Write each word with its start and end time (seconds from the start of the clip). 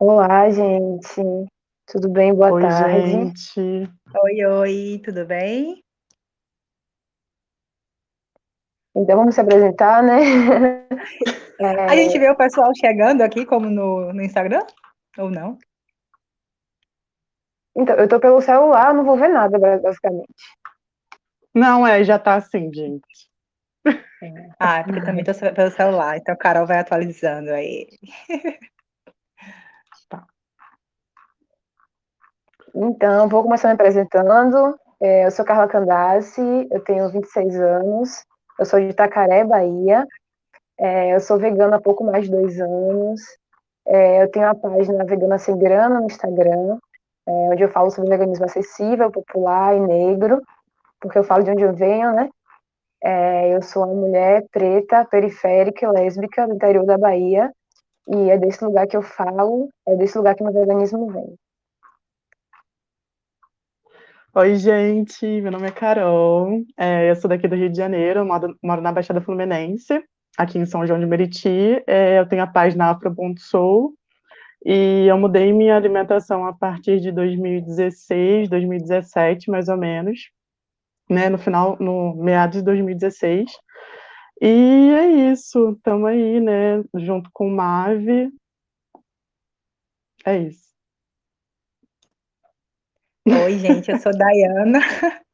Olá, 0.00 0.48
gente. 0.48 1.20
Tudo 1.84 2.08
bem? 2.08 2.32
Boa 2.32 2.52
Oi, 2.52 2.62
tarde. 2.62 3.10
gente. 3.10 3.90
Oi, 4.22 4.44
oi, 4.44 5.02
tudo 5.04 5.26
bem? 5.26 5.82
Então 8.94 9.16
vamos 9.16 9.34
se 9.34 9.40
apresentar, 9.40 10.00
né? 10.04 10.18
A 11.90 11.96
gente 11.96 12.16
vê 12.16 12.30
o 12.30 12.36
pessoal 12.36 12.70
chegando 12.76 13.22
aqui, 13.22 13.44
como 13.44 13.68
no, 13.68 14.12
no 14.12 14.22
Instagram? 14.22 14.64
Ou 15.18 15.28
não? 15.32 15.58
Então, 17.76 17.96
eu 17.96 18.08
tô 18.08 18.20
pelo 18.20 18.40
celular, 18.40 18.94
não 18.94 19.04
vou 19.04 19.16
ver 19.16 19.28
nada, 19.30 19.58
basicamente. 19.58 20.28
Não, 21.52 21.84
é, 21.84 22.04
já 22.04 22.20
tá 22.20 22.36
assim, 22.36 22.72
gente. 22.72 23.28
Ah, 24.60 24.84
porque 24.84 25.00
também 25.00 25.24
tô 25.24 25.32
pelo 25.34 25.72
celular, 25.72 26.16
então 26.16 26.34
a 26.34 26.38
Carol 26.38 26.66
vai 26.68 26.78
atualizando 26.78 27.50
aí. 27.50 27.88
Então, 32.74 33.28
vou 33.28 33.42
começar 33.42 33.68
me 33.68 33.74
apresentando. 33.74 34.78
É, 35.00 35.26
eu 35.26 35.30
sou 35.30 35.44
Carla 35.44 35.68
Candace, 35.68 36.40
eu 36.70 36.80
tenho 36.82 37.10
26 37.10 37.60
anos, 37.60 38.24
eu 38.58 38.64
sou 38.64 38.80
de 38.80 38.86
Itacaré, 38.86 39.44
Bahia. 39.44 40.06
É, 40.78 41.14
eu 41.14 41.20
sou 41.20 41.38
vegana 41.38 41.76
há 41.76 41.80
pouco 41.80 42.04
mais 42.04 42.24
de 42.24 42.30
dois 42.30 42.60
anos. 42.60 43.20
É, 43.86 44.22
eu 44.22 44.30
tenho 44.30 44.48
a 44.48 44.54
página 44.54 45.04
Vegana 45.04 45.38
Sem 45.38 45.56
Grana 45.58 46.00
no 46.00 46.06
Instagram, 46.06 46.78
onde 47.26 47.62
eu 47.62 47.68
falo 47.68 47.90
sobre 47.90 48.10
veganismo 48.10 48.44
acessível, 48.44 49.10
popular 49.10 49.74
e 49.76 49.80
negro, 49.80 50.42
porque 51.00 51.18
eu 51.18 51.24
falo 51.24 51.42
de 51.42 51.50
onde 51.50 51.62
eu 51.62 51.74
venho, 51.74 52.12
né? 52.12 52.28
Eu 53.50 53.62
sou 53.62 53.84
uma 53.84 53.94
mulher 53.94 54.44
preta, 54.50 55.06
periférica 55.06 55.90
lésbica 55.90 56.46
do 56.46 56.54
interior 56.54 56.84
da 56.84 56.98
Bahia, 56.98 57.50
e 58.08 58.30
é 58.30 58.38
desse 58.38 58.64
lugar 58.64 58.86
que 58.86 58.96
eu 58.96 59.02
falo, 59.02 59.68
é 59.86 59.96
desse 59.96 60.18
lugar 60.18 60.34
que 60.34 60.42
meu 60.42 60.52
veganismo 60.52 61.06
vem. 61.10 61.34
Oi, 64.38 64.54
gente, 64.54 65.26
meu 65.40 65.50
nome 65.50 65.66
é 65.66 65.72
Carol, 65.72 66.62
é, 66.76 67.10
eu 67.10 67.16
sou 67.16 67.28
daqui 67.28 67.48
do 67.48 67.56
Rio 67.56 67.68
de 67.68 67.76
Janeiro, 67.76 68.24
moro, 68.24 68.56
moro 68.62 68.80
na 68.80 68.92
Baixada 68.92 69.20
Fluminense, 69.20 70.00
aqui 70.36 70.58
em 70.58 70.64
São 70.64 70.86
João 70.86 71.00
de 71.00 71.06
Meriti, 71.06 71.82
é, 71.88 72.20
eu 72.20 72.28
tenho 72.28 72.44
a 72.44 72.46
página 72.46 72.88
Afro.soul, 72.88 73.94
e 74.64 75.06
eu 75.08 75.18
mudei 75.18 75.52
minha 75.52 75.74
alimentação 75.74 76.46
a 76.46 76.52
partir 76.52 77.00
de 77.00 77.10
2016, 77.10 78.48
2017, 78.48 79.50
mais 79.50 79.68
ou 79.68 79.76
menos, 79.76 80.30
né, 81.10 81.28
no 81.28 81.36
final, 81.36 81.76
no 81.80 82.14
meados 82.14 82.58
de 82.58 82.64
2016, 82.64 83.50
e 84.40 84.90
é 84.96 85.32
isso, 85.32 85.70
estamos 85.70 86.08
aí, 86.08 86.38
né, 86.38 86.80
junto 86.94 87.28
com 87.32 87.48
o 87.48 87.50
Mave, 87.50 88.30
é 90.24 90.38
isso. 90.38 90.67
Oi, 93.30 93.58
gente, 93.58 93.90
eu 93.90 93.98
sou 93.98 94.16
Dayana, 94.16 94.78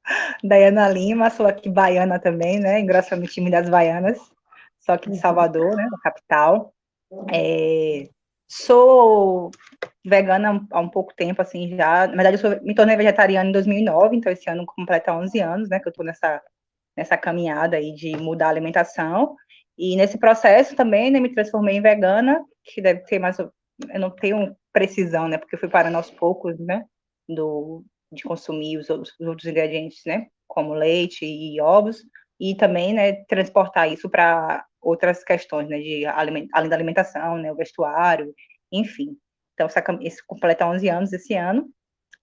Dayana 0.43 0.89
Lima, 0.89 1.31
sou 1.31 1.47
aqui 1.47 1.69
baiana 1.69 2.19
também, 2.19 2.59
né, 2.59 2.81
engraçado 2.81 3.21
no 3.21 3.29
time 3.29 3.53
das 3.53 3.69
baianas, 3.69 4.19
sou 4.81 4.97
aqui 4.97 5.09
de 5.11 5.17
Salvador, 5.17 5.77
né, 5.77 5.87
na 5.89 5.99
capital. 5.99 6.75
É, 7.33 8.09
sou 8.49 9.53
vegana 10.05 10.67
há 10.73 10.81
um 10.81 10.89
pouco 10.89 11.15
tempo, 11.15 11.41
assim, 11.41 11.77
já, 11.77 12.09
na 12.09 12.15
verdade 12.17 12.35
eu 12.35 12.39
sou, 12.39 12.63
me 12.65 12.75
tornei 12.75 12.97
vegetariana 12.97 13.49
em 13.49 13.53
2009, 13.53 14.17
então 14.17 14.33
esse 14.33 14.51
ano 14.51 14.67
completa 14.67 15.15
11 15.15 15.39
anos, 15.39 15.69
né, 15.69 15.79
que 15.79 15.89
eu 15.89 15.93
tô 15.93 16.03
nessa, 16.03 16.43
nessa 16.97 17.17
caminhada 17.17 17.77
aí 17.77 17.95
de 17.95 18.17
mudar 18.17 18.47
a 18.47 18.51
alimentação, 18.51 19.37
e 19.79 19.95
nesse 19.95 20.19
processo 20.19 20.75
também, 20.75 21.13
né, 21.13 21.21
me 21.21 21.33
transformei 21.33 21.77
em 21.77 21.83
vegana, 21.83 22.45
que 22.65 22.83
deve 22.83 23.05
ter 23.05 23.21
mais, 23.21 23.39
eu 23.39 23.53
não 24.01 24.11
tenho 24.11 24.57
precisão, 24.73 25.29
né, 25.29 25.39
porque 25.39 25.55
eu 25.55 25.61
fui 25.61 25.69
parando 25.69 25.97
aos 25.97 26.11
poucos, 26.11 26.59
né, 26.59 26.85
do, 27.29 27.85
de 28.13 28.23
consumir 28.23 28.79
os 28.79 28.91
outros, 28.91 29.15
os 29.21 29.27
outros 29.27 29.47
ingredientes, 29.47 30.03
né, 30.07 30.27
como 30.47 30.75
leite 30.75 31.25
e 31.25 31.61
ovos, 31.61 32.03
e 32.41 32.55
também, 32.55 32.93
né, 32.93 33.25
transportar 33.25 33.91
isso 33.91 34.09
para 34.09 34.65
outras 34.81 35.25
questões, 35.25 35.69
né, 35.69 35.79
de 35.79 36.07
além 36.07 36.49
da 36.69 36.77
alimentação, 36.77 37.39
né, 37.39 37.51
o 37.53 37.57
vestuário, 37.57 38.35
enfim. 38.73 39.17
Então, 39.55 39.69
esse 40.01 40.27
completa 40.27 40.67
11 40.67 40.89
anos 40.89 41.13
esse 41.13 41.35
ano. 41.35 41.69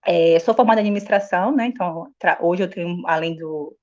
É, 0.06 0.40
sou 0.40 0.54
formada 0.54 0.82
em 0.82 0.84
administração, 0.84 1.56
né, 1.56 1.68
então 1.68 2.08
hoje 2.42 2.64
eu 2.64 2.70
tenho, 2.70 3.02
além 3.06 3.36
do 3.36 3.76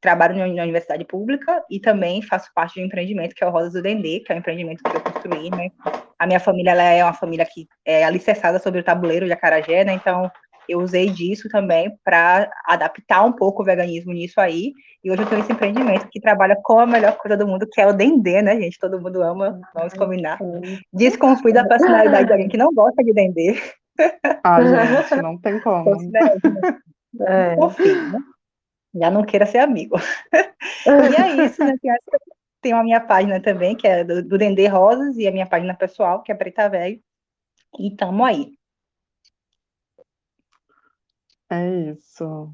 trabalho 0.00 0.36
na 0.36 0.62
universidade 0.62 1.04
pública 1.04 1.64
e 1.70 1.80
também 1.80 2.20
faço 2.22 2.50
parte 2.54 2.74
de 2.74 2.82
um 2.82 2.86
empreendimento 2.86 3.34
que 3.34 3.42
é 3.42 3.46
o 3.46 3.50
Rosas 3.50 3.72
do 3.72 3.82
Dendê, 3.82 4.20
que 4.20 4.32
é 4.32 4.34
um 4.34 4.38
empreendimento 4.38 4.82
que 4.82 4.96
eu 4.96 5.09
construí, 5.20 5.50
né? 5.50 5.70
A 6.18 6.26
minha 6.26 6.40
família 6.40 6.70
ela 6.70 6.82
é 6.82 7.04
uma 7.04 7.12
família 7.12 7.46
que 7.46 7.66
é 7.84 8.04
alicerçada 8.04 8.58
sobre 8.58 8.80
o 8.80 8.84
tabuleiro 8.84 9.26
de 9.26 9.32
acarajé, 9.32 9.84
né? 9.84 9.92
Então 9.92 10.30
eu 10.68 10.80
usei 10.80 11.10
disso 11.10 11.48
também 11.48 11.92
para 12.04 12.50
adaptar 12.66 13.24
um 13.24 13.32
pouco 13.32 13.62
o 13.62 13.64
veganismo 13.64 14.12
nisso 14.12 14.40
aí. 14.40 14.72
E 15.02 15.10
hoje 15.10 15.22
eu 15.22 15.26
tenho 15.26 15.40
esse 15.40 15.52
empreendimento 15.52 16.08
que 16.10 16.20
trabalha 16.20 16.56
com 16.62 16.78
a 16.78 16.86
melhor 16.86 17.16
coisa 17.16 17.36
do 17.36 17.46
mundo, 17.46 17.66
que 17.70 17.80
é 17.80 17.86
o 17.86 17.92
dendê, 17.92 18.42
né, 18.42 18.56
gente? 18.60 18.78
Todo 18.78 19.00
mundo 19.00 19.22
ama, 19.22 19.60
vamos 19.74 19.94
combinar. 19.94 20.38
Desconfio 20.92 21.52
da 21.52 21.66
personalidade 21.66 22.26
de 22.26 22.32
alguém 22.32 22.48
que 22.48 22.56
não 22.56 22.72
gosta 22.72 23.02
de 23.02 23.12
dendê. 23.12 23.60
Ah, 24.44 24.60
gente, 24.62 25.22
não 25.22 25.38
tem 25.38 25.60
como. 25.60 25.90
É. 27.26 27.56
Confio, 27.56 28.12
né? 28.12 28.18
já 28.94 29.10
não 29.10 29.24
queira 29.24 29.46
ser 29.46 29.58
amigo. 29.58 29.96
e 30.86 31.20
é 31.20 31.46
isso, 31.46 31.64
né? 31.64 31.74
Tem, 32.60 32.72
tem 32.72 32.72
a 32.72 32.82
minha 32.82 33.00
página 33.00 33.40
também, 33.40 33.76
que 33.76 33.86
é 33.86 34.04
do, 34.04 34.22
do 34.22 34.38
Dendê 34.38 34.66
Rosas, 34.66 35.16
e 35.16 35.26
a 35.26 35.32
minha 35.32 35.46
página 35.46 35.74
pessoal, 35.74 36.22
que 36.22 36.32
é 36.32 36.34
Preta 36.34 36.68
Velho. 36.68 37.02
E 37.78 37.94
tamo 37.96 38.24
aí. 38.24 38.52
É 41.50 41.90
isso. 41.90 42.52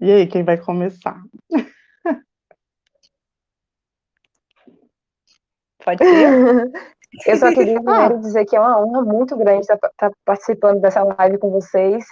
E 0.00 0.10
aí, 0.10 0.26
quem 0.26 0.42
vai 0.42 0.58
começar? 0.58 1.22
Pode 5.84 6.04
ser. 6.04 6.72
Eu 7.26 7.36
só 7.36 7.48
queria 7.54 7.78
primeiro 7.80 8.20
dizer 8.20 8.44
que 8.44 8.56
é 8.56 8.60
uma 8.60 8.80
honra 8.80 9.02
muito 9.02 9.36
grande 9.36 9.60
estar 9.60 9.78
participando 10.24 10.80
dessa 10.80 11.04
live 11.04 11.38
com 11.38 11.50
vocês 11.50 12.04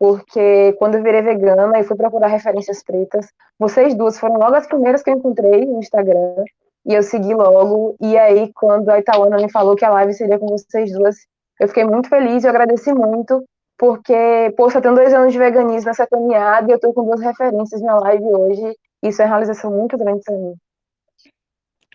porque 0.00 0.72
quando 0.78 0.94
eu 0.94 1.02
virei 1.02 1.20
vegana 1.20 1.78
e 1.78 1.84
fui 1.84 1.94
procurar 1.94 2.28
referências 2.28 2.82
pretas, 2.82 3.30
vocês 3.58 3.94
duas 3.94 4.18
foram 4.18 4.38
logo 4.38 4.54
as 4.54 4.66
primeiras 4.66 5.02
que 5.02 5.10
eu 5.10 5.14
encontrei 5.14 5.66
no 5.66 5.78
Instagram, 5.78 6.42
e 6.86 6.94
eu 6.94 7.02
segui 7.02 7.34
logo, 7.34 7.96
e 8.00 8.16
aí 8.16 8.50
quando 8.54 8.88
a 8.88 8.98
Itaúana 8.98 9.36
me 9.36 9.52
falou 9.52 9.76
que 9.76 9.84
a 9.84 9.90
live 9.90 10.14
seria 10.14 10.38
com 10.38 10.46
vocês 10.46 10.90
duas, 10.90 11.16
eu 11.60 11.68
fiquei 11.68 11.84
muito 11.84 12.08
feliz 12.08 12.42
e 12.42 12.46
eu 12.46 12.50
agradeci 12.50 12.94
muito, 12.94 13.44
porque, 13.76 14.54
poxa, 14.56 14.78
eu 14.78 14.82
tenho 14.82 14.94
dois 14.94 15.12
anos 15.12 15.34
de 15.34 15.38
veganismo 15.38 15.88
nessa 15.88 16.06
caminhada 16.06 16.70
e 16.70 16.72
eu 16.72 16.80
tô 16.80 16.94
com 16.94 17.04
duas 17.04 17.20
referências 17.20 17.82
na 17.82 17.98
live 18.00 18.24
hoje, 18.24 18.74
isso 19.02 19.20
é 19.20 19.26
uma 19.26 19.32
realização 19.32 19.70
muito 19.70 19.98
grande 19.98 20.22
para 20.24 20.34
mim. 20.34 20.54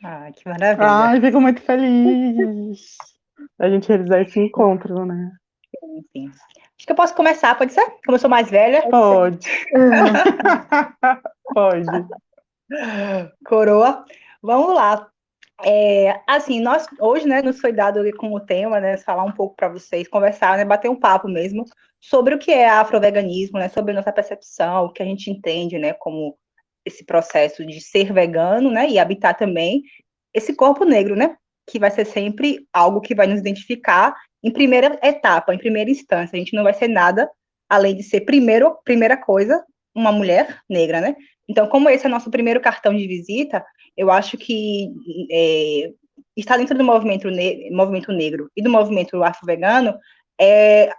Ah, 0.03 0.29
que 0.31 0.47
maravilha. 0.47 0.87
Ai, 0.87 1.19
fico 1.19 1.41
muito 1.41 1.61
feliz 1.63 2.97
a 3.57 3.67
gente 3.67 3.87
realizar 3.87 4.21
esse 4.21 4.39
encontro, 4.39 5.07
né? 5.07 5.31
Sim, 5.79 6.03
sim. 6.11 6.31
Acho 6.85 6.89
que 6.89 6.91
eu 6.91 6.97
posso 6.97 7.15
começar, 7.15 7.57
pode 7.57 7.73
ser? 7.73 7.83
Como 8.05 8.15
eu 8.15 8.19
sou 8.19 8.29
mais 8.29 8.47
velha. 8.47 8.87
Pode. 8.91 9.49
pode. 11.51 11.87
Coroa. 13.43 14.05
Vamos 14.39 14.75
lá. 14.75 15.09
É, 15.63 16.21
assim, 16.27 16.61
nós 16.61 16.85
hoje, 16.99 17.27
né, 17.27 17.41
nos 17.41 17.59
foi 17.59 17.73
dado 17.73 17.99
com 18.17 18.31
o 18.31 18.39
tema, 18.39 18.79
né, 18.79 18.97
falar 18.97 19.23
um 19.23 19.31
pouco 19.31 19.55
para 19.55 19.67
vocês, 19.67 20.07
conversar, 20.07 20.59
né, 20.59 20.65
bater 20.65 20.87
um 20.87 20.95
papo 20.95 21.27
mesmo 21.27 21.65
sobre 21.99 22.35
o 22.35 22.37
que 22.37 22.51
é 22.51 22.69
afroveganismo, 22.69 23.57
né, 23.57 23.67
sobre 23.67 23.91
a 23.91 23.95
nossa 23.95 24.13
percepção, 24.13 24.85
o 24.85 24.93
que 24.93 25.01
a 25.01 25.05
gente 25.07 25.31
entende, 25.31 25.79
né, 25.79 25.93
como 25.93 26.37
esse 26.85 27.03
processo 27.03 27.65
de 27.65 27.81
ser 27.81 28.13
vegano, 28.13 28.69
né, 28.69 28.87
e 28.87 28.99
habitar 28.99 29.35
também 29.35 29.81
esse 30.31 30.53
corpo 30.53 30.85
negro, 30.85 31.15
né, 31.15 31.35
que 31.67 31.79
vai 31.79 31.89
ser 31.89 32.05
sempre 32.05 32.67
algo 32.71 33.01
que 33.01 33.15
vai 33.15 33.25
nos 33.25 33.39
identificar 33.39 34.13
em 34.45 34.51
primeira 34.51 34.99
etapa, 35.01 35.55
em 35.55 35.57
primeira 35.57 35.89
instância. 35.89 36.35
A 36.35 36.39
gente 36.39 36.55
não 36.55 36.63
vai 36.63 36.73
ser 36.73 36.87
nada 36.87 37.27
além 37.67 37.95
de 37.95 38.03
ser 38.03 38.21
primeiro, 38.21 38.77
primeira 38.85 39.17
coisa, 39.17 39.65
uma 39.93 40.11
mulher 40.11 40.59
negra, 40.69 41.01
né? 41.01 41.15
Então, 41.49 41.67
como 41.67 41.89
esse 41.89 42.05
é 42.05 42.09
nosso 42.09 42.29
primeiro 42.29 42.61
cartão 42.61 42.95
de 42.95 43.07
visita, 43.07 43.65
eu 43.97 44.11
acho 44.11 44.37
que 44.37 44.91
é, 45.31 45.91
estar 46.37 46.57
dentro 46.57 46.77
do 46.77 46.83
movimento, 46.83 47.27
ne 47.31 47.71
movimento 47.71 48.11
negro 48.11 48.51
e 48.55 48.61
do 48.61 48.69
movimento 48.69 49.23
afro-vegano 49.23 49.97
é 50.39 50.91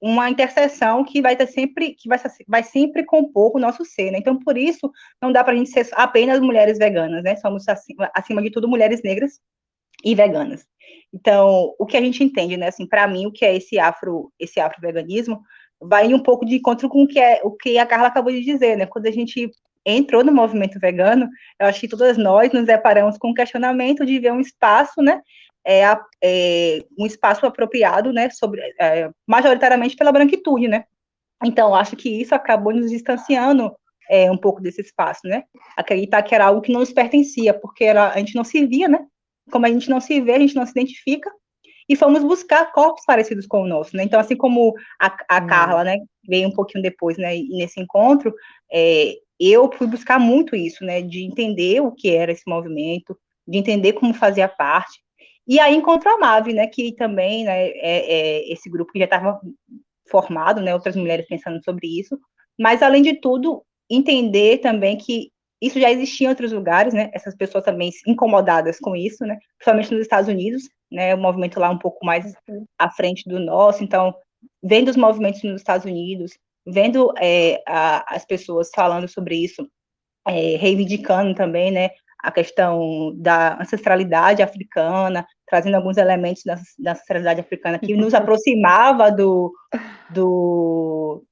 uma 0.00 0.30
interseção 0.30 1.04
que 1.04 1.20
vai 1.20 1.36
ter 1.36 1.46
sempre, 1.46 1.94
que 1.94 2.08
vai, 2.08 2.18
vai 2.48 2.62
sempre 2.62 3.04
compor 3.04 3.52
o 3.54 3.60
nosso 3.60 3.84
ser, 3.84 4.12
né? 4.12 4.18
Então, 4.18 4.38
por 4.38 4.56
isso, 4.56 4.90
não 5.20 5.30
dá 5.30 5.44
para 5.44 5.52
a 5.52 5.56
gente 5.56 5.70
ser 5.70 5.86
apenas 5.92 6.40
mulheres 6.40 6.78
veganas, 6.78 7.22
né? 7.22 7.36
Somos, 7.36 7.68
acima, 7.68 8.10
acima 8.14 8.40
de 8.40 8.50
tudo, 8.50 8.66
mulheres 8.66 9.02
negras 9.02 9.38
e 10.04 10.14
veganas. 10.14 10.66
Então, 11.12 11.74
o 11.78 11.86
que 11.86 11.96
a 11.96 12.00
gente 12.00 12.22
entende, 12.22 12.56
né, 12.56 12.68
assim, 12.68 12.86
para 12.86 13.06
mim, 13.06 13.26
o 13.26 13.32
que 13.32 13.44
é 13.44 13.56
esse 13.56 13.78
afro, 13.78 14.32
esse 14.38 14.60
afro-veganismo, 14.60 15.40
vai 15.80 16.12
um 16.12 16.18
pouco 16.18 16.44
de 16.44 16.56
encontro 16.56 16.88
com 16.88 17.04
o 17.04 17.06
que 17.06 17.20
é 17.20 17.40
o 17.44 17.52
que 17.52 17.78
a 17.78 17.86
Carla 17.86 18.08
acabou 18.08 18.32
de 18.32 18.40
dizer, 18.42 18.76
né? 18.76 18.86
Quando 18.86 19.06
a 19.06 19.10
gente 19.10 19.50
entrou 19.86 20.24
no 20.24 20.32
movimento 20.32 20.80
vegano, 20.80 21.28
eu 21.60 21.66
acho 21.66 21.80
que 21.80 21.88
todas 21.88 22.16
nós 22.16 22.52
nos 22.52 22.64
deparamos 22.64 23.18
com 23.18 23.30
o 23.30 23.34
questionamento 23.34 24.04
de 24.06 24.18
ver 24.18 24.32
um 24.32 24.40
espaço, 24.40 25.02
né, 25.02 25.20
é, 25.64 25.82
é 26.22 26.84
um 26.98 27.06
espaço 27.06 27.44
apropriado, 27.46 28.12
né, 28.12 28.30
sobre, 28.30 28.60
é, 28.80 29.10
majoritariamente 29.26 29.96
pela 29.96 30.12
branquitude, 30.12 30.68
né? 30.68 30.84
Então, 31.44 31.74
acho 31.74 31.96
que 31.96 32.08
isso 32.08 32.34
acabou 32.34 32.72
nos 32.72 32.90
distanciando 32.90 33.74
é, 34.08 34.30
um 34.30 34.36
pouco 34.36 34.60
desse 34.60 34.80
espaço, 34.80 35.20
né? 35.24 35.44
Acreditar 35.76 36.22
que 36.22 36.34
era 36.34 36.46
algo 36.46 36.60
que 36.60 36.72
não 36.72 36.80
nos 36.80 36.92
pertencia, 36.92 37.52
porque 37.52 37.84
era, 37.84 38.10
a 38.10 38.18
gente 38.18 38.34
não 38.34 38.44
se 38.44 38.64
via, 38.66 38.88
né? 38.88 39.06
Como 39.50 39.66
a 39.66 39.68
gente 39.68 39.90
não 39.90 40.00
se 40.00 40.20
vê, 40.20 40.32
a 40.32 40.38
gente 40.38 40.54
não 40.54 40.64
se 40.64 40.72
identifica, 40.72 41.30
e 41.88 41.96
fomos 41.96 42.22
buscar 42.22 42.72
corpos 42.72 43.04
parecidos 43.04 43.46
com 43.46 43.62
o 43.62 43.66
nosso, 43.66 43.96
né? 43.96 44.04
Então, 44.04 44.18
assim 44.18 44.36
como 44.36 44.74
a, 45.00 45.14
a 45.28 45.42
hum. 45.42 45.46
Carla, 45.46 45.84
né, 45.84 45.98
veio 46.26 46.48
um 46.48 46.52
pouquinho 46.52 46.82
depois, 46.82 47.18
né, 47.18 47.36
nesse 47.50 47.80
encontro, 47.80 48.34
é, 48.72 49.14
eu 49.38 49.70
fui 49.72 49.86
buscar 49.86 50.18
muito 50.18 50.56
isso, 50.56 50.84
né, 50.84 51.02
de 51.02 51.22
entender 51.22 51.80
o 51.80 51.92
que 51.92 52.10
era 52.10 52.32
esse 52.32 52.44
movimento, 52.46 53.18
de 53.46 53.58
entender 53.58 53.92
como 53.92 54.14
fazia 54.14 54.48
parte, 54.48 55.02
e 55.46 55.60
aí 55.60 55.74
encontro 55.74 56.08
a 56.08 56.18
Mave, 56.18 56.54
né, 56.54 56.66
que 56.66 56.92
também, 56.94 57.44
né, 57.44 57.68
é, 57.68 57.82
é 57.82 58.52
esse 58.52 58.70
grupo 58.70 58.92
que 58.92 58.98
já 58.98 59.04
estava 59.04 59.38
formado, 60.10 60.62
né, 60.62 60.72
outras 60.72 60.96
mulheres 60.96 61.26
pensando 61.26 61.62
sobre 61.62 61.86
isso, 61.86 62.18
mas 62.58 62.82
além 62.82 63.02
de 63.02 63.20
tudo, 63.20 63.62
entender 63.90 64.58
também 64.58 64.96
que 64.96 65.30
isso 65.66 65.80
já 65.80 65.90
existia 65.90 66.26
em 66.26 66.30
outros 66.30 66.52
lugares, 66.52 66.92
né? 66.92 67.10
Essas 67.14 67.34
pessoas 67.34 67.64
também 67.64 67.90
incomodadas 68.06 68.78
com 68.78 68.94
isso, 68.94 69.24
né? 69.24 69.38
Principalmente 69.56 69.92
nos 69.92 70.02
Estados 70.02 70.28
Unidos, 70.28 70.68
né? 70.90 71.14
O 71.14 71.18
movimento 71.18 71.58
lá 71.58 71.70
um 71.70 71.78
pouco 71.78 72.04
mais 72.04 72.34
à 72.78 72.90
frente 72.90 73.28
do 73.28 73.40
nosso. 73.40 73.82
Então, 73.82 74.14
vendo 74.62 74.88
os 74.88 74.96
movimentos 74.96 75.42
nos 75.42 75.60
Estados 75.60 75.86
Unidos, 75.86 76.32
vendo 76.66 77.12
é, 77.18 77.62
a, 77.66 78.14
as 78.14 78.24
pessoas 78.24 78.70
falando 78.74 79.08
sobre 79.08 79.36
isso, 79.36 79.66
é, 80.26 80.56
reivindicando 80.56 81.34
também, 81.34 81.70
né? 81.70 81.90
A 82.22 82.30
questão 82.30 83.14
da 83.16 83.60
ancestralidade 83.60 84.42
africana, 84.42 85.26
trazendo 85.46 85.76
alguns 85.76 85.96
elementos 85.96 86.42
da, 86.44 86.58
da 86.78 86.92
ancestralidade 86.92 87.40
africana 87.40 87.78
que 87.78 87.94
nos 87.94 88.12
aproximava 88.14 89.10
do, 89.10 89.52
do 90.10 91.24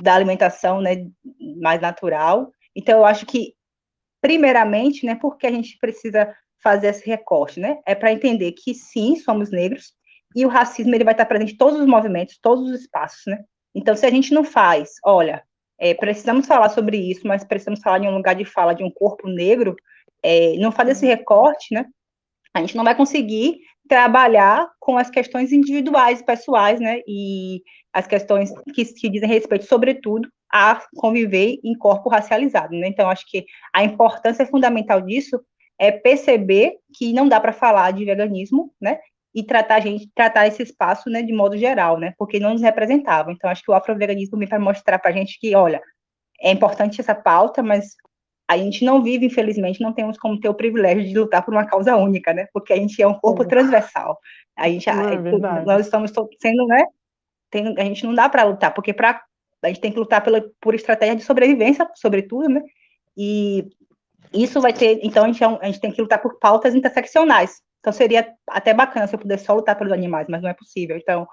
da 0.00 0.14
alimentação, 0.14 0.80
né? 0.80 1.06
Mais 1.60 1.80
natural. 1.80 2.50
Então, 2.74 2.98
eu 2.98 3.04
acho 3.04 3.26
que 3.26 3.54
primeiramente, 4.20 5.06
né, 5.06 5.14
porque 5.14 5.46
a 5.46 5.50
gente 5.50 5.78
precisa 5.78 6.34
fazer 6.62 6.88
esse 6.88 7.06
recorte, 7.06 7.58
né? 7.58 7.78
É 7.86 7.94
para 7.94 8.12
entender 8.12 8.52
que 8.52 8.74
sim, 8.74 9.16
somos 9.16 9.50
negros 9.50 9.94
e 10.36 10.44
o 10.44 10.48
racismo 10.48 10.94
ele 10.94 11.04
vai 11.04 11.14
estar 11.14 11.26
presente 11.26 11.54
em 11.54 11.56
todos 11.56 11.80
os 11.80 11.86
movimentos, 11.86 12.38
todos 12.40 12.70
os 12.70 12.80
espaços, 12.80 13.22
né? 13.26 13.42
Então, 13.74 13.96
se 13.96 14.04
a 14.04 14.10
gente 14.10 14.34
não 14.34 14.44
faz, 14.44 14.90
olha, 15.04 15.42
é, 15.78 15.94
precisamos 15.94 16.46
falar 16.46 16.68
sobre 16.68 16.98
isso, 16.98 17.26
mas 17.26 17.44
precisamos 17.44 17.80
falar 17.80 17.98
de 17.98 18.06
um 18.06 18.14
lugar 18.14 18.34
de 18.34 18.44
fala 18.44 18.74
de 18.74 18.84
um 18.84 18.90
corpo 18.90 19.28
negro, 19.28 19.74
é, 20.22 20.56
não 20.58 20.70
fazer 20.70 20.92
esse 20.92 21.06
recorte, 21.06 21.74
né? 21.74 21.86
A 22.52 22.60
gente 22.60 22.76
não 22.76 22.84
vai 22.84 22.94
conseguir 22.94 23.60
trabalhar 23.88 24.68
com 24.78 24.98
as 24.98 25.08
questões 25.08 25.52
individuais, 25.52 26.20
pessoais, 26.20 26.78
né? 26.78 27.00
E 27.06 27.62
as 27.92 28.06
questões 28.06 28.52
que, 28.74 28.84
que 28.84 29.08
dizem 29.08 29.28
respeito, 29.28 29.64
sobretudo, 29.64 30.28
a 30.52 30.82
conviver 30.96 31.58
em 31.62 31.76
corpo 31.76 32.08
racializado, 32.08 32.74
né? 32.74 32.88
Então, 32.88 33.08
acho 33.08 33.24
que 33.28 33.46
a 33.72 33.84
importância 33.84 34.44
fundamental 34.46 35.00
disso 35.00 35.40
é 35.78 35.90
perceber 35.90 36.74
que 36.96 37.12
não 37.12 37.28
dá 37.28 37.40
para 37.40 37.52
falar 37.52 37.92
de 37.92 38.04
veganismo, 38.04 38.72
né? 38.80 38.98
E 39.34 39.44
tratar 39.44 39.76
a 39.76 39.80
gente, 39.80 40.10
tratar 40.14 40.46
esse 40.46 40.62
espaço, 40.62 41.08
né, 41.08 41.22
de 41.22 41.32
modo 41.32 41.56
geral, 41.56 41.98
né? 41.98 42.12
Porque 42.18 42.40
não 42.40 42.52
nos 42.52 42.62
representava. 42.62 43.30
Então, 43.30 43.48
acho 43.48 43.62
que 43.62 43.70
o 43.70 43.74
afroveganismo 43.74 44.38
vem 44.38 44.48
para 44.48 44.58
mostrar 44.58 44.98
para 44.98 45.10
a 45.10 45.14
gente 45.14 45.38
que, 45.38 45.54
olha, 45.54 45.80
é 46.42 46.50
importante 46.50 47.00
essa 47.00 47.14
pauta, 47.14 47.62
mas 47.62 47.94
a 48.50 48.58
gente 48.58 48.84
não 48.84 49.00
vive, 49.00 49.26
infelizmente, 49.26 49.80
não 49.80 49.92
temos 49.92 50.18
como 50.18 50.40
ter 50.40 50.48
o 50.48 50.54
privilégio 50.54 51.04
de 51.04 51.16
lutar 51.16 51.44
por 51.44 51.54
uma 51.54 51.64
causa 51.64 51.94
única, 51.96 52.34
né? 52.34 52.48
Porque 52.52 52.72
a 52.72 52.76
gente 52.76 53.00
é 53.00 53.06
um 53.06 53.14
corpo 53.14 53.44
transversal. 53.46 54.18
A 54.58 54.68
gente, 54.68 54.90
é 54.90 54.92
nós 55.64 55.86
estamos 55.86 56.12
sendo, 56.40 56.66
né? 56.66 56.84
Tem, 57.48 57.74
a 57.78 57.84
gente 57.84 58.04
não 58.04 58.12
dá 58.12 58.28
para 58.28 58.42
lutar, 58.42 58.74
porque 58.74 58.92
para 58.92 59.22
a 59.62 59.68
gente 59.68 59.80
tem 59.80 59.92
que 59.92 59.98
lutar 59.98 60.22
pela, 60.22 60.42
por 60.60 60.74
estratégia 60.74 61.16
de 61.16 61.22
sobrevivência, 61.22 61.88
sobretudo, 61.94 62.48
né? 62.48 62.62
E 63.16 63.68
isso 64.32 64.60
vai 64.60 64.72
ter, 64.72 65.00
então 65.02 65.24
a 65.24 65.26
gente, 65.26 65.42
é 65.42 65.46
a 65.46 65.66
gente 65.66 65.80
tem 65.80 65.92
que 65.92 66.00
lutar 66.00 66.20
por 66.20 66.38
pautas 66.38 66.74
interseccionais. 66.74 67.60
Então 67.80 67.92
seria 67.92 68.34
até 68.48 68.72
bacana 68.72 69.06
se 69.06 69.14
eu 69.14 69.18
pudesse 69.18 69.44
só 69.44 69.54
lutar 69.54 69.76
pelos 69.76 69.92
animais, 69.92 70.26
mas 70.28 70.42
não 70.42 70.50
é 70.50 70.54
possível. 70.54 70.96
Então, 70.96 71.26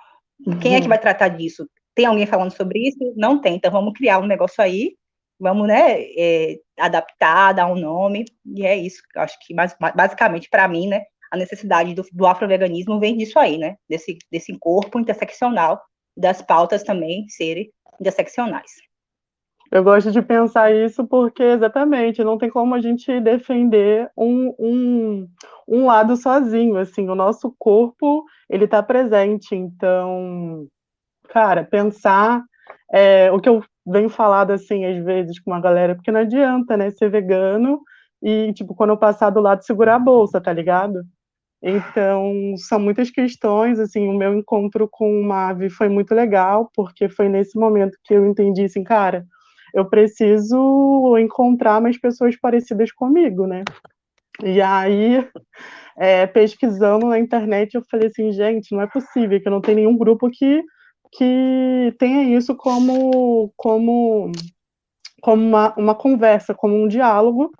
quem 0.61 0.75
é 0.75 0.77
que 0.77 0.83
uhum. 0.83 0.89
vai 0.89 0.99
tratar 0.99 1.29
disso? 1.29 1.67
Tem 1.93 2.05
alguém 2.05 2.25
falando 2.25 2.51
sobre 2.51 2.87
isso? 2.87 2.97
Não 3.15 3.39
tem. 3.41 3.55
Então 3.55 3.71
vamos 3.71 3.93
criar 3.93 4.19
um 4.19 4.27
negócio 4.27 4.63
aí, 4.63 4.95
vamos, 5.39 5.67
né, 5.67 6.01
é, 6.17 6.57
adaptar, 6.79 7.53
dar 7.53 7.67
um 7.67 7.75
nome, 7.75 8.25
e 8.45 8.65
é 8.65 8.75
isso. 8.75 9.01
Acho 9.15 9.37
que 9.45 9.53
basicamente 9.53 10.49
para 10.49 10.67
mim, 10.67 10.87
né, 10.87 11.03
a 11.31 11.37
necessidade 11.37 11.93
do, 11.93 12.05
do 12.11 12.25
afroveganismo 12.25 12.99
vem 12.99 13.17
disso 13.17 13.37
aí, 13.37 13.57
né, 13.57 13.75
desse, 13.89 14.17
desse 14.31 14.57
corpo 14.57 14.99
interseccional, 14.99 15.81
das 16.15 16.41
pautas 16.41 16.83
também 16.83 17.27
serem 17.29 17.71
interseccionais. 17.99 18.71
Eu 19.71 19.83
gosto 19.83 20.11
de 20.11 20.21
pensar 20.21 20.73
isso 20.73 21.05
porque, 21.05 21.43
exatamente, 21.43 22.23
não 22.23 22.37
tem 22.37 22.49
como 22.49 22.73
a 22.73 22.79
gente 22.79 23.19
defender 23.19 24.09
um, 24.17 24.53
um, 24.57 25.27
um 25.67 25.85
lado 25.85 26.15
sozinho, 26.15 26.77
assim, 26.77 27.09
o 27.09 27.15
nosso 27.15 27.53
corpo, 27.59 28.23
ele 28.49 28.63
está 28.63 28.81
presente, 28.81 29.53
então, 29.55 30.65
cara, 31.29 31.65
pensar, 31.65 32.41
é, 32.93 33.29
o 33.31 33.41
que 33.41 33.49
eu 33.49 33.61
venho 33.85 34.09
falado, 34.09 34.51
assim, 34.51 34.85
às 34.85 35.03
vezes 35.03 35.39
com 35.39 35.51
uma 35.51 35.59
galera, 35.59 35.95
porque 35.95 36.11
não 36.11 36.21
adianta, 36.21 36.77
né, 36.77 36.89
ser 36.91 37.09
vegano 37.09 37.81
e, 38.21 38.53
tipo, 38.53 38.73
quando 38.73 38.91
eu 38.91 38.97
passar 38.97 39.29
do 39.29 39.41
lado, 39.41 39.65
segurar 39.65 39.95
a 39.95 39.99
bolsa, 39.99 40.39
tá 40.39 40.53
ligado? 40.53 41.03
Então, 41.61 42.55
são 42.57 42.79
muitas 42.79 43.09
questões, 43.09 43.79
assim, 43.79 44.07
o 44.07 44.13
meu 44.13 44.35
encontro 44.35 44.87
com 44.89 45.19
o 45.19 45.23
Mavi 45.23 45.69
foi 45.69 45.89
muito 45.89 46.13
legal, 46.13 46.69
porque 46.75 47.09
foi 47.09 47.27
nesse 47.29 47.57
momento 47.57 47.97
que 48.03 48.13
eu 48.13 48.25
entendi, 48.27 48.65
assim, 48.65 48.83
cara, 48.83 49.25
eu 49.73 49.89
preciso 49.89 51.17
encontrar 51.17 51.81
mais 51.81 51.99
pessoas 51.99 52.35
parecidas 52.39 52.91
comigo, 52.91 53.47
né? 53.47 53.63
E 54.43 54.61
aí, 54.61 55.27
é, 55.97 56.27
pesquisando 56.27 57.07
na 57.07 57.19
internet, 57.19 57.73
eu 57.73 57.83
falei 57.89 58.07
assim, 58.07 58.31
gente, 58.31 58.73
não 58.73 58.81
é 58.81 58.87
possível 58.87 59.41
que 59.41 59.49
não 59.49 59.61
tenha 59.61 59.77
nenhum 59.77 59.97
grupo 59.97 60.29
que, 60.29 60.63
que 61.11 61.95
tenha 61.97 62.37
isso 62.37 62.55
como, 62.55 63.51
como, 63.57 64.31
como 65.21 65.43
uma, 65.43 65.73
uma 65.75 65.95
conversa, 65.95 66.53
como 66.53 66.75
um 66.75 66.87
diálogo, 66.87 67.51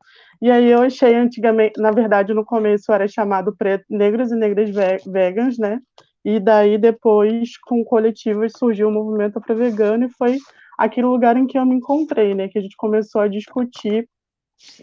e 0.41 0.51
aí 0.51 0.69
eu 0.69 0.81
achei 0.81 1.15
antigamente, 1.15 1.79
na 1.79 1.91
verdade, 1.91 2.33
no 2.33 2.45
começo 2.45 2.91
era 2.91 3.07
chamado 3.07 3.55
preto, 3.55 3.85
negros 3.89 4.31
e 4.31 4.35
negras 4.35 4.69
vegans, 5.05 5.57
né? 5.57 5.79
E 6.23 6.39
daí 6.39 6.77
depois, 6.77 7.57
com 7.57 7.83
coletivos, 7.83 8.53
surgiu 8.57 8.89
o 8.89 8.91
movimento 8.91 9.39
para 9.41 9.55
vegano 9.55 10.05
e 10.05 10.09
foi 10.09 10.37
aquele 10.77 11.07
lugar 11.07 11.37
em 11.37 11.47
que 11.47 11.57
eu 11.57 11.65
me 11.65 11.75
encontrei, 11.75 12.35
né? 12.35 12.47
Que 12.47 12.59
a 12.59 12.61
gente 12.61 12.75
começou 12.77 13.21
a 13.21 13.27
discutir 13.27 14.07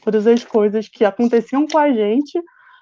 todas 0.03 0.27
as 0.27 0.45
coisas 0.45 0.89
que 0.89 1.05
aconteciam 1.05 1.67
com 1.67 1.79
a 1.79 1.93
gente, 1.93 2.41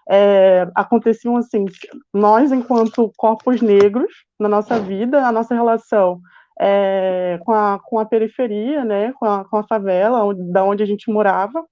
é, 0.09 0.67
aconteciam 0.75 1.37
assim, 1.37 1.65
nós 2.13 2.53
enquanto 2.53 3.13
corpos 3.17 3.61
negros 3.61 4.13
na 4.39 4.49
nossa 4.49 4.79
vida, 4.79 5.27
a 5.27 5.33
nossa 5.33 5.55
relação 5.55 6.21
é, 6.61 7.39
com, 7.43 7.53
a, 7.53 7.79
com 7.83 7.99
a 7.99 8.05
periferia, 8.07 8.85
né? 8.85 9.13
Com 9.15 9.27
a, 9.27 9.45
com 9.45 9.59
a 9.59 9.65
favela, 9.65 10.25
onde, 10.25 10.43
da 10.53 10.65
onde 10.65 10.83
a 10.83 10.87
gente 10.87 11.11
morava 11.11 11.63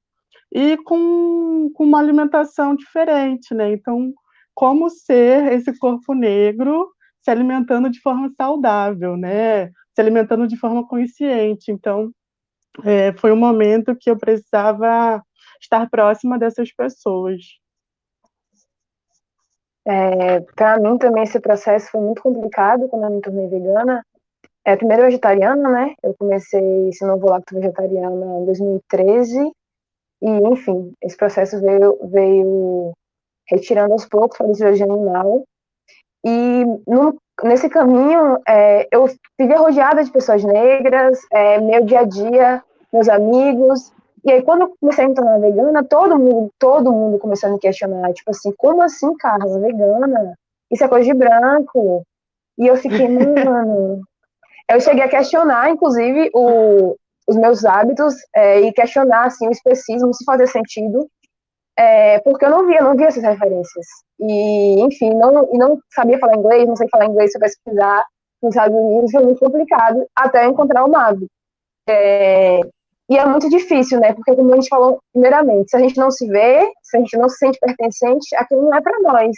e 0.53 0.77
com, 0.79 1.71
com 1.75 1.85
uma 1.85 2.01
alimentação 2.01 2.75
diferente, 2.75 3.55
né? 3.55 3.73
Então, 3.73 4.13
como 4.55 4.91
ser 4.91 5.53
esse 5.53 5.77
corpo 5.79 6.13
negro 6.15 6.91
se 7.23 7.31
alimentando 7.31 7.91
de 7.91 8.01
forma 8.01 8.31
saudável, 8.37 9.17
né? 9.17 9.69
Se 9.95 10.01
alimentando 10.01 10.47
de 10.49 10.57
forma 10.57 10.87
consciente. 10.87 11.71
Então, 11.71 12.11
é, 12.85 13.13
foi 13.13 13.33
um 13.33 13.37
momento 13.37 13.97
que 13.97 14.11
eu 14.11 14.17
precisava 14.17 15.23
estar 15.61 15.89
próxima 15.89 16.39
dessas 16.39 16.73
pessoas. 16.73 17.41
É, 19.87 20.41
para 20.55 20.79
mim 20.79 20.99
também 20.99 21.23
esse 21.23 21.41
processo 21.41 21.91
foi 21.91 22.01
muito 22.01 22.23
complicado 22.23 22.89
quando 22.89 23.05
eu 23.05 23.11
me 23.11 23.21
tornei 23.21 23.49
vegana. 23.49 24.05
É, 24.65 24.77
primeiro 24.77 25.05
vegetariana, 25.05 25.69
né? 25.69 25.95
Eu 26.03 26.15
comecei 26.19 26.89
esse 26.89 27.05
novo 27.05 27.27
lacto 27.29 27.55
vegetariana 27.55 28.41
em 28.41 28.45
2013 28.47 29.53
e, 30.23 30.29
enfim, 30.29 30.93
esse 31.03 31.17
processo 31.17 31.61
veio, 31.61 31.99
veio 32.11 32.93
retirando 33.49 33.93
aos 33.93 34.07
poucos 34.07 34.41
a 34.41 34.67
origem 34.67 34.91
animal. 34.91 35.45
E 36.25 36.65
no, 36.87 37.17
nesse 37.43 37.69
caminho, 37.69 38.39
é, 38.47 38.87
eu 38.91 39.09
fiquei 39.09 39.57
rodeada 39.57 40.05
de 40.05 40.11
pessoas 40.11 40.45
negras, 40.45 41.19
é, 41.33 41.59
meu 41.61 41.85
dia 41.85 42.01
a 42.01 42.05
dia, 42.05 42.63
meus 42.93 43.09
amigos. 43.09 43.93
E 44.25 44.31
aí, 44.31 44.43
quando 44.43 44.63
eu 44.63 44.75
comecei 44.79 45.05
a 45.05 45.09
me 45.09 45.15
tornar 45.15 45.41
vegana, 45.41 45.83
todo 45.83 46.19
mundo, 46.19 46.51
todo 46.59 46.93
mundo 46.93 47.19
começou 47.19 47.49
a 47.49 47.53
me 47.53 47.59
questionar, 47.59 48.13
tipo 48.13 48.31
assim, 48.31 48.53
como 48.59 48.83
assim, 48.83 49.17
Carla, 49.17 49.59
vegana? 49.59 50.35
Isso 50.71 50.85
é 50.85 50.89
coisa 50.89 51.07
de 51.07 51.15
branco. 51.15 52.05
E 52.59 52.67
eu 52.67 52.77
fiquei, 52.77 53.09
mano. 53.09 54.03
Eu 54.71 54.81
cheguei 54.81 55.03
a 55.03 55.09
questionar, 55.09 55.69
inclusive, 55.69 56.31
o, 56.33 56.95
os 57.31 57.37
meus 57.37 57.65
hábitos 57.65 58.15
é, 58.35 58.61
e 58.61 58.73
questionar 58.73 59.27
assim, 59.27 59.47
o 59.49 59.53
especismo, 59.53 60.13
se 60.13 60.25
fazer 60.25 60.49
sentido. 60.49 61.09
é, 61.79 62.19
porque 62.21 62.45
eu 62.45 62.51
não 62.51 62.67
via, 62.67 62.83
não 62.83 62.97
via 62.97 63.07
essas 63.07 63.23
referências. 63.23 63.87
E, 64.21 64.81
enfim, 64.83 65.15
não, 65.15 65.49
não 65.53 65.79
sabia 65.95 66.19
falar 66.19 66.37
inglês, 66.37 66.69
não 66.69 66.77
sei 66.77 66.87
falar 66.91 67.07
inglês, 67.07 67.33
se 67.33 67.39
eu 67.39 67.41
pesquisar 67.41 68.05
nos 68.43 68.55
Estados 68.55 68.77
Unidos 68.77 69.11
foi 69.13 69.23
muito 69.25 69.41
complicado 69.41 70.07
até 70.15 70.47
encontrar 70.47 70.85
o 70.85 70.91
MAV. 70.91 71.27
É, 71.89 72.61
e 73.11 73.17
é 73.19 73.27
muito 73.27 73.49
difícil, 73.49 73.99
né? 74.01 74.13
Porque, 74.13 74.35
como 74.37 74.53
a 74.53 74.57
gente 74.57 74.69
falou 74.69 75.01
primeiramente, 75.13 75.71
se 75.71 75.77
a 75.77 75.81
gente 75.81 75.97
não 75.97 76.11
se 76.11 76.27
vê, 76.27 76.71
se 76.83 76.97
a 76.97 77.01
gente 77.01 77.17
não 77.17 77.29
se 77.29 77.39
sente 77.39 77.59
pertencente, 77.59 78.37
aquilo 78.37 78.63
não 78.63 78.75
é 78.75 78.81
para 78.81 79.01
nós. 79.01 79.37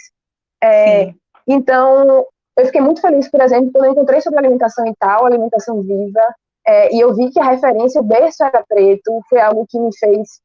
É, 0.63 1.13
então, 1.47 2.25
eu 2.57 2.65
fiquei 2.65 2.81
muito 2.81 3.01
feliz, 3.01 3.29
por 3.29 3.41
exemplo, 3.41 3.71
quando 3.71 3.85
eu 3.85 3.91
encontrei 3.93 4.21
sobre 4.21 4.39
alimentação 4.39 4.85
e 4.85 4.93
tal, 4.99 5.25
alimentação 5.25 5.81
viva, 5.81 6.35
é, 6.65 6.95
e 6.95 6.99
eu 6.99 7.13
vi 7.13 7.29
que 7.29 7.39
a 7.39 7.49
referência, 7.49 8.01
o 8.01 8.03
berço 8.03 8.43
era 8.43 8.63
preto, 8.67 9.21
foi 9.29 9.39
algo 9.39 9.65
que 9.67 9.79
me 9.79 9.89
fez 9.97 10.41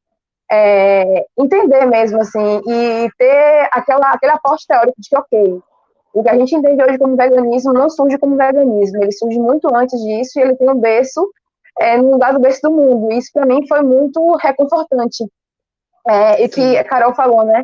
é, 0.51 1.25
entender 1.37 1.85
mesmo, 1.85 2.19
assim, 2.21 2.61
e 2.67 3.09
ter 3.17 3.69
aquela, 3.71 4.11
aquele 4.11 4.33
aporte 4.33 4.65
teórico 4.67 4.99
de 4.99 5.09
que, 5.09 5.17
ok, 5.17 5.61
o 6.13 6.23
que 6.23 6.29
a 6.29 6.37
gente 6.37 6.55
entende 6.55 6.83
hoje 6.83 6.97
como 6.97 7.15
veganismo 7.15 7.71
não 7.71 7.89
surge 7.89 8.17
como 8.17 8.35
veganismo, 8.35 9.01
ele 9.01 9.11
surge 9.11 9.39
muito 9.39 9.73
antes 9.73 9.99
disso 10.01 10.39
e 10.39 10.41
ele 10.41 10.55
tem 10.55 10.69
um 10.69 10.79
berço 10.79 11.29
é, 11.79 11.97
no 11.97 12.11
lugar 12.11 12.33
do 12.33 12.39
berço 12.39 12.61
do 12.63 12.71
mundo. 12.71 13.11
Isso 13.13 13.29
para 13.31 13.45
mim 13.45 13.65
foi 13.67 13.81
muito 13.81 14.35
reconfortante. 14.37 15.25
É, 16.07 16.43
e 16.43 16.49
que 16.49 16.77
a 16.77 16.83
Carol 16.83 17.13
falou, 17.13 17.45
né, 17.45 17.63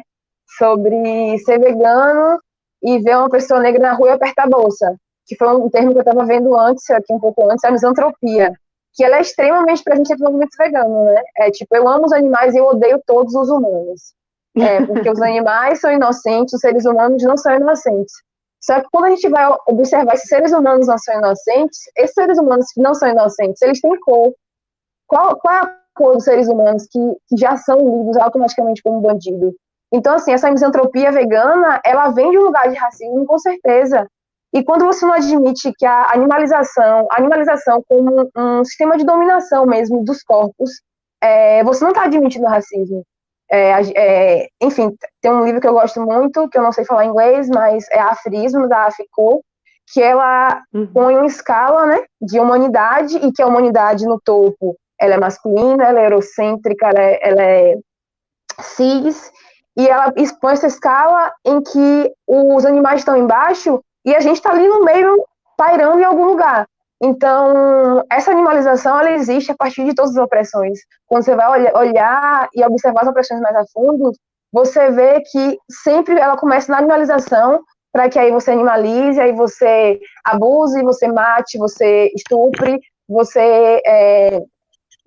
sobre 0.58 1.38
ser 1.40 1.60
vegano 1.60 2.40
e 2.84 3.00
ver 3.00 3.18
uma 3.18 3.30
pessoa 3.30 3.60
negra 3.60 3.82
na 3.82 3.94
rua 3.94 4.10
e 4.10 4.12
apertar 4.12 4.44
a 4.44 4.50
bolsa, 4.50 4.96
que 5.25 5.36
foi 5.36 5.48
um 5.55 5.70
termo 5.70 5.91
que 5.91 5.98
eu 5.98 6.01
estava 6.01 6.25
vendo 6.25 6.58
antes, 6.58 6.89
aqui 6.89 7.13
um 7.13 7.20
pouco 7.20 7.50
antes, 7.50 7.63
a 7.63 7.72
misantropia 7.72 8.51
que 8.96 9.03
ela 9.03 9.17
é 9.17 9.22
extremamente 9.22 9.84
presente 9.84 10.15
no 10.17 10.25
movimento 10.25 10.55
vegano, 10.58 11.05
né? 11.05 11.22
É 11.38 11.51
tipo, 11.51 11.75
eu 11.75 11.88
amo 11.88 12.05
os 12.05 12.13
animais 12.13 12.55
e 12.55 12.58
eu 12.58 12.65
odeio 12.65 13.01
todos 13.05 13.36
os 13.36 13.50
humanos. 13.50 14.13
É, 14.58 14.86
porque 14.86 15.10
os 15.10 15.20
animais 15.22 15.82
são 15.82 15.91
inocentes, 15.91 16.53
os 16.53 16.62
seres 16.62 16.86
humanos 16.86 17.22
não 17.24 17.36
são 17.36 17.53
inocentes. 17.53 18.13
Só 18.62 18.79
que 18.79 18.88
quando 18.91 19.05
a 19.05 19.10
gente 19.10 19.29
vai 19.29 19.53
observar 19.67 20.15
se 20.17 20.27
seres 20.27 20.53
humanos 20.53 20.88
não 20.88 20.98
são 20.98 21.20
inocentes, 21.20 21.77
esses 21.98 22.13
seres 22.13 22.39
humanos 22.39 22.65
que 22.74 22.82
não 22.82 22.94
são 22.94 23.10
inocentes, 23.10 23.62
eles 23.62 23.82
têm 23.82 24.00
cor. 24.00 24.34
Qual, 25.08 25.38
qual 25.38 25.53
é 25.53 25.60
a 25.60 25.77
cor 25.94 26.13
dos 26.15 26.24
seres 26.24 26.48
humanos 26.48 26.88
que, 26.89 27.00
que 27.27 27.38
já 27.38 27.58
são 27.58 27.77
lidos 27.77 28.17
automaticamente 28.17 28.82
como 28.82 29.01
bandido? 29.01 29.53
Então, 29.91 30.15
assim, 30.15 30.32
essa 30.32 30.50
misantropia 30.50 31.12
vegana, 31.12 31.79
ela 31.86 32.10
vem 32.10 32.32
de 32.32 32.38
um 32.38 32.44
lugar 32.44 32.70
de 32.70 32.75
racismo, 32.75 33.25
com 33.25 33.38
certeza. 33.38 34.08
E 34.56 34.64
quando 34.64 34.86
você 34.86 35.06
não 35.06 35.14
admite 35.14 35.70
que 35.78 35.86
a 35.86 36.14
animalização, 36.14 37.06
a 37.12 37.20
animalização 37.20 37.84
como 37.90 38.32
um 38.38 38.64
sistema 38.64 38.98
de 38.98 39.04
dominação 39.04 39.66
mesmo 39.66 40.02
dos 40.06 40.24
corpos, 40.24 40.70
é, 41.22 41.62
você 41.66 41.84
não 41.84 41.92
está 41.92 42.04
admitindo 42.04 42.46
o 42.46 42.50
racismo. 42.50 43.04
É, 43.52 43.74
é, 43.98 44.48
enfim, 44.62 44.96
tem 45.22 45.30
um 45.30 45.44
livro 45.44 45.60
que 45.60 45.68
eu 45.68 45.74
gosto 45.74 46.00
muito, 46.00 46.48
que 46.48 46.58
eu 46.58 46.64
não 46.64 46.72
sei 46.72 46.86
falar 46.86 47.04
inglês, 47.04 47.50
mas 47.50 47.86
é 47.92 48.00
Afrismo, 48.00 48.70
da 48.70 48.86
Aficô, 48.86 49.44
que 49.92 50.02
ela 50.02 50.64
uhum. 50.74 50.88
põe 50.88 51.18
uma 51.18 51.26
escala 51.26 51.86
né, 51.86 52.06
de 52.22 52.40
humanidade, 52.40 53.18
e 53.18 53.34
que 53.34 53.42
a 53.42 53.48
humanidade 53.48 54.06
no 54.06 54.22
topo 54.24 54.78
ela 54.98 55.16
é 55.16 55.20
masculina, 55.20 55.84
ela 55.84 56.00
é 56.00 56.06
eurocêntrica, 56.06 56.88
ela 56.88 57.02
é, 57.02 57.20
ela 57.22 57.44
é 57.44 57.76
cis, 58.62 59.30
e 59.78 59.86
ela 59.86 60.14
expõe 60.16 60.54
essa 60.54 60.68
escala 60.68 61.34
em 61.46 61.62
que 61.62 62.14
os 62.26 62.66
animais 62.66 63.02
estão 63.02 63.18
embaixo 63.18 63.84
e 64.06 64.16
a 64.16 64.20
gente 64.20 64.38
está 64.38 64.52
ali 64.52 64.68
no 64.68 64.84
meio, 64.84 65.26
pairando 65.58 66.00
em 66.00 66.04
algum 66.04 66.26
lugar. 66.26 66.68
Então, 67.02 68.04
essa 68.12 68.32
animalização, 68.32 69.00
ela 69.00 69.12
existe 69.12 69.52
a 69.52 69.56
partir 69.56 69.84
de 69.86 69.94
todas 69.94 70.12
as 70.12 70.24
opressões. 70.24 70.80
Quando 71.08 71.24
você 71.24 71.36
vai 71.36 71.74
olhar 71.74 72.48
e 72.54 72.64
observar 72.64 73.02
as 73.02 73.08
opressões 73.08 73.42
mais 73.42 73.56
a 73.56 73.66
fundo, 73.74 74.12
você 74.52 74.90
vê 74.92 75.22
que 75.22 75.58
sempre 75.70 76.18
ela 76.18 76.38
começa 76.38 76.72
na 76.72 76.78
animalização, 76.78 77.62
para 77.92 78.10
que 78.10 78.20
aí 78.20 78.32
você 78.32 78.52
animalize, 78.52 79.20
aí 79.20 79.34
você 79.34 80.00
abuse, 80.24 80.82
você 80.84 81.08
mate, 81.08 81.58
você 81.58 82.12
estupre, 82.16 82.80
você 83.08 83.82
é, 83.86 84.42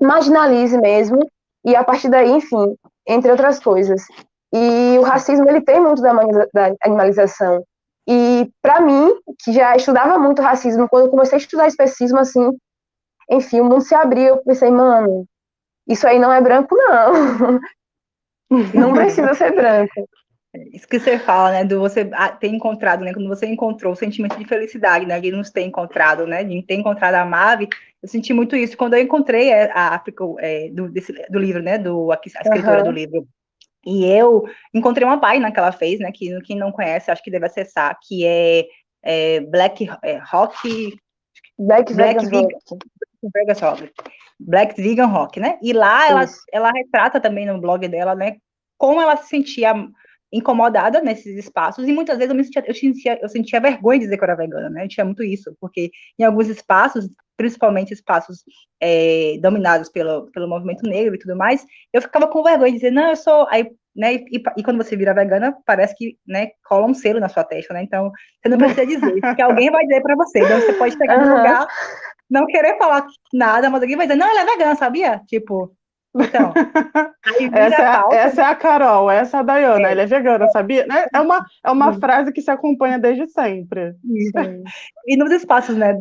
marginalize 0.01 0.77
mesmo, 0.79 1.19
e 1.65 1.75
a 1.75 1.85
partir 1.85 2.09
daí, 2.09 2.31
enfim, 2.31 2.77
entre 3.07 3.31
outras 3.31 3.59
coisas. 3.59 4.03
E 4.53 4.99
o 4.99 5.03
racismo, 5.03 5.49
ele 5.49 5.61
tem 5.61 5.81
muito 5.81 6.01
da, 6.01 6.13
animalização. 6.83 7.63
E 8.09 8.51
para 8.63 8.81
mim, 8.81 9.15
que 9.45 9.53
já 9.53 9.77
estudava 9.77 10.19
muito 10.19 10.41
racismo, 10.41 10.89
quando 10.89 11.07
eu 11.07 11.11
comecei 11.11 11.37
a 11.37 11.41
estudar 11.41 11.69
especismo, 11.69 12.19
assim, 12.19 12.51
enfim, 13.31 13.61
o 13.61 13.65
mundo 13.65 13.83
se 13.83 13.95
abriu, 13.95 14.29
eu 14.29 14.37
pensei, 14.39 14.71
mano, 14.71 15.27
isso 15.87 16.09
aí 16.09 16.19
não 16.19 16.33
é 16.33 16.41
branco, 16.41 16.75
não. 16.75 17.61
não 18.75 18.95
precisa 18.95 19.35
ser 19.35 19.55
branco. 19.55 20.09
Isso 20.73 20.89
que 20.89 20.99
você 20.99 21.19
fala, 21.19 21.51
né, 21.51 21.65
do 21.65 21.79
você 21.79 22.11
ter 22.41 22.49
encontrado, 22.49 23.05
né, 23.05 23.13
quando 23.13 23.29
você 23.29 23.47
encontrou 23.47 23.93
o 23.93 23.97
sentimento 23.97 24.39
de 24.39 24.47
felicidade, 24.47 25.05
né, 25.05 25.21
de 25.21 25.31
nos 25.31 25.51
ter 25.51 25.63
encontrado, 25.63 26.27
né, 26.27 26.43
de 26.43 26.63
ter 26.63 26.77
encontrado 26.77 27.15
a 27.15 27.27
Mave, 27.27 27.69
eu 28.03 28.09
senti 28.09 28.33
muito 28.33 28.57
isso 28.57 28.77
quando 28.77 28.95
eu 28.95 29.03
encontrei 29.03 29.53
a 29.53 29.95
África, 29.95 30.25
é, 30.39 30.71
do, 30.71 30.89
desse, 30.89 31.13
do 31.29 31.39
livro, 31.39 31.63
né, 31.63 31.77
do, 31.77 32.11
a 32.11 32.19
escritora 32.25 32.79
uhum. 32.79 32.85
do 32.85 32.91
livro, 32.91 33.29
e 33.89 34.05
eu 34.05 34.45
encontrei 34.75 35.07
uma 35.07 35.19
página 35.19 35.51
que 35.51 35.59
ela 35.59 35.73
fez, 35.73 35.99
né? 35.99 36.13
Que 36.13 36.39
quem 36.43 36.57
não 36.57 36.71
conhece, 36.71 37.11
acho 37.11 37.23
que 37.23 37.31
deve 37.31 37.47
acessar, 37.47 37.99
que 38.07 38.27
é, 38.27 38.67
é 39.03 39.41
Black 39.41 39.89
é, 40.03 40.19
Rock. 40.19 40.95
Black, 41.59 41.95
Black 41.95 42.27
Vegan 42.27 43.55
Rock. 43.61 43.93
Black 44.39 44.81
Vegan 44.81 45.07
Rock, 45.07 45.41
né? 45.41 45.59
E 45.63 45.73
lá 45.73 46.09
ela, 46.09 46.25
ela 46.53 46.71
retrata 46.71 47.19
também 47.19 47.47
no 47.47 47.61
blog 47.61 47.89
dela, 47.89 48.15
né? 48.15 48.37
Como 48.77 49.01
ela 49.01 49.17
se 49.17 49.29
sentia 49.29 49.75
incomodada 50.33 51.01
nesses 51.01 51.39
espaços 51.39 51.87
e 51.87 51.93
muitas 51.93 52.19
vezes 52.19 52.31
eu 52.31 52.37
me 52.37 52.45
sentia, 52.45 52.65
eu 52.67 52.75
sentia, 52.75 53.19
eu 53.23 53.29
sentia 53.29 53.61
vergonha 53.61 53.99
de 53.99 54.05
dizer 54.05 54.17
que 54.17 54.25
eu 54.25 54.29
era 54.29 54.37
vegana, 54.37 54.69
né? 54.69 54.85
Eu 54.85 54.89
tinha 54.89 55.05
muito 55.05 55.23
isso, 55.23 55.57
porque 55.61 55.91
em 56.19 56.25
alguns 56.25 56.49
espaços, 56.49 57.09
principalmente 57.37 57.95
espaços 57.95 58.45
é, 58.81 59.39
dominados 59.41 59.89
pelo, 59.89 60.31
pelo 60.31 60.49
movimento 60.49 60.83
negro 60.89 61.15
e 61.15 61.19
tudo 61.19 61.37
mais, 61.37 61.65
eu 61.93 62.03
ficava 62.03 62.27
com 62.27 62.43
vergonha 62.43 62.71
de 62.71 62.77
dizer, 62.79 62.91
não, 62.91 63.11
eu 63.11 63.17
sou. 63.17 63.47
Aí, 63.49 63.71
né, 63.97 64.15
e, 64.15 64.43
e 64.57 64.63
quando 64.63 64.77
você 64.77 64.97
vira 64.97 65.15
vegana, 65.15 65.57
parece 65.65 65.95
que 65.97 66.17
né, 66.27 66.49
cola 66.65 66.87
um 66.87 66.95
selo 66.95 67.21
na 67.21 67.29
sua 67.29 67.45
testa, 67.45 67.73
né? 67.73 67.83
Então, 67.83 68.13
você 68.43 68.49
não 68.49 68.59
precisa 68.59 68.87
dizer, 68.87 69.21
porque 69.21 69.43
alguém 69.43 69.71
vai 69.71 69.87
dizer 69.87 70.03
para 70.03 70.15
você. 70.15 70.41
Então, 70.41 70.61
você 70.61 70.73
pode 70.75 70.97
chegar 70.97 71.19
uhum. 71.19 71.37
lugar, 71.37 71.67
não 72.29 72.47
querer 72.47 72.77
falar 72.77 73.07
nada, 73.33 73.71
mas 73.71 73.81
alguém 73.81 73.97
vai 73.97 74.07
dizer, 74.07 74.19
não, 74.19 74.29
ela 74.29 74.43
é 74.43 74.45
vegana, 74.45 74.77
sabia? 74.77 75.21
Tipo, 75.27 75.73
então, 76.21 76.53
essa, 77.53 78.05
é, 78.11 78.17
essa 78.17 78.43
é 78.43 78.45
a 78.45 78.55
Carol, 78.55 79.11
essa 79.11 79.37
é 79.37 79.41
a 79.41 79.43
Dayana, 79.43 79.89
é. 79.89 79.93
ela 79.93 80.03
é 80.03 80.07
vegana, 80.07 80.49
sabia? 80.49 80.87
Né? 80.87 81.07
É 81.13 81.21
uma, 81.21 81.45
é 81.65 81.71
uma 81.71 81.93
frase 81.99 82.33
que 82.33 82.43
se 82.43 82.51
acompanha 82.51 82.99
desde 82.99 83.27
sempre. 83.29 83.93
Sim. 83.93 84.63
E 85.07 85.17
nos 85.17 85.31
espaços 85.31 85.77
né, 85.77 85.95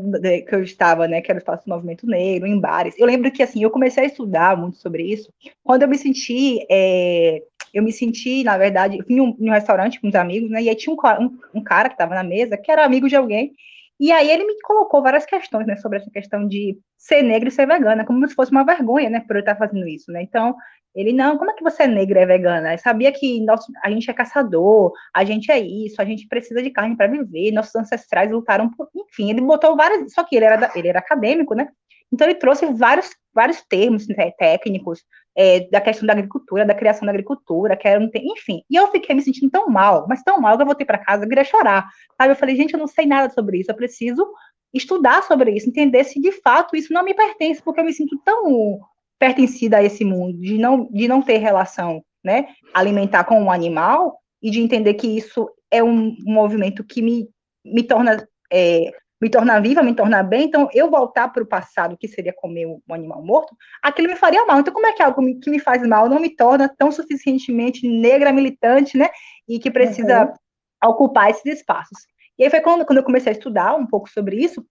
que 0.47 0.55
eu 0.55 0.63
estava, 0.63 1.07
né, 1.07 1.21
que 1.21 1.31
era 1.31 1.37
o 1.37 1.41
espaço 1.41 1.65
do 1.65 1.69
movimento 1.69 2.05
negro, 2.07 2.47
em 2.47 2.59
bares, 2.59 2.95
eu 2.97 3.05
lembro 3.05 3.31
que 3.31 3.43
assim, 3.43 3.63
eu 3.63 3.69
comecei 3.69 4.03
a 4.03 4.07
estudar 4.07 4.57
muito 4.57 4.77
sobre 4.77 5.03
isso 5.03 5.31
quando 5.63 5.81
eu 5.83 5.87
me 5.87 5.97
senti, 5.97 6.65
é, 6.69 7.41
eu 7.73 7.83
me 7.83 7.91
senti, 7.91 8.43
na 8.43 8.57
verdade, 8.57 8.97
eu 8.97 9.05
fui 9.05 9.15
em 9.15 9.21
um, 9.21 9.35
em 9.39 9.49
um, 9.49 9.53
restaurante 9.53 9.99
com 9.99 10.07
uns 10.07 10.15
amigos, 10.15 10.49
né, 10.49 10.61
e 10.61 10.69
aí 10.69 10.75
tinha 10.75 10.95
um, 10.95 11.23
um, 11.23 11.37
um 11.55 11.63
cara 11.63 11.89
que 11.89 11.95
estava 11.95 12.15
na 12.15 12.23
mesa, 12.23 12.57
que 12.57 12.71
era 12.71 12.85
amigo 12.85 13.07
de 13.09 13.15
alguém, 13.15 13.53
e 13.99 14.11
aí 14.11 14.29
ele 14.29 14.45
me 14.45 14.59
colocou 14.61 15.01
várias 15.01 15.25
questões, 15.25 15.65
né, 15.67 15.75
sobre 15.77 15.99
essa 15.99 16.09
questão 16.11 16.47
de 16.47 16.77
ser 16.97 17.21
negra 17.23 17.49
e 17.49 17.51
ser 17.51 17.67
vegana, 17.67 18.05
como 18.05 18.27
se 18.27 18.35
fosse 18.35 18.51
uma 18.51 18.65
vergonha, 18.65 19.09
né, 19.09 19.23
por 19.27 19.35
eu 19.35 19.41
estar 19.41 19.55
fazendo 19.55 19.87
isso, 19.87 20.11
né? 20.11 20.21
Então, 20.21 20.55
ele, 20.95 21.13
não, 21.13 21.37
como 21.37 21.51
é 21.51 21.53
que 21.53 21.63
você 21.63 21.83
é 21.83 21.87
negra 21.87 22.19
e 22.19 22.23
é 22.23 22.25
vegana? 22.25 22.73
Eu 22.73 22.77
sabia 22.79 23.11
que 23.11 23.43
nosso, 23.45 23.71
a 23.83 23.91
gente 23.91 24.09
é 24.09 24.13
caçador, 24.13 24.91
a 25.13 25.23
gente 25.23 25.51
é 25.51 25.59
isso, 25.59 26.01
a 26.01 26.05
gente 26.05 26.27
precisa 26.27 26.61
de 26.61 26.71
carne 26.71 26.97
para 26.97 27.07
viver, 27.07 27.51
nossos 27.51 27.75
ancestrais 27.75 28.31
lutaram 28.31 28.69
por, 28.71 28.89
enfim, 28.95 29.29
ele 29.29 29.41
botou 29.41 29.75
várias, 29.75 30.11
só 30.13 30.23
que 30.23 30.35
ele 30.35 30.45
era, 30.45 30.71
ele 30.75 30.87
era 30.87 30.99
acadêmico, 30.99 31.53
né? 31.53 31.67
Então 32.11 32.27
ele 32.27 32.39
trouxe 32.39 32.65
vários, 32.73 33.09
vários 33.33 33.61
termos 33.61 34.07
né, 34.07 34.31
técnicos 34.37 35.03
é, 35.35 35.67
da 35.69 35.81
questão 35.81 36.05
da 36.05 36.13
agricultura, 36.13 36.65
da 36.65 36.73
criação 36.73 37.05
da 37.05 37.11
agricultura, 37.11 37.75
que 37.75 37.87
era 37.87 37.99
um 37.99 38.09
enfim. 38.15 38.63
E 38.69 38.75
eu 38.75 38.87
fiquei 38.87 39.15
me 39.15 39.21
sentindo 39.21 39.51
tão 39.51 39.67
mal, 39.67 40.05
mas 40.07 40.23
tão 40.23 40.39
mal 40.39 40.55
que 40.55 40.63
eu 40.63 40.67
voltei 40.67 40.85
para 40.85 40.97
casa, 40.97 41.23
eu 41.23 41.29
queria 41.29 41.43
chorar. 41.43 41.87
Sabe? 42.17 42.31
Eu 42.31 42.35
falei, 42.35 42.55
gente, 42.55 42.73
eu 42.73 42.79
não 42.79 42.87
sei 42.87 43.05
nada 43.05 43.31
sobre 43.33 43.59
isso, 43.59 43.71
eu 43.71 43.75
preciso 43.75 44.27
estudar 44.73 45.23
sobre 45.23 45.51
isso, 45.51 45.69
entender 45.69 46.03
se 46.03 46.19
de 46.19 46.31
fato 46.31 46.75
isso 46.75 46.93
não 46.93 47.03
me 47.03 47.13
pertence, 47.13 47.61
porque 47.61 47.79
eu 47.79 47.85
me 47.85 47.93
sinto 47.93 48.17
tão 48.23 48.79
pertencida 49.17 49.77
a 49.77 49.83
esse 49.83 50.03
mundo, 50.05 50.39
de 50.39 50.57
não, 50.57 50.85
de 50.91 51.07
não 51.07 51.21
ter 51.21 51.37
relação 51.37 52.03
né, 52.23 52.47
alimentar 52.73 53.23
com 53.23 53.41
um 53.41 53.49
animal, 53.49 54.19
e 54.41 54.49
de 54.49 54.59
entender 54.59 54.93
que 54.95 55.07
isso 55.07 55.49
é 55.71 55.83
um, 55.83 56.15
movimento 56.21 56.83
que 56.83 57.01
me, 57.01 57.29
me 57.65 57.83
torna 57.83 58.27
é, 58.51 58.91
me 59.21 59.29
tornar 59.29 59.61
viva, 59.61 59.81
me 59.81 59.95
tornar 59.95 60.23
bem, 60.23 60.45
então 60.45 60.69
eu 60.73 60.89
voltar 60.89 61.29
para 61.29 61.41
o 61.41 61.47
passado, 61.47 61.97
que 61.97 62.07
seria 62.07 62.33
comer 62.33 62.67
um 62.67 62.93
animal 62.93 63.23
morto, 63.23 63.55
aquilo 63.81 64.07
me 64.07 64.15
faria 64.15 64.45
mal. 64.45 64.59
Então, 64.59 64.73
como 64.73 64.85
é 64.85 64.93
que 64.93 65.01
algo 65.01 65.21
que 65.39 65.49
me 65.49 65.59
faz 65.59 65.85
mal 65.87 66.07
não 66.07 66.19
me 66.19 66.29
torna 66.29 66.69
tão 66.69 66.91
suficientemente 66.91 67.87
negra, 67.87 68.31
militante, 68.31 68.97
né? 68.97 69.09
E 69.47 69.59
que 69.59 69.71
precisa 69.71 70.25
uhum. 70.25 70.89
ocupar 70.89 71.31
esses 71.31 71.45
espaços. 71.45 71.97
E 72.37 72.43
aí 72.43 72.49
foi 72.49 72.61
quando, 72.61 72.85
quando 72.85 72.99
eu 72.99 73.03
comecei 73.03 73.31
a 73.31 73.35
estudar 73.35 73.75
um 73.75 73.87
pouco 73.87 74.09
sobre 74.09 74.37
isso, 74.37 74.63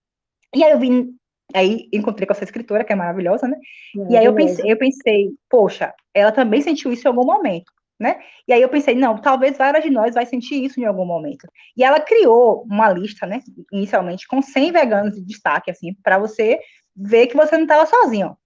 e 0.54 0.62
aí 0.62 0.70
eu 0.70 0.78
vim, 0.78 1.08
aí 1.52 1.88
encontrei 1.92 2.26
com 2.26 2.32
essa 2.32 2.44
escritora, 2.44 2.84
que 2.84 2.92
é 2.92 2.96
maravilhosa, 2.96 3.48
né? 3.48 3.56
E 4.08 4.16
aí 4.16 4.24
eu 4.24 4.34
pensei, 4.34 4.70
eu 4.70 4.78
pensei, 4.78 5.30
poxa, 5.50 5.92
ela 6.14 6.30
também 6.30 6.62
sentiu 6.62 6.92
isso 6.92 7.06
em 7.06 7.10
algum 7.10 7.26
momento. 7.26 7.72
Né? 7.98 8.18
E 8.46 8.52
aí 8.52 8.60
eu 8.60 8.68
pensei, 8.68 8.94
não, 8.94 9.18
talvez 9.18 9.56
várias 9.56 9.82
de 9.82 9.90
nós 9.90 10.14
vai 10.14 10.26
sentir 10.26 10.62
isso 10.62 10.78
em 10.78 10.84
algum 10.84 11.04
momento. 11.04 11.48
E 11.76 11.82
ela 11.82 12.00
criou 12.00 12.62
uma 12.70 12.90
lista, 12.90 13.26
né, 13.26 13.42
inicialmente 13.72 14.28
com 14.28 14.42
100 14.42 14.72
veganos 14.72 15.14
de 15.14 15.24
destaque 15.24 15.70
assim, 15.70 15.94
para 16.02 16.18
você 16.18 16.60
ver 16.94 17.26
que 17.26 17.36
você 17.36 17.56
não 17.56 17.64
estava 17.64 17.86
sozinho. 17.86 18.36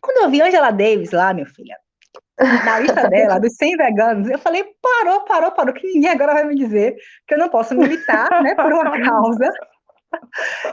Quando 0.00 0.24
eu 0.24 0.30
vi 0.30 0.40
Angela 0.40 0.70
Davis 0.70 1.10
lá, 1.10 1.34
meu 1.34 1.46
filho, 1.46 1.74
na 2.38 2.78
lista 2.78 3.08
dela, 3.10 3.40
dos 3.40 3.56
100 3.56 3.76
veganos, 3.76 4.30
eu 4.30 4.38
falei, 4.38 4.64
parou, 4.80 5.24
parou, 5.24 5.50
parou, 5.50 5.74
que 5.74 5.86
ninguém 5.86 6.10
agora 6.10 6.34
vai 6.34 6.44
me 6.44 6.54
dizer 6.54 6.96
que 7.26 7.34
eu 7.34 7.38
não 7.38 7.48
posso 7.48 7.74
militar, 7.74 8.42
né, 8.42 8.54
por 8.54 8.72
uma 8.72 8.98
causa. 9.02 9.52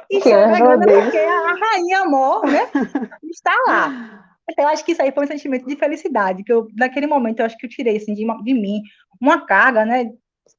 E 0.09 0.21
ser 0.21 0.31
é 0.31 0.47
vegana 0.47 0.85
porque 0.85 1.17
a 1.17 1.55
rainha 1.55 2.01
amor, 2.01 2.45
né, 2.45 2.69
está 3.23 3.53
lá. 3.67 4.34
Então, 4.49 4.65
eu 4.65 4.69
acho 4.69 4.85
que 4.85 4.91
isso 4.91 5.01
aí 5.01 5.11
foi 5.11 5.25
um 5.25 5.27
sentimento 5.27 5.65
de 5.65 5.75
felicidade, 5.75 6.43
que 6.43 6.53
eu, 6.53 6.67
naquele 6.75 7.07
momento, 7.07 7.39
eu 7.39 7.45
acho 7.45 7.57
que 7.57 7.65
eu 7.65 7.69
tirei, 7.69 7.97
assim, 7.97 8.13
de, 8.13 8.25
de 8.43 8.53
mim, 8.53 8.81
uma 9.19 9.45
carga, 9.45 9.85
né, 9.85 10.11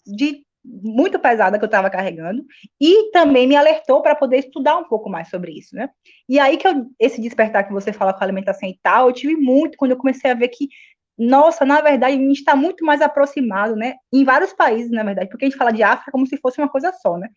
de 0.04 0.44
muito 0.64 1.18
pesada 1.18 1.58
que 1.58 1.64
eu 1.64 1.66
estava 1.66 1.88
carregando, 1.88 2.44
e 2.80 3.10
também 3.12 3.46
me 3.46 3.54
alertou 3.54 4.02
para 4.02 4.16
poder 4.16 4.38
estudar 4.38 4.76
um 4.76 4.84
pouco 4.84 5.08
mais 5.08 5.28
sobre 5.28 5.52
isso, 5.52 5.76
né? 5.76 5.88
E 6.28 6.40
aí 6.40 6.56
que 6.56 6.66
eu, 6.66 6.86
esse 6.98 7.20
despertar 7.20 7.64
que 7.64 7.72
você 7.72 7.92
fala 7.92 8.12
com 8.12 8.20
a 8.20 8.24
alimentação 8.24 8.68
e 8.68 8.76
tal, 8.82 9.08
eu 9.08 9.12
tive 9.12 9.36
muito 9.36 9.78
quando 9.78 9.92
eu 9.92 9.96
comecei 9.96 10.28
a 10.28 10.34
ver 10.34 10.48
que 10.48 10.68
nossa, 11.18 11.64
na 11.64 11.80
verdade, 11.80 12.14
a 12.14 12.18
gente 12.18 12.38
está 12.38 12.54
muito 12.54 12.84
mais 12.84 13.00
aproximado, 13.00 13.74
né? 13.74 13.94
Em 14.12 14.22
vários 14.22 14.52
países, 14.52 14.90
na 14.90 15.02
verdade, 15.02 15.30
porque 15.30 15.46
a 15.46 15.48
gente 15.48 15.56
fala 15.56 15.72
de 15.72 15.82
África 15.82 16.12
como 16.12 16.26
se 16.26 16.36
fosse 16.36 16.60
uma 16.60 16.68
coisa 16.68 16.92
só, 16.92 17.16
né? 17.16 17.28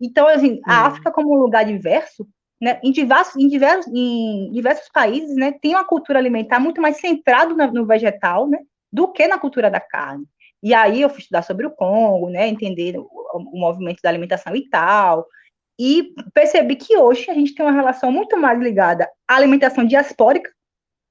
Então, 0.00 0.28
assim, 0.28 0.60
a 0.64 0.82
uhum. 0.82 0.86
África 0.86 1.10
como 1.10 1.34
um 1.34 1.40
lugar 1.40 1.64
diverso, 1.64 2.28
né? 2.60 2.80
Em 2.82 2.92
diversos, 2.92 3.36
em 3.36 3.48
diversos, 3.48 3.92
em 3.92 4.50
diversos 4.52 4.88
países, 4.88 5.36
né? 5.36 5.52
Tem 5.60 5.74
uma 5.74 5.84
cultura 5.84 6.18
alimentar 6.18 6.60
muito 6.60 6.80
mais 6.80 6.98
centrada 6.98 7.54
no 7.68 7.86
vegetal, 7.86 8.48
né? 8.48 8.58
Do 8.92 9.10
que 9.12 9.26
na 9.26 9.38
cultura 9.38 9.70
da 9.70 9.80
carne. 9.80 10.24
E 10.62 10.72
aí 10.72 11.02
eu 11.02 11.10
fui 11.10 11.20
estudar 11.20 11.42
sobre 11.42 11.66
o 11.66 11.70
Congo, 11.70 12.30
né? 12.30 12.48
Entender 12.48 12.98
o, 12.98 13.08
o 13.34 13.58
movimento 13.58 14.00
da 14.02 14.08
alimentação 14.08 14.54
e 14.56 14.68
tal. 14.68 15.26
E 15.78 16.14
percebi 16.32 16.76
que 16.76 16.96
hoje 16.96 17.30
a 17.30 17.34
gente 17.34 17.54
tem 17.54 17.66
uma 17.66 17.72
relação 17.72 18.10
muito 18.12 18.36
mais 18.36 18.58
ligada 18.60 19.10
à 19.28 19.36
alimentação 19.36 19.84
diaspórica 19.84 20.50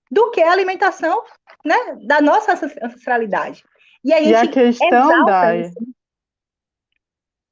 do 0.09 0.31
que 0.31 0.41
a 0.41 0.51
alimentação 0.51 1.23
né, 1.65 1.75
da 2.05 2.21
nossa 2.21 2.53
ancestralidade. 2.53 3.63
E 4.03 4.13
a, 4.13 4.21
gente 4.21 4.31
e 4.31 4.35
a 4.35 4.47
questão, 4.47 5.25
Dai, 5.25 5.71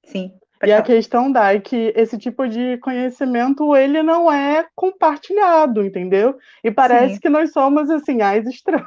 Sim. 0.05 0.37
E 0.63 0.71
a 0.71 0.81
questão, 0.81 1.31
Dai, 1.31 1.59
que 1.59 1.93
esse 1.95 2.17
tipo 2.17 2.47
de 2.47 2.77
conhecimento, 2.77 3.75
ele 3.75 4.03
não 4.03 4.31
é 4.31 4.67
compartilhado, 4.75 5.83
entendeu? 5.83 6.37
E 6.63 6.69
parece 6.69 7.15
Sim. 7.15 7.19
que 7.19 7.29
nós 7.29 7.51
somos, 7.51 7.89
assim, 7.89 8.21
as 8.21 8.45
estranhas. 8.45 8.85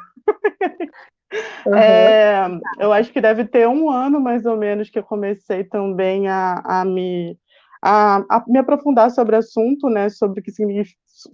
Uhum. 1.66 1.75
É, 1.75 2.49
eu 2.78 2.93
acho 2.93 3.12
que 3.12 3.21
deve 3.21 3.45
ter 3.45 3.66
um 3.66 3.90
ano, 3.90 4.21
mais 4.21 4.47
ou 4.47 4.57
menos, 4.57 4.88
que 4.88 4.99
eu 4.99 5.02
comecei 5.02 5.64
também 5.64 6.28
a, 6.28 6.62
a 6.64 6.85
me 6.85 7.37
a, 7.85 8.25
a, 8.31 8.45
me 8.49 8.59
aprofundar 8.59 9.11
sobre 9.11 9.37
o 9.37 9.38
assunto, 9.38 9.90
né, 9.90 10.09
sobre 10.09 10.40
o 10.40 10.43
que, 10.43 10.50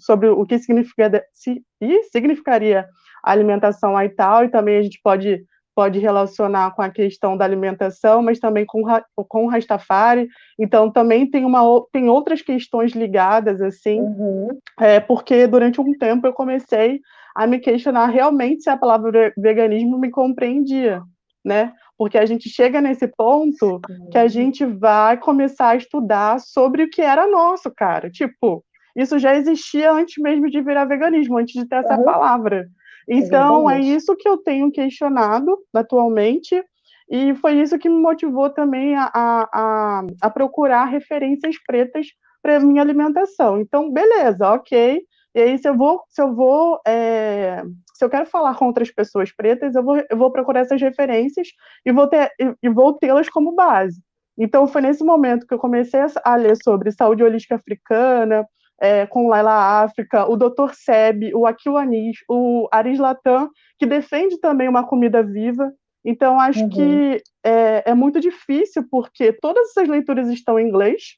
sobre 0.00 0.28
o 0.28 0.44
que 0.44 0.58
significa, 0.58 1.24
se, 1.32 1.62
e 1.80 2.02
significaria 2.04 2.88
a 3.22 3.30
alimentação 3.30 3.96
aí 3.96 4.08
tal, 4.08 4.44
e 4.44 4.48
também 4.48 4.76
a 4.76 4.82
gente 4.82 5.00
pode, 5.00 5.44
pode 5.74 5.98
relacionar 5.98 6.74
com 6.74 6.82
a 6.82 6.90
questão 6.90 7.36
da 7.36 7.44
alimentação, 7.44 8.22
mas 8.22 8.38
também 8.38 8.66
com, 8.66 8.82
com 9.28 9.44
o 9.44 9.48
Rastafari, 9.48 10.28
então 10.58 10.90
também 10.90 11.28
tem, 11.28 11.44
uma, 11.44 11.62
tem 11.92 12.08
outras 12.08 12.42
questões 12.42 12.92
ligadas, 12.92 13.60
assim, 13.60 14.00
uhum. 14.00 14.48
é, 14.78 15.00
porque 15.00 15.46
durante 15.46 15.80
um 15.80 15.96
tempo 15.96 16.26
eu 16.26 16.32
comecei 16.32 17.00
a 17.34 17.46
me 17.46 17.58
questionar 17.58 18.06
realmente 18.06 18.62
se 18.62 18.70
a 18.70 18.76
palavra 18.76 19.32
veganismo 19.36 19.98
me 19.98 20.10
compreendia, 20.10 21.00
né? 21.44 21.72
Porque 21.96 22.18
a 22.18 22.26
gente 22.26 22.48
chega 22.48 22.80
nesse 22.80 23.06
ponto 23.06 23.80
que 24.10 24.18
a 24.18 24.26
gente 24.26 24.64
vai 24.64 25.18
começar 25.18 25.68
a 25.68 25.76
estudar 25.76 26.40
sobre 26.40 26.84
o 26.84 26.90
que 26.90 27.02
era 27.02 27.26
nosso, 27.26 27.70
cara. 27.70 28.10
Tipo, 28.10 28.64
isso 28.96 29.18
já 29.18 29.34
existia 29.36 29.92
antes 29.92 30.22
mesmo 30.22 30.50
de 30.50 30.60
virar 30.62 30.86
veganismo, 30.86 31.38
antes 31.38 31.54
de 31.54 31.68
ter 31.68 31.76
essa 31.76 31.96
uhum. 31.96 32.04
palavra. 32.04 32.68
Então, 33.08 33.70
é 33.70 33.74
Exatamente. 33.74 33.92
é 33.92 33.96
isso 33.96 34.16
que 34.16 34.28
eu 34.28 34.36
tenho 34.38 34.70
questionado 34.70 35.58
atualmente, 35.74 36.62
e 37.10 37.34
foi 37.34 37.60
isso 37.60 37.78
que 37.78 37.88
me 37.88 38.00
motivou 38.00 38.50
também 38.50 38.94
a, 38.94 39.10
a, 39.14 40.02
a 40.20 40.30
procurar 40.30 40.84
referências 40.84 41.56
pretas 41.66 42.06
para 42.40 42.60
minha 42.60 42.80
alimentação. 42.80 43.60
Então, 43.60 43.90
beleza, 43.90 44.48
ok. 44.48 45.02
E 45.34 45.40
aí, 45.40 45.58
se 45.58 45.68
eu 45.68 45.76
vou, 45.76 46.02
se 46.08 46.22
eu 46.22 46.34
vou, 46.34 46.80
é, 46.86 47.62
se 47.94 48.04
eu 48.04 48.10
quero 48.10 48.26
falar 48.26 48.54
com 48.54 48.66
outras 48.66 48.90
pessoas 48.90 49.32
pretas, 49.32 49.74
eu 49.74 49.82
vou, 49.82 49.96
eu 50.08 50.16
vou 50.16 50.30
procurar 50.30 50.60
essas 50.60 50.80
referências 50.80 51.48
e 51.84 51.92
vou 51.92 52.06
ter, 52.06 52.30
e, 52.40 52.54
e 52.62 52.68
vou 52.68 52.94
tê-las 52.94 53.28
como 53.28 53.54
base. 53.54 54.00
Então, 54.38 54.66
foi 54.66 54.80
nesse 54.80 55.04
momento 55.04 55.46
que 55.46 55.52
eu 55.52 55.58
comecei 55.58 56.00
a 56.24 56.34
ler 56.36 56.56
sobre 56.62 56.90
saúde 56.92 57.22
holística 57.22 57.56
africana, 57.56 58.46
é, 58.80 59.06
com 59.06 59.28
Laila 59.28 59.82
África, 59.82 60.26
o 60.28 60.36
Dr. 60.36 60.72
Seb, 60.72 61.34
o 61.34 61.46
Akil 61.46 61.76
Anis, 61.76 62.16
o 62.28 62.66
Aris 62.72 62.98
Latam, 62.98 63.50
que 63.78 63.86
defende 63.86 64.40
também 64.40 64.68
uma 64.68 64.86
comida 64.86 65.22
viva. 65.22 65.70
Então, 66.04 66.40
acho 66.40 66.62
uhum. 66.62 66.70
que 66.70 67.22
é, 67.44 67.90
é, 67.90 67.94
muito 67.94 68.18
difícil, 68.20 68.84
porque 68.90 69.32
todas 69.34 69.68
essas 69.70 69.86
leituras 69.86 70.28
estão 70.28 70.58
em 70.58 70.66
inglês, 70.66 71.16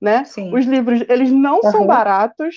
né? 0.00 0.24
Sim. 0.24 0.52
Os 0.52 0.66
livros, 0.66 1.02
eles 1.08 1.30
não 1.30 1.60
uhum. 1.62 1.70
são 1.70 1.86
baratos. 1.86 2.56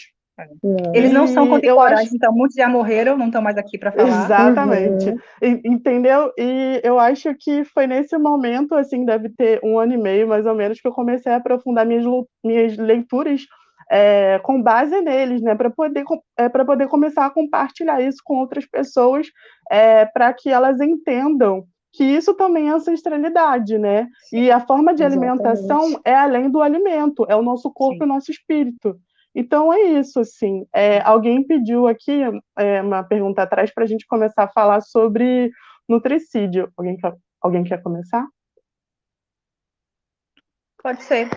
Eles 0.93 1.12
não 1.12 1.27
são 1.27 1.49
contemporâneos, 1.49 2.07
acho... 2.07 2.15
então 2.15 2.31
muitos 2.31 2.55
já 2.55 2.69
morreram, 2.69 3.17
não 3.17 3.25
estão 3.25 3.41
mais 3.41 3.57
aqui 3.57 3.77
para 3.77 3.91
falar. 3.91 4.23
Exatamente. 4.23 5.09
Uhum. 5.09 5.62
Entendeu? 5.65 6.31
E 6.38 6.79
eu 6.81 6.97
acho 6.97 7.35
que 7.38 7.65
foi 7.65 7.85
nesse 7.85 8.17
momento, 8.17 8.73
assim, 8.73 9.03
deve 9.03 9.27
ter 9.29 9.59
um 9.62 9.77
ano 9.77 9.93
e 9.93 9.97
meio, 9.97 10.29
mais 10.29 10.45
ou 10.45 10.55
menos, 10.55 10.79
que 10.79 10.88
eu 10.88 10.93
comecei 10.93 11.29
a 11.29 11.35
aprofundar 11.35 11.85
minhas, 11.85 12.05
minhas 12.41 12.77
leituras 12.77 13.41
é, 13.89 14.39
com 14.39 14.62
base 14.62 14.99
neles, 15.02 15.41
né, 15.41 15.56
para 15.56 15.69
poder, 15.69 16.04
é, 16.38 16.47
poder 16.49 16.88
começar 16.88 17.25
a 17.25 17.30
compartilhar 17.30 18.02
isso 18.02 18.19
com 18.23 18.38
outras 18.38 18.65
pessoas, 18.65 19.28
é, 19.71 20.06
para 20.06 20.32
que 20.34 20.49
elas 20.49 20.80
entendam 20.80 21.65
que 21.91 22.04
isso 22.04 22.36
também 22.36 22.69
é 22.69 22.71
ancestralidade, 22.71 23.80
né? 23.80 24.08
E 24.32 24.52
a 24.52 24.60
forma 24.60 24.93
de 24.93 25.04
Exatamente. 25.04 25.41
alimentação 25.41 25.99
é 26.06 26.13
além 26.13 26.49
do 26.49 26.62
alimento, 26.62 27.25
é 27.28 27.36
o 27.36 27.41
nosso 27.41 27.71
corpo 27.71 27.95
Sim. 27.95 28.02
e 28.02 28.06
o 28.06 28.08
nosso 28.08 28.32
espírito. 28.32 28.99
Então 29.34 29.73
é 29.73 29.82
isso, 29.82 30.19
assim. 30.19 30.67
É, 30.73 31.02
alguém 31.02 31.43
pediu 31.43 31.88
aqui 31.88 32.21
é, 32.58 32.82
uma 32.82 33.04
pergunta 33.04 33.41
atrás 33.41 33.73
para 33.73 33.84
a 33.84 33.88
gente 33.88 34.06
começar 34.06 34.43
a 34.43 34.52
falar 34.52 34.82
sobre 34.82 35.52
nutricídio. 35.88 36.71
Alguém 36.78 36.95
quer, 36.95 37.15
alguém 37.41 37.63
quer 37.63 37.82
começar? 37.82 38.28
Pode 40.82 41.04
ser. 41.04 41.30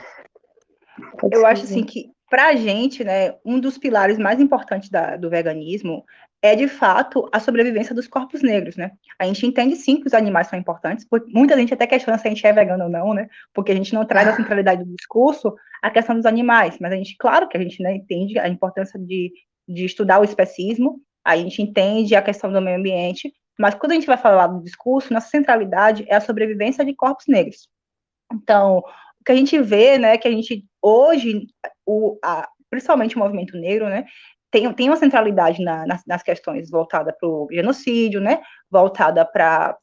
Pode 1.19 1.35
Eu 1.35 1.41
ser, 1.41 1.47
acho 1.47 1.65
assim 1.65 1.85
que 1.85 2.11
para 2.33 2.49
a 2.49 2.57
gente, 2.57 3.05
né, 3.05 3.35
um 3.45 3.61
dos 3.61 3.77
pilares 3.77 4.17
mais 4.17 4.41
importantes 4.41 4.89
da, 4.89 5.19
do 5.19 5.29
veganismo 5.29 6.03
é, 6.41 6.57
de 6.57 6.67
fato, 6.67 7.29
a 7.31 7.39
sobrevivência 7.39 7.95
dos 7.95 8.09
corpos 8.09 8.41
negros, 8.41 8.75
né? 8.75 8.93
A 9.19 9.27
gente 9.27 9.47
entende, 9.47 9.77
sim, 9.77 10.01
que 10.01 10.07
os 10.07 10.15
animais 10.15 10.47
são 10.47 10.59
importantes, 10.59 11.05
porque 11.05 11.31
muita 11.31 11.55
gente 11.59 11.75
até 11.75 11.87
questiona 11.87 12.17
se 12.17 12.27
a 12.27 12.31
gente 12.31 12.47
é 12.47 12.51
vegano 12.51 12.85
ou 12.85 12.91
não, 12.91 13.13
né? 13.13 13.29
Porque 13.53 13.71
a 13.71 13.75
gente 13.75 13.93
não 13.93 14.07
traz 14.07 14.29
a 14.29 14.35
centralidade 14.35 14.83
do 14.83 14.97
discurso 14.97 15.55
a 15.83 15.91
questão 15.91 16.17
dos 16.17 16.25
animais, 16.25 16.79
mas 16.81 16.91
a 16.91 16.97
gente, 16.97 17.17
claro 17.19 17.47
que 17.47 17.59
a 17.59 17.61
gente 17.61 17.83
né, 17.83 17.97
entende 17.97 18.39
a 18.39 18.49
importância 18.49 18.99
de, 18.99 19.31
de 19.69 19.85
estudar 19.85 20.19
o 20.19 20.25
especismo, 20.25 21.03
a 21.23 21.37
gente 21.37 21.61
entende 21.61 22.17
a 22.17 22.23
questão 22.23 22.51
do 22.51 22.63
meio 22.63 22.79
ambiente, 22.79 23.31
mas 23.59 23.75
quando 23.75 23.93
a 23.93 23.95
gente 23.95 24.07
vai 24.07 24.17
falar 24.17 24.47
do 24.47 24.65
discurso, 24.65 25.13
nossa 25.13 25.29
centralidade 25.29 26.07
é 26.09 26.15
a 26.15 26.21
sobrevivência 26.21 26.83
de 26.83 26.95
corpos 26.95 27.27
negros. 27.29 27.69
Então, 28.33 28.79
o 28.79 29.25
que 29.25 29.33
a 29.33 29.37
gente 29.37 29.61
vê, 29.61 29.99
né, 29.99 30.17
que 30.17 30.27
a 30.27 30.31
gente 30.31 30.65
hoje, 30.83 31.47
o, 31.87 32.19
a, 32.23 32.49
principalmente 32.71 33.17
o 33.17 33.19
movimento 33.19 33.57
negro, 33.57 33.89
né, 33.89 34.07
tem, 34.51 34.71
tem 34.75 34.89
uma 34.89 34.97
centralidade 34.97 35.63
na, 35.63 35.87
nas, 35.87 36.03
nas, 36.07 36.23
questões 36.23 36.71
voltada 36.71 37.15
para 37.19 37.29
o 37.29 37.49
genocídio, 37.51 38.21
né, 38.21 38.41
voltada 38.71 39.25
para 39.25 39.77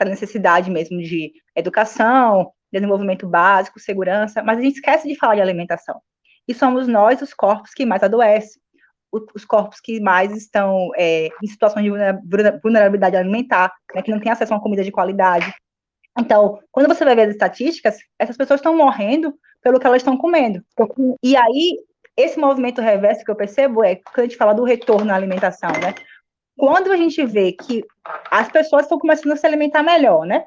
a 0.00 0.04
necessidade 0.04 0.70
mesmo 0.70 0.98
de 0.98 1.32
educação, 1.54 2.50
desenvolvimento 2.72 3.26
básico, 3.26 3.80
segurança, 3.80 4.42
mas 4.42 4.58
a 4.58 4.62
gente 4.62 4.76
esquece 4.76 5.08
de 5.08 5.16
falar 5.16 5.36
de 5.36 5.40
alimentação. 5.40 6.00
E 6.46 6.54
somos 6.54 6.88
nós 6.88 7.22
os 7.22 7.32
corpos 7.32 7.72
que 7.72 7.86
mais 7.86 8.02
adoecem, 8.02 8.60
os 9.12 9.44
corpos 9.44 9.80
que 9.80 10.00
mais 10.00 10.36
estão 10.36 10.90
é, 10.96 11.28
em 11.42 11.46
situações 11.46 11.84
de 11.84 11.90
vulnerabilidade 12.62 13.16
alimentar, 13.16 13.72
né, 13.94 14.02
que 14.02 14.10
não 14.10 14.20
têm 14.20 14.32
acesso 14.32 14.52
a 14.52 14.56
uma 14.56 14.62
comida 14.62 14.84
de 14.84 14.92
qualidade. 14.92 15.52
Então, 16.18 16.58
quando 16.70 16.88
você 16.88 17.04
vai 17.04 17.14
ver 17.14 17.22
as 17.22 17.30
estatísticas, 17.30 17.98
essas 18.18 18.36
pessoas 18.36 18.58
estão 18.58 18.76
morrendo 18.76 19.32
pelo 19.62 19.78
que 19.78 19.86
elas 19.86 20.02
estão 20.02 20.16
comendo. 20.16 20.62
E 21.22 21.36
aí, 21.36 21.78
esse 22.16 22.38
movimento 22.38 22.80
reverso 22.80 23.24
que 23.24 23.30
eu 23.30 23.36
percebo 23.36 23.84
é 23.84 23.96
quando 23.96 24.18
a 24.20 24.22
gente 24.22 24.36
fala 24.36 24.52
do 24.52 24.64
retorno 24.64 25.12
à 25.12 25.14
alimentação, 25.14 25.70
né? 25.72 25.94
Quando 26.56 26.90
a 26.90 26.96
gente 26.96 27.24
vê 27.24 27.52
que 27.52 27.84
as 28.30 28.50
pessoas 28.50 28.82
estão 28.82 28.98
começando 28.98 29.32
a 29.32 29.36
se 29.36 29.46
alimentar 29.46 29.82
melhor, 29.82 30.26
né? 30.26 30.44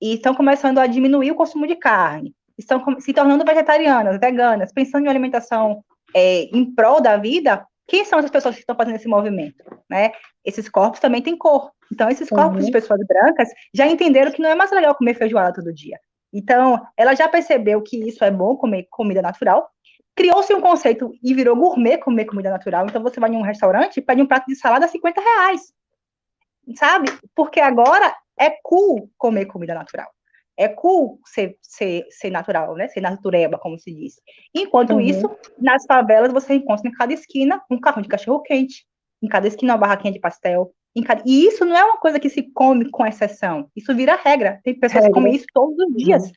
E 0.00 0.14
estão 0.14 0.34
começando 0.34 0.78
a 0.78 0.86
diminuir 0.86 1.30
o 1.30 1.36
consumo 1.36 1.66
de 1.66 1.76
carne, 1.76 2.34
estão 2.58 2.82
se 3.00 3.12
tornando 3.12 3.44
vegetarianas, 3.44 4.18
veganas, 4.18 4.72
pensando 4.72 5.06
em 5.06 5.08
alimentação 5.08 5.84
é, 6.14 6.44
em 6.44 6.74
prol 6.74 7.00
da 7.00 7.16
vida, 7.16 7.64
quem 7.86 8.04
são 8.04 8.18
essas 8.18 8.30
pessoas 8.30 8.54
que 8.54 8.60
estão 8.60 8.76
fazendo 8.76 8.96
esse 8.96 9.08
movimento, 9.08 9.64
né? 9.88 10.12
esses 10.44 10.68
corpos 10.68 11.00
também 11.00 11.22
têm 11.22 11.36
cor. 11.36 11.70
Então, 11.92 12.08
esses 12.08 12.28
corpos 12.28 12.60
uhum. 12.60 12.66
de 12.66 12.72
pessoas 12.72 13.00
brancas 13.06 13.48
já 13.74 13.86
entenderam 13.86 14.32
que 14.32 14.42
não 14.42 14.50
é 14.50 14.54
mais 14.54 14.70
legal 14.70 14.94
comer 14.94 15.14
feijoada 15.14 15.52
todo 15.52 15.72
dia. 15.72 15.98
Então, 16.32 16.84
ela 16.96 17.14
já 17.14 17.28
percebeu 17.28 17.82
que 17.82 18.08
isso 18.08 18.24
é 18.24 18.30
bom, 18.30 18.56
comer 18.56 18.86
comida 18.90 19.20
natural. 19.20 19.68
Criou-se 20.14 20.52
um 20.54 20.60
conceito 20.60 21.12
e 21.22 21.34
virou 21.34 21.56
gourmet 21.56 21.98
comer 21.98 22.24
comida 22.24 22.50
natural. 22.50 22.86
Então, 22.86 23.02
você 23.02 23.20
vai 23.20 23.30
em 23.30 23.36
um 23.36 23.42
restaurante 23.42 23.98
e 23.98 24.02
pede 24.02 24.22
um 24.22 24.26
prato 24.26 24.46
de 24.46 24.56
salada 24.56 24.86
a 24.86 24.88
50 24.88 25.20
reais. 25.20 25.72
Sabe? 26.76 27.10
Porque 27.34 27.60
agora 27.60 28.14
é 28.38 28.50
cool 28.62 29.10
comer 29.18 29.46
comida 29.46 29.74
natural. 29.74 30.10
É 30.56 30.68
cool 30.68 31.18
ser, 31.24 31.56
ser, 31.62 32.06
ser 32.10 32.30
natural, 32.30 32.74
né? 32.74 32.88
Ser 32.88 33.00
natureba, 33.00 33.58
como 33.58 33.78
se 33.78 33.92
diz. 33.92 34.20
Enquanto 34.54 34.94
uhum. 34.94 35.00
isso, 35.00 35.30
nas 35.58 35.84
favelas 35.86 36.32
você 36.32 36.54
encontra 36.54 36.88
em 36.88 36.92
cada 36.92 37.12
esquina 37.12 37.62
um 37.70 37.80
carro 37.80 38.02
de 38.02 38.08
cachorro-quente, 38.08 38.86
em 39.22 39.28
cada 39.28 39.48
esquina 39.48 39.72
uma 39.72 39.78
barraquinha 39.78 40.12
de 40.12 40.20
pastel. 40.20 40.72
E 41.24 41.46
isso 41.46 41.64
não 41.64 41.76
é 41.76 41.84
uma 41.84 41.96
coisa 41.98 42.20
que 42.20 42.28
se 42.28 42.42
come 42.52 42.90
com 42.90 43.06
exceção. 43.06 43.68
Isso 43.74 43.94
vira 43.94 44.14
regra. 44.16 44.60
Tem 44.62 44.74
pessoas 44.74 45.04
regra. 45.04 45.10
que 45.10 45.14
comem 45.14 45.34
isso 45.34 45.46
todos 45.52 45.74
os 45.78 45.96
dias. 45.96 46.24
Uhum. 46.24 46.32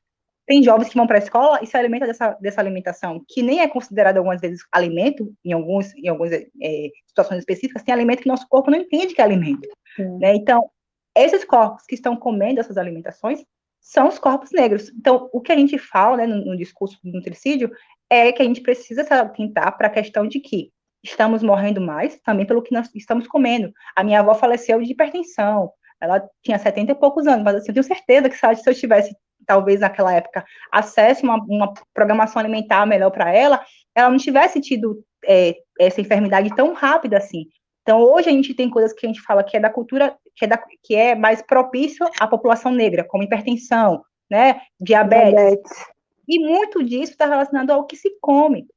Tem 0.47 0.63
jovens 0.63 0.89
que 0.89 0.95
vão 0.95 1.07
para 1.07 1.17
a 1.17 1.19
escola 1.19 1.59
e 1.61 1.65
se 1.65 1.75
alimentam 1.75 2.07
dessa, 2.07 2.37
dessa 2.39 2.61
alimentação, 2.61 3.21
que 3.27 3.41
nem 3.41 3.61
é 3.61 3.67
considerada 3.67 4.19
algumas 4.19 4.39
vezes 4.39 4.61
alimento, 4.71 5.33
em, 5.43 5.53
alguns, 5.53 5.93
em 5.95 6.07
algumas 6.07 6.31
é, 6.31 6.89
situações 7.07 7.39
específicas, 7.39 7.83
tem 7.83 7.93
alimento 7.93 8.21
que 8.21 8.27
nosso 8.27 8.47
corpo 8.47 8.69
não 8.69 8.77
entende 8.77 9.15
que 9.15 9.21
é 9.21 9.23
alimento. 9.23 9.67
Uhum. 9.97 10.19
Né? 10.19 10.35
Então, 10.35 10.69
esses 11.17 11.43
corpos 11.43 11.83
que 11.87 11.95
estão 11.95 12.15
comendo 12.15 12.59
essas 12.59 12.77
alimentações 12.77 13.43
são 13.81 14.07
os 14.07 14.19
corpos 14.19 14.51
negros. 14.51 14.89
Então, 14.89 15.29
o 15.33 15.41
que 15.41 15.51
a 15.51 15.57
gente 15.57 15.77
fala 15.77 16.17
né, 16.17 16.27
no, 16.27 16.45
no 16.45 16.57
discurso 16.57 16.99
do 17.03 17.11
nutricídio 17.11 17.71
é 18.09 18.31
que 18.31 18.41
a 18.41 18.45
gente 18.45 18.61
precisa 18.61 19.03
se 19.03 19.13
atentar 19.13 19.75
para 19.77 19.87
a 19.87 19.91
questão 19.91 20.27
de 20.27 20.39
que 20.39 20.71
estamos 21.05 21.43
morrendo 21.43 21.79
mais 21.79 22.19
também 22.21 22.45
pelo 22.45 22.61
que 22.61 22.73
nós 22.73 22.89
estamos 22.95 23.27
comendo. 23.27 23.71
A 23.95 24.03
minha 24.03 24.19
avó 24.19 24.33
faleceu 24.33 24.81
de 24.81 24.91
hipertensão, 24.91 25.71
ela 26.01 26.27
tinha 26.43 26.57
70 26.57 26.91
e 26.91 26.95
poucos 26.95 27.27
anos, 27.27 27.43
mas 27.43 27.55
assim, 27.55 27.69
eu 27.69 27.73
tenho 27.73 27.83
certeza 27.83 28.29
que 28.29 28.37
se 28.37 28.69
eu 28.69 28.75
tivesse, 28.75 29.15
talvez 29.45 29.79
naquela 29.79 30.13
época, 30.13 30.43
acesso 30.71 31.25
a 31.25 31.35
uma, 31.35 31.45
uma 31.47 31.73
programação 31.93 32.39
alimentar 32.39 32.85
melhor 32.85 33.11
para 33.11 33.33
ela, 33.33 33.63
ela 33.95 34.09
não 34.09 34.17
tivesse 34.17 34.59
tido 34.59 35.03
é, 35.25 35.55
essa 35.79 36.01
enfermidade 36.01 36.53
tão 36.55 36.73
rápida 36.73 37.17
assim. 37.17 37.45
Então, 37.81 38.01
hoje 38.01 38.29
a 38.29 38.31
gente 38.31 38.53
tem 38.53 38.69
coisas 38.69 38.93
que 38.93 39.05
a 39.05 39.09
gente 39.09 39.21
fala 39.21 39.43
que 39.43 39.55
é 39.55 39.59
da 39.59 39.69
cultura, 39.69 40.17
que 40.35 40.45
é, 40.45 40.47
da, 40.47 40.59
que 40.83 40.95
é 40.95 41.15
mais 41.15 41.41
propício 41.41 42.05
à 42.19 42.27
população 42.27 42.71
negra, 42.71 43.05
como 43.07 43.23
hipertensão, 43.23 44.03
né, 44.29 44.61
diabetes. 44.79 45.33
diabetes. 45.33 45.94
E 46.27 46.39
muito 46.39 46.83
disso 46.83 47.11
está 47.11 47.25
relacionado 47.25 47.71
ao 47.71 47.85
que 47.85 47.95
se 47.95 48.17
come. 48.19 48.67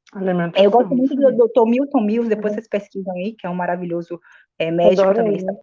É, 0.55 0.65
eu 0.65 0.71
gosto 0.71 0.95
muito 0.95 1.15
do 1.15 1.47
Dr. 1.47 1.67
Milton 1.67 2.01
Mills, 2.01 2.29
depois 2.29 2.53
vocês 2.53 2.67
pesquisam 2.67 3.13
aí, 3.15 3.33
que 3.33 3.45
é 3.45 3.49
um 3.49 3.55
maravilhoso 3.55 4.19
é, 4.57 4.71
médico 4.71 5.13
também. 5.13 5.37
Está... 5.37 5.53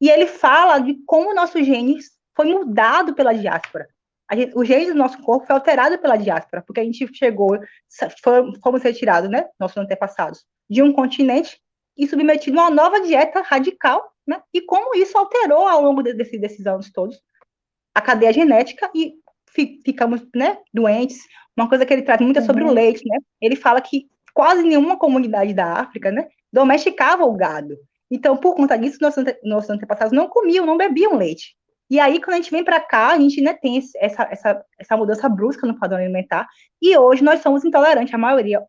E 0.00 0.10
ele 0.10 0.26
fala 0.26 0.78
de 0.78 0.94
como 1.06 1.30
o 1.30 1.34
nosso 1.34 1.62
genes 1.62 2.12
foi 2.36 2.46
mudado 2.46 3.14
pela 3.14 3.32
diáspora. 3.32 3.88
Gente, 4.32 4.56
o 4.56 4.64
gene 4.64 4.86
do 4.86 4.94
nosso 4.94 5.18
corpo 5.22 5.46
foi 5.46 5.54
alterado 5.54 5.98
pela 5.98 6.16
diáspora, 6.16 6.62
porque 6.66 6.80
a 6.80 6.84
gente 6.84 7.06
chegou, 7.14 7.58
fomos 8.62 8.82
retirados, 8.82 9.30
né, 9.30 9.46
nossos 9.60 9.76
antepassados, 9.76 10.44
de 10.68 10.82
um 10.82 10.92
continente 10.92 11.60
e 11.96 12.06
submetido 12.08 12.58
a 12.58 12.64
uma 12.64 12.70
nova 12.70 13.00
dieta 13.00 13.42
radical, 13.42 14.02
né, 14.26 14.42
e 14.52 14.62
como 14.62 14.94
isso 14.96 15.16
alterou 15.16 15.68
ao 15.68 15.82
longo 15.82 16.02
de, 16.02 16.14
desse, 16.14 16.38
desses 16.38 16.66
anos 16.66 16.90
todos 16.90 17.22
a 17.94 18.00
cadeia 18.00 18.32
genética 18.32 18.90
e 18.94 19.14
ficamos 19.54 20.22
né, 20.34 20.58
doentes. 20.72 21.18
Uma 21.56 21.68
coisa 21.68 21.86
que 21.86 21.92
ele 21.92 22.02
trata 22.02 22.24
muito 22.24 22.38
é 22.38 22.42
sobre 22.42 22.64
uhum. 22.64 22.70
o 22.70 22.72
leite, 22.72 23.02
né? 23.06 23.18
Ele 23.40 23.56
fala 23.56 23.80
que 23.80 24.08
quase 24.34 24.62
nenhuma 24.62 24.98
comunidade 24.98 25.54
da 25.54 25.74
África, 25.74 26.10
né, 26.10 26.26
domesticava 26.52 27.24
o 27.24 27.32
gado. 27.32 27.76
Então, 28.10 28.36
por 28.36 28.54
conta 28.54 28.76
disso, 28.76 28.98
nossos, 29.00 29.24
nossos 29.44 29.70
antepassados 29.70 30.12
não 30.12 30.28
comiam, 30.28 30.66
não 30.66 30.76
bebiam 30.76 31.16
leite. 31.16 31.56
E 31.88 32.00
aí, 32.00 32.20
quando 32.20 32.34
a 32.34 32.36
gente 32.36 32.50
vem 32.50 32.64
para 32.64 32.80
cá, 32.80 33.08
a 33.08 33.18
gente 33.18 33.40
né, 33.40 33.54
tem 33.54 33.80
essa, 33.96 34.24
essa, 34.30 34.64
essa 34.78 34.96
mudança 34.96 35.28
brusca 35.28 35.66
no 35.66 35.78
padrão 35.78 35.98
alimentar, 35.98 36.48
e 36.82 36.96
hoje 36.96 37.22
nós 37.22 37.40
somos 37.40 37.64
intolerantes, 37.64 38.12
a 38.12 38.18
maioria, 38.18 38.60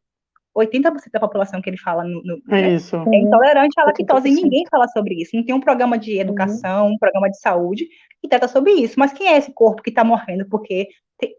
80% 0.57 1.11
da 1.11 1.19
população 1.19 1.61
que 1.61 1.69
ele 1.69 1.77
fala 1.77 2.03
no, 2.03 2.23
no 2.23 2.41
é, 2.49 2.61
né, 2.61 2.73
isso. 2.73 2.95
é 2.95 3.17
intolerante 3.17 3.79
à 3.79 3.85
lactose, 3.85 4.29
e 4.29 4.33
ninguém 4.33 4.65
fala 4.69 4.87
sobre 4.87 5.15
isso. 5.15 5.35
Não 5.35 5.43
tem 5.43 5.53
um 5.53 5.59
programa 5.59 5.97
de 5.97 6.17
educação, 6.17 6.87
uhum. 6.87 6.93
um 6.93 6.97
programa 6.97 7.29
de 7.29 7.39
saúde 7.39 7.87
que 8.21 8.29
trata 8.29 8.47
sobre 8.47 8.71
isso. 8.71 8.97
Mas 8.97 9.11
quem 9.11 9.27
é 9.27 9.37
esse 9.37 9.51
corpo 9.53 9.83
que 9.83 9.89
está 9.89 10.03
morrendo? 10.03 10.47
Porque, 10.47 10.87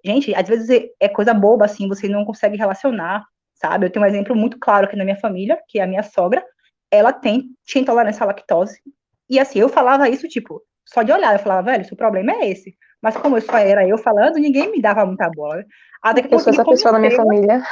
gente, 0.04 0.34
às 0.34 0.46
vezes 0.46 0.90
é 1.00 1.08
coisa 1.08 1.32
boba, 1.32 1.64
assim, 1.64 1.88
você 1.88 2.08
não 2.08 2.24
consegue 2.24 2.56
relacionar, 2.56 3.24
sabe? 3.54 3.86
Eu 3.86 3.90
tenho 3.90 4.04
um 4.04 4.08
exemplo 4.08 4.36
muito 4.36 4.58
claro 4.58 4.86
aqui 4.86 4.96
na 4.96 5.04
minha 5.04 5.16
família, 5.16 5.58
que 5.68 5.78
é 5.78 5.82
a 5.82 5.86
minha 5.86 6.02
sogra, 6.02 6.44
ela 6.90 7.12
tem, 7.12 7.50
tinha 7.64 7.82
intolerância 7.82 8.22
à 8.22 8.26
lactose, 8.26 8.78
e 9.28 9.40
assim, 9.40 9.58
eu 9.58 9.68
falava 9.68 10.08
isso, 10.08 10.28
tipo, 10.28 10.62
só 10.84 11.02
de 11.02 11.10
olhar, 11.10 11.34
eu 11.34 11.40
falava, 11.40 11.72
velho, 11.72 11.84
seu 11.84 11.96
problema 11.96 12.32
é 12.32 12.50
esse. 12.50 12.76
Mas 13.02 13.16
como 13.16 13.36
eu 13.36 13.40
só 13.40 13.58
era 13.58 13.86
eu 13.86 13.98
falando, 13.98 14.36
ninguém 14.36 14.70
me 14.70 14.80
dava 14.80 15.04
muita 15.04 15.28
bola. 15.30 15.64
Até 16.02 16.22
que 16.22 16.32
eu 16.32 16.38
sou 16.38 16.52
essa 16.52 16.64
pessoa 16.64 16.92
na 16.92 16.98
minha 16.98 17.14
família 17.14 17.62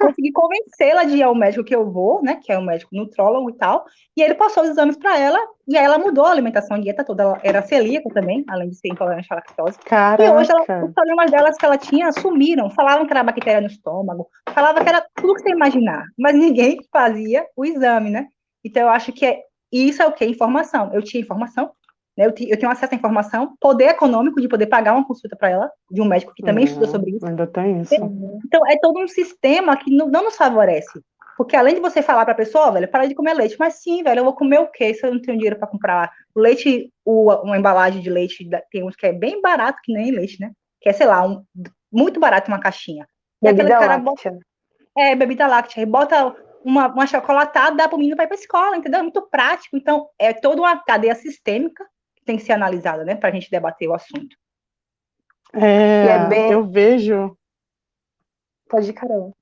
consegui 0.00 0.32
convencê-la 0.32 1.04
de 1.04 1.16
ir 1.16 1.22
ao 1.22 1.34
médico 1.34 1.64
que 1.64 1.74
eu 1.74 1.90
vou, 1.90 2.22
né, 2.22 2.36
que 2.42 2.50
é 2.52 2.58
o 2.58 2.60
um 2.60 2.64
médico 2.64 2.94
nutrólogo 2.94 3.50
e 3.50 3.54
tal, 3.54 3.84
e 4.16 4.22
ele 4.22 4.34
passou 4.34 4.62
os 4.62 4.70
exames 4.70 4.96
para 4.96 5.18
ela, 5.18 5.38
e 5.68 5.76
aí 5.76 5.84
ela 5.84 5.98
mudou 5.98 6.24
a 6.24 6.30
alimentação, 6.30 6.76
a 6.76 6.80
dieta 6.80 7.04
toda, 7.04 7.22
ela 7.22 7.40
era 7.42 7.62
celíaca 7.62 8.08
também, 8.12 8.44
além 8.48 8.70
de 8.70 8.76
ser 8.76 8.88
intolerante 8.88 9.28
à 9.30 9.36
lactose. 9.36 9.78
Caraca. 9.80 10.24
E 10.24 10.30
hoje 10.30 10.50
ela, 10.50 10.84
os 10.84 10.92
problemas 10.92 11.30
delas 11.30 11.56
que 11.56 11.64
ela 11.64 11.78
tinha 11.78 12.12
sumiram, 12.12 12.70
falavam 12.70 13.06
que 13.06 13.12
era 13.12 13.22
bactéria 13.22 13.60
no 13.60 13.66
estômago, 13.66 14.28
falava 14.52 14.82
que 14.82 14.88
era 14.88 15.04
tudo 15.14 15.34
que 15.34 15.42
você 15.42 15.50
imaginar, 15.50 16.04
mas 16.18 16.34
ninguém 16.34 16.78
fazia 16.92 17.46
o 17.56 17.64
exame, 17.64 18.10
né? 18.10 18.26
Então 18.64 18.82
eu 18.82 18.88
acho 18.88 19.12
que 19.12 19.24
é, 19.24 19.40
isso 19.72 20.02
é 20.02 20.06
o 20.06 20.12
que? 20.12 20.24
Informação. 20.24 20.92
Eu 20.92 21.02
tinha 21.02 21.22
informação, 21.22 21.70
né? 22.20 22.26
Eu, 22.26 22.34
eu, 22.48 22.58
tenho 22.58 22.70
acesso 22.70 22.94
à 22.94 22.96
informação, 22.96 23.56
poder 23.58 23.88
econômico 23.88 24.40
de 24.40 24.48
poder 24.48 24.66
pagar 24.66 24.92
uma 24.92 25.06
consulta 25.06 25.34
para 25.34 25.48
ela, 25.48 25.72
de 25.90 26.02
um 26.02 26.04
médico 26.04 26.34
que 26.34 26.42
também 26.42 26.64
estuda 26.64 26.86
sobre 26.86 27.12
isso. 27.12 27.26
Ainda 27.26 27.46
tem 27.46 27.80
isso. 27.80 27.94
Então, 28.44 28.66
é 28.66 28.76
todo 28.78 29.00
um 29.00 29.08
sistema 29.08 29.76
que 29.76 29.90
não, 29.90 30.08
não 30.08 30.24
nos 30.24 30.36
favorece. 30.36 31.00
Porque 31.36 31.56
além 31.56 31.76
de 31.76 31.80
você 31.80 32.02
falar 32.02 32.26
para 32.26 32.34
a 32.34 32.36
pessoa, 32.36 32.70
velho, 32.70 32.86
para 32.86 33.06
de 33.06 33.14
comer 33.14 33.32
leite, 33.32 33.56
mas 33.58 33.80
sim, 33.82 34.02
velho, 34.02 34.20
eu 34.20 34.24
vou 34.24 34.34
comer 34.34 34.60
o 34.60 34.66
quê 34.66 34.92
se 34.92 35.06
eu 35.06 35.14
não 35.14 35.22
tenho 35.22 35.38
dinheiro 35.38 35.58
para 35.58 35.66
comprar 35.66 36.12
o 36.34 36.40
leite, 36.40 36.92
o, 37.02 37.32
uma 37.42 37.56
embalagem 37.56 38.02
de 38.02 38.10
leite, 38.10 38.46
tem 38.70 38.84
uns 38.84 38.94
que 38.94 39.06
é 39.06 39.12
bem 39.12 39.40
barato, 39.40 39.78
que 39.82 39.90
nem 39.90 40.10
leite, 40.10 40.38
né? 40.38 40.50
Que 40.82 40.90
é, 40.90 40.92
sei 40.92 41.06
lá, 41.06 41.26
um, 41.26 41.42
muito 41.90 42.20
barato 42.20 42.50
uma 42.50 42.60
caixinha. 42.60 43.06
E 43.42 43.50
bebida 43.50 43.78
láctea. 43.78 43.98
Bota, 43.98 44.38
é, 44.98 45.16
bebida 45.16 45.46
láctea. 45.46 45.80
E 45.80 45.86
bota 45.86 46.36
uma, 46.62 46.88
uma 46.88 47.06
chocolatada, 47.06 47.74
dá 47.74 47.88
para 47.88 47.96
o 47.96 47.98
menino 47.98 48.16
para 48.16 48.26
ir 48.26 48.28
para 48.28 48.36
a 48.36 48.40
escola, 48.40 48.76
entendeu? 48.76 49.00
É 49.00 49.02
muito 49.02 49.22
prático. 49.22 49.78
Então, 49.78 50.08
é 50.18 50.34
toda 50.34 50.60
uma 50.60 50.76
cadeia 50.84 51.14
sistêmica 51.14 51.86
tem 52.30 52.36
que 52.36 52.44
ser 52.44 52.52
analisada, 52.52 53.04
né, 53.04 53.16
para 53.16 53.28
a 53.28 53.32
gente 53.32 53.50
debater 53.50 53.88
o 53.88 53.94
assunto. 53.94 54.36
É, 55.52 56.06
é 56.06 56.28
bem... 56.28 56.52
eu 56.52 56.64
vejo. 56.64 57.36
Pode 58.68 58.88
ir, 58.88 58.92
Carol. 58.92 59.36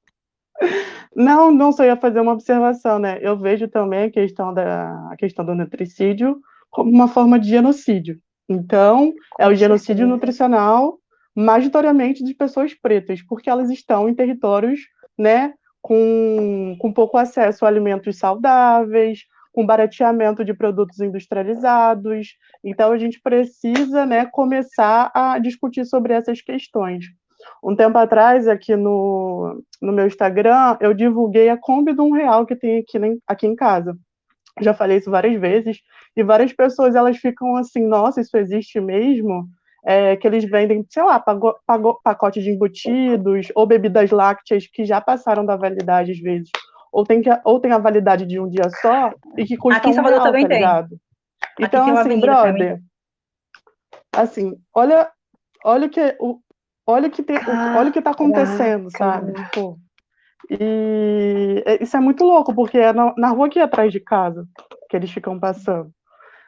Não, 1.14 1.53
não 1.53 1.70
só 1.70 1.85
ia 1.85 1.96
fazer 1.96 2.20
uma 2.20 2.33
observação, 2.33 2.98
né? 2.98 3.18
Eu 3.20 3.37
vejo 3.37 3.68
também 3.68 4.05
a 4.05 4.11
questão, 4.11 4.55
da, 4.55 5.11
a 5.11 5.16
questão 5.16 5.44
do 5.44 5.55
nutricídio 5.55 6.40
como 6.70 6.90
uma 6.90 7.09
forma 7.09 7.38
de 7.38 7.48
genocídio. 7.48 8.18
Então, 8.48 9.12
é 9.38 9.46
o 9.46 9.55
genocídio 9.55 10.07
nutricional 10.07 10.98
majoritariamente 11.37 12.24
de 12.24 12.35
pessoas 12.35 12.72
pretas, 12.74 13.20
porque 13.22 13.51
elas 13.51 13.70
estão 13.70 14.09
em 14.09 14.14
territórios, 14.14 14.81
né, 15.16 15.53
com, 15.83 16.77
com 16.81 16.92
pouco 16.92 17.18
acesso 17.18 17.64
a 17.64 17.68
alimentos 17.68 18.16
saudáveis, 18.16 19.20
com 19.59 19.66
barateamento 19.66 20.44
de 20.44 20.55
produtos 20.55 21.01
industrializados. 21.01 22.29
Então, 22.62 22.92
a 22.92 22.97
gente 22.97 23.21
precisa 23.21 24.07
né, 24.07 24.25
começar 24.27 25.11
a 25.12 25.37
discutir 25.40 25.85
sobre 25.85 26.12
essas 26.12 26.40
questões. 26.40 27.07
Um 27.61 27.75
tempo 27.75 27.99
atrás, 27.99 28.47
aqui 28.47 28.77
no, 28.77 29.61
no 29.83 29.92
meu 29.92 30.07
Instagram, 30.07 30.77
eu 30.81 30.94
divulguei 30.94 31.49
a 31.49 31.57
Kombi 31.57 31.92
de 31.92 32.01
um 32.01 32.12
real 32.12 32.47
que 32.47 32.55
tem 32.55 32.79
aqui, 32.79 32.99
aqui 33.27 33.49
em 33.49 33.57
casa. 33.57 33.99
Já 34.61 34.73
falei 34.73 34.99
isso 34.99 35.11
várias 35.11 35.40
vezes, 35.40 35.81
e 36.16 36.23
várias 36.23 36.53
pessoas 36.53 36.94
elas 36.94 37.16
ficam 37.16 37.57
assim, 37.57 37.85
nossa, 37.85 38.21
isso 38.21 38.37
existe 38.37 38.81
mesmo? 38.81 39.49
É, 39.85 40.14
que 40.16 40.27
eles 40.27 40.49
vendem, 40.49 40.87
sei 40.88 41.03
lá, 41.03 41.21
pacote 42.05 42.40
de 42.40 42.51
embutidos 42.51 43.49
ou 43.57 43.66
bebidas 43.66 44.12
lácteas 44.12 44.68
que 44.68 44.85
já 44.85 45.01
passaram 45.01 45.44
da 45.44 45.57
validade 45.57 46.12
às 46.12 46.18
vezes 46.18 46.51
ou 46.92 47.05
tem, 47.05 47.20
que, 47.22 47.31
ou 47.44 47.61
tem 47.61 47.72
a 47.72 47.79
validade 47.79 48.27
de 48.27 48.40
um 48.40 48.48
dia 48.48 48.68
só 48.81 49.12
e 49.37 49.44
que 49.44 49.57
custa 49.57 49.79
Aqui 49.79 49.90
em 49.90 49.92
Salvador 49.92 50.20
um 50.20 50.22
real, 50.22 50.33
também 50.33 50.48
tá 50.48 50.55
ligado? 50.55 50.88
tem. 50.88 51.66
Então, 51.66 51.96
assim, 51.96 52.20
brother, 52.20 52.81
assim, 54.12 54.57
olha, 54.74 55.11
olha 55.64 55.88
que 55.88 56.16
o, 56.20 56.38
olha 56.87 57.11
que 57.11 57.22
tem, 57.22 57.37
olha 57.77 57.90
o 57.90 57.92
que 57.92 58.03
tá 58.03 58.11
acontecendo, 58.11 58.90
sabe? 58.96 59.33
Tipo, 59.33 59.79
e 60.51 61.62
isso 61.81 61.96
é 61.96 62.01
muito 62.01 62.24
louco, 62.24 62.55
porque 62.55 62.79
é 62.79 62.92
na, 62.92 63.14
na 63.16 63.29
rua 63.29 63.46
aqui 63.46 63.61
atrás 63.61 63.92
de 63.92 64.01
casa 64.01 64.46
que 64.88 64.96
eles 64.96 65.11
ficam 65.11 65.38
passando. 65.38 65.90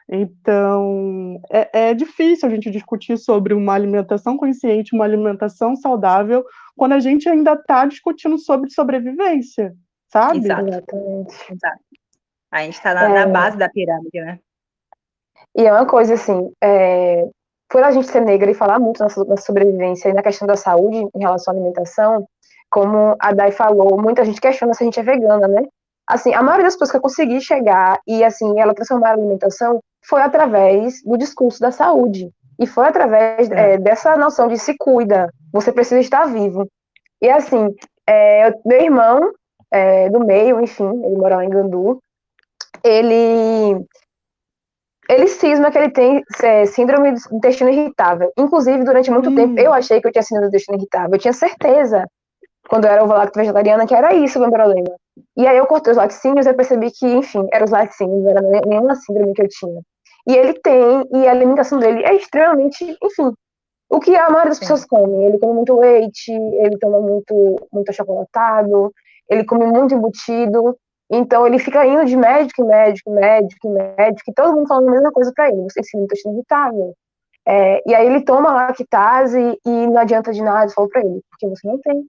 Então, 0.09 1.39
é, 1.49 1.89
é, 1.89 1.93
difícil 1.93 2.47
a 2.47 2.51
gente 2.51 2.69
discutir 2.69 3.17
sobre 3.17 3.53
uma 3.53 3.73
alimentação 3.73 4.35
consciente, 4.35 4.93
uma 4.93 5.05
alimentação 5.05 5.75
saudável, 5.75 6.43
quando 6.75 6.93
a 6.93 6.99
gente 6.99 7.29
ainda 7.29 7.53
está 7.53 7.85
discutindo 7.85 8.37
sobre 8.37 8.69
sobrevivência 8.69 9.73
sabe? 10.11 10.39
Exato. 10.39 10.65
Exato. 10.67 11.79
A 12.51 12.63
gente 12.63 12.73
está 12.73 12.93
na, 12.93 13.03
é... 13.05 13.25
na, 13.25 13.27
base 13.27 13.57
da 13.57 13.69
pirâmide, 13.69 14.19
né? 14.19 14.39
E 15.55 15.65
é 15.65 15.71
uma 15.71 15.85
coisa 15.85 16.13
assim, 16.13 16.51
é... 16.61 17.27
por 17.69 17.83
a 17.83 17.91
gente 17.91 18.07
ser 18.07 18.21
negra 18.21 18.51
e 18.51 18.55
falar 18.55 18.79
muito 18.79 18.99
na, 18.99 19.07
na 19.25 19.37
sobrevivência 19.37 20.09
e 20.09 20.13
na 20.13 20.21
questão 20.21 20.47
da 20.47 20.55
saúde 20.55 20.97
em 20.97 21.19
relação 21.19 21.53
à 21.53 21.57
alimentação, 21.57 22.27
como 22.69 23.15
a 23.19 23.33
Dai 23.33 23.51
falou, 23.51 24.01
muita 24.01 24.23
gente 24.23 24.39
questiona 24.39 24.73
se 24.73 24.83
a 24.83 24.85
gente 24.85 24.99
é 24.99 25.03
vegana, 25.03 25.47
né? 25.47 25.63
Assim, 26.07 26.33
a 26.33 26.41
maioria 26.41 26.65
das 26.65 26.73
pessoas 26.73 26.91
que 26.91 26.97
eu 26.97 27.01
consegui 27.01 27.39
chegar 27.39 27.99
e, 28.07 28.23
assim, 28.23 28.59
ela 28.59 28.73
transformar 28.73 29.09
a 29.09 29.13
alimentação 29.13 29.81
foi 30.03 30.21
através 30.21 31.01
do 31.03 31.17
discurso 31.17 31.59
da 31.59 31.71
saúde. 31.71 32.29
E 32.59 32.65
foi 32.65 32.87
através 32.87 33.49
é. 33.49 33.73
É, 33.73 33.77
dessa 33.77 34.17
noção 34.17 34.47
de 34.47 34.57
se 34.57 34.75
cuida, 34.77 35.29
você 35.53 35.71
precisa 35.71 35.99
estar 35.99 36.25
vivo. 36.25 36.67
E, 37.21 37.29
assim, 37.29 37.73
é, 38.07 38.51
meu 38.65 38.81
irmão, 38.81 39.31
é, 39.71 40.09
do 40.09 40.19
meio, 40.19 40.59
enfim, 40.61 40.89
ele 41.05 41.15
mora 41.15 41.37
lá 41.37 41.45
em 41.45 41.49
Gandu, 41.49 42.01
ele 42.83 43.85
ele 45.09 45.27
cisma 45.27 45.69
que 45.69 45.77
ele 45.77 45.89
tem 45.89 46.23
é, 46.41 46.65
síndrome 46.65 47.11
do 47.11 47.19
intestino 47.35 47.69
irritável. 47.69 48.31
Inclusive, 48.37 48.83
durante 48.83 49.11
muito 49.11 49.29
hum. 49.29 49.35
tempo, 49.35 49.59
eu 49.59 49.73
achei 49.73 49.99
que 49.99 50.07
eu 50.07 50.11
tinha 50.11 50.23
síndrome 50.23 50.47
do 50.47 50.51
intestino 50.51 50.77
irritável. 50.77 51.09
Eu 51.13 51.19
tinha 51.19 51.33
certeza 51.33 52.07
quando 52.69 52.85
eu 52.85 52.91
era 52.91 53.03
ovo-lacto 53.03 53.37
vegetariana, 53.37 53.85
que 53.85 53.93
era 53.93 54.13
isso 54.13 54.39
o 54.39 54.41
meu 54.41 54.51
problema. 54.51 54.95
E 55.35 55.45
aí 55.45 55.57
eu 55.57 55.67
cortei 55.67 55.91
os 55.91 55.97
laticínios 55.97 56.45
e 56.45 56.53
percebi 56.53 56.89
que, 56.91 57.05
enfim, 57.05 57.45
eram 57.51 57.65
os 57.65 57.71
laticínios, 57.71 58.23
não 58.23 58.29
era 58.29 58.41
nenhuma 58.65 58.95
síndrome 58.95 59.33
que 59.33 59.41
eu 59.41 59.49
tinha. 59.49 59.81
E 60.27 60.35
ele 60.35 60.53
tem, 60.53 61.03
e 61.11 61.27
a 61.27 61.31
alimentação 61.31 61.79
dele 61.79 62.03
é 62.05 62.15
extremamente, 62.15 62.95
enfim, 63.03 63.33
o 63.89 63.99
que 63.99 64.15
a 64.15 64.29
maioria 64.29 64.51
das 64.51 64.59
pessoas 64.59 64.85
come. 64.85 65.25
Ele 65.25 65.37
come 65.37 65.55
muito 65.55 65.77
leite, 65.77 66.31
ele 66.31 66.77
toma 66.77 67.01
muito, 67.01 67.67
muito 67.73 67.89
achocolatado, 67.89 68.93
ele 69.29 69.43
come 69.45 69.65
muito 69.65 69.93
embutido, 69.93 70.77
então 71.11 71.45
ele 71.45 71.59
fica 71.59 71.85
indo 71.85 72.05
de 72.05 72.15
médico 72.15 72.63
em 72.63 72.67
médico, 72.67 73.11
médico, 73.11 73.69
médico, 73.69 74.31
e 74.31 74.33
todo 74.33 74.55
mundo 74.55 74.67
falando 74.67 74.89
a 74.89 74.91
mesma 74.91 75.11
coisa 75.11 75.31
para 75.35 75.49
ele, 75.49 75.63
você 75.63 75.81
tem 75.81 76.01
intestino 76.01 76.33
irritável. 76.33 76.93
É, 77.45 77.81
e 77.89 77.95
aí 77.95 78.05
ele 78.05 78.21
toma 78.21 78.53
lactase 78.53 79.59
e 79.65 79.87
não 79.87 79.97
adianta 79.97 80.31
de 80.31 80.41
nada, 80.41 80.65
eu 80.65 80.73
falo 80.73 80.89
para 80.89 81.01
ele, 81.01 81.21
porque 81.29 81.47
você 81.47 81.67
não 81.67 81.79
tem 81.79 82.05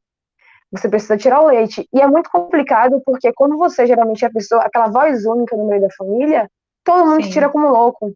você 0.72 0.88
precisa 0.88 1.18
tirar 1.18 1.42
o 1.42 1.48
leite. 1.48 1.86
E 1.92 2.00
é 2.00 2.06
muito 2.06 2.30
complicado 2.30 3.00
porque 3.04 3.30
quando 3.34 3.58
você 3.58 3.86
geralmente 3.86 4.24
é 4.24 4.28
a 4.28 4.32
pessoa, 4.32 4.62
aquela 4.62 4.88
voz 4.88 5.26
única 5.26 5.54
no 5.54 5.66
meio 5.66 5.82
da 5.82 5.90
família, 5.90 6.50
todo 6.82 7.04
mundo 7.04 7.22
Sim. 7.22 7.28
te 7.28 7.32
tira 7.34 7.50
como 7.50 7.68
louco. 7.68 8.12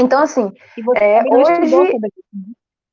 Então, 0.00 0.22
assim, 0.22 0.50
é, 0.96 1.22
hoje... 1.22 1.92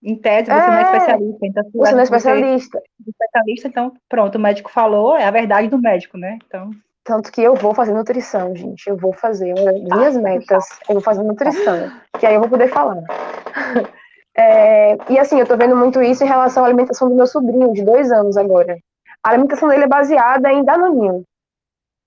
Em 0.04 0.16
tese, 0.18 0.46
você 0.46 0.52
é, 0.52 0.68
não 0.68 0.74
é 0.74 0.82
especialista. 0.82 1.46
Então, 1.46 1.63
você 1.74 1.92
não 1.92 2.00
é 2.00 2.04
especialista. 2.04 2.80
Você 2.80 3.10
é 3.10 3.10
especialista, 3.10 3.68
então, 3.70 3.94
pronto, 4.10 4.36
o 4.36 4.42
médico 4.42 4.70
falou, 4.70 5.16
é 5.16 5.26
a 5.26 5.32
verdade 5.32 5.70
do 5.70 5.80
médico, 5.80 6.18
né? 6.18 6.38
Então... 6.46 6.72
Tanto 7.06 7.32
que 7.32 7.42
eu 7.42 7.54
vou 7.56 7.74
fazer 7.74 7.94
nutrição, 7.94 8.56
gente. 8.56 8.88
Eu 8.88 8.96
vou 8.96 9.12
fazer 9.12 9.54
uma 9.54 9.74
das 9.74 9.82
minhas 9.82 10.18
metas. 10.18 10.66
Eu 10.88 10.96
vou 10.96 11.02
fazer 11.02 11.22
nutrição. 11.22 11.92
Que 12.18 12.26
aí 12.26 12.34
eu 12.34 12.39
vou 12.39 12.50
poder 12.50 12.70
falar. 12.70 13.04
É, 14.36 14.98
e 15.12 15.20
assim, 15.20 15.39
eu 15.39 15.46
tô 15.46 15.56
vendo 15.56 15.76
muito 15.76 16.02
isso 16.02 16.24
em 16.24 16.28
relação 16.28 16.63
à 16.63 16.66
alimentação 16.66 17.08
do 17.08 17.16
meu 17.16 17.28
sobrinho, 17.28 17.72
de 17.72 17.84
dois 17.84 18.12
anos 18.12 18.36
agora. 18.36 18.80
A 19.24 19.30
alimentação 19.30 19.70
dele 19.70 19.84
é 19.84 19.88
baseada 19.88 20.52
em 20.52 20.63
danoninho. 20.66 21.24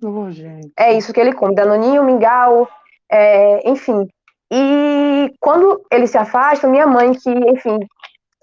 Oh, 0.02 0.26
é 0.76 0.92
isso 0.92 1.12
que 1.12 1.20
ele 1.20 1.32
come, 1.32 1.54
danoninho, 1.54 2.04
mingau, 2.04 2.68
é, 3.10 3.68
enfim. 3.68 4.08
E 4.52 5.32
quando 5.40 5.82
ele 5.90 6.06
se 6.06 6.16
afasta, 6.16 6.68
minha 6.68 6.86
mãe, 6.86 7.12
que, 7.12 7.30
enfim, 7.30 7.78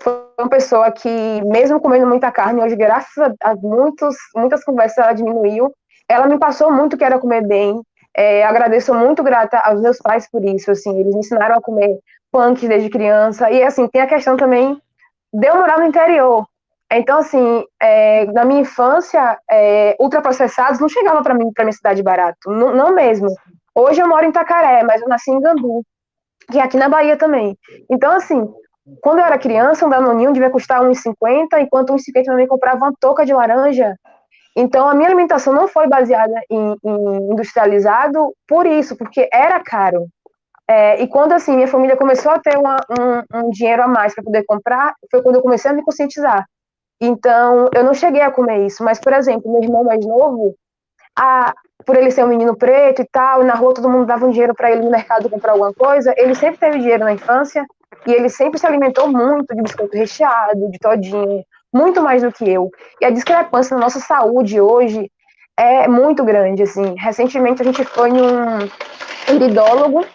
foi 0.01 0.13
uma 0.37 0.49
pessoa 0.49 0.91
que, 0.91 1.09
mesmo 1.45 1.79
comendo 1.79 2.05
muita 2.05 2.31
carne, 2.31 2.61
hoje, 2.61 2.75
graças 2.75 3.33
a 3.41 3.55
muitos, 3.55 4.15
muitas 4.35 4.63
conversas, 4.63 4.97
ela 4.97 5.13
diminuiu. 5.13 5.73
Ela 6.09 6.27
me 6.27 6.37
passou 6.37 6.71
muito 6.71 6.97
que 6.97 7.03
era 7.03 7.19
comer 7.19 7.45
bem. 7.47 7.81
É, 8.15 8.43
agradeço 8.43 8.93
muito 8.93 9.23
grata 9.23 9.57
aos 9.59 9.81
meus 9.81 9.97
pais 9.97 10.29
por 10.29 10.43
isso, 10.45 10.69
assim, 10.69 10.99
eles 10.99 11.13
me 11.13 11.21
ensinaram 11.21 11.55
a 11.55 11.61
comer 11.61 11.97
punk 12.31 12.67
desde 12.67 12.89
criança. 12.89 13.49
E 13.49 13.63
assim, 13.63 13.87
tem 13.87 14.01
a 14.01 14.07
questão 14.07 14.37
também 14.37 14.79
de 15.33 15.47
eu 15.47 15.55
morar 15.55 15.79
no 15.79 15.85
interior. 15.85 16.45
Então, 16.91 17.17
assim, 17.19 17.65
é, 17.81 18.25
na 18.27 18.45
minha 18.45 18.61
infância, 18.61 19.39
é, 19.49 19.95
ultraprocessados 19.99 20.79
não 20.79 20.87
chegavam 20.87 21.23
para 21.23 21.33
mim, 21.33 21.51
para 21.51 21.63
minha 21.63 21.73
cidade 21.73 22.03
barato, 22.03 22.51
não, 22.51 22.75
não, 22.75 22.93
mesmo. 22.93 23.29
Hoje 23.73 23.99
eu 23.99 24.07
moro 24.07 24.25
em 24.25 24.29
Itacaré, 24.29 24.83
mas 24.83 25.01
eu 25.01 25.07
nasci 25.07 25.31
em 25.31 25.41
Gandu, 25.41 25.83
é 26.53 26.61
aqui 26.61 26.77
na 26.77 26.89
Bahia 26.89 27.17
também. 27.17 27.57
Então, 27.89 28.11
assim, 28.11 28.47
quando 29.01 29.19
eu 29.19 29.25
era 29.25 29.37
criança, 29.37 29.85
um 29.85 29.89
danoninho 29.89 30.33
devia 30.33 30.49
custar 30.49 30.81
1,50, 30.81 31.61
enquanto 31.61 31.93
1,50 31.93 32.25
também 32.25 32.47
comprava 32.47 32.77
uma 32.77 32.93
touca 32.99 33.25
de 33.25 33.33
laranja. 33.33 33.95
Então, 34.55 34.87
a 34.87 34.93
minha 34.93 35.07
alimentação 35.07 35.53
não 35.53 35.67
foi 35.67 35.87
baseada 35.87 36.33
em, 36.49 36.75
em 36.83 37.31
industrializado 37.31 38.33
por 38.47 38.65
isso, 38.65 38.95
porque 38.95 39.27
era 39.31 39.59
caro. 39.59 40.07
É, 40.67 41.01
e 41.01 41.07
quando 41.07 41.33
assim 41.33 41.55
minha 41.55 41.67
família 41.67 41.97
começou 41.97 42.31
a 42.31 42.39
ter 42.39 42.57
uma, 42.57 42.77
um, 42.89 43.39
um, 43.39 43.49
dinheiro 43.49 43.83
a 43.83 43.87
mais 43.87 44.15
para 44.15 44.23
poder 44.23 44.43
comprar, 44.45 44.93
foi 45.11 45.21
quando 45.21 45.35
eu 45.35 45.41
comecei 45.41 45.69
a 45.69 45.73
me 45.73 45.83
conscientizar. 45.83 46.45
Então 47.01 47.69
eu 47.75 47.83
não 47.83 47.93
cheguei 47.93 48.21
a 48.21 48.31
comer 48.31 48.65
isso, 48.65 48.83
mas 48.83 48.99
por 48.99 49.11
exemplo, 49.11 49.51
meu 49.51 49.61
irmão 49.61 49.83
mais 49.83 50.05
novo, 50.05 50.55
a, 51.17 51.53
por 51.85 51.95
ele 51.95 52.11
ser 52.11 52.23
um 52.23 52.27
menino 52.27 52.55
preto 52.55 53.01
e 53.01 53.07
tal, 53.11 53.41
e 53.41 53.45
na 53.45 53.53
rua 53.53 53.73
todo 53.73 53.89
mundo 53.89 54.05
dava 54.05 54.25
um 54.25 54.29
dinheiro 54.29 54.53
para 54.53 54.71
ele 54.71 54.81
no 54.81 54.91
mercado 54.91 55.29
comprar 55.29 55.53
alguma 55.53 55.73
coisa, 55.73 56.13
ele 56.17 56.35
sempre 56.35 56.57
teve 56.57 56.79
dinheiro 56.79 57.03
na 57.03 57.13
infância 57.13 57.65
e 58.05 58.11
ele 58.11 58.29
sempre 58.29 58.59
se 58.59 58.65
alimentou 58.65 59.07
muito 59.07 59.55
de 59.55 59.61
biscoito 59.61 59.97
recheado, 59.97 60.69
de 60.69 60.79
todinho, 60.79 61.43
muito 61.73 62.01
mais 62.01 62.21
do 62.21 62.31
que 62.31 62.49
eu. 62.49 62.69
E 63.01 63.05
a 63.05 63.09
discrepância 63.09 63.75
na 63.75 63.83
nossa 63.83 63.99
saúde 63.99 64.59
hoje 64.59 65.09
é 65.57 65.87
muito 65.87 66.23
grande, 66.23 66.63
assim. 66.63 66.95
Recentemente 66.97 67.61
a 67.61 67.65
gente 67.65 67.83
foi 67.83 68.09
num 68.09 68.67
iridólogo 69.33 70.05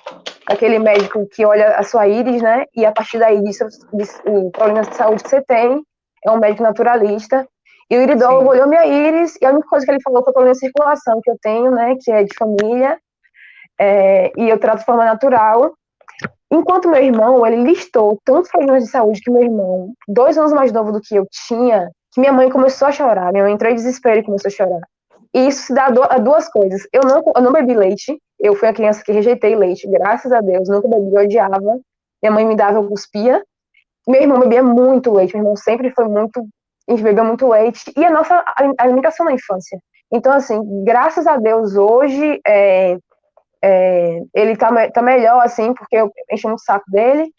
aquele 0.49 0.79
médico 0.79 1.27
que 1.31 1.45
olha 1.45 1.77
a 1.77 1.83
sua 1.83 2.09
íris, 2.09 2.41
né? 2.41 2.65
E 2.75 2.85
a 2.87 2.91
partir 2.91 3.19
daí 3.19 3.43
diz, 3.43 3.59
o 4.25 4.51
problema 4.51 4.81
de 4.83 4.97
saúde 4.97 5.23
que 5.23 5.29
você 5.29 5.43
tem, 5.43 5.83
é 6.25 6.31
um 6.31 6.39
médico 6.39 6.63
naturalista. 6.63 7.47
E 7.91 7.97
o 7.97 8.03
iridólogo 8.03 8.51
olhou 8.51 8.69
minha 8.69 8.87
íris 8.87 9.37
e 9.41 9.47
a 9.47 9.51
única 9.51 9.69
coisa 9.69 9.87
que 9.87 9.93
ele 9.93 10.03
falou 10.03 10.23
foi 10.23 10.31
o 10.31 10.35
problema 10.35 10.53
de 10.53 10.61
circulação 10.61 11.21
que 11.23 11.31
eu 11.31 11.37
tenho, 11.41 11.71
né? 11.71 11.97
Que 12.01 12.13
é 12.13 12.23
de 12.23 12.35
família. 12.37 12.99
É, 13.81 14.33
e 14.37 14.49
eu 14.49 14.59
trato 14.59 14.81
de 14.81 14.85
forma 14.85 15.05
natural. 15.05 15.73
Enquanto 16.51 16.89
meu 16.89 17.03
irmão, 17.03 17.47
ele 17.47 17.63
listou 17.63 18.19
tantos 18.25 18.51
problemas 18.51 18.85
de 18.85 18.91
saúde 18.91 19.21
que 19.21 19.31
meu 19.31 19.43
irmão, 19.43 19.93
dois 20.07 20.37
anos 20.37 20.53
mais 20.53 20.73
novo 20.73 20.93
do 20.93 21.01
que 21.01 21.15
eu 21.15 21.27
tinha, 21.47 21.91
que 22.13 22.21
minha 22.21 22.33
mãe 22.33 22.51
começou 22.51 22.89
a 22.89 22.93
chorar. 22.93 23.33
Minha 23.33 23.45
mãe 23.45 23.53
entrou 23.53 23.71
em 23.71 23.75
desespero 23.75 24.21
e 24.21 24.25
começou 24.25 24.49
a 24.49 24.53
chorar. 24.53 24.81
E 25.35 25.47
isso 25.47 25.67
se 25.67 25.75
dá 25.75 25.87
a 25.87 26.19
duas 26.19 26.49
coisas. 26.49 26.87
Eu 26.93 27.03
não, 27.03 27.23
eu 27.37 27.43
não 27.43 27.53
bebi 27.53 27.75
leite. 27.75 28.19
Eu 28.41 28.55
fui 28.55 28.69
a 28.69 28.73
criança 28.73 29.03
que 29.05 29.13
rejeitei 29.13 29.55
leite, 29.55 29.87
graças 29.89 30.33
a 30.33 30.41
Deus. 30.41 30.69
Nunca 30.69 30.89
bebi, 30.89 31.15
eu 31.15 31.23
odiava. 31.23 31.79
Minha 32.23 32.33
mãe 32.33 32.45
me 32.45 32.57
dava, 32.57 32.79
eu 32.79 32.89
cuspia. 32.89 33.43
Meu 34.07 34.23
irmão 34.23 34.41
bebia 34.41 34.63
muito 34.63 35.13
leite. 35.13 35.35
Meu 35.35 35.43
irmão 35.43 35.57
sempre 35.57 35.91
foi 35.91 36.09
muito. 36.09 36.43
A 36.89 36.93
gente 36.93 37.03
bebeu 37.03 37.25
muito 37.25 37.47
leite. 37.47 37.93
E 37.97 38.05
a 38.05 38.11
nossa 38.11 38.43
alimentação 38.79 39.27
na 39.27 39.33
infância. 39.33 39.79
Então, 40.11 40.33
assim, 40.33 40.59
graças 40.85 41.27
a 41.27 41.37
Deus, 41.37 41.77
hoje 41.77 42.41
é, 42.47 42.97
é, 43.63 44.21
ele 44.35 44.57
tá, 44.57 44.71
tá 44.91 45.03
melhor, 45.03 45.45
assim, 45.45 45.75
porque 45.75 45.97
eu 45.97 46.11
enchi 46.33 46.47
muito 46.47 46.61
o 46.61 46.65
saco 46.65 46.91
dele. 46.91 47.31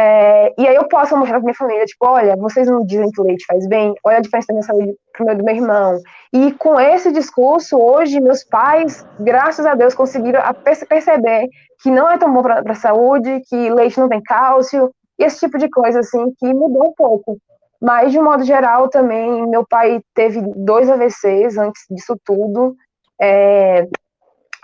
É, 0.00 0.54
e 0.56 0.64
aí 0.64 0.76
eu 0.76 0.86
posso 0.86 1.16
mostrar 1.16 1.38
pra 1.38 1.44
minha 1.44 1.54
família, 1.54 1.84
tipo, 1.84 2.06
olha, 2.06 2.36
vocês 2.36 2.68
não 2.68 2.86
dizem 2.86 3.10
que 3.10 3.20
o 3.20 3.24
leite 3.24 3.44
faz 3.44 3.66
bem, 3.66 3.92
olha 4.04 4.18
a 4.18 4.20
diferença 4.20 4.46
da 4.46 4.54
minha 4.54 4.62
saúde 4.62 4.94
pro 5.12 5.26
meu 5.26 5.36
do 5.36 5.42
meu 5.42 5.56
irmão. 5.56 6.00
E 6.32 6.52
com 6.52 6.78
esse 6.78 7.10
discurso, 7.10 7.76
hoje, 7.76 8.20
meus 8.20 8.44
pais, 8.44 9.04
graças 9.18 9.66
a 9.66 9.74
Deus, 9.74 9.96
conseguiram 9.96 10.40
perceber 10.88 11.48
que 11.82 11.90
não 11.90 12.08
é 12.08 12.16
tão 12.16 12.32
bom 12.32 12.42
para 12.42 12.62
a 12.64 12.76
saúde, 12.76 13.42
que 13.48 13.70
leite 13.70 13.98
não 13.98 14.08
tem 14.08 14.22
cálcio, 14.22 14.88
e 15.18 15.24
esse 15.24 15.40
tipo 15.40 15.58
de 15.58 15.68
coisa, 15.68 15.98
assim, 15.98 16.32
que 16.38 16.54
mudou 16.54 16.90
um 16.90 16.92
pouco. 16.92 17.36
Mas, 17.80 18.10
de 18.12 18.18
um 18.18 18.24
modo 18.24 18.44
geral, 18.44 18.88
também, 18.88 19.46
meu 19.46 19.66
pai 19.66 20.00
teve 20.14 20.40
dois 20.56 20.90
AVCs 20.90 21.56
antes 21.56 21.82
disso 21.88 22.18
tudo. 22.24 22.76
É, 23.20 23.86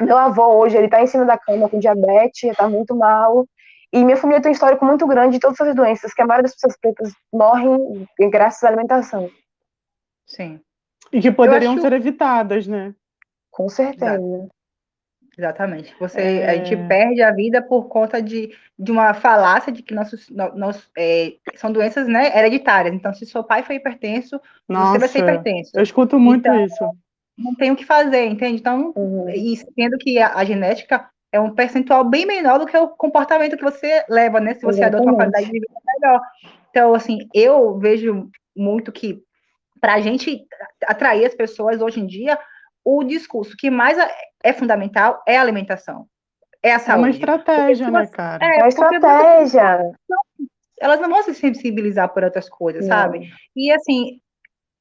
meu 0.00 0.16
avô, 0.18 0.56
hoje, 0.56 0.76
ele 0.76 0.88
tá 0.88 1.00
em 1.00 1.06
cima 1.06 1.24
da 1.24 1.38
cama 1.38 1.68
com 1.68 1.78
diabetes, 1.78 2.56
tá 2.56 2.68
muito 2.68 2.96
mal. 2.96 3.46
E 3.92 4.04
minha 4.04 4.16
família 4.16 4.42
tem 4.42 4.50
um 4.50 4.52
histórico 4.52 4.84
muito 4.84 5.06
grande 5.06 5.34
de 5.34 5.40
todas 5.40 5.60
essas 5.60 5.74
doenças, 5.74 6.12
que 6.12 6.20
a 6.20 6.26
maioria 6.26 6.42
das 6.42 6.54
pessoas 6.54 6.76
pretas 6.76 7.12
morrem 7.32 8.04
graças 8.30 8.64
à 8.64 8.68
alimentação. 8.68 9.30
Sim. 10.26 10.60
E 11.12 11.20
que 11.20 11.30
poderiam 11.30 11.74
acho... 11.74 11.82
ser 11.82 11.92
evitadas, 11.92 12.66
né? 12.66 12.92
Com 13.52 13.68
certeza. 13.68 14.48
Exatamente. 15.36 15.94
Você, 15.98 16.20
é... 16.20 16.50
A 16.50 16.54
gente 16.56 16.76
perde 16.88 17.22
a 17.22 17.32
vida 17.32 17.60
por 17.62 17.88
conta 17.88 18.22
de, 18.22 18.54
de 18.78 18.92
uma 18.92 19.14
falácia 19.14 19.72
de 19.72 19.82
que 19.82 19.94
nossos, 19.94 20.28
nós, 20.30 20.88
é, 20.96 21.34
são 21.56 21.72
doenças 21.72 22.06
né, 22.06 22.36
hereditárias. 22.36 22.94
Então, 22.94 23.12
se 23.12 23.26
seu 23.26 23.42
pai 23.42 23.62
foi 23.62 23.76
hipertenso, 23.76 24.40
Nossa, 24.68 24.92
você 24.92 24.98
vai 24.98 25.08
ser 25.08 25.18
hipertenso. 25.20 25.70
Eu 25.74 25.82
escuto 25.82 26.18
muito 26.18 26.46
então, 26.48 26.64
isso. 26.64 26.90
Não 27.36 27.54
tem 27.54 27.70
o 27.70 27.76
que 27.76 27.84
fazer, 27.84 28.26
entende? 28.26 28.60
Então, 28.60 28.92
uhum. 28.94 29.28
e 29.28 29.56
sendo 29.56 29.98
que 29.98 30.18
a, 30.18 30.34
a 30.34 30.44
genética 30.44 31.08
é 31.32 31.40
um 31.40 31.52
percentual 31.52 32.04
bem 32.04 32.24
menor 32.24 32.58
do 32.58 32.66
que 32.66 32.76
o 32.76 32.88
comportamento 32.88 33.56
que 33.56 33.64
você 33.64 34.04
leva, 34.08 34.38
né? 34.38 34.54
Se 34.54 34.62
você 34.62 34.80
Exatamente. 34.80 34.94
adota 34.94 35.10
uma 35.10 35.16
qualidade 35.16 35.46
de 35.46 35.52
vida 35.52 35.66
melhor. 36.00 36.20
Então, 36.70 36.94
assim, 36.94 37.18
eu 37.34 37.76
vejo 37.78 38.30
muito 38.56 38.92
que 38.92 39.20
para 39.80 39.94
a 39.94 40.00
gente 40.00 40.46
atrair 40.86 41.26
as 41.26 41.34
pessoas 41.34 41.82
hoje 41.82 42.00
em 42.00 42.06
dia, 42.06 42.38
o 42.84 43.02
discurso 43.02 43.56
que 43.56 43.70
mais 43.70 43.96
é 44.42 44.52
fundamental 44.52 45.22
é 45.26 45.36
a 45.36 45.40
alimentação. 45.40 46.06
É 46.62 46.72
a 46.72 46.78
saúde. 46.78 47.02
É 47.02 47.02
uma 47.02 47.10
estratégia, 47.10 47.90
né, 47.90 48.06
cara? 48.06 48.44
É, 48.44 48.60
é 48.60 48.68
estratégia. 48.68 49.92
elas 50.80 51.00
não 51.00 51.10
vão 51.10 51.22
se 51.22 51.34
sensibilizar 51.34 52.08
por 52.12 52.24
outras 52.24 52.48
coisas, 52.48 52.86
não. 52.86 52.96
sabe? 52.96 53.30
E 53.54 53.70
assim, 53.72 54.20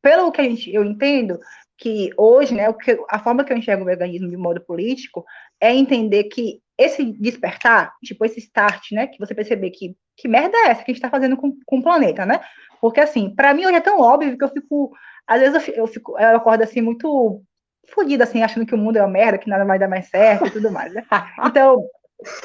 pelo 0.01 0.31
que 0.31 0.41
a 0.41 0.43
gente, 0.43 0.73
eu 0.73 0.83
entendo, 0.83 1.39
que 1.77 2.11
hoje, 2.17 2.53
né, 2.53 2.69
o 2.69 2.73
que, 2.73 2.97
a 3.09 3.19
forma 3.19 3.43
que 3.43 3.51
eu 3.51 3.57
enxergo 3.57 3.83
o 3.83 3.85
veganismo 3.85 4.29
de 4.29 4.37
modo 4.37 4.61
político 4.61 5.25
é 5.59 5.73
entender 5.73 6.25
que 6.25 6.61
esse 6.77 7.03
despertar, 7.03 7.93
tipo 8.03 8.23
esse 8.25 8.39
start, 8.39 8.91
né, 8.91 9.07
que 9.07 9.19
você 9.19 9.35
perceber 9.35 9.71
que 9.71 9.95
que 10.15 10.27
merda 10.27 10.55
é 10.57 10.69
essa 10.69 10.83
que 10.83 10.91
a 10.91 10.93
gente 10.93 11.03
está 11.03 11.09
fazendo 11.09 11.35
com, 11.35 11.57
com 11.65 11.79
o 11.79 11.83
planeta, 11.83 12.25
né? 12.25 12.39
Porque 12.79 12.99
assim, 12.99 13.33
para 13.33 13.53
mim 13.53 13.65
hoje 13.65 13.75
é 13.75 13.81
tão 13.81 13.99
óbvio 13.99 14.37
que 14.37 14.43
eu 14.43 14.49
fico, 14.49 14.91
às 15.25 15.41
vezes 15.41 15.67
eu, 15.69 15.73
eu 15.75 15.87
fico, 15.87 16.19
eu 16.19 16.37
acordo 16.37 16.63
assim 16.63 16.81
muito 16.81 17.41
fodida, 17.87 18.23
assim, 18.23 18.41
achando 18.41 18.65
que 18.65 18.75
o 18.75 18.77
mundo 18.77 18.97
é 18.97 19.01
uma 19.01 19.07
merda, 19.07 19.37
que 19.37 19.49
nada 19.49 19.65
vai 19.65 19.79
dar 19.79 19.87
mais 19.87 20.07
certo 20.07 20.47
e 20.47 20.51
tudo 20.51 20.71
mais, 20.71 20.93
né? 20.93 21.03
Então, 21.45 21.85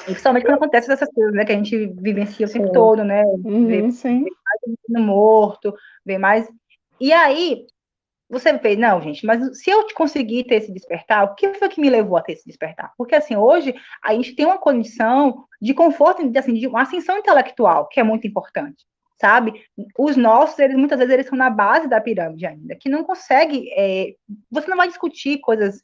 principalmente 0.05 0.45
quando 0.45 0.57
acontece 0.57 0.91
essas 0.91 1.09
coisas, 1.13 1.33
né, 1.33 1.45
que 1.45 1.53
a 1.53 1.57
gente 1.57 1.87
vivencia 2.01 2.47
o 2.47 2.51
tempo 2.51 2.67
sim. 2.67 2.73
todo, 2.73 3.05
né? 3.05 3.23
Uhum, 3.25 3.67
vê, 3.67 3.91
sim. 3.91 4.25
vê 4.25 4.31
mais 4.95 5.07
morto, 5.07 5.75
vê 6.05 6.19
mais. 6.19 6.49
E 7.01 7.13
aí, 7.13 7.67
você 8.29 8.53
vê, 8.53 8.77
não, 8.77 9.01
gente, 9.01 9.25
mas 9.25 9.59
se 9.59 9.71
eu 9.71 9.87
conseguir 9.95 10.45
ter 10.45 10.57
esse 10.57 10.73
despertar, 10.73 11.25
o 11.25 11.35
que 11.35 11.55
foi 11.55 11.69
que 11.69 11.81
me 11.81 11.89
levou 11.89 12.17
a 12.19 12.23
ter 12.23 12.33
esse 12.33 12.47
despertar? 12.47 12.93
Porque, 12.99 13.15
assim, 13.15 13.37
hoje 13.37 13.75
a 14.03 14.15
gente 14.15 14.35
tem 14.35 14.45
uma 14.45 14.59
condição 14.59 15.45
de 15.61 15.73
conforto, 15.73 16.29
de, 16.29 16.39
assim, 16.39 16.55
de 16.55 16.67
uma 16.67 16.83
ascensão 16.83 17.17
intelectual, 17.17 17.89
que 17.89 17.99
é 17.99 18.03
muito 18.03 18.27
importante, 18.27 18.85
sabe? 19.21 19.65
Os 19.99 20.17
nossos, 20.17 20.59
eles 20.59 20.77
muitas 20.77 20.99
vezes, 20.99 21.13
eles 21.13 21.27
são 21.27 21.37
na 21.37 21.51
base 21.51 21.89
da 21.89 22.01
pirâmide 22.01 22.47
ainda, 22.47 22.77
que 22.77 22.89
não 22.89 23.05
consegue, 23.05 23.69
é, 23.73 24.15
você 24.51 24.69
não 24.69 24.77
vai 24.77 24.89
discutir 24.89 25.39
coisas 25.39 25.83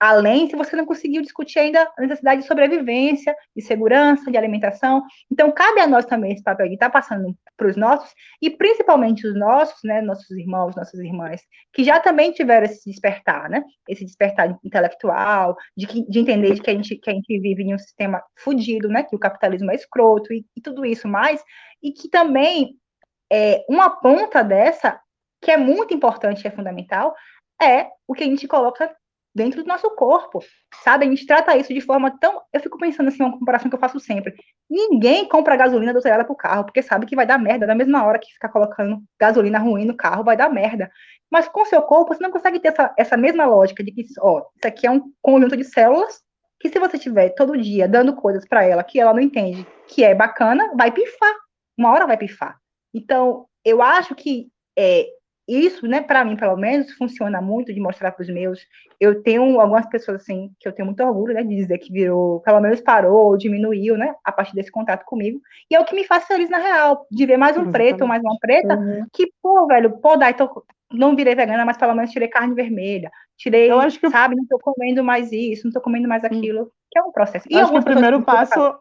além 0.00 0.48
se 0.48 0.56
você 0.56 0.74
não 0.74 0.86
conseguiu 0.86 1.20
discutir 1.20 1.58
ainda 1.58 1.82
a 1.96 2.00
necessidade 2.00 2.40
de 2.40 2.46
sobrevivência, 2.46 3.36
de 3.54 3.62
segurança, 3.62 4.30
de 4.30 4.36
alimentação. 4.38 5.02
Então, 5.30 5.52
cabe 5.52 5.80
a 5.80 5.86
nós 5.86 6.06
também 6.06 6.32
esse 6.32 6.42
papel 6.42 6.68
de 6.68 6.74
estar 6.74 6.88
passando 6.88 7.36
para 7.54 7.68
os 7.68 7.76
nossos, 7.76 8.10
e 8.40 8.48
principalmente 8.48 9.26
os 9.26 9.38
nossos, 9.38 9.78
né, 9.84 10.00
nossos 10.00 10.30
irmãos, 10.30 10.74
nossas 10.74 10.98
irmãs, 11.00 11.42
que 11.74 11.84
já 11.84 12.00
também 12.00 12.32
tiveram 12.32 12.64
esse 12.64 12.88
despertar, 12.88 13.50
né, 13.50 13.62
esse 13.86 14.02
despertar 14.02 14.58
intelectual, 14.64 15.54
de, 15.76 15.86
que, 15.86 16.08
de 16.08 16.18
entender 16.18 16.54
de 16.54 16.62
que 16.62 16.70
a, 16.70 16.74
gente, 16.74 16.96
que 16.96 17.10
a 17.10 17.12
gente 17.12 17.38
vive 17.38 17.62
em 17.62 17.74
um 17.74 17.78
sistema 17.78 18.22
fudido, 18.38 18.88
né, 18.88 19.02
que 19.02 19.14
o 19.14 19.18
capitalismo 19.18 19.70
é 19.70 19.74
escroto 19.74 20.32
e, 20.32 20.46
e 20.56 20.62
tudo 20.62 20.86
isso 20.86 21.06
mais, 21.06 21.44
e 21.82 21.92
que 21.92 22.08
também 22.08 22.74
é, 23.30 23.62
uma 23.68 23.90
ponta 23.90 24.42
dessa, 24.42 24.98
que 25.42 25.50
é 25.50 25.58
muito 25.58 25.92
importante 25.92 26.42
e 26.42 26.48
é 26.48 26.50
fundamental, 26.50 27.14
é 27.62 27.90
o 28.08 28.14
que 28.14 28.24
a 28.24 28.26
gente 28.26 28.48
coloca 28.48 28.90
dentro 29.34 29.62
do 29.62 29.68
nosso 29.68 29.88
corpo, 29.90 30.40
sabe? 30.82 31.06
A 31.06 31.08
gente 31.08 31.26
trata 31.26 31.56
isso 31.56 31.72
de 31.72 31.80
forma 31.80 32.16
tão. 32.18 32.42
Eu 32.52 32.60
fico 32.60 32.78
pensando 32.78 33.08
assim, 33.08 33.22
uma 33.22 33.38
comparação 33.38 33.68
que 33.68 33.76
eu 33.76 33.80
faço 33.80 34.00
sempre. 34.00 34.34
Ninguém 34.68 35.28
compra 35.28 35.56
gasolina 35.56 35.90
adulterada 35.90 36.24
pro 36.24 36.34
carro, 36.34 36.64
porque 36.64 36.82
sabe 36.82 37.06
que 37.06 37.16
vai 37.16 37.26
dar 37.26 37.38
merda. 37.38 37.66
Na 37.66 37.74
mesma 37.74 38.04
hora 38.04 38.18
que 38.18 38.32
ficar 38.32 38.48
colocando 38.48 39.02
gasolina 39.18 39.58
ruim 39.58 39.84
no 39.84 39.96
carro, 39.96 40.24
vai 40.24 40.36
dar 40.36 40.50
merda. 40.50 40.90
Mas 41.30 41.48
com 41.48 41.62
o 41.62 41.66
seu 41.66 41.80
corpo, 41.82 42.12
você 42.14 42.22
não 42.22 42.32
consegue 42.32 42.58
ter 42.58 42.68
essa, 42.68 42.92
essa 42.98 43.16
mesma 43.16 43.46
lógica 43.46 43.84
de 43.84 43.92
que, 43.92 44.04
ó, 44.18 44.42
isso 44.56 44.66
aqui 44.66 44.86
é 44.86 44.90
um 44.90 45.12
conjunto 45.22 45.56
de 45.56 45.64
células 45.64 46.20
que 46.58 46.68
se 46.68 46.78
você 46.78 46.98
tiver 46.98 47.30
todo 47.30 47.56
dia 47.56 47.88
dando 47.88 48.14
coisas 48.14 48.46
para 48.46 48.64
ela 48.64 48.84
que 48.84 49.00
ela 49.00 49.14
não 49.14 49.20
entende, 49.20 49.66
que 49.86 50.04
é 50.04 50.14
bacana, 50.14 50.70
vai 50.76 50.90
pifar. 50.90 51.34
Uma 51.78 51.90
hora 51.90 52.06
vai 52.06 52.18
pifar. 52.18 52.58
Então, 52.92 53.46
eu 53.64 53.80
acho 53.80 54.14
que 54.14 54.48
é, 54.76 55.06
isso, 55.50 55.86
né, 55.86 56.00
para 56.00 56.24
mim, 56.24 56.36
pelo 56.36 56.56
menos, 56.56 56.92
funciona 56.92 57.40
muito 57.40 57.74
de 57.74 57.80
mostrar 57.80 58.12
para 58.12 58.22
os 58.22 58.28
meus. 58.28 58.60
Eu 59.00 59.22
tenho 59.22 59.60
algumas 59.60 59.86
pessoas, 59.86 60.22
assim, 60.22 60.52
que 60.60 60.68
eu 60.68 60.72
tenho 60.72 60.86
muito 60.86 61.02
orgulho, 61.02 61.34
né, 61.34 61.42
de 61.42 61.56
dizer 61.56 61.78
que 61.78 61.92
virou, 61.92 62.40
pelo 62.40 62.60
menos 62.60 62.80
parou, 62.80 63.36
diminuiu, 63.36 63.96
né, 63.96 64.14
a 64.24 64.30
partir 64.30 64.54
desse 64.54 64.70
contato 64.70 65.04
comigo. 65.04 65.40
E 65.70 65.74
é 65.74 65.80
o 65.80 65.84
que 65.84 65.94
me 65.94 66.04
faz 66.04 66.24
feliz, 66.24 66.48
na 66.48 66.58
real, 66.58 67.06
de 67.10 67.26
ver 67.26 67.36
mais 67.36 67.56
um 67.56 67.62
Exatamente. 67.62 67.90
preto, 67.90 68.06
mais 68.06 68.22
uma 68.22 68.38
preta, 68.38 68.76
uhum. 68.76 69.06
que, 69.12 69.32
pô, 69.42 69.66
velho, 69.66 69.98
pô, 69.98 70.16
daí 70.16 70.34
tô, 70.34 70.64
não 70.92 71.16
virei 71.16 71.34
vegana, 71.34 71.64
mas 71.64 71.76
pelo 71.76 71.94
menos 71.94 72.10
tirei 72.10 72.28
carne 72.28 72.54
vermelha. 72.54 73.10
Tirei, 73.36 73.70
eu 73.70 73.80
acho 73.80 73.98
que 73.98 74.10
sabe, 74.10 74.36
não 74.36 74.46
tô 74.46 74.58
comendo 74.58 75.02
mais 75.02 75.32
isso, 75.32 75.66
não 75.66 75.72
tô 75.72 75.80
comendo 75.80 76.06
mais 76.06 76.22
aquilo, 76.24 76.70
que 76.90 76.98
é 76.98 77.02
um 77.02 77.10
processo. 77.10 77.46
E 77.50 77.56
acho 77.56 77.72
que 77.72 77.78
o 77.78 77.84
primeiro 77.84 78.22
passo 78.22 78.74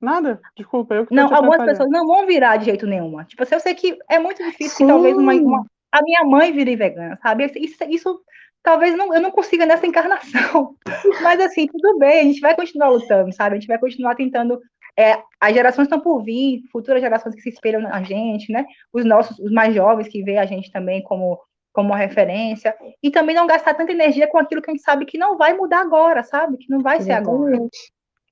Nada, 0.00 0.40
desculpa, 0.56 0.94
eu 0.94 1.06
que 1.06 1.14
Não, 1.14 1.34
algumas 1.34 1.64
pessoas 1.64 1.90
não 1.90 2.06
vão 2.06 2.26
virar 2.26 2.56
de 2.56 2.66
jeito 2.66 2.86
nenhuma. 2.86 3.24
Tipo, 3.24 3.42
assim, 3.42 3.54
eu 3.54 3.60
sei 3.60 3.74
que 3.74 3.98
é 4.08 4.18
muito 4.18 4.42
difícil 4.42 4.76
Sim. 4.76 4.86
que 4.86 4.92
talvez 4.92 5.16
uma, 5.16 5.34
uma, 5.34 5.66
a 5.90 6.02
minha 6.02 6.24
mãe 6.24 6.52
vire 6.52 6.76
vegana, 6.76 7.18
sabe? 7.22 7.50
Isso, 7.56 7.84
isso 7.88 8.20
talvez 8.62 8.96
não, 8.96 9.12
eu 9.12 9.20
não 9.20 9.30
consiga 9.30 9.66
nessa 9.66 9.86
encarnação. 9.86 10.76
Mas 11.22 11.40
assim, 11.40 11.66
tudo 11.66 11.98
bem, 11.98 12.20
a 12.20 12.24
gente 12.24 12.40
vai 12.40 12.54
continuar 12.54 12.90
lutando, 12.90 13.34
sabe? 13.34 13.56
A 13.56 13.58
gente 13.58 13.68
vai 13.68 13.78
continuar 13.78 14.14
tentando. 14.14 14.60
É, 14.96 15.22
as 15.40 15.54
gerações 15.54 15.86
estão 15.86 16.00
por 16.00 16.22
vir, 16.24 16.62
futuras 16.72 17.00
gerações 17.00 17.34
que 17.34 17.40
se 17.40 17.50
espelham 17.50 17.80
na 17.80 18.02
gente, 18.02 18.52
né? 18.52 18.66
Os 18.92 19.04
nossos, 19.04 19.38
os 19.38 19.50
mais 19.52 19.74
jovens 19.74 20.08
que 20.08 20.22
veem 20.22 20.38
a 20.38 20.46
gente 20.46 20.72
também 20.72 21.02
como 21.02 21.40
como 21.72 21.90
uma 21.90 21.96
referência, 21.96 22.74
e 23.00 23.08
também 23.08 23.36
não 23.36 23.46
gastar 23.46 23.72
tanta 23.72 23.92
energia 23.92 24.26
com 24.26 24.36
aquilo 24.36 24.60
que 24.60 24.68
a 24.68 24.74
gente 24.74 24.82
sabe 24.82 25.06
que 25.06 25.16
não 25.16 25.38
vai 25.38 25.54
mudar 25.54 25.80
agora, 25.80 26.24
sabe? 26.24 26.56
Que 26.56 26.68
não 26.68 26.80
vai 26.80 26.96
Exatamente. 26.96 27.24
ser 27.24 27.54
agora. 27.54 27.68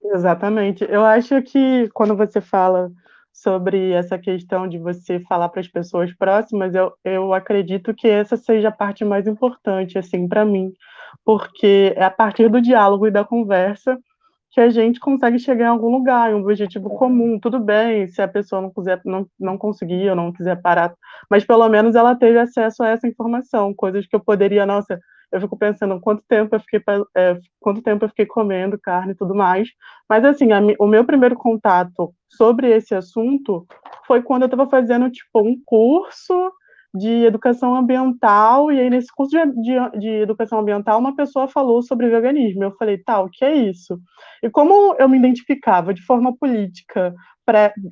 Exatamente. 0.05 0.85
Eu 0.89 1.05
acho 1.05 1.43
que 1.43 1.89
quando 1.93 2.17
você 2.17 2.41
fala 2.41 2.91
sobre 3.33 3.93
essa 3.93 4.19
questão 4.19 4.67
de 4.69 4.79
você 4.79 5.21
falar 5.21 5.49
para 5.49 5.61
as 5.61 5.69
pessoas 5.69 6.13
próximas, 6.15 6.75
eu, 6.75 6.93
eu 7.05 7.35
acredito 7.35 7.93
que 7.95 8.09
essa 8.09 8.37
seja 8.37 8.69
a 8.69 8.73
parte 8.73 9.05
mais 9.05 9.27
importante, 9.27 9.99
assim, 9.99 10.27
para 10.27 10.45
mim, 10.45 10.73
porque 11.25 11.93
é 11.97 12.05
a 12.05 12.11
partir 12.11 12.49
do 12.49 12.61
diálogo 12.63 13.07
e 13.07 13.11
da 13.11 13.25
conversa 13.25 13.99
que 14.53 14.61
a 14.61 14.71
gente 14.71 15.01
consegue 15.01 15.39
chegar 15.39 15.67
em 15.67 15.69
algum 15.69 15.91
lugar, 15.91 16.31
em 16.31 16.35
um 16.35 16.41
objetivo 16.43 16.91
comum. 16.91 17.39
Tudo 17.41 17.61
bem, 17.61 18.09
se 18.09 18.23
a 18.23 18.29
pessoa 18.29 18.63
não 18.63 18.71
quiser, 18.73 19.01
não, 19.05 19.27
não 19.41 19.59
conseguir 19.59 20.11
ou 20.11 20.17
não 20.17 20.33
quiser 20.33 20.61
parar, 20.63 20.95
mas 21.31 21.45
pelo 21.45 21.69
menos 21.69 21.95
ela 21.95 22.15
teve 22.17 22.39
acesso 22.39 22.83
a 22.83 22.89
essa 22.91 23.07
informação, 23.09 23.75
coisas 23.75 24.07
que 24.07 24.17
eu 24.17 24.21
poderia, 24.21 24.67
nossa, 24.67 25.01
eu 25.33 25.41
fico 25.41 25.57
pensando 25.57 26.01
quanto 26.01 26.23
tempo 26.29 26.55
eu 26.55 26.61
fiquei, 26.61 26.81
é, 27.17 27.39
quanto 27.61 27.83
tempo 27.83 28.05
eu 28.05 28.09
fiquei 28.09 28.27
comendo 28.27 28.79
carne 28.79 29.12
e 29.12 29.17
tudo 29.17 29.35
mais. 29.35 29.69
Mas, 30.09 30.25
assim, 30.25 30.53
a, 30.53 30.61
o 30.79 30.87
meu 30.87 31.05
primeiro 31.05 31.37
contato 31.37 32.15
sobre 32.29 32.71
esse 32.71 32.95
assunto 32.95 33.67
foi 34.07 34.23
quando 34.23 34.43
eu 34.43 34.47
estava 34.47 34.69
fazendo, 34.69 35.11
tipo, 35.11 35.41
um 35.41 35.61
curso 35.65 36.53
de 36.95 37.25
educação 37.25 37.75
ambiental, 37.75 38.73
e 38.73 38.81
aí 38.81 38.89
nesse 38.89 39.09
curso 39.15 39.33
de, 39.33 39.62
de, 39.62 39.99
de, 39.99 40.09
educação 40.09 40.61
ambiental, 40.61 40.99
uma 40.99 41.15
pessoa 41.15 41.47
falou 41.47 41.83
sobre 41.83 42.09
veganismo. 42.09 42.65
Eu 42.65 42.73
falei, 42.77 42.99
tá, 42.99 43.21
o 43.21 43.29
que 43.29 43.45
é 43.45 43.55
isso? 43.55 43.99
E 44.43 44.49
como 44.49 44.95
eu 44.99 45.09
me 45.09 45.19
identificava 45.19 45.93
de 45.93 46.03
forma 46.03 46.35
política, 46.37 47.15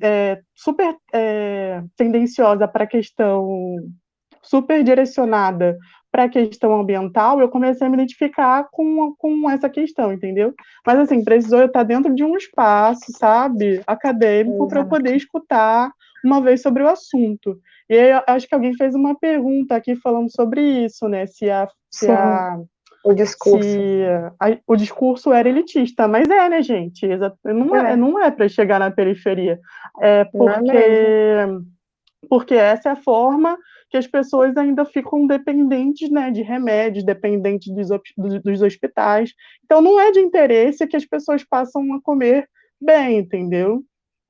é, 0.01 0.41
super 0.55 0.95
é, 1.13 1.83
tendenciosa 1.95 2.67
para 2.67 2.83
a 2.83 2.87
questão 2.87 3.77
super 4.45 4.83
direcionada 4.83 5.77
para 6.11 6.23
a 6.23 6.29
questão 6.29 6.79
ambiental, 6.79 7.41
eu 7.41 7.49
comecei 7.49 7.85
a 7.85 7.89
me 7.89 7.97
identificar 7.97 8.67
com, 8.71 9.13
com 9.17 9.49
essa 9.49 9.69
questão, 9.69 10.13
entendeu? 10.13 10.53
Mas, 10.85 10.97
assim, 10.99 11.21
precisou 11.23 11.59
eu 11.59 11.65
estar 11.65 11.83
dentro 11.83 12.15
de 12.15 12.23
um 12.23 12.37
espaço, 12.37 13.11
sabe, 13.17 13.81
acadêmico, 13.85 14.65
para 14.69 14.79
eu 14.79 14.87
poder 14.87 15.13
escutar 15.15 15.91
uma 16.23 16.39
vez 16.39 16.61
sobre 16.61 16.83
o 16.83 16.87
assunto. 16.87 17.59
E 17.89 17.97
aí, 17.97 18.23
acho 18.27 18.47
que 18.47 18.55
alguém 18.55 18.73
fez 18.75 18.95
uma 18.95 19.13
pergunta 19.19 19.75
aqui 19.75 19.95
falando 19.97 20.33
sobre 20.33 20.61
isso, 20.85 21.09
né? 21.09 21.25
Se 21.27 21.49
a. 21.49 21.67
Se 21.91 22.09
a 22.09 22.59
o 23.03 23.13
discurso. 23.13 23.67
A, 24.39 24.57
o 24.65 24.75
discurso 24.75 25.33
era 25.33 25.49
elitista, 25.49 26.07
mas 26.07 26.27
é, 26.29 26.49
né, 26.49 26.61
gente? 26.61 27.05
Não 27.43 27.75
é, 27.75 27.91
é 27.91 27.95
não 27.95 28.23
é 28.23 28.31
para 28.31 28.47
chegar 28.47 28.79
na 28.79 28.89
periferia. 28.89 29.59
É, 30.01 30.21
é 30.21 30.25
porque. 30.25 30.71
É 30.71 31.47
porque 32.27 32.55
essa 32.55 32.89
é 32.89 32.91
a 32.91 32.95
forma 32.95 33.57
que 33.95 33.99
as 33.99 34.07
pessoas 34.07 34.57
ainda 34.57 34.83
ficam 34.83 35.25
dependentes 35.25 36.09
né, 36.11 36.29
de 36.29 36.41
remédios, 36.41 37.05
dependentes 37.05 37.73
dos, 37.73 37.87
dos 38.43 38.61
hospitais. 38.61 39.33
Então, 39.63 39.81
não 39.81 39.97
é 39.97 40.11
de 40.11 40.19
interesse 40.19 40.85
que 40.85 40.97
as 40.97 41.05
pessoas 41.05 41.45
passam 41.45 41.81
a 41.93 42.01
comer 42.01 42.45
bem, 42.79 43.19
entendeu? 43.19 43.81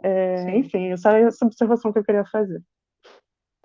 É, 0.04 0.56
enfim, 0.56 0.92
essa 0.92 1.18
é 1.18 1.24
essa 1.24 1.44
observação 1.44 1.92
que 1.92 1.98
eu 1.98 2.04
queria 2.04 2.26
fazer. 2.26 2.62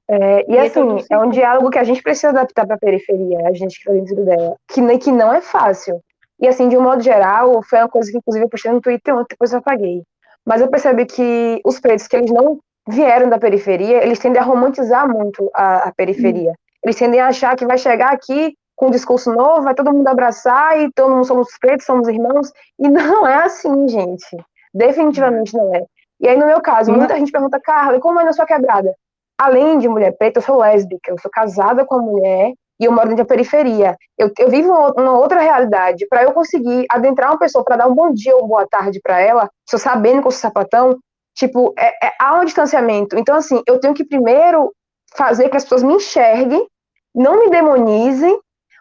É, 0.08 0.50
e, 0.50 0.58
assim, 0.58 0.80
é 1.10 1.18
um 1.18 1.28
diálogo 1.28 1.68
que 1.68 1.78
a 1.78 1.84
gente 1.84 2.02
precisa 2.02 2.30
adaptar 2.30 2.66
para 2.66 2.76
a 2.76 2.78
periferia, 2.78 3.46
a 3.46 3.52
gente 3.52 3.74
que 3.74 3.90
está 3.90 3.92
dentro 3.92 4.24
dela, 4.24 4.56
que, 4.68 4.98
que 4.98 5.12
não 5.12 5.34
é 5.34 5.42
fácil. 5.42 6.00
E 6.40 6.48
assim, 6.48 6.70
de 6.70 6.78
um 6.78 6.82
modo 6.82 7.02
geral, 7.02 7.62
foi 7.62 7.78
uma 7.78 7.88
coisa 7.90 8.10
que 8.10 8.16
inclusive 8.16 8.46
eu 8.46 8.48
postei 8.48 8.72
no 8.72 8.80
Twitter 8.80 9.14
ontem, 9.14 9.26
depois 9.28 9.52
eu 9.52 9.58
apaguei. 9.58 10.02
Mas 10.46 10.62
eu 10.62 10.70
percebi 10.70 11.04
que 11.04 11.60
os 11.62 11.78
pretos 11.78 12.06
que 12.06 12.16
eles 12.16 12.30
não 12.30 12.58
vieram 12.88 13.28
da 13.28 13.38
periferia, 13.38 14.02
eles 14.02 14.18
tendem 14.18 14.40
a 14.40 14.44
romantizar 14.44 15.08
muito 15.08 15.50
a, 15.54 15.88
a 15.88 15.92
periferia. 15.92 16.50
Hum. 16.50 16.54
Eles 16.84 16.96
tendem 16.96 17.20
a 17.20 17.28
achar 17.28 17.56
que 17.56 17.66
vai 17.66 17.76
chegar 17.76 18.12
aqui 18.12 18.54
com 18.74 18.86
um 18.86 18.90
discurso 18.90 19.30
novo, 19.32 19.62
vai 19.62 19.74
todo 19.74 19.92
mundo 19.92 20.08
abraçar 20.08 20.80
e 20.80 20.90
todo 20.92 21.12
mundo 21.12 21.26
somos 21.26 21.48
pretos, 21.60 21.84
somos 21.84 22.08
irmãos. 22.08 22.50
E 22.78 22.88
não 22.88 23.26
é 23.26 23.44
assim, 23.44 23.86
gente. 23.88 24.36
Definitivamente 24.72 25.54
não 25.54 25.74
é. 25.74 25.84
E 26.18 26.28
aí, 26.28 26.38
no 26.38 26.46
meu 26.46 26.60
caso, 26.60 26.92
muita 26.92 27.16
gente 27.18 27.32
pergunta, 27.32 27.60
Carla, 27.62 28.00
como 28.00 28.20
é 28.20 28.24
na 28.24 28.32
sua 28.32 28.46
quebrada? 28.46 28.94
Além 29.38 29.78
de 29.78 29.88
mulher 29.88 30.16
preta, 30.16 30.38
eu 30.38 30.42
sou 30.42 30.58
lésbica, 30.58 31.10
eu 31.10 31.18
sou 31.18 31.30
casada 31.30 31.84
com 31.84 31.96
uma 31.96 32.10
mulher 32.10 32.52
e 32.78 32.84
eu 32.84 32.92
moro 32.92 33.08
dentro 33.08 33.24
da 33.24 33.28
periferia. 33.28 33.96
Eu, 34.18 34.30
eu 34.38 34.48
vivo 34.48 34.70
uma, 34.70 34.92
uma 34.92 35.18
outra 35.18 35.40
realidade. 35.40 36.06
Para 36.08 36.22
eu 36.22 36.32
conseguir 36.32 36.86
adentrar 36.90 37.30
uma 37.30 37.38
pessoa 37.38 37.64
para 37.64 37.76
dar 37.76 37.88
um 37.88 37.94
bom 37.94 38.12
dia 38.12 38.36
ou 38.36 38.46
boa 38.46 38.66
tarde 38.66 39.00
para 39.02 39.20
ela, 39.20 39.48
só 39.68 39.76
sabendo 39.76 40.22
que 40.22 40.28
eu 40.28 40.30
sou 40.30 40.40
sapatão, 40.40 40.98
tipo, 41.40 41.74
é, 41.78 42.06
é, 42.06 42.12
há 42.20 42.38
um 42.38 42.44
distanciamento. 42.44 43.18
Então, 43.18 43.34
assim, 43.34 43.62
eu 43.66 43.80
tenho 43.80 43.94
que 43.94 44.04
primeiro 44.04 44.72
fazer 45.16 45.48
que 45.48 45.56
as 45.56 45.64
pessoas 45.64 45.82
me 45.82 45.94
enxerguem, 45.94 46.66
não 47.14 47.40
me 47.40 47.50
demonizem, 47.50 48.38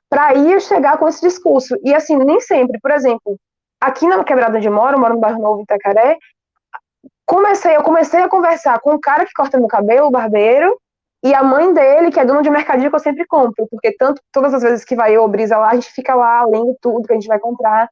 para 0.09 0.27
aí 0.27 0.51
eu 0.51 0.59
chegar 0.59 0.97
com 0.97 1.07
esse 1.07 1.21
discurso. 1.21 1.75
E, 1.83 1.95
assim, 1.95 2.17
nem 2.17 2.41
sempre. 2.41 2.77
Por 2.81 2.91
exemplo, 2.91 3.37
aqui 3.79 4.05
na 4.05 4.23
quebrada 4.25 4.57
onde 4.57 4.67
eu 4.67 4.73
moro, 4.73 4.95
eu 4.95 4.99
moro 4.99 5.13
no 5.13 5.21
bairro 5.21 5.41
Novo, 5.41 5.61
Itacaré, 5.61 6.17
comecei, 7.25 7.77
eu 7.77 7.83
comecei 7.83 8.19
a 8.19 8.27
conversar 8.27 8.77
com 8.81 8.93
o 8.93 8.99
cara 8.99 9.25
que 9.25 9.33
corta 9.33 9.57
meu 9.57 9.67
cabelo, 9.67 10.07
o 10.07 10.11
barbeiro, 10.11 10.77
e 11.23 11.33
a 11.33 11.41
mãe 11.41 11.73
dele, 11.73 12.11
que 12.11 12.19
é 12.19 12.25
dona 12.25 12.41
de 12.41 12.49
mercadinho 12.49 12.89
que 12.89 12.95
eu 12.95 12.99
sempre 12.99 13.25
compro, 13.25 13.67
porque 13.69 13.95
tanto 13.97 14.21
todas 14.33 14.53
as 14.53 14.63
vezes 14.63 14.83
que 14.83 14.95
vai 14.95 15.15
eu, 15.15 15.27
Brisa 15.27 15.57
lá, 15.57 15.69
a 15.69 15.75
gente 15.75 15.91
fica 15.91 16.13
lá 16.13 16.45
lendo 16.45 16.75
tudo 16.81 17.07
que 17.07 17.13
a 17.13 17.15
gente 17.15 17.27
vai 17.27 17.39
comprar. 17.39 17.89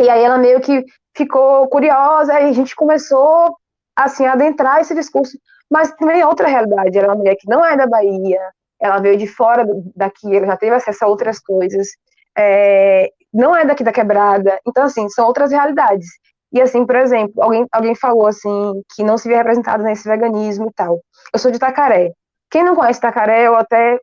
E 0.00 0.08
aí 0.08 0.22
ela 0.22 0.38
meio 0.38 0.60
que 0.60 0.84
ficou 1.16 1.68
curiosa 1.68 2.40
e 2.40 2.48
a 2.48 2.52
gente 2.52 2.76
começou 2.76 3.56
assim 3.98 4.26
adentrar 4.26 4.80
esse 4.80 4.94
discurso, 4.94 5.36
mas 5.70 5.92
também 5.92 6.24
outra 6.24 6.48
realidade, 6.48 6.96
ela 6.96 7.08
é 7.08 7.10
uma 7.10 7.16
mulher 7.16 7.36
que 7.36 7.48
não 7.48 7.64
é 7.64 7.76
da 7.76 7.86
Bahia, 7.86 8.40
ela 8.80 9.00
veio 9.00 9.16
de 9.16 9.26
fora 9.26 9.66
daqui, 9.94 10.34
ela 10.34 10.46
já 10.46 10.56
teve 10.56 10.74
acesso 10.74 11.04
a 11.04 11.08
outras 11.08 11.40
coisas, 11.40 11.88
é, 12.36 13.10
não 13.34 13.54
é 13.54 13.64
daqui 13.64 13.82
da 13.82 13.92
quebrada, 13.92 14.58
então 14.66 14.84
assim, 14.84 15.08
são 15.08 15.26
outras 15.26 15.50
realidades. 15.50 16.06
E 16.52 16.62
assim, 16.62 16.86
por 16.86 16.96
exemplo, 16.96 17.42
alguém, 17.42 17.66
alguém 17.72 17.94
falou 17.94 18.26
assim 18.26 18.82
que 18.94 19.02
não 19.02 19.18
se 19.18 19.28
via 19.28 19.38
representado 19.38 19.82
nesse 19.82 20.08
veganismo 20.08 20.68
e 20.70 20.72
tal. 20.72 21.00
Eu 21.32 21.38
sou 21.38 21.50
de 21.50 21.58
Itacaré. 21.58 22.12
Quem 22.50 22.64
não 22.64 22.74
conhece 22.74 22.98
Itacaré, 22.98 23.46
eu 23.46 23.54
até 23.54 23.98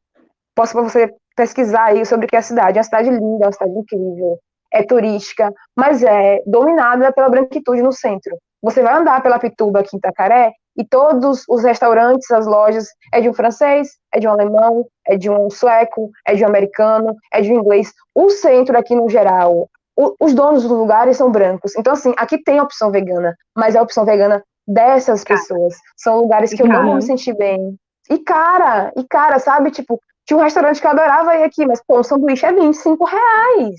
posso 0.53 0.73
para 0.73 0.83
você 0.83 1.11
pesquisar 1.35 1.85
aí 1.85 2.05
sobre 2.05 2.27
o 2.27 2.29
que 2.29 2.35
é 2.35 2.39
a 2.39 2.43
cidade. 2.43 2.77
É 2.77 2.81
uma 2.81 2.83
cidade 2.83 3.09
linda, 3.09 3.45
é 3.45 3.47
uma 3.47 3.51
cidade 3.51 3.71
incrível, 3.71 4.39
é 4.75 4.83
turística, 4.83 5.51
mas 5.75 6.03
é 6.03 6.41
dominada 6.45 7.11
pela 7.13 7.29
branquitude 7.29 7.81
no 7.81 7.93
centro. 7.93 8.37
Você 8.61 8.81
vai 8.81 8.93
andar 8.93 9.23
pela 9.23 9.39
Pituba 9.39 9.79
aqui 9.79 9.95
em 9.95 9.99
Itacaré 9.99 10.51
e 10.77 10.83
todos 10.83 11.43
os 11.47 11.63
restaurantes, 11.63 12.29
as 12.29 12.45
lojas, 12.45 12.87
é 13.13 13.21
de 13.21 13.29
um 13.29 13.33
francês, 13.33 13.91
é 14.13 14.19
de 14.19 14.27
um 14.27 14.31
alemão, 14.31 14.85
é 15.07 15.15
de 15.15 15.29
um 15.29 15.49
sueco, 15.49 16.09
é 16.27 16.35
de 16.35 16.43
um 16.43 16.47
americano, 16.47 17.15
é 17.31 17.41
de 17.41 17.53
um 17.53 17.59
inglês. 17.59 17.93
O 18.13 18.29
centro 18.29 18.77
aqui 18.77 18.93
no 18.93 19.09
geral, 19.09 19.69
o, 19.95 20.15
os 20.19 20.33
donos 20.33 20.63
dos 20.63 20.71
lugares 20.71 21.15
são 21.15 21.31
brancos. 21.31 21.73
Então, 21.77 21.93
assim, 21.93 22.13
aqui 22.17 22.37
tem 22.43 22.59
opção 22.59 22.91
vegana, 22.91 23.33
mas 23.55 23.75
é 23.75 23.79
a 23.79 23.83
opção 23.83 24.03
vegana 24.03 24.43
dessas 24.67 25.23
pessoas. 25.23 25.75
São 25.95 26.19
lugares 26.19 26.53
que 26.53 26.61
eu 26.61 26.67
não 26.67 26.85
vou 26.85 26.95
me 26.95 27.01
sentir 27.01 27.33
bem. 27.37 27.77
E 28.09 28.19
cara, 28.19 28.91
e 28.97 29.03
cara, 29.07 29.39
sabe, 29.39 29.71
tipo, 29.71 29.99
tinha 30.25 30.37
um 30.37 30.43
restaurante 30.43 30.81
que 30.81 30.87
eu 30.87 30.91
adorava 30.91 31.35
ir 31.35 31.43
aqui, 31.43 31.65
mas, 31.65 31.81
pô, 31.85 31.99
um 31.99 32.03
sanduíche 32.03 32.45
é 32.45 32.51
25 32.51 33.05
reais. 33.05 33.75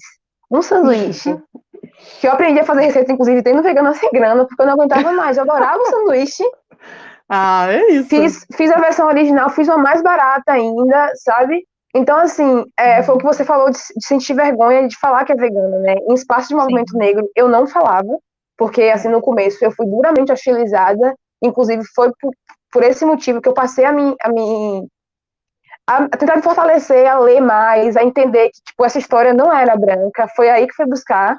Um 0.51 0.63
sanduíche. 0.63 1.37
que 2.21 2.27
eu 2.27 2.33
aprendi 2.33 2.61
a 2.61 2.65
fazer 2.65 2.83
receita, 2.83 3.13
inclusive, 3.13 3.43
tendo 3.43 3.63
vegana 3.63 3.95
sem 3.95 4.11
grana, 4.11 4.47
porque 4.47 4.63
eu 4.63 4.67
não 4.67 4.75
aguentava 4.75 5.13
mais. 5.13 5.37
Eu 5.37 5.45
adorava 5.45 5.79
o 5.79 5.87
sanduíche. 5.87 6.45
Ah, 7.29 7.67
é 7.69 7.93
isso. 7.93 8.09
Fiz, 8.09 8.47
fiz 8.55 8.71
a 8.71 8.79
versão 8.79 9.07
original, 9.09 9.51
fiz 9.51 9.67
uma 9.69 9.79
mais 9.79 10.03
barata 10.03 10.53
ainda, 10.53 11.11
sabe? 11.17 11.65
Então, 11.95 12.19
assim, 12.19 12.65
é, 12.79 13.03
foi 13.03 13.15
o 13.15 13.19
que 13.19 13.25
você 13.25 13.45
falou 13.45 13.71
de, 13.71 13.79
de, 13.79 14.07
sentir 14.07 14.35
vergonha 14.35 14.87
de 14.87 14.99
falar 14.99 15.25
que 15.25 15.33
é 15.33 15.37
vegana, 15.37 15.79
né? 15.79 15.95
Em 16.09 16.15
espaço 16.15 16.49
de 16.49 16.55
movimento 16.55 16.93
Sim. 16.93 16.99
negro, 16.99 17.29
eu 17.35 17.49
não 17.49 17.67
falava, 17.67 18.19
porque, 18.57 18.83
assim, 18.83 19.09
no 19.09 19.21
começo 19.21 19.65
eu 19.65 19.73
fui 19.73 19.87
duramente 19.87 20.31
hostilizada, 20.31 21.15
inclusive 21.43 21.83
foi 21.95 22.11
por, 22.21 22.33
por 22.71 22.85
esse 22.85 23.05
motivo 23.05 23.41
que 23.41 23.49
eu 23.49 23.55
passei 23.55 23.85
a 23.85 23.93
me, 23.93 24.15
a 24.23 24.29
me 24.29 24.87
a, 25.87 26.09
tentar 26.09 26.37
me 26.37 26.43
fortalecer, 26.43 27.07
a 27.07 27.19
ler 27.19 27.41
mais, 27.41 27.97
a 27.97 28.03
entender 28.03 28.51
que 28.51 28.61
tipo, 28.63 28.85
essa 28.85 28.99
história 28.99 29.33
não 29.33 29.53
era 29.53 29.77
branca, 29.77 30.27
foi 30.35 30.51
aí 30.51 30.67
que 30.67 30.75
fui 30.75 30.87
buscar. 30.87 31.39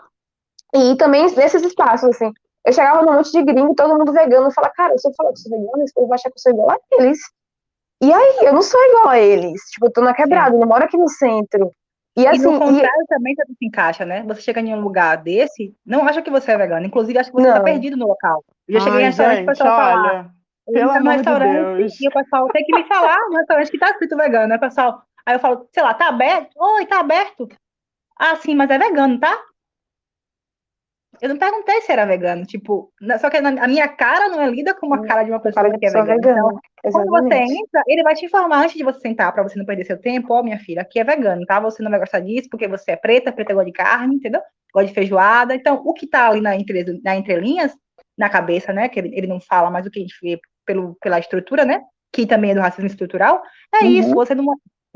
E 0.74 0.96
também 0.96 1.24
nesses 1.36 1.64
espaços, 1.64 2.10
assim, 2.10 2.32
eu 2.66 2.74
chegava 2.74 3.02
num 3.04 3.14
monte 3.14 3.32
de 3.32 3.44
gringo, 3.44 3.76
todo 3.76 3.98
mundo 3.98 4.12
vegano, 4.12 4.50
e 4.50 4.54
falava, 4.54 4.74
cara, 4.76 4.98
se 4.98 5.08
eu 5.08 5.14
falar 5.16 5.32
que 5.32 5.40
sou 5.40 5.52
vegano, 5.52 5.84
esse 5.84 5.94
povo 5.94 6.08
vai 6.08 6.16
achar 6.16 6.30
que 6.30 6.38
eu 6.38 6.42
sou 6.42 6.52
igual 6.52 6.72
a 6.72 6.78
eles. 7.00 7.20
E 8.02 8.14
aí, 8.14 8.46
eu 8.46 8.54
não 8.54 8.62
sou 8.62 8.80
igual 8.90 9.10
a 9.10 9.20
eles. 9.20 9.62
Tipo, 9.72 9.88
eu 9.88 9.92
tô 9.92 10.02
na 10.02 10.14
quebrada, 10.14 10.56
eu 10.56 10.60
não 10.60 10.68
moro 10.68 10.84
aqui 10.84 10.98
no 10.98 11.10
centro. 11.10 11.72
E, 12.16 12.28
assim, 12.28 12.42
e 12.42 12.46
no 12.46 12.60
contrário 12.60 13.04
e... 13.04 13.08
também 13.08 13.36
você 13.36 13.46
se 13.46 13.66
encaixa, 13.66 14.06
né? 14.06 14.24
Você 14.28 14.42
chega 14.42 14.60
em 14.60 14.74
um 14.74 14.82
lugar 14.82 15.18
desse, 15.18 15.74
não 15.86 16.06
acha 16.08 16.22
que 16.22 16.30
você 16.30 16.52
é 16.52 16.58
vegano. 16.58 16.86
Inclusive, 16.86 17.18
acha 17.18 17.30
que 17.30 17.36
você 17.36 17.48
tá 17.48 17.54
não. 17.54 17.58
tá 17.60 17.64
perdido 17.64 17.96
no 17.96 18.08
local. 18.08 18.44
Eu 18.68 18.74
já 18.74 18.80
cheguei 18.82 19.00
Ai, 19.00 19.04
em 19.04 19.08
restaurante, 19.08 19.44
o 19.44 19.46
pessoal 19.46 19.80
fala, 19.80 20.32
pelo 20.72 20.92
amor 20.92 21.14
restaurante, 21.14 21.72
de 21.72 21.78
Deus. 21.78 22.02
E 22.02 22.08
o 22.08 22.12
pessoal 22.12 22.48
tem 22.50 22.64
que 22.66 22.76
me 22.76 22.84
falar 22.86 23.18
no 23.30 23.38
restaurante 23.38 23.72
que 23.72 23.80
tá 23.80 23.90
escrito 23.92 24.18
vegano, 24.18 24.48
né, 24.48 24.58
pessoal? 24.58 25.02
Aí 25.26 25.36
eu 25.36 25.40
falo, 25.40 25.68
sei 25.74 25.84
lá, 25.84 25.94
tá 25.94 26.08
aberto? 26.08 26.50
Oi, 26.56 26.86
tá 26.86 27.00
aberto? 27.00 27.48
Ah, 28.18 28.36
sim, 28.38 28.56
mas 28.56 28.70
é 28.70 28.78
vegano, 28.78 29.20
tá? 29.20 29.38
Eu 31.22 31.30
não 31.30 31.38
perguntei 31.38 31.82
se 31.82 31.92
era 31.92 32.06
vegano, 32.06 32.46
tipo, 32.46 32.94
só 33.20 33.30
que 33.30 33.38
a 33.38 33.68
minha 33.68 33.88
cara 33.88 34.30
não 34.30 34.40
é 34.40 34.50
lida 34.50 34.74
com 34.76 34.86
uma 34.86 35.02
cara 35.02 35.24
de 35.24 35.32
uma 35.32 35.40
pessoa 35.40 35.66
que 35.78 35.86
é 35.86 35.90
vegana. 35.90 36.20
Então, 36.86 37.02
quando 37.06 37.10
você 37.10 37.36
entra, 37.36 37.84
ele 37.88 38.04
vai 38.04 38.14
te 38.14 38.26
informar 38.26 38.64
antes 38.64 38.76
de 38.76 38.84
você 38.84 39.00
sentar, 39.00 39.34
para 39.34 39.42
você 39.42 39.58
não 39.58 39.66
perder 39.66 39.86
seu 39.86 40.00
tempo, 40.00 40.32
ó, 40.32 40.40
oh, 40.40 40.44
minha 40.44 40.60
filha, 40.60 40.82
aqui 40.82 41.00
é 41.00 41.04
vegano, 41.04 41.44
tá? 41.46 41.60
Você 41.60 41.82
não 41.82 41.90
vai 41.90 42.00
gostar 42.00 42.20
disso 42.20 42.48
porque 42.52 42.68
você 42.68 42.92
é 42.92 42.96
preta, 42.96 43.32
preta 43.32 43.54
gosta 43.54 43.66
de 43.66 43.72
carne, 43.72 44.16
entendeu? 44.16 44.42
Gosta 44.72 44.88
de 44.88 44.94
feijoada. 44.94 45.56
Então, 45.56 45.82
o 45.84 45.94
que 45.94 46.06
tá 46.06 46.30
ali 46.30 46.40
na, 46.40 46.56
entre, 46.56 47.02
na 47.04 47.16
entrelinhas, 47.16 47.76
na 48.16 48.30
cabeça, 48.30 48.72
né? 48.72 48.88
Que 48.88 49.00
ele, 49.00 49.12
ele 49.18 49.28
não 49.28 49.42
fala, 49.42 49.72
mas 49.72 49.88
o 49.88 49.90
que 49.90 50.00
a 50.00 50.02
gente 50.04 50.16
vê 50.22 50.40
pelo, 50.68 50.96
pela 51.02 51.18
estrutura, 51.18 51.66
né? 51.66 51.82
Que 52.14 52.28
também 52.28 52.52
é 52.52 52.56
do 52.56 52.62
racismo 52.62 52.88
estrutural, 52.88 53.42
é 53.74 53.86
uhum. 53.86 53.92
isso. 53.92 54.14
Você 54.14 54.36
não, 54.36 54.46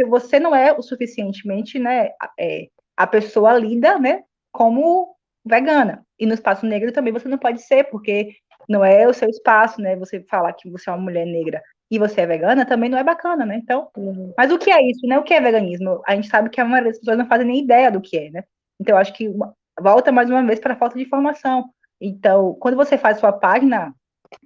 você 0.07 0.39
não 0.39 0.55
é 0.55 0.72
o 0.72 0.84
suficientemente, 0.84 1.80
né? 1.80 2.11
É, 2.39 2.67
a 2.95 3.07
pessoa 3.07 3.57
lida, 3.57 3.97
né? 3.97 4.22
Como 4.51 5.15
vegana. 5.43 6.05
E 6.19 6.26
no 6.28 6.36
espaço 6.36 6.65
negro 6.65 6.91
também 6.91 7.11
você 7.11 7.28
não 7.28 7.38
pode 7.38 7.61
ser, 7.63 7.86
porque 7.86 8.34
não 8.69 8.86
é 8.86 9.07
o 9.07 9.13
seu 9.13 9.30
espaço, 9.30 9.82
né? 9.82 9.95
Você 9.95 10.24
falar 10.30 10.53
que 10.53 10.69
você 10.69 10.89
é 10.89 10.93
uma 10.93 11.01
mulher 11.01 11.26
negra 11.26 11.61
e 11.89 11.97
você 11.97 12.22
é 12.22 12.26
vegana 12.28 12.65
também 12.65 12.89
não 12.89 12.97
é 12.97 13.03
bacana, 13.03 13.45
né? 13.45 13.55
Então, 13.57 13.89
uhum. 13.97 14.34
mas 14.38 14.51
o 14.51 14.57
que 14.57 14.72
é 14.72 14.82
isso, 14.82 15.05
né? 15.07 15.17
O 15.17 15.24
que 15.24 15.34
é 15.34 15.41
veganismo? 15.41 16.01
A 16.05 16.15
gente 16.15 16.28
sabe 16.28 16.49
que 16.49 16.61
a 16.61 16.65
maioria 16.65 16.91
das 16.91 16.99
pessoas 16.99 17.17
não 17.17 17.28
fazem 17.28 17.47
nem 17.47 17.63
ideia 17.63 17.91
do 17.91 17.99
que 17.99 18.17
é, 18.17 18.30
né? 18.30 18.43
Então, 18.80 18.95
eu 18.95 18.99
acho 18.99 19.13
que 19.13 19.30
volta 19.80 20.11
mais 20.11 20.30
uma 20.30 20.43
vez 20.45 20.59
para 20.59 20.74
a 20.74 20.78
falta 20.78 20.97
de 20.97 21.03
informação. 21.03 21.69
Então, 21.99 22.55
quando 22.59 22.76
você 22.76 22.97
faz 22.97 23.19
sua 23.19 23.34
página, 23.34 23.93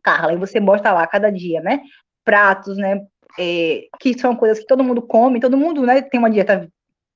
Carla, 0.04 0.34
e 0.34 0.38
você 0.38 0.60
mostra 0.60 0.92
lá 0.92 1.06
cada 1.08 1.32
dia, 1.32 1.62
né? 1.62 1.82
Pratos, 2.24 2.78
né? 2.78 3.02
É, 3.38 3.88
que 4.00 4.18
são 4.18 4.36
coisas 4.36 4.60
que 4.60 4.66
todo 4.66 4.84
mundo 4.84 5.02
come, 5.02 5.40
todo 5.40 5.58
mundo, 5.58 5.86
né? 5.86 6.02
Tem 6.02 6.20
uma 6.20 6.30
dieta, 6.30 6.70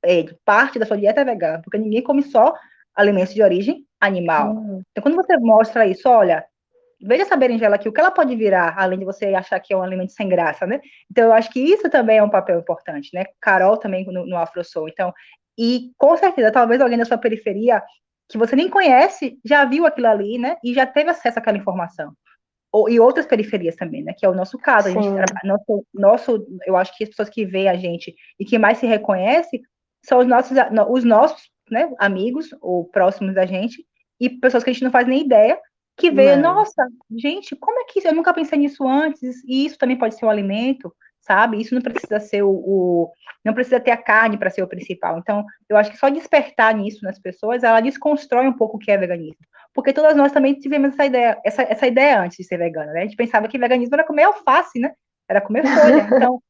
é, 0.03 0.26
parte 0.43 0.78
da 0.78 0.86
sua 0.86 0.97
dieta 0.97 1.22
é 1.22 1.26
vegana, 1.26 1.61
porque 1.63 1.78
ninguém 1.78 2.03
come 2.03 2.24
só 2.24 2.53
alimentos 2.95 3.34
de 3.34 3.41
origem 3.41 3.86
animal. 3.99 4.53
Hum. 4.53 4.82
Então, 4.91 5.01
quando 5.01 5.15
você 5.15 5.38
mostra 5.38 5.86
isso, 5.86 6.09
olha, 6.09 6.45
veja 7.01 7.24
essa 7.24 7.38
berinjela 7.38 7.76
aqui, 7.76 7.88
o 7.88 7.93
que 7.93 7.99
ela 7.99 8.11
pode 8.11 8.36
virar, 8.36 8.76
além 8.78 8.99
de 8.99 9.05
você 9.05 9.28
achar 9.28 9.59
que 9.59 9.74
é 9.74 9.78
um 9.78 9.84
alimento 9.84 10.11
sem 10.11 10.28
graça, 10.28 10.65
né? 10.65 10.82
Então, 11.09 11.26
eu 11.26 11.34
acho 11.34 11.49
que 11.49 11.59
isso 11.59 11.89
também 11.89 12.17
é 12.17 12.24
um 12.24 12.30
papel 12.30 12.59
importante, 12.59 13.09
né? 13.13 13.26
Carol 13.41 13.78
também 13.78 14.05
no, 14.05 14.26
no 14.26 14.38
AfroSoul. 14.38 14.89
Então, 14.89 15.13
e 15.57 15.91
com 15.97 16.15
certeza, 16.17 16.51
talvez 16.51 16.82
alguém 16.82 16.97
da 16.97 17.05
sua 17.05 17.17
periferia 17.17 17.82
que 18.30 18.38
você 18.38 18.55
nem 18.55 18.70
conhece 18.70 19.38
já 19.43 19.65
viu 19.65 19.86
aquilo 19.86 20.07
ali, 20.07 20.38
né? 20.38 20.55
E 20.63 20.74
já 20.74 20.86
teve 20.86 21.09
acesso 21.09 21.39
àquela 21.39 21.57
informação. 21.57 22.13
Ou, 22.72 22.89
e 22.89 22.99
outras 22.99 23.26
periferias 23.26 23.76
também, 23.76 24.03
né? 24.03 24.13
Que 24.15 24.26
é 24.26 24.30
o 24.30 24.36
nosso 24.36 24.57
caso. 24.57 24.89
A 24.89 24.91
gente, 24.91 25.07
nosso, 25.43 25.86
nosso, 25.93 26.47
eu 26.65 26.78
acho 26.78 26.95
que 26.95 27.03
as 27.03 27.09
pessoas 27.09 27.30
que 27.30 27.45
veem 27.45 27.67
a 27.67 27.76
gente 27.76 28.15
e 28.39 28.45
que 28.45 28.59
mais 28.59 28.78
se 28.78 28.86
reconhece 28.86 29.61
são 30.03 30.20
os 30.20 30.28
nossos, 30.28 30.55
os 30.89 31.03
nossos 31.03 31.49
né, 31.70 31.91
amigos 31.97 32.49
ou 32.61 32.86
próximos 32.86 33.36
da 33.36 33.45
gente, 33.45 33.84
e 34.20 34.30
pessoas 34.30 34.63
que 34.63 34.70
a 34.70 34.74
gente 34.74 34.84
não 34.84 34.91
faz 34.91 35.07
nem 35.07 35.22
ideia, 35.22 35.59
que 35.97 36.09
vê, 36.09 36.36
não. 36.36 36.55
nossa, 36.55 36.88
gente, 37.17 37.55
como 37.55 37.80
é 37.80 37.84
que 37.84 37.99
isso? 37.99 38.07
Eu 38.07 38.15
nunca 38.15 38.34
pensei 38.34 38.57
nisso 38.57 38.88
antes, 38.88 39.43
e 39.45 39.65
isso 39.65 39.78
também 39.78 39.97
pode 39.97 40.15
ser 40.15 40.26
um 40.26 40.30
alimento, 40.30 40.93
sabe? 41.20 41.59
Isso 41.59 41.76
não 41.76 41.82
precisa 41.82 42.20
ser 42.20 42.41
o, 42.41 42.49
o 42.49 43.11
não 43.43 43.53
precisa 43.53 43.80
ter 43.80 43.91
a 43.91 43.97
carne 43.97 44.38
para 44.38 44.49
ser 44.49 44.61
o 44.61 44.67
principal. 44.67 45.17
Então, 45.17 45.45
eu 45.67 45.78
acho 45.78 45.91
que 45.91 45.97
só 45.97 46.09
despertar 46.09 46.74
nisso 46.74 47.03
nas 47.03 47.20
pessoas, 47.20 47.63
ela 47.63 47.82
desconstrói 47.82 48.47
um 48.47 48.53
pouco 48.53 48.78
o 48.78 48.80
que 48.80 48.91
é 48.91 48.97
veganismo. 48.97 49.38
Porque 49.74 49.93
todas 49.93 50.15
nós 50.15 50.32
também 50.32 50.55
tivemos 50.55 50.93
essa 50.93 51.05
ideia, 51.05 51.39
essa, 51.43 51.61
essa 51.63 51.88
ideia 51.88 52.22
antes 52.22 52.38
de 52.38 52.43
ser 52.43 52.57
vegana, 52.57 52.91
né? 52.91 53.01
A 53.01 53.03
gente 53.03 53.15
pensava 53.15 53.47
que 53.47 53.57
veganismo 53.57 53.95
era 53.95 54.05
comer 54.05 54.24
alface, 54.24 54.80
né? 54.80 54.91
Era 55.28 55.41
comer 55.41 55.63
folha. 55.67 56.07
Então, 56.15 56.41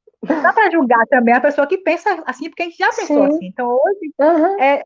dá 0.41 0.53
para 0.53 0.71
julgar 0.71 1.05
também 1.07 1.33
a 1.33 1.41
pessoa 1.41 1.67
que 1.67 1.77
pensa 1.77 2.21
assim, 2.25 2.49
porque 2.49 2.63
a 2.63 2.65
gente 2.65 2.77
já 2.77 2.89
pensou 2.89 3.27
Sim. 3.27 3.35
assim. 3.35 3.45
Então, 3.47 3.69
hoje, 3.69 4.13
uhum. 4.19 4.61
é, 4.61 4.83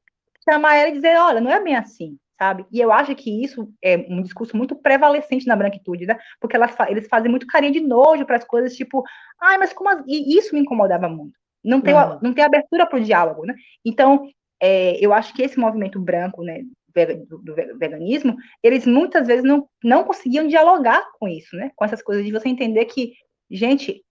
chamar 0.48 0.76
ela 0.76 0.90
e 0.90 0.94
dizer, 0.94 1.18
olha, 1.18 1.40
não 1.40 1.52
é 1.52 1.62
bem 1.62 1.76
assim, 1.76 2.18
sabe? 2.38 2.66
E 2.72 2.80
eu 2.80 2.92
acho 2.92 3.16
que 3.16 3.44
isso 3.44 3.72
é 3.84 3.98
um 4.10 4.22
discurso 4.22 4.58
muito 4.58 4.76
prevalecente 4.76 5.48
na 5.48 5.56
branquitude, 5.56 6.06
né? 6.06 6.18
Porque 6.40 6.56
elas, 6.56 6.76
eles 6.90 7.08
fazem 7.08 7.30
muito 7.30 7.48
carinho 7.48 7.74
de 7.74 7.82
nojo 7.82 8.26
para 8.26 8.38
as 8.38 8.44
coisas, 8.44 8.76
tipo, 8.76 9.04
ai, 9.40 9.58
mas 9.58 9.74
como 9.74 9.90
assim? 9.90 10.04
E 10.08 10.38
isso 10.38 10.54
me 10.54 10.62
incomodava 10.62 11.08
muito. 11.08 11.34
Não 11.64 11.80
tem, 11.80 11.94
uhum. 11.94 12.20
não 12.22 12.34
tem 12.34 12.44
abertura 12.44 12.86
para 12.86 13.00
o 13.00 13.04
diálogo, 13.04 13.46
né? 13.46 13.56
Então, 13.86 14.28
é, 14.62 14.98
eu 15.04 15.14
acho 15.14 15.34
que 15.34 15.42
esse 15.42 15.58
movimento 15.58 16.00
branco, 16.00 16.44
né, 16.44 16.62
do, 16.96 17.56
veganismo, 17.78 18.36
eles 18.62 18.86
muitas 18.86 19.28
vezes 19.28 19.44
não, 19.44 19.68
não 19.84 20.04
conseguiam 20.04 20.48
dialogar 20.48 21.04
com 21.20 21.28
isso, 21.28 21.56
né? 21.56 21.72
Com 21.76 21.86
essas 21.86 22.02
coisas 22.02 22.26
de 22.26 22.32
você 22.32 22.50
entender 22.50 22.86
que, 22.86 23.14
gente, 23.50 24.04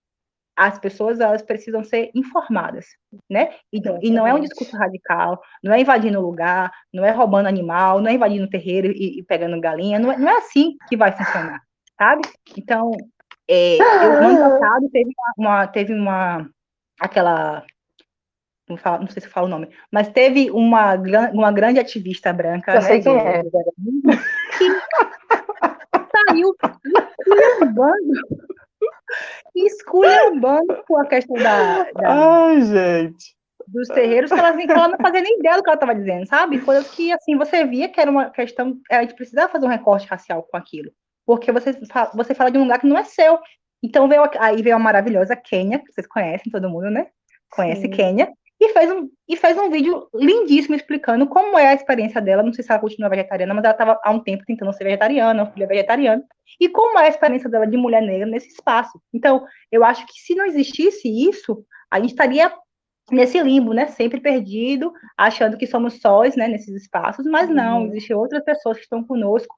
as 0.55 0.77
pessoas 0.77 1.19
elas 1.19 1.41
precisam 1.41 1.83
ser 1.83 2.11
informadas, 2.13 2.85
né? 3.29 3.55
E, 3.71 3.81
e, 4.01 4.11
não 4.11 4.27
é 4.27 4.33
um 4.33 4.39
discurso 4.39 4.75
radical, 4.77 5.41
não 5.63 5.73
é 5.73 5.81
invadindo 5.81 6.21
lugar, 6.21 6.71
não 6.93 7.03
é 7.03 7.11
roubando 7.11 7.47
animal, 7.47 7.99
não 7.99 8.09
é 8.09 8.13
invadindo 8.13 8.49
terreiro 8.49 8.91
e, 8.91 9.19
e 9.19 9.23
pegando 9.23 9.59
galinha, 9.59 9.97
não 9.97 10.11
é, 10.11 10.17
não 10.17 10.29
é, 10.29 10.37
assim 10.37 10.75
que 10.87 10.95
vai 10.95 11.11
funcionar, 11.11 11.59
sabe? 11.97 12.21
Então, 12.57 12.91
é, 13.49 13.77
eu, 13.77 14.21
no 14.21 14.27
ano 14.27 14.37
passado 14.59 14.89
teve 14.91 15.09
uma, 15.09 15.33
uma, 15.37 15.67
teve 15.67 15.93
uma 15.93 16.49
aquela 16.99 17.65
não, 18.69 18.77
falo, 18.77 19.01
não 19.01 19.07
sei 19.07 19.21
se 19.21 19.27
eu 19.27 19.31
falo 19.31 19.47
o 19.47 19.49
nome, 19.49 19.69
mas 19.91 20.07
teve 20.09 20.49
uma, 20.51 20.95
uma 21.33 21.51
grande 21.51 21.79
ativista 21.79 22.31
branca, 22.31 22.71
eu 22.71 22.75
né, 22.75 22.81
sei 22.81 23.01
quem 23.01 23.17
é. 23.17 23.43
que 23.43 24.67
saiu 26.29 26.55
esculhambando, 27.19 28.13
esculhambando 29.55 30.83
com 30.87 30.97
a 30.97 31.05
questão 31.05 31.35
da, 31.35 31.83
da 31.91 32.45
Ai, 32.45 32.61
gente. 32.61 33.35
dos 33.67 33.87
terreiros, 33.89 34.31
que 34.31 34.39
ela, 34.39 34.55
que 34.55 34.71
ela 34.71 34.87
não 34.87 34.97
fazia 34.97 35.21
nem 35.21 35.39
ideia 35.39 35.57
do 35.57 35.63
que 35.63 35.69
ela 35.69 35.75
estava 35.75 35.95
dizendo, 35.95 36.27
sabe? 36.27 36.61
Coisas 36.61 36.89
que, 36.91 37.11
assim, 37.11 37.37
você 37.37 37.65
via 37.65 37.89
que 37.89 37.99
era 37.99 38.09
uma 38.09 38.29
questão, 38.29 38.77
a 38.89 39.01
gente 39.01 39.15
precisava 39.15 39.51
fazer 39.51 39.65
um 39.65 39.69
recorte 39.69 40.07
racial 40.07 40.43
com 40.43 40.55
aquilo, 40.55 40.91
porque 41.25 41.51
você, 41.51 41.77
você 42.13 42.33
fala 42.33 42.51
de 42.51 42.57
um 42.57 42.63
lugar 42.63 42.79
que 42.79 42.87
não 42.87 42.97
é 42.97 43.03
seu, 43.03 43.39
então 43.83 44.07
veio, 44.07 44.23
aí 44.39 44.61
veio 44.61 44.75
a 44.77 44.79
maravilhosa 44.79 45.35
Kênia, 45.35 45.79
que 45.79 45.91
vocês 45.91 46.07
conhecem, 46.07 46.51
todo 46.51 46.69
mundo, 46.69 46.89
né? 46.89 47.07
Conhece 47.49 47.81
Sim. 47.81 47.89
Kênia, 47.89 48.31
e 48.65 48.69
fez, 48.73 48.91
um, 48.91 49.09
e 49.27 49.35
fez 49.35 49.57
um 49.57 49.69
vídeo 49.69 50.07
lindíssimo 50.13 50.75
explicando 50.75 51.27
como 51.27 51.57
é 51.57 51.67
a 51.67 51.73
experiência 51.73 52.21
dela. 52.21 52.43
Não 52.43 52.53
sei 52.53 52.63
se 52.63 52.71
ela 52.71 52.79
continua 52.79 53.09
vegetariana, 53.09 53.53
mas 53.53 53.63
ela 53.63 53.73
estava 53.73 53.99
há 54.03 54.11
um 54.11 54.19
tempo 54.19 54.43
tentando 54.45 54.73
ser 54.73 54.85
vegetariana, 54.85 55.51
filha 55.51 55.67
vegetariana. 55.67 56.23
E 56.59 56.69
como 56.69 56.97
é 56.97 57.05
a 57.05 57.09
experiência 57.09 57.49
dela 57.49 57.67
de 57.67 57.75
mulher 57.75 58.01
negra 58.01 58.25
nesse 58.25 58.47
espaço. 58.47 59.01
Então, 59.13 59.45
eu 59.71 59.83
acho 59.83 60.05
que 60.05 60.13
se 60.13 60.35
não 60.35 60.45
existisse 60.45 61.07
isso, 61.07 61.65
a 61.91 61.99
gente 61.99 62.11
estaria 62.11 62.51
nesse 63.11 63.41
limbo, 63.41 63.73
né? 63.73 63.87
Sempre 63.87 64.21
perdido, 64.21 64.93
achando 65.17 65.57
que 65.57 65.67
somos 65.67 65.99
sós, 65.99 66.35
né? 66.35 66.47
Nesses 66.47 66.81
espaços, 66.83 67.25
mas 67.25 67.49
não, 67.49 67.81
uhum. 67.81 67.87
existem 67.87 68.15
outras 68.15 68.43
pessoas 68.43 68.77
que 68.77 68.83
estão 68.83 69.03
conosco 69.03 69.53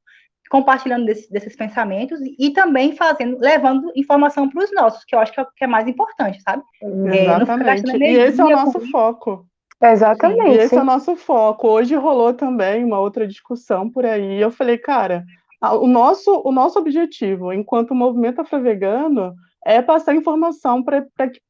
compartilhando 0.49 1.05
desse, 1.05 1.31
desses 1.31 1.55
pensamentos 1.55 2.19
e, 2.21 2.35
e, 2.39 2.51
também 2.51 2.95
fazendo, 2.95 3.37
levando 3.39 3.91
informação 3.95 4.49
para 4.49 4.63
os 4.63 4.71
nossos, 4.73 5.03
que 5.03 5.15
eu 5.15 5.19
acho 5.19 5.33
que 5.33 5.41
é, 5.41 5.45
que 5.55 5.63
é, 5.63 5.67
mais 5.67 5.87
importante, 5.87 6.41
sabe? 6.41 6.63
Exatamente. 6.81 8.03
É, 8.03 8.11
e 8.11 8.17
esse 8.17 8.41
é 8.41 8.45
o 8.45 8.49
nosso 8.49 8.79
foco. 8.91 9.45
Exatamente. 9.81 10.57
E 10.57 10.57
esse 10.57 10.75
é 10.75 10.81
o 10.81 10.85
nosso 10.85 11.15
foco. 11.15 11.67
Hoje 11.67 11.95
rolou 11.95 12.33
também 12.33 12.83
uma 12.83 12.99
outra 12.99 13.27
discussão 13.27 13.89
por 13.89 14.05
aí. 14.05 14.39
Eu 14.39 14.51
falei, 14.51 14.77
cara, 14.77 15.25
o 15.61 15.87
nosso, 15.87 16.41
o 16.45 16.51
nosso 16.51 16.79
objetivo, 16.79 17.51
enquanto 17.51 17.95
movimento 17.95 18.41
afro-vegano, 18.41 19.35
é 19.65 19.81
passar 19.81 20.15
informação 20.15 20.83
para 20.83 21.03
que, 21.27 21.41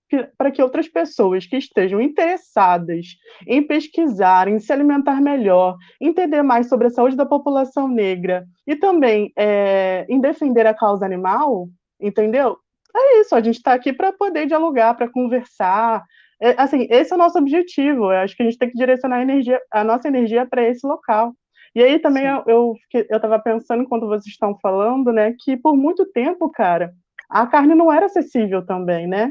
que 0.54 0.64
outras 0.64 0.88
pessoas 0.88 1.46
que 1.46 1.58
estejam 1.58 2.00
interessadas 2.00 3.08
em 3.46 3.62
pesquisar, 3.62 4.48
em 4.48 4.58
se 4.58 4.72
alimentar 4.72 5.22
melhor, 5.22 5.76
entender 6.00 6.42
mais 6.42 6.70
sobre 6.70 6.88
a 6.88 6.90
saúde 6.90 7.18
da 7.18 7.26
população 7.26 7.90
negra 7.90 8.46
e 8.66 8.76
também 8.76 9.34
é, 9.38 10.06
em 10.10 10.22
defender 10.22 10.66
a 10.66 10.74
causa 10.74 11.06
animal, 11.06 11.68
entendeu? 12.00 12.58
É 12.96 13.20
isso, 13.20 13.36
a 13.36 13.42
gente 13.42 13.58
está 13.58 13.74
aqui 13.74 13.92
para 13.92 14.14
poder 14.14 14.48
dialogar, 14.48 14.94
para 14.94 15.12
conversar. 15.12 16.02
É, 16.42 16.56
assim, 16.58 16.88
esse 16.90 17.12
é 17.12 17.16
o 17.16 17.20
nosso 17.20 17.38
objetivo. 17.38 18.06
Eu 18.06 18.20
acho 18.20 18.36
que 18.38 18.44
a 18.44 18.46
gente 18.46 18.58
tem 18.58 18.70
que 18.70 18.78
direcionar 18.78 19.18
a, 19.18 19.22
energia, 19.22 19.60
a 19.70 19.84
nossa 19.84 20.08
energia 20.08 20.46
para 20.46 20.64
esse 20.64 20.88
local. 20.88 21.34
E 21.76 21.84
aí 21.84 22.00
também 22.00 22.24
Sim. 22.24 22.44
eu 22.48 22.74
estava 22.94 23.38
pensando, 23.38 23.84
enquanto 23.84 24.08
vocês 24.08 24.28
estão 24.28 24.58
falando, 24.62 25.12
né, 25.12 25.36
que 25.38 25.58
por 25.58 25.76
muito 25.76 26.06
tempo, 26.06 26.50
cara, 26.50 26.94
a 27.36 27.46
carne 27.46 27.76
não 27.76 27.92
era 27.92 28.06
acessível 28.06 28.66
também, 28.66 29.08
né? 29.08 29.30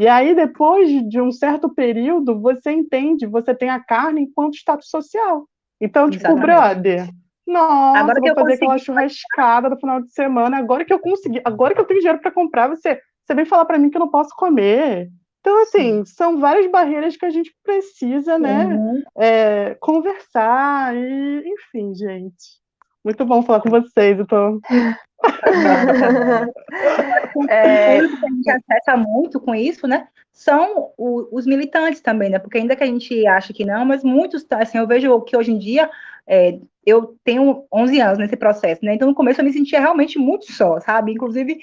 E 0.00 0.08
aí, 0.08 0.34
depois 0.34 0.88
de 1.06 1.20
um 1.20 1.30
certo 1.30 1.68
período, 1.68 2.40
você 2.40 2.70
entende, 2.70 3.26
você 3.26 3.54
tem 3.54 3.68
a 3.68 3.78
carne 3.78 4.22
enquanto 4.22 4.54
status 4.54 4.88
social. 4.88 5.46
Então, 5.78 6.08
tipo, 6.08 6.24
Exatamente. 6.24 6.46
brother, 6.46 7.08
nossa, 7.46 7.98
agora 7.98 8.20
vou 8.20 8.34
fazer 8.34 8.54
aquela 8.54 8.78
churrascada 8.78 9.68
no 9.68 9.78
final 9.78 10.00
de 10.00 10.10
semana, 10.12 10.56
agora 10.56 10.82
que 10.82 10.94
eu 10.94 10.98
consegui, 10.98 11.42
agora 11.44 11.74
que 11.74 11.80
eu 11.80 11.84
tenho 11.84 12.00
dinheiro 12.00 12.20
para 12.22 12.30
comprar, 12.30 12.68
você, 12.68 12.98
você 13.26 13.34
vem 13.34 13.44
falar 13.44 13.66
para 13.66 13.78
mim 13.78 13.90
que 13.90 13.98
eu 13.98 14.00
não 14.00 14.10
posso 14.10 14.34
comer. 14.34 15.10
Então, 15.40 15.60
assim, 15.62 15.98
Sim. 15.98 16.04
são 16.06 16.40
várias 16.40 16.70
barreiras 16.70 17.16
que 17.16 17.26
a 17.26 17.30
gente 17.30 17.54
precisa, 17.62 18.38
né, 18.38 18.64
uhum. 18.64 19.02
é, 19.18 19.76
conversar 19.78 20.96
e, 20.96 21.42
enfim, 21.44 21.94
gente. 21.94 22.61
Muito 23.04 23.24
bom 23.24 23.42
falar 23.42 23.60
com 23.60 23.70
vocês, 23.70 24.20
então. 24.20 24.60
é, 27.48 27.98
que 27.98 28.04
a 28.04 28.28
gente 28.28 28.50
acessa 28.50 28.96
muito 28.96 29.40
com 29.40 29.54
isso, 29.54 29.86
né? 29.88 30.06
São 30.32 30.92
o, 30.96 31.28
os 31.36 31.46
militantes 31.46 32.00
também, 32.00 32.30
né? 32.30 32.38
Porque 32.38 32.58
ainda 32.58 32.76
que 32.76 32.82
a 32.82 32.86
gente 32.86 33.26
ache 33.26 33.52
que 33.52 33.64
não, 33.64 33.84
mas 33.84 34.04
muitos, 34.04 34.46
assim, 34.50 34.78
eu 34.78 34.86
vejo 34.86 35.20
que 35.22 35.36
hoje 35.36 35.50
em 35.50 35.58
dia 35.58 35.90
é, 36.26 36.58
eu 36.86 37.16
tenho 37.24 37.66
11 37.72 38.00
anos 38.00 38.18
nesse 38.18 38.36
processo, 38.36 38.84
né? 38.84 38.94
Então 38.94 39.08
no 39.08 39.14
começo 39.14 39.40
eu 39.40 39.44
me 39.44 39.52
sentia 39.52 39.80
realmente 39.80 40.18
muito 40.18 40.50
só, 40.52 40.80
sabe? 40.80 41.12
Inclusive 41.12 41.58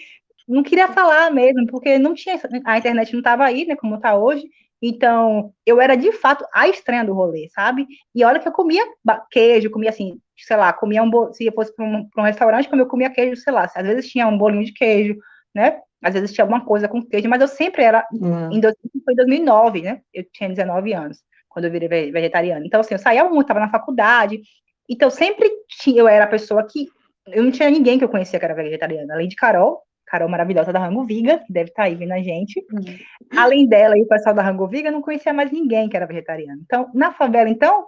não 0.48 0.64
queria 0.64 0.88
falar 0.88 1.32
mesmo, 1.32 1.66
porque 1.68 1.98
não 1.98 2.14
tinha 2.14 2.40
a 2.66 2.78
internet 2.78 3.12
não 3.14 3.20
estava 3.20 3.46
aí, 3.46 3.66
né? 3.66 3.76
Como 3.76 3.96
está 3.96 4.16
hoje. 4.16 4.44
Então, 4.82 5.54
eu 5.66 5.82
era 5.82 5.96
de 5.96 6.12
fato 6.12 6.46
a 6.54 6.68
estranha 6.68 7.04
do 7.04 7.14
rolê, 7.14 7.50
sabe? 7.54 7.86
E 8.16 8.24
olha 8.24 8.40
que 8.40 8.48
eu 8.48 8.52
comia 8.52 8.84
queijo, 9.30 9.70
comia 9.70 9.90
assim, 9.90 10.20
sei 10.38 10.56
lá, 10.56 10.72
comia 10.72 11.04
um 11.04 11.34
se 11.34 11.46
eu 11.46 11.52
fosse 11.52 11.76
para 11.76 11.86
um, 11.86 12.08
um, 12.18 12.22
restaurante, 12.22 12.70
como 12.70 12.82
eu 12.82 12.88
comia 12.88 13.10
queijo, 13.10 13.36
sei 13.42 13.52
lá, 13.52 13.70
às 13.76 13.86
vezes 13.86 14.10
tinha 14.10 14.28
um 14.28 14.38
bolinho 14.38 14.64
de 14.64 14.74
queijo, 14.74 15.18
né? 15.54 15.80
Às 16.02 16.14
vezes 16.14 16.32
tinha 16.32 16.44
alguma 16.44 16.64
coisa 16.64 16.88
com 16.88 17.06
queijo, 17.06 17.28
mas 17.28 17.42
eu 17.42 17.48
sempre 17.48 17.84
era, 17.84 18.08
em 18.52 18.62
foi 19.04 19.16
2009, 19.16 19.82
né? 19.82 20.02
Eu 20.14 20.24
tinha 20.32 20.50
19 20.50 20.94
anos, 20.94 21.20
quando 21.50 21.66
eu 21.66 21.72
virei 21.72 22.12
vegetariana. 22.12 22.66
Então, 22.66 22.80
assim, 22.80 22.94
eu 22.94 23.00
saía 23.00 23.26
muito, 23.26 23.42
estava 23.42 23.60
na 23.60 23.70
faculdade, 23.70 24.40
então 24.88 25.10
sempre 25.10 25.50
tinha, 25.68 26.00
eu 26.00 26.08
era 26.08 26.24
a 26.24 26.30
pessoa 26.30 26.66
que, 26.66 26.88
eu 27.28 27.44
não 27.44 27.52
tinha 27.52 27.70
ninguém 27.70 27.98
que 27.98 28.06
eu 28.06 28.10
conhecia 28.10 28.40
que 28.40 28.46
era 28.46 28.56
vegetariana, 28.56 29.14
além 29.14 29.28
de 29.28 29.36
Carol, 29.36 29.84
Carol 30.10 30.28
maravilhosa 30.28 30.74
da 30.74 30.80
Rango 30.80 31.06
Viga, 31.06 31.40
que 31.46 31.54
deve 31.54 31.70
estar 31.70 31.84
tá 31.84 31.88
aí 31.88 31.96
vendo 31.96 32.12
a 32.12 32.20
gente. 32.20 32.66
Uhum. 32.74 33.38
Além 33.38 33.68
dela 33.68 33.98
e 33.98 34.02
o 34.02 34.08
pessoal 34.08 34.34
da 34.34 34.42
Rango 34.42 34.68
Viga, 34.68 34.90
não 34.90 35.02
conhecia 35.02 35.32
mais 35.32 35.52
ninguém 35.52 35.88
que 35.88 35.96
era 35.96 36.08
vegetariano. 36.08 36.62
Então, 36.66 36.90
na 36.94 37.12
favela, 37.12 37.50
então, 37.50 37.86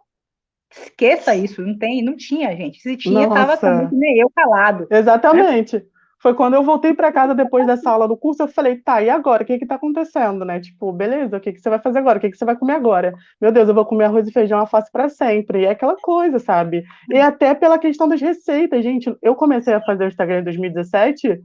esqueça 0.72 1.36
isso, 1.36 1.62
não 1.62 1.78
tem, 1.78 2.04
não 2.04 2.16
tinha, 2.16 2.56
gente. 2.56 2.80
Se 2.80 2.96
tinha, 2.96 3.24
estava 3.24 3.58
também 3.58 3.90
nem 3.92 4.20
eu 4.20 4.32
calado. 4.34 4.88
Exatamente. 4.90 5.78
Né? 5.78 5.84
Foi 6.22 6.36
quando 6.36 6.54
eu 6.54 6.64
voltei 6.64 6.94
para 6.94 7.12
casa 7.12 7.34
depois 7.34 7.66
dessa 7.66 7.90
aula 7.90 8.08
do 8.08 8.16
curso, 8.16 8.44
eu 8.44 8.48
falei, 8.48 8.76
tá, 8.76 9.02
e 9.02 9.10
agora? 9.10 9.42
O 9.42 9.46
que 9.46 9.58
que 9.58 9.66
tá 9.66 9.74
acontecendo, 9.74 10.46
né? 10.46 10.60
Tipo, 10.60 10.94
beleza, 10.94 11.38
o 11.38 11.40
que 11.40 11.52
que 11.52 11.60
você 11.60 11.68
vai 11.68 11.80
fazer 11.80 11.98
agora? 11.98 12.20
O 12.20 12.22
que 12.22 12.30
que 12.30 12.38
você 12.38 12.46
vai 12.46 12.56
comer 12.56 12.74
agora? 12.74 13.16
Meu 13.42 13.52
Deus, 13.52 13.68
eu 13.68 13.74
vou 13.74 13.84
comer 13.84 14.06
arroz 14.06 14.28
e 14.28 14.32
feijão 14.32 14.60
alface 14.60 14.92
para 14.92 15.10
sempre. 15.10 15.62
E 15.62 15.66
é 15.66 15.72
aquela 15.72 15.96
coisa, 15.96 16.38
sabe? 16.38 16.84
E 17.10 17.18
até 17.18 17.56
pela 17.56 17.80
questão 17.80 18.08
das 18.08 18.22
receitas, 18.22 18.84
gente. 18.84 19.12
Eu 19.20 19.34
comecei 19.34 19.74
a 19.74 19.82
fazer 19.82 20.04
o 20.04 20.08
Instagram 20.08 20.42
em 20.42 20.44
2017 20.44 21.42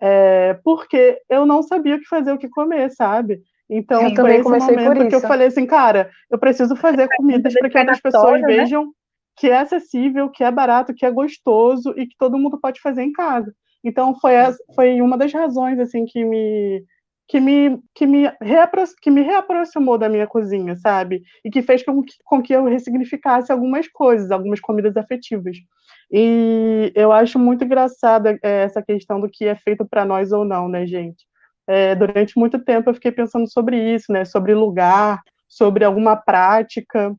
é, 0.00 0.58
porque 0.64 1.20
eu 1.28 1.44
não 1.44 1.62
sabia 1.62 1.96
o 1.96 1.98
que 1.98 2.06
fazer, 2.06 2.32
o 2.32 2.38
que 2.38 2.48
comer, 2.48 2.90
sabe? 2.90 3.42
Então, 3.68 4.08
Sim, 4.08 4.16
foi 4.16 4.36
esse 4.36 4.48
momento 4.48 5.08
que 5.08 5.14
eu 5.14 5.20
falei 5.20 5.46
assim, 5.46 5.66
cara, 5.66 6.10
eu 6.30 6.38
preciso 6.38 6.74
fazer 6.74 7.08
comidas 7.16 7.54
para 7.54 7.68
que 7.68 7.78
outras 7.78 8.00
pessoas 8.00 8.40
né? 8.40 8.46
vejam 8.46 8.92
que 9.36 9.48
é 9.48 9.58
acessível, 9.58 10.28
que 10.28 10.42
é 10.42 10.50
barato, 10.50 10.92
que 10.92 11.06
é 11.06 11.10
gostoso 11.10 11.94
e 11.96 12.06
que 12.06 12.16
todo 12.18 12.38
mundo 12.38 12.58
pode 12.60 12.80
fazer 12.80 13.02
em 13.02 13.12
casa. 13.12 13.54
Então, 13.82 14.14
foi, 14.20 14.32
foi 14.74 15.00
uma 15.00 15.16
das 15.16 15.32
razões, 15.32 15.78
assim, 15.78 16.04
que 16.04 16.24
me 16.24 16.84
que 17.30 17.38
me, 17.38 17.78
que, 17.94 18.08
me 18.08 18.28
reapro 18.42 18.82
que 19.00 19.08
me 19.08 19.22
reaproximou 19.22 19.96
da 19.96 20.08
minha 20.08 20.26
cozinha, 20.26 20.74
sabe? 20.74 21.22
E 21.44 21.50
que 21.50 21.62
fez 21.62 21.84
com 21.84 22.02
que, 22.02 22.12
com 22.24 22.42
que 22.42 22.52
eu 22.52 22.64
ressignificasse 22.64 23.52
algumas 23.52 23.86
coisas, 23.86 24.32
algumas 24.32 24.58
comidas 24.58 24.96
afetivas. 24.96 25.56
E 26.10 26.92
eu 26.94 27.12
acho 27.12 27.38
muito 27.38 27.64
engraçada 27.64 28.38
é, 28.42 28.62
essa 28.62 28.82
questão 28.82 29.20
do 29.20 29.28
que 29.28 29.44
é 29.44 29.54
feito 29.54 29.84
para 29.84 30.04
nós 30.04 30.32
ou 30.32 30.44
não, 30.44 30.68
né, 30.68 30.86
gente? 30.86 31.24
É, 31.66 31.94
durante 31.94 32.38
muito 32.38 32.58
tempo 32.58 32.90
eu 32.90 32.94
fiquei 32.94 33.12
pensando 33.12 33.50
sobre 33.50 33.76
isso, 33.94 34.12
né? 34.12 34.24
Sobre 34.24 34.54
lugar, 34.54 35.22
sobre 35.48 35.84
alguma 35.84 36.16
prática. 36.16 37.14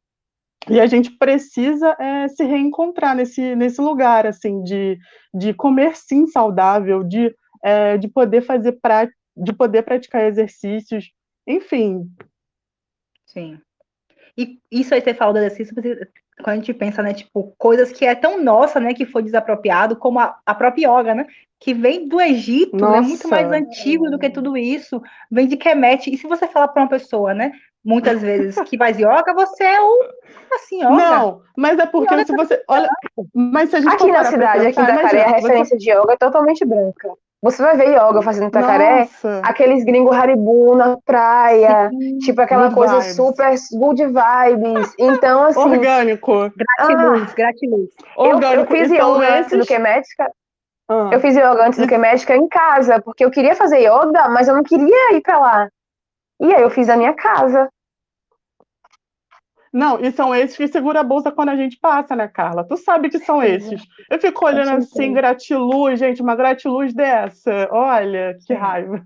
E 0.69 0.79
a 0.79 0.85
gente 0.85 1.11
precisa 1.11 1.95
é, 1.99 2.27
se 2.27 2.43
reencontrar 2.43 3.15
nesse, 3.15 3.55
nesse 3.55 3.81
lugar, 3.81 4.27
assim, 4.27 4.61
de, 4.63 4.97
de 5.33 5.53
comer 5.53 5.95
sim 5.95 6.27
saudável, 6.27 7.03
de, 7.03 7.33
é, 7.63 7.97
de 7.97 8.07
poder 8.07 8.41
fazer 8.41 8.73
prática 8.73 9.15
de 9.35 9.53
poder 9.53 9.83
praticar 9.83 10.25
exercícios, 10.25 11.11
enfim. 11.47 12.09
Sim. 13.25 13.59
E 14.37 14.59
isso 14.71 14.93
aí 14.93 15.01
você 15.01 15.13
fala 15.13 15.33
do 15.33 15.39
exercício, 15.39 15.75
quando 16.41 16.55
a 16.55 16.57
gente 16.57 16.73
pensa, 16.73 17.01
né, 17.01 17.13
tipo, 17.13 17.53
coisas 17.57 17.91
que 17.91 18.05
é 18.05 18.15
tão 18.15 18.43
nossa, 18.43 18.79
né, 18.79 18.93
que 18.93 19.05
foi 19.05 19.23
desapropriado, 19.23 19.95
como 19.95 20.19
a, 20.19 20.37
a 20.45 20.53
própria 20.53 20.87
yoga, 20.87 21.15
né, 21.15 21.27
que 21.59 21.73
vem 21.73 22.07
do 22.07 22.19
Egito, 22.19 22.75
é 22.75 22.91
né, 22.91 23.01
muito 23.01 23.27
mais 23.27 23.51
antigo 23.51 24.09
do 24.09 24.19
que 24.19 24.29
tudo 24.29 24.57
isso, 24.57 25.01
vem 25.29 25.47
de 25.47 25.57
Kemet, 25.57 26.11
e 26.11 26.17
se 26.17 26.27
você 26.27 26.47
falar 26.47 26.69
para 26.69 26.83
uma 26.83 26.89
pessoa, 26.89 27.33
né, 27.33 27.51
muitas 27.83 28.21
vezes 28.21 28.59
que 28.67 28.77
faz 28.77 28.97
yoga, 28.97 29.33
você 29.33 29.63
é 29.63 29.81
o 29.81 29.99
assim, 30.53 30.79
yoga. 30.79 30.89
Não, 30.89 31.41
mas 31.57 31.79
é 31.79 31.85
porque 31.85 32.25
se 32.25 32.35
você 32.35 32.63
olha, 32.67 32.89
mas 33.33 33.69
se 33.69 33.77
a 33.77 33.81
gente 33.81 33.93
aqui 33.93 34.11
na 34.11 34.23
cidade, 34.23 34.67
aqui 34.67 34.75
da 34.75 34.95
Jacaré, 34.95 35.23
a 35.23 35.31
referência 35.35 35.77
você... 35.77 35.77
de 35.77 35.91
yoga 35.91 36.13
é 36.13 36.17
totalmente 36.17 36.65
branca. 36.65 37.09
Você 37.41 37.61
vai 37.63 37.75
ver 37.75 37.89
yoga 37.89 38.21
fazendo 38.21 38.51
tacaré, 38.51 38.99
Nossa. 38.99 39.41
aqueles 39.43 39.83
gringos 39.83 40.15
haribu 40.15 40.75
na 40.75 40.95
praia, 41.03 41.89
Sim. 41.89 42.19
tipo 42.19 42.39
aquela 42.39 42.65
Good 42.65 42.75
coisa 42.75 42.99
vibes. 42.99 43.15
super 43.15 43.55
good 43.79 44.03
vibes. 44.05 44.93
Então, 44.99 45.43
assim, 45.45 45.59
Orgânico. 45.59 46.51
Gratiluz, 46.55 47.33
gratiluz. 47.33 47.89
eu, 48.17 48.25
eu 48.25 48.35
Orgânico. 48.35 48.71
fiz 48.71 48.91
E 48.91 48.97
são 48.97 49.15
yoga 49.17 49.39
antes 49.39 49.57
do 49.57 49.65
que 49.65 49.79
médica. 49.79 50.31
Ah. 50.87 51.09
Eu 51.11 51.19
fiz 51.19 51.35
yoga 51.35 51.65
antes 51.65 51.79
do 51.79 51.87
que 51.87 51.97
médica 51.97 52.35
em 52.35 52.47
casa, 52.47 53.01
porque 53.01 53.25
eu 53.25 53.31
queria 53.31 53.55
fazer 53.55 53.79
yoga, 53.79 54.29
mas 54.29 54.47
eu 54.47 54.53
não 54.55 54.63
queria 54.63 55.13
ir 55.15 55.21
pra 55.21 55.39
lá. 55.39 55.67
E 56.39 56.53
aí 56.53 56.61
eu 56.61 56.69
fiz 56.69 56.89
a 56.89 56.97
minha 56.97 57.13
casa. 57.15 57.69
Não, 59.74 59.99
e 60.01 60.11
são 60.11 60.36
esses 60.36 60.57
que 60.57 60.67
segura 60.67 60.99
a 60.99 61.03
bolsa 61.03 61.32
quando 61.32 61.49
a 61.49 61.55
gente 61.55 61.78
passa, 61.80 62.13
né, 62.15 62.28
Carla? 62.28 62.65
Tu 62.67 62.76
sabe 62.78 63.09
que 63.09 63.19
são 63.19 63.41
esses. 63.41 63.82
Eu 64.09 64.19
fico 64.19 64.45
olhando 64.45 64.78
assim, 64.78 65.13
gratiluz, 65.13 65.97
gente, 65.99 66.22
uma 66.22 66.36
gratiluz 66.36 66.93
dessa. 66.93 67.69
Olha, 67.72 68.34
que 68.36 68.41
Sim. 68.41 68.53
raiva. 68.55 69.01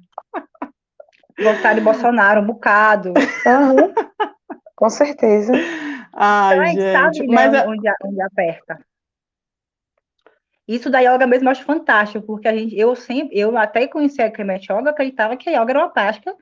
Votar 1.39 1.76
de 1.76 1.82
Bolsonaro 1.82 2.41
um 2.41 2.45
bocado. 2.45 3.13
Aham. 3.45 3.93
Com 4.76 4.89
certeza. 4.89 5.53
Ai, 6.13 6.53
Então, 6.55 6.61
a 6.61 6.66
gente 6.68 6.91
sabe, 6.91 7.28
Mas 7.28 7.51
né, 7.51 7.59
é- 7.59 7.68
onde, 7.68 7.88
onde 8.03 8.22
aperta. 8.22 8.80
Isso 10.68 10.89
da 10.89 10.99
yoga 10.99 11.28
mesmo 11.28 11.47
eu 11.47 11.51
acho 11.51 11.63
fantástico, 11.63 12.26
porque 12.26 12.47
a 12.47 12.55
gente, 12.55 12.76
eu 12.76 12.95
sempre, 12.95 13.38
eu 13.38 13.55
até 13.55 13.88
conheci 13.88 14.20
a 14.20 14.32
Clemente 14.32 14.72
Yoga, 14.72 14.89
acreditava 14.89 15.38
que 15.38 15.47
a 15.47 15.61
yoga 15.61 15.74
era 15.74 15.80
uma 15.80 15.89
prática, 15.89 16.36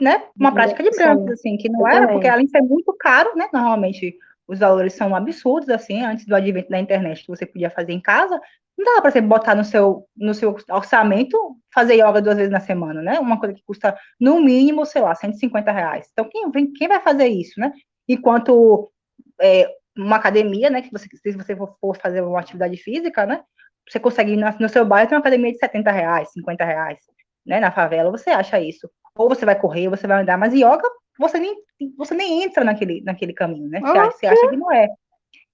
né, 0.00 0.24
uma 0.36 0.52
prática 0.52 0.82
de 0.82 0.90
brancos, 0.90 1.30
assim, 1.32 1.56
que 1.56 1.68
não 1.68 1.80
eu 1.80 1.86
era, 1.86 2.08
porque 2.08 2.26
além 2.26 2.46
de 2.46 2.50
ser 2.50 2.62
muito 2.62 2.92
caro, 2.98 3.34
né, 3.36 3.48
normalmente 3.52 4.16
os 4.46 4.58
valores 4.58 4.92
são 4.94 5.14
absurdos, 5.14 5.68
assim, 5.70 6.02
antes 6.02 6.26
do 6.26 6.34
advento 6.34 6.68
da 6.68 6.78
internet, 6.78 7.22
que 7.22 7.28
você 7.28 7.46
podia 7.46 7.70
fazer 7.70 7.92
em 7.92 8.00
casa, 8.00 8.38
não 8.76 8.84
dava 8.84 9.02
para 9.02 9.10
você 9.12 9.20
botar 9.20 9.54
no 9.54 9.64
seu, 9.64 10.06
no 10.16 10.34
seu 10.34 10.54
orçamento 10.70 11.38
fazer 11.72 11.94
yoga 11.94 12.20
duas 12.20 12.36
vezes 12.36 12.52
na 12.52 12.60
semana, 12.60 13.00
né, 13.00 13.18
uma 13.20 13.38
coisa 13.38 13.54
que 13.54 13.62
custa, 13.64 13.96
no 14.20 14.40
mínimo, 14.40 14.84
sei 14.84 15.00
lá, 15.00 15.14
150 15.14 15.70
reais. 15.70 16.08
Então, 16.12 16.28
quem, 16.28 16.72
quem 16.72 16.88
vai 16.88 17.00
fazer 17.00 17.26
isso, 17.28 17.58
né? 17.58 17.72
Enquanto 18.08 18.90
é, 19.40 19.68
uma 19.96 20.16
academia, 20.16 20.68
né, 20.70 20.82
que 20.82 20.90
você, 20.90 21.06
se 21.16 21.32
você 21.32 21.56
for 21.56 21.96
fazer 21.96 22.20
uma 22.20 22.40
atividade 22.40 22.76
física, 22.76 23.24
né, 23.24 23.42
você 23.88 24.00
consegue 24.00 24.36
no 24.36 24.68
seu 24.68 24.84
bairro 24.84 25.08
tem 25.08 25.16
uma 25.16 25.20
academia 25.20 25.52
de 25.52 25.58
70 25.58 25.90
reais, 25.90 26.32
50 26.32 26.64
reais, 26.64 26.98
né, 27.46 27.60
na 27.60 27.70
favela, 27.70 28.10
você 28.10 28.30
acha 28.30 28.60
isso. 28.60 28.90
Ou 29.16 29.28
você 29.28 29.44
vai 29.46 29.58
correr, 29.58 29.88
ou 29.88 29.96
você 29.96 30.06
vai 30.06 30.22
andar, 30.22 30.36
mas 30.36 30.52
yoga, 30.52 30.82
você 31.18 31.38
nem, 31.38 31.54
você 31.96 32.14
nem 32.14 32.42
entra 32.42 32.64
naquele, 32.64 33.00
naquele 33.02 33.32
caminho, 33.32 33.68
né, 33.68 33.80
você, 33.80 33.86
Ah, 33.98 34.02
acha- 34.02 34.16
você 34.18 34.26
acha 34.26 34.48
que 34.50 34.56
não 34.56 34.72
é. 34.72 34.88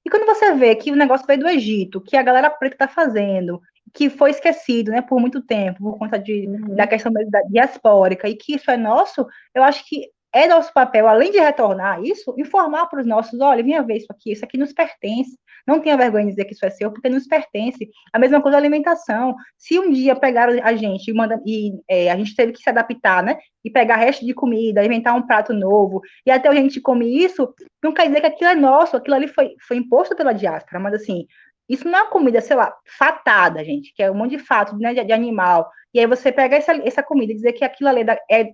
E 0.05 0.11
quando 0.11 0.25
você 0.27 0.55
vê 0.55 0.75
que 0.75 0.91
o 0.91 0.97
negócio 0.97 1.27
veio 1.27 1.41
do 1.41 1.49
Egito, 1.49 2.01
que 2.01 2.17
a 2.17 2.23
galera 2.23 2.49
preta 2.51 2.75
está 2.75 2.89
fazendo, 2.89 3.61
que 3.93 4.09
foi 4.09 4.31
esquecido, 4.31 4.91
né, 4.91 5.03
por 5.03 5.21
muito 5.21 5.43
tempo, 5.43 5.79
por 5.81 5.99
conta 5.99 6.19
de, 6.19 6.47
Uhum. 6.49 6.75
da 6.75 6.87
questão 6.87 7.13
mesmo 7.13 7.31
da 7.31 7.43
diaspórica, 7.43 8.29
e 8.29 8.35
que 8.35 8.55
isso 8.55 8.71
é 8.71 8.77
nosso, 8.79 9.27
eu 9.55 9.63
acho 9.63 9.87
que 9.87 10.09
é 10.33 10.47
nosso 10.47 10.73
papel, 10.73 11.09
além 11.09 11.33
de 11.33 11.39
retornar 11.39 12.03
isso, 12.03 12.35
informar 12.39 12.87
para 12.87 13.01
os 13.01 13.07
nossos, 13.07 13.41
olha, 13.41 13.63
venha 13.63 13.83
ver 13.83 13.97
isso 13.97 14.07
aqui, 14.11 14.33
isso 14.33 14.45
aqui 14.45 14.57
nos 14.57 14.73
pertence. 14.73 15.37
Não 15.67 15.81
tenha 15.81 15.97
vergonha 15.97 16.25
de 16.25 16.31
dizer 16.31 16.45
que 16.45 16.55
isso 16.55 16.65
é 16.65 16.71
seu, 16.71 16.91
porque 16.91 17.09
nos 17.09 17.27
pertence. 17.27 17.89
A 18.13 18.19
mesma 18.19 18.41
coisa 18.41 18.57
a 18.57 18.61
alimentação. 18.61 19.35
Se 19.59 19.79
um 19.79 19.91
dia 19.91 20.17
pegaram 20.17 20.59
a 20.63 20.75
gente 20.75 21.11
e, 21.11 21.15
manda, 21.15 21.41
e 21.45 21.73
é, 21.89 22.11
a 22.11 22.17
gente 22.17 22.35
teve 22.35 22.53
que 22.53 22.63
se 22.63 22.71
adaptar, 22.71 23.23
né? 23.23 23.39
E 23.65 23.71
pegar 23.71 23.97
resto 23.97 24.25
de 24.25 24.33
comida, 24.33 24.85
inventar 24.85 25.15
um 25.15 25.27
prato 25.27 25.53
novo, 25.53 26.01
e 26.25 26.31
até 26.31 26.49
a 26.49 26.55
gente 26.55 26.81
come 26.81 27.25
isso, 27.25 27.53
não 27.83 27.93
quer 27.93 28.07
dizer 28.07 28.21
que 28.21 28.27
aquilo 28.27 28.51
é 28.51 28.55
nosso, 28.55 28.97
aquilo 28.97 29.17
ali 29.17 29.29
foi, 29.29 29.55
foi 29.67 29.77
imposto 29.77 30.17
pela 30.17 30.33
diáspora, 30.33 30.81
mas 30.81 30.95
assim, 30.95 31.27
isso 31.69 31.89
não 31.89 31.99
é 31.99 32.07
comida, 32.09 32.41
sei 32.41 32.57
lá, 32.57 32.75
fatada, 32.99 33.65
gente, 33.65 33.93
que 33.95 34.03
é 34.03 34.11
um 34.11 34.15
monte 34.15 34.33
de 34.33 34.39
fato 34.39 34.77
né, 34.79 34.95
de, 34.95 35.05
de 35.05 35.13
animal. 35.13 35.71
E 35.93 36.01
aí 36.01 36.07
você 36.07 36.33
pega 36.33 36.57
essa, 36.57 36.73
essa 36.87 37.03
comida 37.03 37.33
e 37.33 37.37
dizer 37.37 37.53
que 37.53 37.65
aquilo 37.65 37.89
ali 37.89 38.01
é, 38.29 38.41
é 38.43 38.53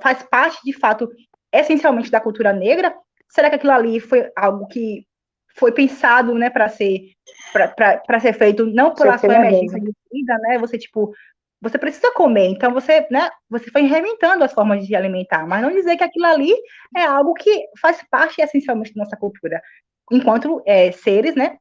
faz 0.00 0.22
parte, 0.22 0.60
de 0.64 0.72
fato, 0.72 1.08
essencialmente 1.52 2.10
da 2.10 2.20
cultura 2.20 2.52
negra? 2.52 2.94
Será 3.28 3.48
que 3.48 3.56
aquilo 3.56 3.72
ali 3.72 4.00
foi 4.00 4.30
algo 4.36 4.66
que 4.66 5.06
foi 5.54 5.72
pensado, 5.72 6.34
né, 6.34 6.50
para 6.50 6.68
ser 6.68 7.12
para 7.52 8.20
ser 8.20 8.32
feito 8.32 8.64
não 8.66 8.94
pela 8.94 9.18
Ser 9.18 9.26
sua 9.26 9.36
emergência 9.36 9.78
de 9.78 9.92
vida, 10.10 10.38
né? 10.38 10.58
Você 10.58 10.78
tipo, 10.78 11.12
você 11.60 11.78
precisa 11.78 12.10
comer, 12.14 12.46
então 12.46 12.72
você, 12.72 13.06
né, 13.10 13.30
você 13.48 13.70
foi 13.70 13.82
reinventando 13.82 14.42
as 14.44 14.52
formas 14.52 14.80
de 14.80 14.86
se 14.86 14.96
alimentar, 14.96 15.46
mas 15.46 15.62
não 15.62 15.70
dizer 15.70 15.96
que 15.96 16.04
aquilo 16.04 16.26
ali 16.26 16.52
é 16.96 17.04
algo 17.04 17.34
que 17.34 17.66
faz 17.80 18.02
parte 18.10 18.40
essencialmente 18.40 18.92
da 18.94 19.04
nossa 19.04 19.16
cultura, 19.16 19.60
enquanto 20.10 20.62
é, 20.66 20.90
seres, 20.90 21.36
né, 21.36 21.58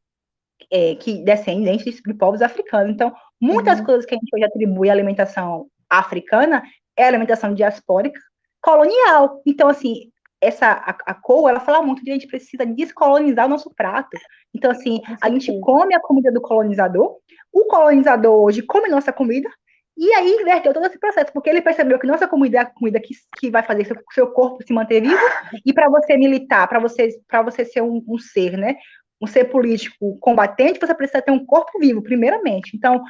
é, 0.72 0.96
que 0.96 1.24
descendentes 1.24 2.02
de 2.06 2.14
povos 2.14 2.42
africanos. 2.42 2.94
Então, 2.94 3.14
muitas 3.40 3.80
Uhum. 3.80 3.86
coisas 3.86 4.06
que 4.06 4.16
a 4.16 4.18
gente 4.18 4.30
hoje 4.34 4.46
atribui 4.46 4.90
à 4.90 4.94
alimentação 4.94 5.68
africana 5.90 6.64
é 7.02 7.08
alimentação 7.08 7.54
diaspórica 7.54 8.20
colonial. 8.62 9.42
Então, 9.46 9.68
assim, 9.68 10.12
essa 10.40 10.68
a, 10.72 10.98
a 11.06 11.14
COU, 11.14 11.48
ela 11.48 11.60
fala 11.60 11.82
muito 11.82 12.04
de 12.04 12.12
a 12.12 12.14
gente 12.14 12.28
precisa 12.28 12.66
descolonizar 12.66 13.46
o 13.46 13.50
nosso 13.50 13.72
prato. 13.74 14.18
Então, 14.54 14.72
assim, 14.72 15.02
a 15.22 15.30
gente 15.30 15.58
come 15.60 15.94
a 15.94 16.00
comida 16.00 16.32
do 16.32 16.42
colonizador, 16.42 17.18
o 17.54 17.66
colonizador 17.66 18.44
hoje 18.44 18.62
come 18.62 18.90
nossa 18.90 19.14
comida, 19.14 19.50
e 19.98 20.12
aí 20.14 20.32
inverteu 20.32 20.74
todo 20.74 20.86
esse 20.86 20.98
processo, 20.98 21.32
porque 21.34 21.50
ele 21.50 21.62
percebeu 21.62 22.00
que 22.00 22.08
nossa 22.08 22.28
comida 22.28 22.58
é 22.58 22.62
a 22.62 22.66
comida 22.66 23.00
que, 23.00 23.14
que 23.38 23.52
vai 23.52 23.62
fazer 23.62 23.86
seu, 23.86 23.96
seu 24.12 24.28
corpo 24.32 24.64
se 24.66 24.74
manter 24.74 25.02
vivo, 25.02 25.16
e 25.66 25.74
para 25.74 25.90
você 25.90 26.18
militar, 26.18 26.68
para 26.68 26.80
você, 26.80 27.10
pra 27.28 27.42
você 27.42 27.64
ser 27.66 27.82
um, 27.82 28.04
um 28.08 28.18
ser, 28.18 28.58
né, 28.58 28.78
um 29.22 29.28
ser 29.28 29.46
político 29.46 30.18
combatente, 30.20 30.80
você 30.80 30.96
precisa 30.96 31.22
ter 31.22 31.32
um 31.32 31.46
corpo 31.46 31.78
vivo, 31.78 32.02
primeiramente. 32.02 32.76
Então, 32.76 33.04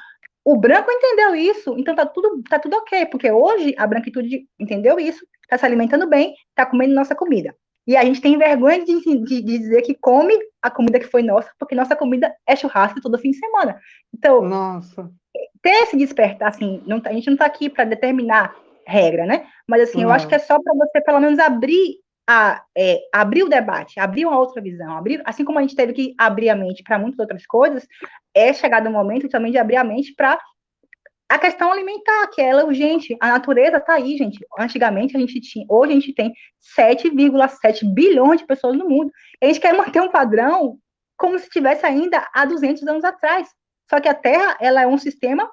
o 0.43 0.55
branco 0.57 0.91
entendeu 0.91 1.35
isso, 1.35 1.75
então 1.77 1.95
tá 1.95 2.05
tudo, 2.05 2.41
tá 2.49 2.57
tudo 2.57 2.75
ok, 2.77 3.05
porque 3.07 3.31
hoje 3.31 3.75
a 3.77 3.85
branquitude 3.85 4.45
entendeu 4.59 4.99
isso, 4.99 5.25
tá 5.47 5.57
se 5.57 5.65
alimentando 5.65 6.07
bem, 6.07 6.33
tá 6.55 6.65
comendo 6.65 6.95
nossa 6.95 7.15
comida. 7.15 7.55
E 7.87 7.95
a 7.97 8.03
gente 8.03 8.21
tem 8.21 8.37
vergonha 8.37 8.83
de, 8.85 8.99
de- 9.01 9.23
de 9.23 9.41
dizer 9.41 9.81
que 9.81 9.95
come 9.99 10.33
a 10.61 10.69
comida 10.69 10.99
que 10.99 11.07
foi 11.07 11.23
nossa, 11.23 11.49
porque 11.59 11.75
nossa 11.75 11.95
comida 11.95 12.33
é 12.47 12.55
churrasco 12.55 13.01
todo 13.01 13.17
fim 13.17 13.31
de 13.31 13.37
semana. 13.37 13.79
Então, 14.13 14.41
Nossa. 14.41 15.09
ter 15.61 15.69
esse 15.83 15.97
despertar, 15.97 16.49
assim, 16.49 16.81
não 16.85 16.99
tá- 16.99 17.09
a 17.09 17.13
gente 17.13 17.25
não 17.27 17.33
está 17.33 17.45
aqui 17.45 17.69
para 17.69 17.83
determinar 17.85 18.55
regra, 18.85 19.25
né? 19.25 19.47
Mas 19.67 19.83
assim, 19.83 20.01
eu 20.01 20.07
Não. 20.09 20.15
acho 20.15 20.27
que 20.27 20.35
é 20.35 20.39
só 20.39 20.59
para 20.61 20.73
você 20.75 21.01
pelo 21.01 21.19
menos 21.19 21.39
abrir 21.39 21.97
a 22.27 22.63
é, 22.77 22.99
abrir 23.13 23.43
o 23.43 23.49
debate, 23.49 23.99
abrir 23.99 24.25
uma 24.25 24.39
outra 24.39 24.61
visão, 24.61 24.95
abrir, 24.95 25.21
assim 25.25 25.43
como 25.43 25.59
a 25.59 25.61
gente 25.61 25.75
teve 25.75 25.93
que 25.93 26.13
abrir 26.17 26.49
a 26.49 26.55
mente 26.55 26.83
para 26.83 26.99
muitas 26.99 27.19
outras 27.19 27.45
coisas, 27.45 27.85
é 28.33 28.53
chegado 28.53 28.87
o 28.87 28.91
momento 28.91 29.27
também 29.27 29.51
de 29.51 29.57
abrir 29.57 29.77
a 29.77 29.83
mente 29.83 30.13
para 30.15 30.39
a 31.27 31.39
questão 31.39 31.71
alimentar, 31.71 32.27
que 32.27 32.41
ela 32.41 32.61
é 32.61 32.65
urgente. 32.65 33.15
A 33.21 33.29
natureza 33.29 33.77
está 33.77 33.93
aí, 33.93 34.17
gente. 34.17 34.45
Antigamente 34.59 35.15
a 35.15 35.19
gente 35.19 35.39
tinha, 35.39 35.65
hoje 35.69 35.91
a 35.91 35.95
gente 35.95 36.13
tem 36.13 36.33
7,7 36.77 37.85
bilhões 37.93 38.41
de 38.41 38.45
pessoas 38.45 38.77
no 38.77 38.87
mundo. 38.87 39.11
A 39.41 39.45
gente 39.45 39.59
quer 39.61 39.73
manter 39.73 40.01
um 40.01 40.11
padrão 40.11 40.77
como 41.17 41.39
se 41.39 41.49
tivesse 41.49 41.85
ainda 41.85 42.27
há 42.33 42.45
200 42.45 42.85
anos 42.85 43.05
atrás. 43.05 43.47
Só 43.89 44.01
que 44.01 44.09
a 44.09 44.13
Terra, 44.13 44.57
ela 44.59 44.81
é 44.81 44.87
um 44.87 44.97
sistema 44.97 45.49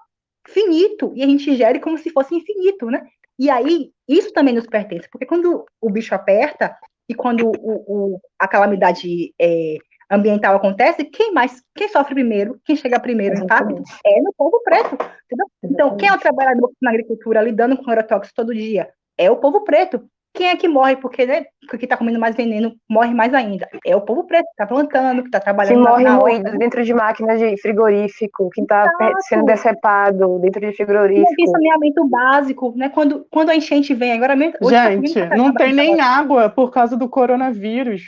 finito 0.49 1.13
e 1.15 1.23
a 1.23 1.27
gente 1.27 1.55
gere 1.57 1.79
como 1.79 1.97
se 1.97 2.11
fosse 2.11 2.35
infinito, 2.35 2.87
né? 2.87 3.07
E 3.39 3.49
aí, 3.51 3.91
isso 4.09 4.33
também 4.33 4.55
nos 4.55 4.67
pertence, 4.67 5.09
porque 5.11 5.27
quando 5.27 5.65
o 5.81 5.91
bicho 5.91 6.15
aperta 6.15 6.77
e 7.09 7.15
quando 7.15 7.47
o, 7.49 8.15
o- 8.15 8.21
a 8.39 8.49
calamidade 8.49 9.33
é, 9.41 9.77
ambiental 10.11 10.57
acontece, 10.57 11.05
quem 11.05 11.33
mais, 11.33 11.63
quem 11.75 11.89
sofre 11.89 12.15
primeiro, 12.15 12.61
quem 12.65 12.75
chega 12.77 12.99
primeiro 12.99 13.35
Exatamente. 13.37 13.93
é 14.05 14.21
no 14.21 14.33
povo 14.37 14.61
preto, 14.65 14.95
entendeu? 14.95 15.47
Então, 15.63 15.97
quem 15.97 16.09
é 16.09 16.13
o 16.13 16.19
trabalhador 16.19 16.73
na 16.83 16.91
agricultura 16.91 17.43
lidando 17.43 17.77
com 17.77 17.91
agrotóxicos 17.91 18.33
todo 18.35 18.55
dia? 18.55 18.89
É 19.17 19.31
o 19.31 19.37
povo 19.37 19.63
preto. 19.65 20.09
Quem 20.39 20.47
é 20.51 20.57
que 20.57 20.69
morre 20.69 20.95
porque, 20.95 21.27
né, 21.27 21.47
porque 21.69 21.85
tá 21.85 21.97
comendo 21.97 22.21
mais 22.21 22.37
veneno, 22.37 22.73
morre 22.89 23.13
mais 23.13 23.35
ainda? 23.35 23.69
É 23.85 23.97
o 23.97 24.01
povo 24.03 24.23
preto, 24.25 24.45
que 24.47 24.55
tá 24.57 24.67
plantando, 24.69 25.25
que 25.25 25.31
tá 25.31 25.41
Que 25.41 25.45
trabalhando 25.47 25.83
na- 25.83 25.91
morre 25.91 26.05
na 26.05 26.13
moído 26.17 26.57
dentro 26.59 26.85
de 26.85 26.95
máquinas 26.95 27.41
de 27.41 27.61
frigorífico, 27.61 28.49
que 28.51 28.61
está 28.63 28.85
Exato. 28.85 29.23
sendo 29.23 29.45
decepado 29.45 30.39
dentro 30.39 30.61
de 30.61 30.67
Não 30.69 30.73
tem 30.77 30.87
frigorífico. 30.87 31.51
saneamento 31.51 32.09
básico, 32.09 32.73
né? 32.77 32.89
Quando, 32.89 33.27
quando 33.33 33.51
a 33.51 33.57
enchente 33.57 33.93
vem, 33.95 34.13
agora 34.13 34.37
mesmo. 34.37 34.55
tá 34.61 34.91
Gente, 34.93 35.13
pra 35.15 35.37
não 35.37 35.53
tem 35.53 35.73
nem 35.73 35.97
tava- 35.97 36.09
água 36.21 36.49
por 36.49 36.71
causa 36.71 36.97
do 36.97 37.09
coronavírus. 37.09 38.03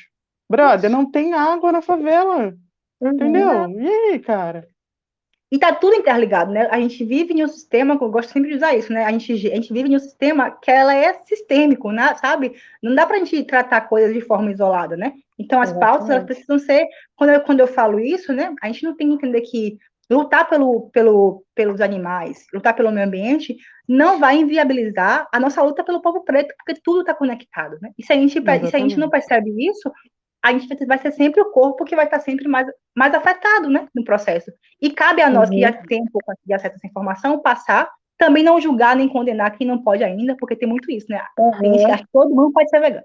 Brother, 0.49 0.89
não 0.89 1.11
tem 1.11 1.35
água 1.35 1.73
na 1.73 1.83
favela. 1.83 2.55
Uhum. 3.01 3.11
Entendeu? 3.11 3.49
E 3.71 3.89
aí, 3.89 4.19
cara? 4.21 4.67
E 5.51 5.59
tá 5.59 5.75
tudo 5.75 5.97
interligado, 5.97 6.53
né? 6.53 6.69
A 6.71 6.79
gente 6.79 7.05
vive 7.05 7.35
em 7.35 7.43
um 7.43 7.49
sistema, 7.49 7.99
eu 8.01 8.09
gosto 8.09 8.33
sempre 8.33 8.51
de 8.51 8.57
usar 8.57 8.77
isso, 8.77 8.93
né? 8.93 9.05
A 9.05 9.11
gente, 9.11 9.33
a 9.33 9.55
gente 9.57 9.73
vive 9.73 9.89
em 9.89 9.97
um 9.97 10.01
sistema 10.01 10.51
que 10.51 10.71
ela 10.71 10.95
é 10.95 11.15
sistêmico, 11.25 11.91
né? 11.91 12.15
sabe? 12.15 12.55
Não 12.81 12.95
dá 12.95 13.05
pra 13.05 13.19
gente 13.19 13.43
tratar 13.43 13.81
coisas 13.83 14.15
de 14.15 14.21
forma 14.21 14.53
isolada, 14.53 14.97
né? 14.97 15.13
Então 15.37 15.61
as 15.61 15.73
pautas, 15.73 16.09
elas 16.09 16.23
Exatamente. 16.23 16.27
precisam 16.27 16.59
ser, 16.59 16.87
quando 17.17 17.31
eu, 17.31 17.41
quando 17.41 17.61
eu 17.61 17.67
falo 17.67 17.99
isso, 17.99 18.33
né? 18.33 18.55
A 18.63 18.69
gente 18.69 18.85
não 18.85 18.97
tem 18.97 19.09
que 19.09 19.15
entender 19.15 19.41
que 19.41 19.77
lutar 20.09 20.49
pelo, 20.49 20.91
pelo, 20.91 21.45
pelos 21.55 21.81
animais, 21.81 22.47
lutar 22.53 22.75
pelo 22.75 22.91
meio 22.93 23.07
ambiente, 23.07 23.57
não 23.89 24.21
vai 24.21 24.37
inviabilizar 24.37 25.29
a 25.33 25.41
nossa 25.41 25.63
luta 25.63 25.83
pelo 25.83 26.01
povo 26.01 26.23
preto, 26.25 26.55
porque 26.59 26.81
tudo 26.83 27.01
está 27.01 27.13
conectado, 27.15 27.77
né? 27.81 27.91
E 27.99 28.05
se 28.05 28.13
a 28.13 28.17
gente, 28.17 28.33
se 28.33 28.39
a 28.39 28.55
gente 28.57 28.77
não 28.77 29.09
Exatamente. 29.09 29.11
percebe 29.11 29.69
isso, 29.69 29.91
a 30.43 30.53
gente 30.53 30.87
vai 30.87 30.99
ser 30.99 31.13
sempre 31.13 31.41
o 31.41 31.51
corpo 31.51 31.85
que 31.85 31.95
vai 31.97 32.07
estar 32.07 32.21
sempre 32.21 32.49
mais, 32.49 32.67
mais 32.97 33.13
afetado, 33.15 33.69
né, 33.69 33.87
no 33.95 34.05
processo. 34.05 34.51
E 34.81 34.91
cabe 34.91 35.21
a 35.23 35.29
nós 35.31 35.49
que 35.51 35.57
Uhum. 35.57 35.61
já 35.63 35.73
tem 35.73 36.03
um 36.03 36.07
pouco 36.11 36.33
de 36.47 36.53
acesso 36.55 36.75
a 36.75 36.77
essa 36.77 36.87
informação 36.87 37.41
passar 37.41 37.89
Também 38.19 38.43
não 38.43 38.61
julgar 38.61 38.95
nem 38.97 39.09
condenar 39.09 39.57
quem 39.57 39.67
não 39.67 39.83
pode 39.83 40.05
ainda, 40.05 40.37
porque 40.39 40.55
tem 40.55 40.69
muito 40.69 40.91
isso, 40.91 41.07
né? 41.09 41.23
Uhum. 41.39 41.51
Tem 41.59 41.73
gente 41.73 41.87
que 41.87 41.91
acha 41.91 42.03
que 42.05 42.11
todo 42.13 42.35
mundo 42.35 42.53
pode 42.53 42.69
ser 42.69 42.79
vegano. 42.79 43.03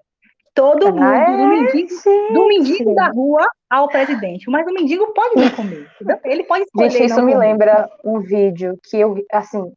Todo 0.53 0.88
mundo, 0.93 1.03
é, 1.05 1.38
do, 1.38 1.47
mendigo, 1.47 1.89
do 2.33 2.47
mendigo 2.47 2.95
da 2.95 3.07
rua 3.09 3.45
ao 3.69 3.88
presidente. 3.89 4.49
Mas 4.49 4.65
o 4.67 4.73
mendigo 4.73 5.13
pode 5.13 5.36
não 5.36 5.49
comer. 5.51 5.88
Ele 6.25 6.43
pode 6.43 6.63
escolher. 6.67 6.89
Gente, 6.89 7.05
isso 7.05 7.21
me 7.23 7.33
comer. 7.33 7.47
lembra 7.47 7.89
um 8.03 8.19
vídeo 8.19 8.77
que 8.89 8.97
eu, 8.97 9.15
assim, 9.31 9.71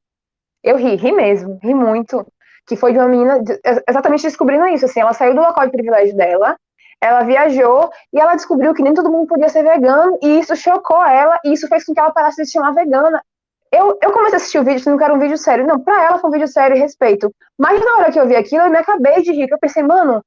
eu 0.62 0.76
ri, 0.76 0.96
ri 0.96 1.12
mesmo, 1.12 1.58
ri 1.62 1.72
muito. 1.74 2.26
Que 2.66 2.74
foi 2.76 2.92
de 2.92 2.98
uma 2.98 3.08
menina 3.08 3.40
exatamente 3.88 4.22
descobrindo 4.22 4.66
isso. 4.66 4.84
Assim, 4.86 5.00
ela 5.00 5.12
saiu 5.12 5.34
do 5.34 5.40
local 5.40 5.64
de 5.66 5.72
privilégio 5.72 6.16
dela, 6.16 6.56
ela 7.00 7.22
viajou 7.22 7.90
e 8.12 8.20
ela 8.20 8.34
descobriu 8.34 8.74
que 8.74 8.82
nem 8.82 8.94
todo 8.94 9.10
mundo 9.10 9.26
podia 9.26 9.48
ser 9.48 9.62
vegano, 9.62 10.18
e 10.22 10.40
isso 10.40 10.54
chocou 10.56 11.04
ela, 11.04 11.38
e 11.44 11.52
isso 11.52 11.68
fez 11.68 11.84
com 11.84 11.94
que 11.94 12.00
ela 12.00 12.12
parasse 12.12 12.42
de 12.42 12.46
se 12.46 12.52
chamar 12.52 12.72
vegana. 12.72 13.22
Eu, 13.70 13.98
eu 14.02 14.12
comecei 14.12 14.34
a 14.34 14.36
assistir 14.36 14.58
o 14.58 14.64
vídeo, 14.64 14.90
não 14.90 14.98
quero 14.98 15.14
um 15.14 15.18
vídeo 15.18 15.36
sério. 15.36 15.66
Não, 15.66 15.78
pra 15.78 16.02
ela 16.04 16.18
foi 16.18 16.30
um 16.30 16.32
vídeo 16.32 16.48
sério 16.48 16.76
e 16.76 16.80
respeito. 16.80 17.30
Mas 17.58 17.78
na 17.84 17.98
hora 17.98 18.10
que 18.10 18.18
eu 18.18 18.26
vi 18.26 18.34
aquilo, 18.34 18.64
eu 18.64 18.70
me 18.70 18.78
acabei 18.78 19.22
de 19.22 19.30
rir. 19.30 19.46
Eu 19.50 19.58
pensei, 19.58 19.82
mano, 19.82 20.22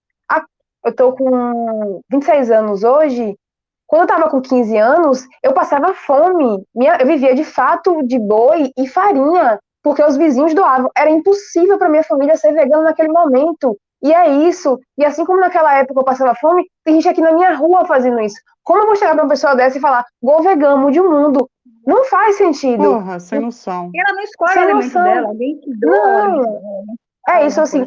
eu 0.83 0.95
tô 0.95 1.13
com 1.13 2.01
26 2.09 2.51
anos 2.51 2.83
hoje, 2.83 3.35
quando 3.85 4.03
eu 4.03 4.07
tava 4.07 4.29
com 4.29 4.41
15 4.41 4.77
anos, 4.77 5.27
eu 5.43 5.53
passava 5.53 5.93
fome. 5.93 6.65
Minha, 6.73 6.97
eu 6.99 7.05
vivia 7.05 7.35
de 7.35 7.43
fato 7.43 8.01
de 8.03 8.17
boi 8.17 8.71
e 8.77 8.87
farinha, 8.87 9.59
porque 9.83 10.03
os 10.03 10.17
vizinhos 10.17 10.53
doavam. 10.53 10.89
Era 10.97 11.09
impossível 11.09 11.77
para 11.77 11.89
minha 11.89 12.03
família 12.03 12.37
ser 12.37 12.53
vegana 12.53 12.83
naquele 12.83 13.09
momento. 13.09 13.77
E 14.03 14.13
é 14.13 14.29
isso. 14.47 14.79
E 14.97 15.05
assim 15.05 15.25
como 15.25 15.39
naquela 15.39 15.77
época 15.77 15.99
eu 15.99 16.05
passava 16.05 16.35
fome, 16.35 16.65
tem 16.83 16.95
gente 16.95 17.09
aqui 17.09 17.21
na 17.21 17.33
minha 17.33 17.53
rua 17.53 17.85
fazendo 17.85 18.19
isso. 18.19 18.39
Como 18.63 18.81
eu 18.81 18.87
vou 18.87 18.95
chegar 18.95 19.13
pra 19.13 19.23
uma 19.23 19.29
pessoa 19.29 19.55
dessa 19.55 19.77
e 19.77 19.81
falar, 19.81 20.05
vou 20.21 20.41
vegano, 20.41 20.81
mude 20.81 20.99
o 20.99 21.09
mundo? 21.09 21.49
Não 21.85 22.05
faz 22.05 22.37
sentido. 22.37 22.83
Porra, 22.83 23.19
sem 23.19 23.39
noção. 23.39 23.89
E 23.93 23.99
ela 23.99 24.13
não 24.13 24.23
escolhe 24.23 24.53
sem 24.53 24.65
o 24.65 24.75
noção. 24.75 25.03
dela, 25.03 25.27
alguém 25.27 25.59
que 25.59 25.75
doa. 25.77 26.27
Não. 26.27 26.61
É 27.27 27.45
isso, 27.45 27.61
assim, 27.61 27.85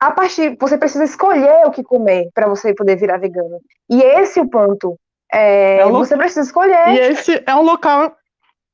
a 0.00 0.10
partir 0.10 0.56
você 0.58 0.76
precisa 0.76 1.04
escolher 1.04 1.66
o 1.66 1.70
que 1.70 1.82
comer 1.82 2.28
para 2.34 2.48
você 2.48 2.74
poder 2.74 2.96
virar 2.96 3.18
vegano. 3.18 3.60
E 3.88 4.02
esse 4.02 4.38
é 4.38 4.42
o 4.42 4.48
ponto. 4.48 4.96
É, 5.32 5.78
é 5.78 5.86
um 5.86 5.92
você 5.92 6.16
precisa 6.16 6.42
escolher. 6.42 6.88
E 6.88 6.98
esse 6.98 7.42
é 7.46 7.54
um 7.54 7.62
local. 7.62 8.14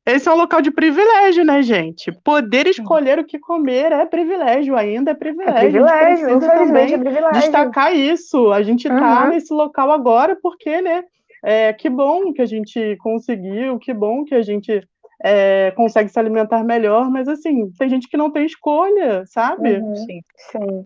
Esse 0.08 0.28
é 0.28 0.32
um 0.32 0.36
local 0.36 0.62
de 0.62 0.70
privilégio, 0.70 1.44
né, 1.44 1.62
gente? 1.62 2.10
Poder 2.24 2.66
escolher 2.66 3.18
o 3.18 3.24
que 3.24 3.38
comer 3.38 3.92
é 3.92 4.06
privilégio, 4.06 4.74
ainda 4.74 5.10
é 5.10 5.14
privilégio. 5.14 5.56
É 5.56 5.60
privilégio, 5.60 6.36
infelizmente 6.36 6.94
é 6.94 6.98
privilégio. 6.98 7.40
Destacar 7.40 7.94
isso. 7.94 8.50
A 8.50 8.62
gente 8.62 8.88
está 8.88 9.24
uhum. 9.24 9.28
nesse 9.30 9.52
local 9.52 9.92
agora 9.92 10.36
porque, 10.42 10.80
né? 10.80 11.04
É, 11.44 11.72
que 11.72 11.88
bom 11.88 12.32
que 12.32 12.42
a 12.42 12.46
gente 12.46 12.96
conseguiu, 13.00 13.78
que 13.78 13.92
bom 13.92 14.24
que 14.24 14.34
a 14.34 14.42
gente 14.42 14.82
é, 15.22 15.72
consegue 15.76 16.08
se 16.08 16.18
alimentar 16.18 16.64
melhor, 16.64 17.10
mas 17.10 17.28
assim, 17.28 17.70
tem 17.78 17.88
gente 17.88 18.08
que 18.08 18.16
não 18.16 18.30
tem 18.30 18.46
escolha, 18.46 19.24
sabe? 19.26 19.76
Uhum. 19.76 19.94
Sim. 19.94 20.20
Sim. 20.50 20.84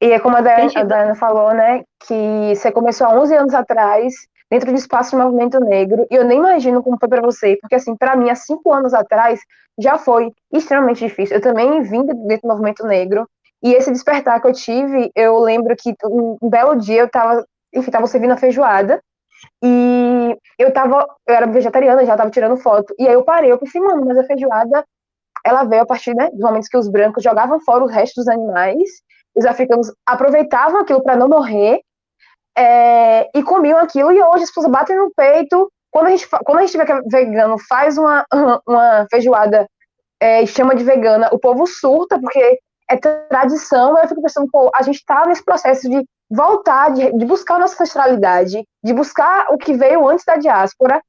E 0.00 0.10
é 0.10 0.18
como 0.18 0.36
a 0.36 0.40
a 0.40 0.84
Diana 0.84 1.14
falou, 1.14 1.54
né, 1.54 1.82
que 2.06 2.54
você 2.54 2.70
começou 2.70 3.06
há 3.06 3.18
11 3.18 3.34
anos 3.36 3.54
atrás, 3.54 4.12
dentro 4.50 4.70
do 4.70 4.78
espaço 4.78 5.10
de 5.10 5.22
movimento 5.22 5.58
negro, 5.60 6.06
e 6.10 6.14
eu 6.14 6.24
nem 6.24 6.38
imagino 6.38 6.82
como 6.82 6.98
foi 6.98 7.08
para 7.08 7.22
você, 7.22 7.56
porque 7.60 7.74
assim, 7.74 7.96
para 7.96 8.16
mim, 8.16 8.30
há 8.30 8.34
cinco 8.34 8.72
anos 8.72 8.94
atrás, 8.94 9.40
já 9.78 9.98
foi 9.98 10.32
extremamente 10.52 11.04
difícil. 11.04 11.36
Eu 11.36 11.42
também 11.42 11.82
vim 11.82 12.04
dentro 12.04 12.42
do 12.42 12.48
movimento 12.48 12.84
negro, 12.86 13.28
e 13.62 13.74
esse 13.74 13.90
despertar 13.90 14.40
que 14.40 14.46
eu 14.46 14.52
tive, 14.52 15.10
eu 15.14 15.38
lembro 15.38 15.74
que 15.76 15.94
um, 16.04 16.36
belo 16.48 16.76
dia 16.76 17.00
eu 17.00 17.08
tava, 17.08 17.44
enfim, 17.74 17.90
tava 17.90 18.06
servindo 18.06 18.32
a 18.32 18.36
feijoada, 18.36 19.02
e 19.62 20.36
eu 20.58 20.72
tava, 20.72 21.06
eu 21.26 21.34
era 21.34 21.46
vegetariana, 21.46 22.06
já 22.06 22.16
tava 22.16 22.30
tirando 22.30 22.56
foto, 22.56 22.94
e 22.98 23.06
aí 23.06 23.14
eu 23.14 23.24
parei, 23.24 23.50
eu 23.50 23.58
pensei, 23.58 23.80
mano, 23.80 24.04
mas 24.06 24.16
a 24.18 24.24
feijoada, 24.24 24.84
ela 25.44 25.64
veio 25.64 25.82
a 25.82 25.86
partir, 25.86 26.14
né, 26.14 26.30
dos 26.30 26.40
momentos 26.40 26.68
que 26.68 26.76
os 26.76 26.88
brancos 26.88 27.22
jogavam 27.22 27.60
fora 27.60 27.84
os 27.84 27.90
restos 27.90 28.24
dos 28.24 28.28
animais, 28.28 28.88
os 29.34 29.44
africanos 29.44 29.92
aproveitavam 30.06 30.80
aquilo 30.80 31.02
para 31.02 31.16
não 31.16 31.28
morrer 31.28 31.80
é, 32.56 33.28
e 33.34 33.42
comiam 33.42 33.78
aquilo, 33.78 34.12
e 34.12 34.22
hoje 34.22 34.44
as 34.44 34.50
pessoas 34.50 34.70
batem 34.70 34.96
no 34.96 35.12
peito. 35.14 35.70
Quando 35.90 36.06
a 36.06 36.10
gente, 36.10 36.28
quando 36.28 36.58
a 36.58 36.66
gente 36.66 36.80
é 36.80 37.00
vegano 37.06 37.56
faz 37.68 37.96
uma, 37.98 38.24
uma 38.66 39.06
feijoada 39.10 39.66
é, 40.20 40.42
e 40.42 40.46
chama 40.46 40.74
de 40.74 40.84
vegana, 40.84 41.28
o 41.32 41.38
povo 41.38 41.66
surta, 41.66 42.18
porque 42.18 42.58
é 42.88 42.96
tradição. 42.96 43.98
Eu 43.98 44.08
fico 44.08 44.22
pensando, 44.22 44.48
pô, 44.50 44.70
a 44.74 44.82
gente 44.82 44.96
está 44.96 45.26
nesse 45.26 45.44
processo 45.44 45.88
de 45.88 46.04
voltar, 46.30 46.90
de, 46.92 47.12
de 47.12 47.24
buscar 47.24 47.56
a 47.56 47.58
nossa 47.60 47.74
ancestralidade, 47.74 48.64
de 48.82 48.92
buscar 48.92 49.46
o 49.50 49.58
que 49.58 49.74
veio 49.74 50.08
antes 50.08 50.24
da 50.24 50.36
diáspora, 50.36 51.00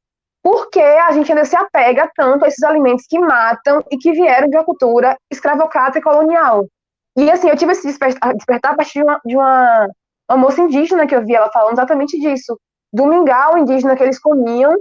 porque 0.43 0.79
a 0.79 1.11
gente 1.11 1.31
ainda 1.31 1.45
se 1.45 1.55
apega 1.55 2.09
tanto 2.15 2.45
a 2.45 2.47
esses 2.47 2.63
alimentos 2.63 3.05
que 3.07 3.19
matam 3.19 3.83
e 3.91 3.97
que 3.97 4.11
vieram 4.11 4.49
de 4.49 4.55
uma 4.55 4.63
cultura 4.63 5.17
escravocrata 5.31 5.99
e 5.99 6.01
colonial. 6.01 6.65
E 7.17 7.31
assim, 7.31 7.49
eu 7.49 7.57
tive 7.57 7.71
esse 7.71 7.87
despertar, 7.87 8.33
despertar 8.35 8.73
a 8.73 8.75
partir 8.75 8.99
de 8.99 9.03
uma, 9.03 9.21
de 9.25 9.35
uma, 9.35 9.87
uma 10.29 10.37
moça 10.37 10.61
indígena 10.61 11.07
que 11.07 11.15
eu 11.15 11.25
vi 11.25 11.35
ela 11.35 11.49
falando 11.51 11.73
exatamente 11.73 12.19
disso. 12.19 12.59
Do 12.91 13.05
mingau 13.05 13.57
indígena 13.57 13.95
que 13.95 14.03
eles 14.03 14.19
comiam, 14.19 14.73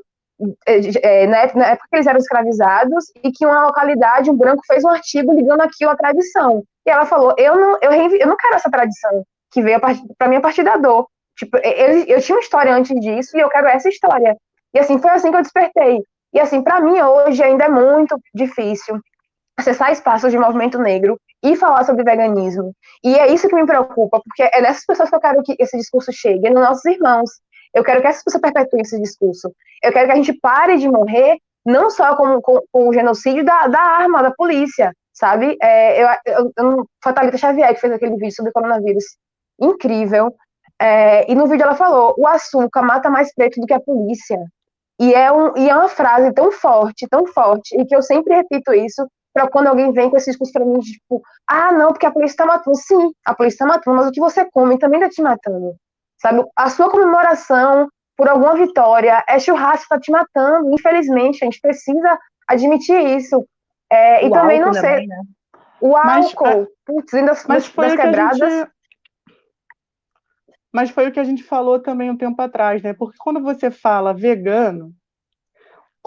é, 0.67 1.23
é, 1.23 1.27
na, 1.27 1.39
época 1.39 1.89
que 1.89 1.97
eles 1.97 2.07
eram 2.07 2.19
escravizados, 2.19 3.07
e 3.23 3.31
que 3.33 3.47
uma 3.47 3.67
localidade, 3.67 4.31
um 4.31 4.37
branco, 4.37 4.63
fez 4.67 4.85
um 4.85 4.91
artigo 4.91 5.33
ligando 5.33 5.63
aquilo 5.63 5.91
à 5.91 5.97
tradição. 5.97 6.63
E 6.87 6.91
ela 6.91 7.07
falou: 7.07 7.35
Eu 7.39 7.57
não, 7.57 7.79
eu, 7.81 7.93
eu 7.93 8.27
não 8.27 8.37
quero 8.37 8.55
essa 8.55 8.71
tradição 8.71 9.25
que 9.51 9.63
veio 9.63 9.81
para 9.81 10.29
mim 10.29 10.37
a 10.37 10.41
partir 10.41 10.63
da 10.63 10.77
dor. 10.77 11.09
Tipo, 11.37 11.59
eu, 11.59 12.05
eu 12.05 12.21
tinha 12.21 12.37
uma 12.37 12.43
história 12.43 12.75
antes 12.75 12.99
disso 13.01 13.37
e 13.37 13.41
eu 13.41 13.49
quero 13.49 13.69
essa 13.69 13.89
história. 13.89 14.37
E 14.75 14.79
assim, 14.79 14.99
foi 14.99 15.11
assim 15.11 15.31
que 15.31 15.37
eu 15.37 15.43
despertei. 15.43 16.03
E 16.33 16.41
assim, 16.41 16.63
para 16.63 16.81
mim 16.81 17.01
hoje 17.01 17.43
ainda 17.43 17.65
é 17.65 17.69
muito 17.69 18.19
difícil 18.35 19.01
acessar 19.59 19.91
espaços 19.91 20.31
de 20.31 20.39
movimento 20.39 20.79
negro 20.79 21.19
e 21.43 21.57
falar 21.57 21.85
sobre 21.85 22.05
veganismo. 22.05 22.73
E 23.03 23.15
é 23.17 23.33
isso 23.33 23.49
que 23.49 23.55
me 23.55 23.67
preocupa, 23.67 24.21
porque 24.23 24.43
é 24.43 24.61
nessas 24.61 24.85
pessoas 24.85 25.09
que 25.09 25.17
eu 25.17 25.21
quero 25.21 25.43
que 25.43 25.57
esse 25.59 25.77
discurso 25.77 26.13
chegue, 26.13 26.47
é 26.47 26.51
nos 26.51 26.63
nossos 26.63 26.85
irmãos. 26.85 27.31
Eu 27.75 27.85
quero 27.85 28.01
que 28.01 28.07
essas 28.07 28.23
pessoas 28.23 28.41
perpetuem 28.41 28.83
esse 28.83 29.01
discurso. 29.01 29.53
Eu 29.83 29.93
quero 29.93 30.07
que 30.07 30.13
a 30.13 30.17
gente 30.17 30.33
pare 30.41 30.79
de 30.79 30.89
morrer, 30.89 31.37
não 31.65 31.91
só 31.91 32.17
com, 32.17 32.41
com, 32.41 32.61
com 32.73 32.89
o 32.89 32.93
genocídio 32.93 33.45
da, 33.45 33.67
da, 33.67 33.81
arma, 33.81 34.23
da 34.23 34.31
polícia, 34.31 34.93
sabe? 35.13 35.57
É, 35.61 36.03
eu, 36.03 36.09
eu, 36.27 36.53
eu, 36.57 36.87
foi 37.03 37.13
a 37.13 37.15
Thalita 37.15 37.39
Xavier 37.39 37.75
que 37.75 37.81
fez 37.81 37.93
aquele 37.93 38.17
vídeo 38.17 38.35
sobre 38.35 38.53
coronavírus. 38.53 39.05
Incrível. 39.61 40.35
É, 40.81 41.31
e 41.31 41.35
no 41.35 41.47
vídeo 41.47 41.65
ela 41.65 41.75
falou: 41.75 42.15
o 42.19 42.27
açúcar 42.27 42.83
mata 42.83 43.11
mais 43.11 43.33
preto 43.35 43.61
do 43.61 43.67
que 43.67 43.75
a 43.75 43.81
polícia. 43.81 44.39
E 44.99 45.13
é, 45.13 45.31
um, 45.31 45.57
e 45.57 45.69
é 45.69 45.75
uma 45.75 45.89
frase 45.89 46.33
tão 46.33 46.51
forte, 46.51 47.07
tão 47.11 47.27
forte, 47.27 47.79
e 47.79 47.85
que 47.85 47.95
eu 47.95 48.01
sempre 48.01 48.35
repito 48.35 48.73
isso, 48.73 49.07
para 49.37 49.51
quando 49.51 49.67
alguém 49.67 49.93
vem 49.93 50.09
com 50.09 50.17
esse 50.17 50.31
discurso 50.31 50.51
para 50.51 50.65
mim, 50.65 50.81
tipo, 50.81 51.21
ah, 51.47 51.71
não, 51.71 51.89
porque 51.89 52.07
a 52.07 52.11
polícia 52.11 52.33
está 52.33 52.47
matando. 52.47 52.75
Sim, 52.75 53.13
a 53.23 53.35
polícia 53.35 53.57
está 53.57 53.67
matando, 53.67 53.99
mas 53.99 54.09
o 54.09 54.11
que 54.11 54.19
você 54.19 54.51
come 54.51 54.79
também 54.79 54.99
está 54.99 55.11
te 55.11 55.21
matando. 55.21 55.75
Sabe? 56.17 56.43
A 56.57 56.71
sua 56.71 56.91
comemoração 56.91 57.87
por 58.17 58.31
alguma 58.31 58.55
vitória 58.57 59.23
é 59.29 59.39
churrasco 59.39 59.83
está 59.83 60.01
te 60.01 60.11
matando. 60.11 60.73
Infelizmente, 60.73 61.43
a 61.43 61.45
gente 61.45 61.61
precisa 61.61 62.19
admitir 62.49 62.99
isso. 63.19 63.47
É, 63.93 64.27
e 64.27 64.31
também 64.31 64.59
não 64.59 64.73
sei. 64.73 65.07
Né? 65.07 65.21
O 65.83 65.95
álcool, 65.95 66.67
putz, 66.87 67.13
ainda 67.13 67.33
das, 67.33 67.45
mas 67.45 67.67
foi 67.67 67.89
das 67.89 67.97
quebradas. 67.97 68.39
Gente... 68.39 68.71
Mas 70.73 70.89
foi 70.89 71.09
o 71.09 71.13
que 71.13 71.21
a 71.21 71.25
gente 71.25 71.43
falou 71.43 71.79
também 71.79 72.11
um 72.11 72.17
tempo 72.17 72.41
atrás, 72.41 72.83
né? 72.83 72.95
Porque 72.95 73.19
quando 73.19 73.43
você 73.43 73.71
fala 73.71 74.15
vegano, 74.15 74.95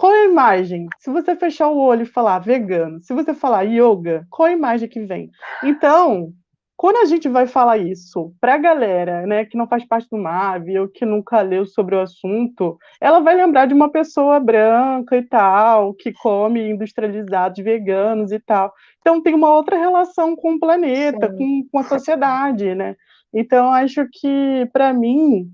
qual 0.00 0.14
é 0.14 0.22
a 0.22 0.30
imagem? 0.30 0.88
Se 0.98 1.10
você 1.10 1.36
fechar 1.36 1.68
o 1.68 1.78
olho 1.78 2.04
e 2.04 2.06
falar 2.06 2.38
vegano, 2.38 3.02
se 3.02 3.12
você 3.12 3.34
falar 3.34 3.64
yoga, 3.64 4.26
qual 4.30 4.48
é 4.48 4.52
a 4.52 4.56
imagem 4.56 4.88
que 4.88 5.04
vem? 5.04 5.30
Então, 5.62 6.32
quando 6.74 6.96
a 6.96 7.04
gente 7.04 7.28
vai 7.28 7.46
falar 7.46 7.76
isso 7.76 8.32
para 8.40 8.54
a 8.54 8.56
galera, 8.56 9.26
né, 9.26 9.44
que 9.44 9.58
não 9.58 9.68
faz 9.68 9.84
parte 9.84 10.08
do 10.10 10.16
MAV 10.16 10.70
ou 10.80 10.88
que 10.88 11.04
nunca 11.04 11.42
leu 11.42 11.66
sobre 11.66 11.96
o 11.96 12.00
assunto, 12.00 12.78
ela 12.98 13.20
vai 13.20 13.36
lembrar 13.36 13.66
de 13.66 13.74
uma 13.74 13.90
pessoa 13.92 14.40
branca 14.40 15.18
e 15.18 15.22
tal, 15.22 15.92
que 15.92 16.14
come 16.14 16.70
industrializados 16.70 17.62
veganos 17.62 18.32
e 18.32 18.40
tal. 18.40 18.72
Então 19.00 19.22
tem 19.22 19.34
uma 19.34 19.52
outra 19.52 19.76
relação 19.76 20.34
com 20.34 20.54
o 20.54 20.58
planeta, 20.58 21.30
com, 21.30 21.62
com 21.70 21.78
a 21.78 21.84
sociedade, 21.84 22.74
né? 22.74 22.96
Então 23.34 23.70
acho 23.70 24.08
que 24.10 24.66
para 24.72 24.94
mim, 24.94 25.46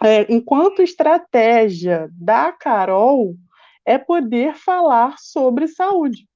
é, 0.00 0.32
enquanto 0.32 0.82
estratégia 0.82 2.08
da 2.12 2.52
Carol, 2.52 3.34
é 3.86 3.98
poder 3.98 4.54
falar 4.54 5.16
sobre 5.18 5.66
saúde, 5.66 6.26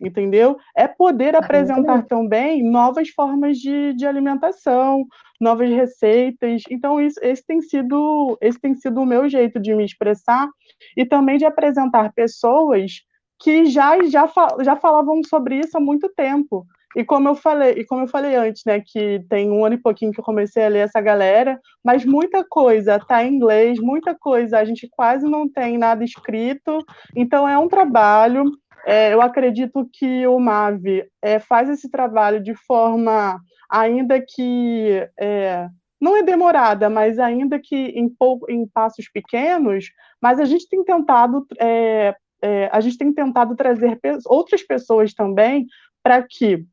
entendeu? 0.00 0.56
É 0.76 0.86
poder 0.86 1.36
apresentar 1.36 2.04
também 2.06 2.62
novas 2.62 3.08
formas 3.10 3.58
de, 3.58 3.94
de 3.94 4.06
alimentação, 4.06 5.04
novas 5.40 5.70
receitas. 5.70 6.62
Então, 6.70 7.00
isso, 7.00 7.18
esse, 7.22 7.44
tem 7.44 7.60
sido, 7.60 8.38
esse 8.40 8.60
tem 8.60 8.74
sido 8.74 9.00
o 9.00 9.06
meu 9.06 9.28
jeito 9.28 9.60
de 9.60 9.74
me 9.74 9.84
expressar 9.84 10.48
e 10.96 11.04
também 11.04 11.38
de 11.38 11.44
apresentar 11.44 12.12
pessoas 12.12 12.92
que 13.40 13.66
já, 13.66 14.00
já, 14.04 14.30
já 14.60 14.76
falavam 14.76 15.20
sobre 15.24 15.58
isso 15.58 15.76
há 15.76 15.80
muito 15.80 16.08
tempo. 16.10 16.64
E 16.96 17.04
como 17.04 17.28
eu 17.28 17.34
falei, 17.34 17.72
e 17.72 17.84
como 17.84 18.02
eu 18.02 18.08
falei 18.08 18.34
antes, 18.34 18.62
né, 18.66 18.80
que 18.84 19.24
tem 19.28 19.50
um 19.50 19.64
ano 19.64 19.74
e 19.74 19.82
pouquinho 19.82 20.12
que 20.12 20.20
eu 20.20 20.24
comecei 20.24 20.64
a 20.64 20.68
ler 20.68 20.80
essa 20.80 21.00
galera, 21.00 21.58
mas 21.84 22.04
muita 22.04 22.44
coisa 22.44 22.96
está 22.96 23.24
em 23.24 23.34
inglês, 23.34 23.78
muita 23.80 24.14
coisa 24.14 24.58
a 24.58 24.64
gente 24.64 24.88
quase 24.90 25.24
não 25.28 25.48
tem 25.48 25.78
nada 25.78 26.04
escrito, 26.04 26.78
então 27.16 27.48
é 27.48 27.56
um 27.58 27.68
trabalho. 27.68 28.44
é, 28.86 29.12
eu 29.14 29.22
acredito 29.22 29.88
que 29.92 30.26
o 30.26 30.38
MAVE 30.38 31.04
é, 31.22 31.38
faz 31.38 31.68
esse 31.68 31.88
trabalho 31.90 32.42
de 32.42 32.54
forma, 32.54 33.40
ainda 33.70 34.20
que 34.20 35.08
é, 35.18 35.68
não 36.00 36.16
é 36.16 36.22
demorada, 36.22 36.90
mas 36.90 37.18
ainda 37.18 37.60
que 37.60 37.76
em, 37.76 38.08
pouco, 38.08 38.50
em 38.50 38.66
passos 38.66 39.08
pequenos, 39.08 39.86
mas 40.20 40.40
a 40.40 40.44
gente 40.44 40.68
tem 40.68 40.82
tentado 40.82 41.46
é, 41.60 42.14
é, 42.42 42.68
a 42.72 42.80
gente 42.80 42.98
tem 42.98 43.12
tentado 43.12 43.54
trazer 43.54 43.98
outras 44.26 44.62
pessoas 44.64 45.14
também 45.14 45.64
para 46.02 46.20
que 46.28 46.66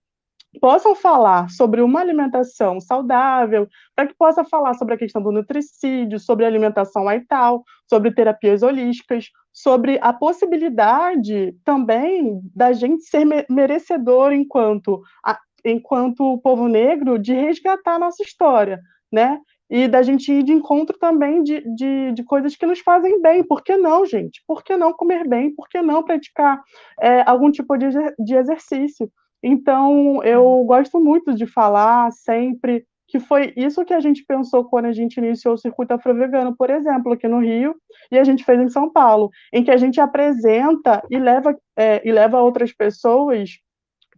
possam 0.59 0.95
falar 0.95 1.49
sobre 1.49 1.81
uma 1.81 1.99
alimentação 1.99 2.79
saudável, 2.79 3.67
para 3.95 4.07
que 4.07 4.15
possa 4.15 4.43
falar 4.43 4.73
sobre 4.73 4.95
a 4.95 4.97
questão 4.97 5.21
do 5.21 5.31
nutricídio, 5.31 6.19
sobre 6.19 6.45
alimentação 6.45 7.05
tal, 7.27 7.63
sobre 7.87 8.11
terapias 8.11 8.63
holísticas, 8.63 9.29
sobre 9.53 9.99
a 10.01 10.13
possibilidade 10.13 11.55
também 11.63 12.41
da 12.55 12.71
gente 12.71 13.03
ser 13.03 13.25
merecedor 13.49 14.31
enquanto 14.31 15.01
a, 15.23 15.37
enquanto 15.65 16.39
povo 16.39 16.67
negro 16.67 17.19
de 17.19 17.33
resgatar 17.33 17.95
a 17.95 17.99
nossa 17.99 18.23
história, 18.23 18.79
né? 19.11 19.39
E 19.69 19.87
da 19.87 20.01
gente 20.01 20.31
ir 20.31 20.41
de 20.41 20.51
encontro 20.51 20.97
também 20.97 21.43
de, 21.43 21.61
de, 21.75 22.11
de, 22.13 22.23
coisas 22.23 22.55
que 22.55 22.65
nos 22.65 22.79
fazem 22.79 23.21
bem. 23.21 23.43
Por 23.43 23.61
que 23.63 23.77
não, 23.77 24.03
gente? 24.03 24.41
Por 24.47 24.63
que 24.63 24.75
não 24.75 24.91
comer 24.91 25.27
bem? 25.27 25.53
Por 25.53 25.69
que 25.69 25.79
não 25.79 26.01
praticar 26.01 26.59
é, 26.99 27.21
algum 27.29 27.51
tipo 27.51 27.77
de, 27.77 27.87
de 28.17 28.35
exercício? 28.35 29.11
Então, 29.41 30.23
eu 30.23 30.63
gosto 30.65 30.99
muito 30.99 31.33
de 31.33 31.45
falar 31.45 32.11
sempre 32.11 32.85
que 33.07 33.19
foi 33.19 33.51
isso 33.57 33.83
que 33.83 33.93
a 33.93 33.99
gente 33.99 34.23
pensou 34.23 34.65
quando 34.65 34.85
a 34.85 34.91
gente 34.91 35.17
iniciou 35.17 35.55
o 35.55 35.57
circuito 35.57 35.93
afro-vegano, 35.93 36.55
por 36.55 36.69
exemplo, 36.69 37.11
aqui 37.11 37.27
no 37.27 37.39
Rio, 37.39 37.75
e 38.11 38.19
a 38.19 38.23
gente 38.23 38.43
fez 38.43 38.59
em 38.59 38.69
São 38.69 38.91
Paulo, 38.91 39.31
em 39.51 39.63
que 39.63 39.71
a 39.71 39.77
gente 39.77 39.99
apresenta 39.99 41.01
e 41.09 41.17
leva, 41.17 41.57
é, 41.75 42.07
e 42.07 42.11
leva 42.11 42.39
outras 42.39 42.71
pessoas 42.71 43.57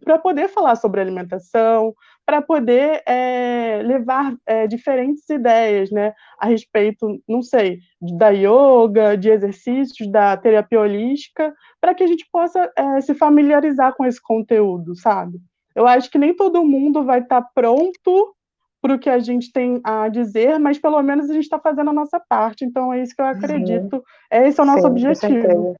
para 0.04 0.18
poder 0.18 0.48
falar 0.48 0.76
sobre 0.76 1.00
alimentação, 1.00 1.94
para 2.24 2.40
poder 2.40 3.02
é, 3.06 3.82
levar 3.84 4.34
é, 4.46 4.66
diferentes 4.66 5.28
ideias, 5.28 5.90
né, 5.90 6.12
a 6.38 6.46
respeito, 6.46 7.20
não 7.28 7.42
sei, 7.42 7.78
da 8.00 8.30
yoga, 8.30 9.16
de 9.16 9.30
exercícios, 9.30 10.10
da 10.10 10.36
terapia 10.36 10.80
holística, 10.80 11.54
para 11.80 11.94
que 11.94 12.02
a 12.02 12.06
gente 12.06 12.26
possa 12.32 12.70
é, 12.76 13.00
se 13.00 13.14
familiarizar 13.14 13.94
com 13.94 14.04
esse 14.04 14.20
conteúdo, 14.20 14.94
sabe? 14.94 15.38
Eu 15.74 15.86
acho 15.86 16.10
que 16.10 16.18
nem 16.18 16.34
todo 16.34 16.64
mundo 16.64 17.04
vai 17.04 17.20
estar 17.20 17.42
tá 17.42 17.48
pronto 17.54 18.34
para 18.80 18.94
o 18.94 18.98
que 18.98 19.08
a 19.08 19.20
gente 19.20 19.52
tem 19.52 19.80
a 19.84 20.08
dizer, 20.08 20.58
mas 20.58 20.78
pelo 20.78 21.00
menos 21.02 21.30
a 21.30 21.32
gente 21.32 21.44
está 21.44 21.58
fazendo 21.58 21.90
a 21.90 21.94
nossa 21.94 22.20
parte, 22.28 22.64
então 22.64 22.92
é 22.92 23.00
isso 23.00 23.14
que 23.14 23.22
eu 23.22 23.26
acredito, 23.26 23.94
uhum. 23.96 24.02
esse 24.30 24.58
é 24.58 24.62
o 24.62 24.66
nosso 24.66 24.82
Sim, 24.82 24.88
objetivo. 24.88 25.76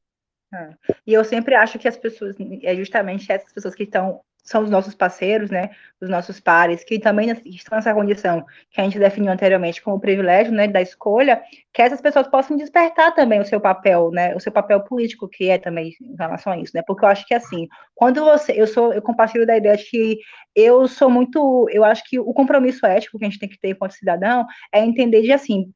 É. 0.55 0.70
E 1.07 1.14
eu 1.14 1.24
sempre 1.24 1.55
acho 1.55 1.78
que 1.78 1.88
as 1.88 1.96
pessoas, 1.96 2.36
é 2.62 2.76
justamente 2.76 3.30
essas 3.32 3.53
pessoas 3.53 3.74
que 3.74 3.84
estão, 3.84 4.20
são 4.44 4.64
os 4.64 4.70
nossos 4.70 4.94
parceiros, 4.94 5.50
né, 5.50 5.70
os 6.00 6.11
nossos 6.11 6.40
pares, 6.40 6.84
que 6.84 6.98
também 6.98 7.30
estão 7.46 7.76
nessa 7.76 7.94
condição 7.94 8.44
que 8.70 8.80
a 8.80 8.84
gente 8.84 8.98
definiu 8.98 9.32
anteriormente 9.32 9.80
como 9.80 10.00
privilégio, 10.00 10.53
né, 10.53 10.68
da 10.68 10.82
escolha, 10.82 11.42
que 11.72 11.80
essas 11.80 12.03
pessoas 12.03 12.28
possam 12.28 12.57
despertar 12.57 13.14
também 13.14 13.40
o 13.40 13.46
seu 13.46 13.61
papel, 13.61 14.11
né, 14.11 14.34
o 14.34 14.40
seu 14.40 14.53
papel 14.53 14.80
político, 14.82 15.28
que 15.28 15.48
é 15.48 15.57
também 15.57 15.94
em 16.03 16.16
relação 16.18 16.53
a 16.53 16.59
isso, 16.59 16.72
né, 16.74 16.82
porque 16.86 17.05
eu 17.05 17.09
acho 17.09 17.26
que, 17.26 17.34
assim, 17.34 17.66
quando 17.94 18.22
você, 18.22 18.53
eu 18.53 18.66
sou, 18.66 18.92
eu 18.92 19.00
compartilho 19.00 19.46
da 19.46 19.57
ideia 19.57 19.76
de 19.76 19.84
que 19.84 20.18
eu 20.55 20.86
sou 20.86 21.09
muito, 21.09 21.66
eu 21.70 21.82
acho 21.82 22.03
que 22.05 22.18
o 22.18 22.34
compromisso 22.34 22.84
ético 22.84 23.18
que 23.18 23.24
a 23.24 23.28
gente 23.28 23.38
tem 23.38 23.48
que 23.48 23.59
ter 23.59 23.70
enquanto 23.70 23.92
cidadão 23.92 24.44
é 24.70 24.80
entender 24.80 25.22
de, 25.22 25.32
assim, 25.32 25.72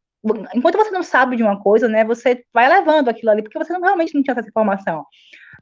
enquanto 0.55 0.77
você 0.77 0.91
não 0.91 1.03
sabe 1.03 1.37
de 1.37 1.43
uma 1.43 1.61
coisa, 1.61 1.89
né, 1.89 2.05
você 2.05 2.43
vai 2.53 2.69
levando 2.69 3.09
aquilo 3.09 3.31
ali, 3.31 3.43
porque 3.43 3.59
você 3.59 3.73
não, 3.73 3.81
realmente 3.81 4.15
não 4.15 4.23
tinha 4.23 4.35
essa 4.37 4.49
informação. 4.49 5.05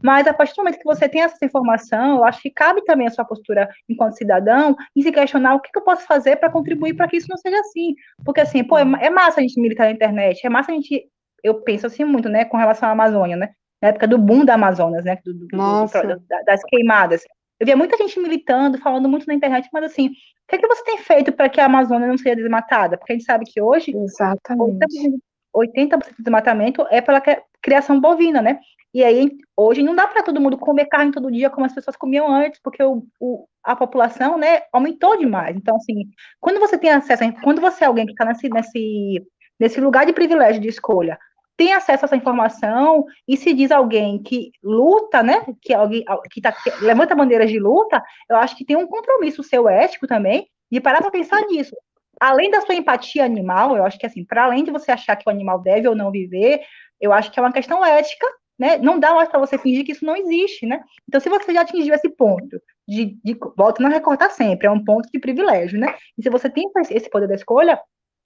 Mas 0.03 0.27
a 0.27 0.35
partir 0.35 0.55
do 0.55 0.59
momento 0.59 0.79
que 0.79 0.85
você 0.85 1.09
tem 1.09 1.23
essa 1.23 1.45
informação, 1.45 2.17
eu 2.17 2.25
acho 2.25 2.41
que 2.43 2.51
cabe 2.51 2.85
também 2.85 3.07
a 3.07 3.11
sua 3.11 3.25
postura 3.25 3.69
enquanto 3.89 4.17
cidadão 4.17 4.77
e 4.95 5.03
se 5.03 5.13
questionar 5.13 5.55
o 5.55 5.61
que, 5.61 5.71
que 5.71 5.79
eu 5.79 5.85
posso 5.85 6.07
fazer 6.07 6.37
para 6.37 6.51
contribuir 6.51 6.95
para 6.95 7.09
que 7.09 7.17
isso 7.17 7.29
não 7.31 7.37
seja 7.37 7.59
assim. 7.61 7.95
Porque, 8.25 8.41
assim, 8.41 8.65
pô, 8.65 8.77
é, 8.79 8.83
é, 9.01 9.11
massa 9.11 9.41
a 9.41 9.43
gente 9.43 9.61
militar 9.61 9.85
na 9.85 9.93
internet, 9.93 10.45
é 10.45 10.51
massa 10.51 10.73
a 10.73 10.75
gente. 10.75 11.09
Eu 11.43 11.63
penso 11.63 11.87
assim 11.87 12.05
muito, 12.05 12.29
né, 12.29 12.45
com 12.45 12.57
relação 12.57 12.89
à 12.89 12.93
Amazônia, 12.93 13.37
né? 13.37 13.51
Na 13.81 13.89
época 13.91 14.07
do 14.07 14.19
boom 14.19 14.45
da 14.45 14.55
Amazonas, 14.55 15.05
né? 15.05 15.19
Do, 15.25 15.35
do, 15.35 15.47
do, 15.47 16.23
das 16.47 16.63
queimadas. 16.65 17.23
Eu 17.59 17.67
via 17.67 17.77
muita 17.77 17.97
gente 17.97 18.19
militando, 18.19 18.79
falando 18.79 19.09
muito 19.09 19.27
na 19.27 19.35
internet, 19.35 19.69
mas 19.73 19.85
assim, 19.85 20.09
o 20.09 20.11
que, 20.49 20.57
é 20.57 20.59
que 20.59 20.67
você 20.67 20.85
tem 20.85 20.99
feito 20.99 21.33
para 21.33 21.49
que 21.49 21.61
a 21.61 21.67
Amazônia 21.67 22.09
não 22.09 22.19
seja 22.19 22.37
desmatada? 22.37 22.99
Porque 22.99 23.13
a 23.13 23.17
gente 23.17 23.25
sabe 23.25 23.45
que 23.45 23.61
hoje 23.61 23.97
Exatamente. 23.97 25.19
80%, 25.55 25.99
do 25.99 26.23
desmatamento 26.23 26.87
é 26.91 27.01
pela 27.01 27.23
criação 27.63 28.01
bovina, 28.01 28.43
né? 28.43 28.59
E 28.93 29.03
aí, 29.03 29.31
hoje 29.57 29.83
não 29.83 29.95
dá 29.95 30.07
para 30.07 30.23
todo 30.23 30.41
mundo 30.41 30.59
comer 30.59 30.87
carne 30.87 31.11
todo 31.11 31.31
dia 31.31 31.51
como 31.51 31.67
as 31.67 31.75
pessoas 31.75 31.97
comiam 31.97 32.33
antes, 32.33 32.61
porque 32.63 32.83
o, 32.83 33.05
o, 33.21 33.47
a 33.63 33.75
população, 33.75 34.39
né, 34.39 34.63
aumentou 34.73 35.17
demais. 35.17 35.57
Então, 35.57 35.77
assim, 35.77 36.11
quando 36.41 36.61
você 36.61 36.79
tem 36.79 36.91
acesso, 36.91 37.25
a, 37.25 37.33
quando 37.43 37.61
você 37.61 37.83
é 37.85 37.87
alguém 37.87 38.07
que 38.07 38.13
está 38.13 38.25
nesse, 38.25 38.49
nesse, 38.49 39.27
nesse 39.59 39.81
lugar 39.81 40.07
de 40.07 40.13
privilégio 40.13 40.61
de 40.61 40.69
escolha, 40.69 41.19
tem 41.57 41.73
acesso 41.73 42.05
a 42.05 42.07
essa 42.07 42.17
informação 42.17 43.05
e 43.29 43.37
se 43.37 43.53
diz 43.53 43.71
alguém 43.71 44.23
que 44.23 44.51
luta, 44.63 45.23
né, 45.23 45.45
que 45.61 45.73
alguém 45.73 46.05
que, 46.31 46.41
tá, 46.41 46.53
que 46.53 46.71
levanta 46.85 47.15
bandeiras 47.15 47.51
de 47.51 47.59
luta, 47.59 48.03
eu 48.29 48.37
acho 48.37 48.57
que 48.57 48.65
tem 48.65 48.77
um 48.77 48.87
compromisso 48.87 49.43
seu 49.43 49.69
ético 49.69 50.07
também 50.07 50.49
de 50.71 50.81
parar 50.81 51.01
para 51.01 51.11
pensar 51.11 51.41
nisso. 51.43 51.77
Além 52.21 52.51
da 52.51 52.61
sua 52.61 52.75
empatia 52.75 53.25
animal, 53.25 53.77
eu 53.77 53.85
acho 53.85 53.99
que 53.99 54.07
assim, 54.07 54.25
para 54.25 54.45
além 54.45 54.65
de 54.65 54.71
você 54.71 54.91
achar 54.91 55.17
que 55.17 55.29
o 55.29 55.31
animal 55.31 55.61
deve 55.61 55.89
ou 55.89 55.95
não 55.95 56.11
viver, 56.11 56.61
eu 57.01 57.13
acho 57.13 57.31
que 57.31 57.39
é 57.39 57.43
uma 57.43 57.53
questão 57.53 57.85
ética, 57.85 58.27
né? 58.59 58.79
Não 58.79 58.99
dá 58.99 59.13
mais 59.15 59.29
para 59.29 59.41
você 59.41 59.59
fingir 59.59 59.85
que 59.85 59.93
isso 59.93 60.05
não 60.05 60.17
existe, 60.17 60.65
né? 60.65 60.81
Então, 61.09 61.21
se 61.21 61.29
você 61.29 61.53
já 61.53 61.63
atingiu 61.63 61.95
esse 61.95 62.09
ponto 62.09 62.61
de, 62.89 63.19
de 63.23 63.37
volta 63.57 63.83
não 63.83 63.91
recortar 63.91 64.31
sempre, 64.31 64.67
é 64.67 64.71
um 64.71 64.85
ponto 64.85 65.09
de 65.13 65.19
privilégio, 65.19 65.79
né? 65.79 65.95
E 66.17 66.23
se 66.23 66.31
você 66.31 66.49
tem 66.49 66.65
esse 66.91 67.11
poder 67.11 67.27
da 67.27 67.35
escolha, 67.35 67.81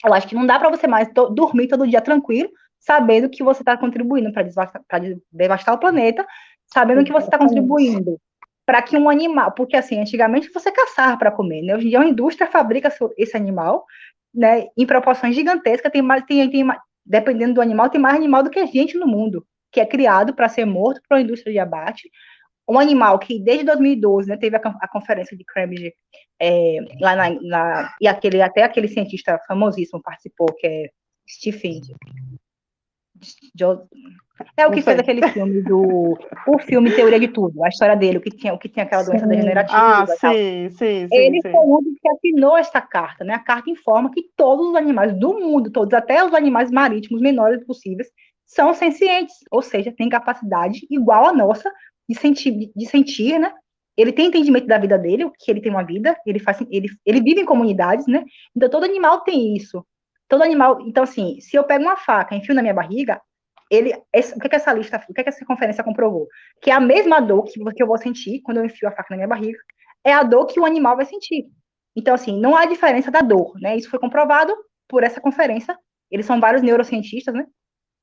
eu 0.05 0.14
acho 0.14 0.29
que 0.29 0.35
não 0.35 0.47
dá 0.47 0.59
para 0.59 0.70
você 0.70 0.87
mais 0.87 1.09
dormir 1.12 1.68
todo 1.68 1.89
dia 1.89 2.01
tranquilo, 2.01 2.51
sabendo 2.79 3.29
que 3.29 3.43
você 3.43 3.62
está 3.62 3.76
contribuindo 3.76 4.33
para 4.33 4.43
devastar, 4.43 4.83
devastar, 5.33 5.74
o 5.74 5.79
planeta, 5.79 6.26
sabendo 6.66 7.05
que 7.05 7.12
você 7.12 7.26
está 7.26 7.39
contribuindo 7.39 8.20
para 8.64 8.83
que 8.83 8.97
um 8.97 9.09
animal, 9.09 9.53
porque 9.53 9.76
assim, 9.76 9.99
antigamente 9.99 10.53
você 10.53 10.70
caçava 10.70 11.16
para 11.16 11.31
comer, 11.31 11.62
né? 11.62 11.74
Hoje 11.74 11.87
em 11.87 11.91
dia 11.91 11.99
uma 11.99 12.09
indústria 12.09 12.47
fabrica 12.47 12.93
esse 13.16 13.37
animal, 13.37 13.87
né, 14.35 14.66
em 14.76 14.87
proporções 14.87 15.35
gigantescas, 15.35 15.91
tem 15.91 16.03
mais, 16.03 16.22
tem, 16.24 16.51
tem 16.51 16.66
dependendo 17.05 17.55
do 17.55 17.62
animal, 17.62 17.89
tem 17.89 18.01
mais 18.01 18.14
animal 18.14 18.43
do 18.43 18.51
que 18.51 18.66
gente 18.66 18.99
no 18.99 19.07
mundo, 19.07 19.45
que 19.72 19.81
é 19.81 19.87
criado 19.87 20.35
para 20.35 20.49
ser 20.49 20.66
morto 20.66 21.01
para 21.09 21.16
a 21.16 21.20
indústria 21.20 21.53
de 21.53 21.59
abate. 21.59 22.11
Um 22.68 22.79
animal 22.79 23.18
que 23.18 23.41
desde 23.43 23.64
2012, 23.64 24.29
né, 24.29 24.37
teve 24.37 24.57
a, 24.57 24.61
a 24.61 24.89
conferência 24.89 25.35
de 25.35 25.45
Cambridge 25.45 25.95
é, 26.39 26.76
lá 27.01 27.16
na, 27.16 27.31
na, 27.41 27.95
e 27.99 28.07
aquele 28.07 28.43
até 28.43 28.62
aquele 28.62 28.89
cientista 28.89 29.41
famosíssimo 29.49 30.03
participou, 30.03 30.49
que 30.55 30.66
é 30.66 30.91
Stephen 31.26 31.81
é 34.57 34.66
o 34.66 34.71
que 34.71 34.83
fez 34.83 34.99
aquele 34.99 35.27
filme 35.29 35.62
do. 35.62 36.16
O 36.47 36.59
filme 36.59 36.95
Teoria 36.95 37.19
de 37.19 37.29
Tudo, 37.29 37.62
a 37.64 37.69
história 37.69 37.97
dele, 37.97 38.19
o 38.19 38.21
que 38.21 38.31
tinha, 38.31 38.55
o 38.55 38.59
que 38.59 38.69
tinha 38.69 38.85
aquela 38.85 39.03
doença 39.03 39.25
sim. 39.25 39.31
degenerativa. 39.31 39.79
Ah, 39.79 40.07
sim, 40.07 40.71
sim, 40.71 41.09
sim. 41.09 41.09
Ele 41.11 41.41
sim. 41.43 41.51
foi 41.51 41.61
um 41.61 41.81
que 41.83 42.09
assinou 42.09 42.57
esta 42.57 42.81
carta, 42.81 43.25
né? 43.25 43.35
A 43.35 43.39
carta 43.39 43.71
informa 43.71 44.11
que 44.11 44.23
todos 44.37 44.69
os 44.69 44.77
animais 44.77 45.19
do 45.19 45.35
mundo, 45.35 45.71
todos, 45.71 45.93
até 45.93 46.25
os 46.25 46.33
animais 46.35 46.71
marítimos 46.71 47.21
menores 47.21 47.64
possíveis, 47.64 48.09
são 48.47 48.73
sencientes, 48.73 49.35
ou 49.51 49.61
seja, 49.61 49.93
têm 49.93 50.09
capacidade 50.09 50.87
igual 50.91 51.27
à 51.27 51.33
nossa 51.33 51.71
de 52.09 52.19
sentir, 52.19 52.71
de 52.75 52.87
sentir, 52.87 53.39
né? 53.39 53.53
Ele 53.97 54.12
tem 54.12 54.27
entendimento 54.27 54.66
da 54.66 54.79
vida 54.79 54.97
dele, 54.97 55.29
que 55.39 55.51
ele 55.51 55.61
tem 55.61 55.73
uma 55.73 55.83
vida, 55.83 56.16
ele 56.25 56.39
faz, 56.39 56.61
ele, 56.71 56.89
ele 57.05 57.21
vive 57.21 57.41
em 57.41 57.45
comunidades, 57.45 58.07
né? 58.07 58.25
Então 58.57 58.71
todo 58.71 58.85
animal 58.85 59.23
tem 59.23 59.57
isso. 59.57 59.85
Todo 60.29 60.43
animal. 60.43 60.81
Então, 60.83 61.05
assim, 61.05 61.41
se 61.41 61.57
eu 61.57 61.64
pego 61.64 61.85
uma 61.85 61.97
faca 61.97 62.35
e 62.35 62.39
enfio 62.39 62.55
na 62.55 62.62
minha 62.62 62.74
barriga, 62.74 63.20
ele, 63.70 63.93
esse, 64.12 64.35
o 64.37 64.41
que, 64.41 64.49
que 64.49 64.57
essa 64.57 64.72
lista, 64.72 65.03
o 65.09 65.14
que, 65.14 65.22
que 65.22 65.29
essa 65.29 65.45
conferência 65.45 65.85
comprovou? 65.85 66.26
Que 66.62 66.70
a 66.70 66.81
mesma 66.81 67.20
dor 67.20 67.45
que, 67.45 67.59
que 67.72 67.83
eu 67.83 67.87
vou 67.87 67.99
sentir 67.99 68.41
quando 68.43 68.59
eu 68.59 68.64
enfio 68.64 68.89
a 68.89 68.93
faca 68.93 69.09
na 69.11 69.16
minha 69.16 69.29
barriga 69.29 69.59
é 70.05 70.12
a 70.12 70.22
dor 70.22 70.47
que 70.47 70.59
o 70.59 70.64
animal 70.64 70.97
vai 70.97 71.05
sentir. 71.05 71.47
Então, 71.97 72.14
assim, 72.14 72.39
não 72.39 72.57
há 72.57 72.64
diferença 72.64 73.11
da 73.11 73.20
dor, 73.20 73.55
né? 73.61 73.76
Isso 73.76 73.91
foi 73.91 73.99
comprovado 73.99 74.55
por 74.89 75.03
essa 75.03 75.20
conferência. 75.20 75.76
Eles 76.11 76.24
são 76.24 76.41
vários 76.41 76.62
neurocientistas, 76.62 77.35
né? 77.35 77.45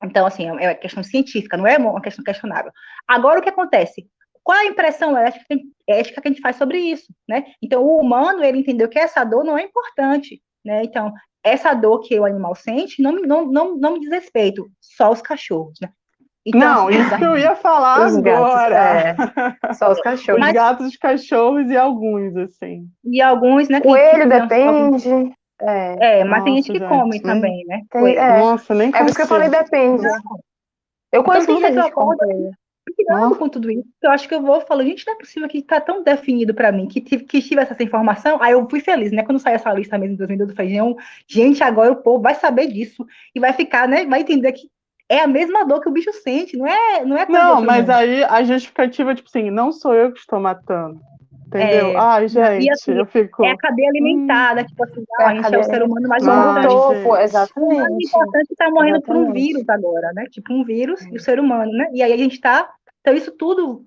Então, 0.04 0.26
assim, 0.26 0.48
é 0.60 0.74
questão 0.74 1.02
científica, 1.02 1.56
não 1.56 1.66
é 1.66 1.78
uma 1.78 2.02
questão 2.02 2.22
questionável. 2.22 2.70
Agora, 3.08 3.40
o 3.40 3.42
que 3.42 3.48
acontece? 3.48 4.06
Qual 4.44 4.56
é 4.56 4.62
a 4.62 4.66
impressão 4.66 5.16
ética, 5.16 5.44
ética 5.88 6.20
que 6.20 6.28
a 6.28 6.30
gente 6.30 6.40
faz 6.42 6.56
sobre 6.56 6.78
isso, 6.78 7.12
né? 7.28 7.44
Então, 7.62 7.82
o 7.82 7.98
humano, 7.98 8.44
ele 8.44 8.58
entendeu 8.58 8.88
que 8.88 8.98
essa 8.98 9.24
dor 9.24 9.42
não 9.44 9.58
é 9.58 9.62
importante, 9.62 10.40
né? 10.64 10.82
Então, 10.84 11.12
essa 11.46 11.72
dor 11.74 12.00
que 12.00 12.18
o 12.18 12.24
animal 12.24 12.54
sente 12.54 13.00
não, 13.00 13.12
não, 13.12 13.46
não, 13.46 13.76
não 13.76 13.92
me 13.92 14.00
diz 14.00 14.10
respeito, 14.10 14.68
só 14.80 15.12
os 15.12 15.22
cachorros, 15.22 15.78
né? 15.80 15.90
Então, 16.44 16.60
não, 16.60 16.88
assim, 16.88 17.00
isso 17.00 17.16
que 17.16 17.24
eu 17.24 17.36
ia 17.38 17.56
falar 17.56 18.06
os 18.06 18.16
agora. 18.16 19.14
Gatos, 19.14 19.36
é, 19.70 19.74
só 19.74 19.90
os 19.90 20.00
cachorros. 20.00 20.46
Os 20.46 20.52
gatos, 20.52 20.86
os 20.86 20.96
cachorros 20.96 21.70
e 21.70 21.76
alguns, 21.76 22.36
assim. 22.36 22.86
E 23.04 23.20
alguns, 23.20 23.68
né? 23.68 23.80
Coelho 23.80 24.28
depende. 24.28 25.34
É, 25.60 26.20
é 26.20 26.24
mas 26.24 26.38
Nossa, 26.38 26.44
tem 26.44 26.54
gente 26.56 26.72
que 26.72 26.78
gente, 26.78 26.88
come 26.88 27.20
também, 27.20 27.64
né? 27.66 27.82
Tem, 27.90 28.16
é. 28.16 28.38
Nossa, 28.38 28.74
nem 28.74 28.88
É 28.88 28.98
por 28.98 29.06
isso 29.06 29.16
que 29.16 29.22
eu 29.22 29.26
falei 29.26 29.48
depende. 29.48 30.06
Eu 31.12 31.24
conheço 31.24 31.50
muita 31.50 31.72
gente 31.72 31.84
que 31.84 31.90
come 31.92 32.16
indignado 32.98 33.36
com 33.36 33.48
tudo 33.48 33.70
isso. 33.70 33.86
Eu 34.02 34.10
acho 34.10 34.28
que 34.28 34.34
eu 34.34 34.42
vou 34.42 34.60
falando, 34.60 34.88
gente, 34.88 35.06
não 35.06 35.14
é 35.14 35.18
possível 35.18 35.48
que 35.48 35.62
tá 35.62 35.80
tão 35.80 36.02
definido 36.02 36.54
para 36.54 36.72
mim, 36.72 36.86
que, 36.86 37.00
que 37.00 37.42
tivesse 37.42 37.72
essa 37.72 37.82
informação. 37.82 38.42
Aí 38.42 38.52
eu 38.52 38.68
fui 38.68 38.80
feliz, 38.80 39.12
né? 39.12 39.22
Quando 39.22 39.38
saiu 39.38 39.56
essa 39.56 39.72
lista 39.72 39.98
mesmo 39.98 40.14
em 40.14 40.18
2012, 40.18 40.52
eu 40.52 40.56
falei, 40.56 40.96
gente, 41.26 41.62
agora 41.62 41.92
o 41.92 42.02
povo 42.02 42.22
vai 42.22 42.34
saber 42.34 42.66
disso 42.68 43.06
e 43.34 43.40
vai 43.40 43.52
ficar, 43.52 43.86
né? 43.88 44.04
Vai 44.06 44.20
entender 44.20 44.52
que 44.52 44.70
é 45.08 45.20
a 45.20 45.26
mesma 45.26 45.64
dor 45.64 45.80
que 45.80 45.88
o 45.88 45.92
bicho 45.92 46.12
sente, 46.12 46.56
não 46.56 46.66
é, 46.66 47.04
não 47.04 47.16
é 47.16 47.26
Não, 47.28 47.62
mas 47.62 47.88
aí 47.88 48.24
a 48.24 48.42
justificativa, 48.42 49.14
tipo 49.14 49.28
assim, 49.28 49.50
não 49.50 49.70
sou 49.70 49.94
eu 49.94 50.12
que 50.12 50.18
estou 50.18 50.40
matando. 50.40 51.00
Entendeu? 51.46 51.90
É, 51.90 51.96
Ai, 51.96 52.28
gente, 52.28 52.70
assim, 52.70 52.92
eu 52.92 53.06
fico. 53.06 53.44
É 53.44 53.52
a 53.52 53.56
cadeia 53.56 53.88
alimentada, 53.88 54.62
hum, 54.62 54.64
tipo 54.64 54.84
assim, 54.84 55.04
é 55.20 55.24
a 55.24 55.34
gente 55.34 55.54
é 55.54 55.58
o 55.58 55.62
ser 55.62 55.82
humano 55.82 56.08
mais 56.08 56.22
importante. 56.22 56.66
Topo, 56.66 57.16
exatamente. 57.16 57.72
O 57.72 57.82
mais 57.82 58.04
importante 58.04 58.50
está 58.50 58.70
morrendo 58.70 58.96
exatamente. 58.96 59.06
por 59.06 59.16
um 59.16 59.32
vírus 59.32 59.68
agora, 59.68 60.12
né? 60.12 60.26
Tipo, 60.28 60.52
um 60.52 60.64
vírus 60.64 61.00
e 61.06 61.16
o 61.16 61.20
ser 61.20 61.38
humano, 61.38 61.70
né? 61.70 61.88
E 61.92 62.02
aí 62.02 62.12
a 62.12 62.16
gente 62.16 62.34
está. 62.34 62.68
Então, 63.06 63.16
isso 63.16 63.30
tudo 63.30 63.86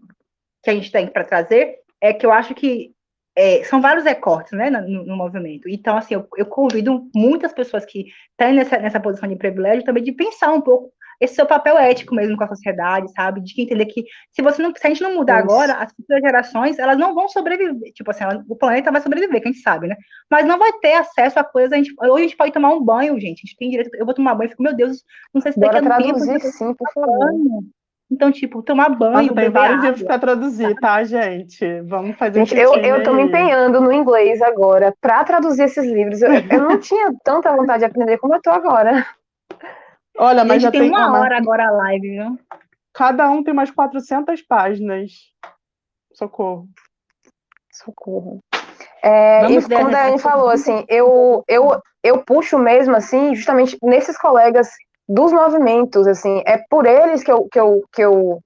que 0.63 0.69
a 0.69 0.73
gente 0.73 0.89
tem 0.89 1.05
para 1.05 1.25
trazer 1.25 1.75
é 1.99 2.13
que 2.13 2.25
eu 2.25 2.31
acho 2.31 2.55
que 2.55 2.93
é, 3.35 3.65
são 3.65 3.81
vários 3.81 4.05
recortes 4.05 4.53
né, 4.53 4.69
no, 4.69 5.05
no, 5.05 5.17
movimento. 5.17 5.67
Então, 5.67 5.97
assim, 5.97 6.13
eu, 6.13 6.25
eu 6.37 6.45
convido 6.45 7.09
muitas 7.13 7.51
pessoas 7.51 7.83
que 7.83 8.05
estão 8.31 8.53
nessa, 8.53 8.77
nessa 8.77 8.97
posição 8.97 9.27
de 9.27 9.35
privilégio 9.35 9.83
também 9.83 10.03
de 10.03 10.13
pensar 10.13 10.53
um 10.53 10.61
pouco 10.61 10.93
esse 11.19 11.35
seu 11.35 11.45
papel 11.45 11.77
ético 11.77 12.15
mesmo 12.15 12.37
com 12.37 12.45
a 12.45 12.47
sociedade, 12.47 13.11
sabe? 13.11 13.41
De 13.41 13.61
entender 13.61 13.87
que 13.87 14.05
se 14.31 14.41
você 14.41 14.61
não, 14.61 14.73
se 14.73 14.87
a 14.87 14.89
gente 14.89 15.03
não 15.03 15.13
mudar 15.13 15.43
Isso. 15.43 15.51
agora, 15.51 15.73
as 15.73 15.91
futuras 15.91 16.21
gerações, 16.21 16.79
elas 16.79 16.97
não 16.97 17.13
vão 17.13 17.27
sobreviver. 17.27 17.91
Tipo 17.91 18.11
assim, 18.11 18.23
ela, 18.23 18.41
o 18.47 18.55
planeta 18.55 18.89
vai 18.89 19.01
sobreviver, 19.01 19.41
que 19.41 19.49
a 19.49 19.51
gente 19.51 19.61
sabe, 19.61 19.87
né? 19.87 19.97
Mas 20.31 20.45
não 20.45 20.57
vai 20.57 20.71
ter 20.79 20.93
acesso 20.93 21.37
a 21.37 21.43
coisas. 21.43 21.73
A 21.73 21.75
gente, 21.75 21.93
hoje 21.99 22.23
a 22.23 22.27
gente 22.27 22.37
pode 22.37 22.53
tomar 22.53 22.69
um 22.69 22.81
banho, 22.81 23.19
gente. 23.19 23.41
A 23.43 23.45
gente 23.47 23.57
tem 23.57 23.69
direito. 23.69 23.93
Eu 23.95 24.05
vou 24.05 24.15
tomar 24.15 24.33
banho 24.33 24.47
e 24.47 24.51
fico, 24.51 24.63
meu 24.63 24.73
Deus, 24.73 25.03
não 25.33 25.41
sei 25.41 25.51
se 25.51 25.59
daqui 25.59 25.77
a 25.77 25.81
um 25.81 25.97
tempo. 25.97 26.39
sim, 26.39 26.73
por 26.73 26.89
favor. 26.93 27.33
Então, 28.11 28.31
tipo, 28.31 28.63
tomar 28.63 28.89
banho. 28.89 29.33
tem 29.35 29.49
vários 29.49 29.83
livros 29.83 30.03
para 30.03 30.17
traduzir, 30.17 30.75
tá, 30.79 31.03
gente? 31.03 31.81
Vamos 31.81 32.17
fazer 32.17 32.39
gente, 32.39 32.55
um 32.55 32.57
eu, 32.57 32.75
eu 32.77 33.03
tô 33.03 33.13
me 33.13 33.23
empenhando 33.23 33.79
no 33.79 33.91
inglês 33.91 34.41
agora 34.41 34.95
para 34.99 35.23
traduzir 35.23 35.63
esses 35.63 35.85
livros. 35.85 36.21
Eu, 36.21 36.31
eu 36.33 36.61
não 36.61 36.77
tinha 36.81 37.13
tanta 37.23 37.55
vontade 37.55 37.79
de 37.79 37.85
aprender 37.85 38.17
como 38.17 38.33
eu 38.33 38.41
tô 38.41 38.49
agora. 38.49 39.05
Olha, 40.17 40.43
mas 40.43 40.63
já 40.63 40.71
tem, 40.71 40.81
tem 40.81 40.89
uma 40.89 41.19
hora 41.19 41.37
agora 41.37 41.67
a 41.67 41.71
live, 41.71 42.09
viu? 42.09 42.39
Cada 42.91 43.29
um 43.29 43.43
tem 43.43 43.53
umas 43.53 43.69
400 43.69 44.41
páginas. 44.41 45.11
Socorro. 46.11 46.67
Socorro. 47.71 48.39
É, 49.03 49.49
e 49.49 49.61
como 49.61 49.87
a 49.87 49.91
Daiane 49.91 50.19
falou, 50.19 50.49
assim, 50.49 50.83
eu, 50.89 51.43
eu, 51.47 51.81
eu 52.03 52.23
puxo 52.23 52.57
mesmo, 52.57 52.95
assim, 52.95 53.33
justamente 53.35 53.77
nesses 53.81 54.17
colegas 54.17 54.69
dos 55.09 55.33
movimentos, 55.33 56.05
assim, 56.05 56.43
é 56.45 56.63
por 56.69 56.85
eles 56.85 57.23
que 57.23 57.31
eu, 57.31 57.47
que 57.51 57.59
eu, 57.59 57.83
que 57.91 58.01
eu 58.01 58.39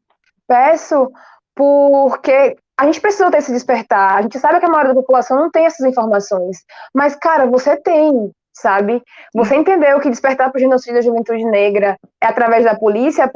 peço, 0.48 1.12
porque 1.54 2.56
a 2.80 2.86
gente 2.86 3.02
precisa 3.02 3.30
ter 3.30 3.40
esse 3.40 3.52
despertar, 3.52 4.18
a 4.18 4.22
gente 4.22 4.40
sabe 4.40 4.60
que 4.60 4.66
a 4.66 4.70
maioria 4.70 4.94
da 4.94 5.00
população 5.02 5.38
não 5.38 5.52
tem 5.52 5.66
essas 5.66 5.86
informações, 5.86 6.64
mas, 6.94 7.16
cara, 7.16 7.46
você 7.46 7.76
tem, 7.76 8.32
sabe? 8.54 9.04
Você 9.36 9.56
entendeu 9.56 10.00
que 10.00 10.10
despertar 10.10 10.50
para 10.50 10.58
o 10.58 10.62
genocídio 10.62 10.96
da 10.96 11.02
juventude 11.02 11.44
negra 11.44 11.98
é 12.22 12.28
através 12.28 12.64
da 12.64 12.76
polícia, 12.76 13.30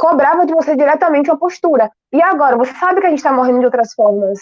cobrava 0.00 0.46
de 0.46 0.54
você 0.54 0.74
diretamente 0.74 1.30
uma 1.30 1.38
postura. 1.38 1.90
E 2.10 2.22
agora, 2.22 2.56
você 2.56 2.72
sabe 2.72 3.02
que 3.02 3.06
a 3.06 3.10
gente 3.10 3.18
está 3.18 3.30
morrendo 3.30 3.58
de 3.58 3.66
outras 3.66 3.92
formas. 3.92 4.38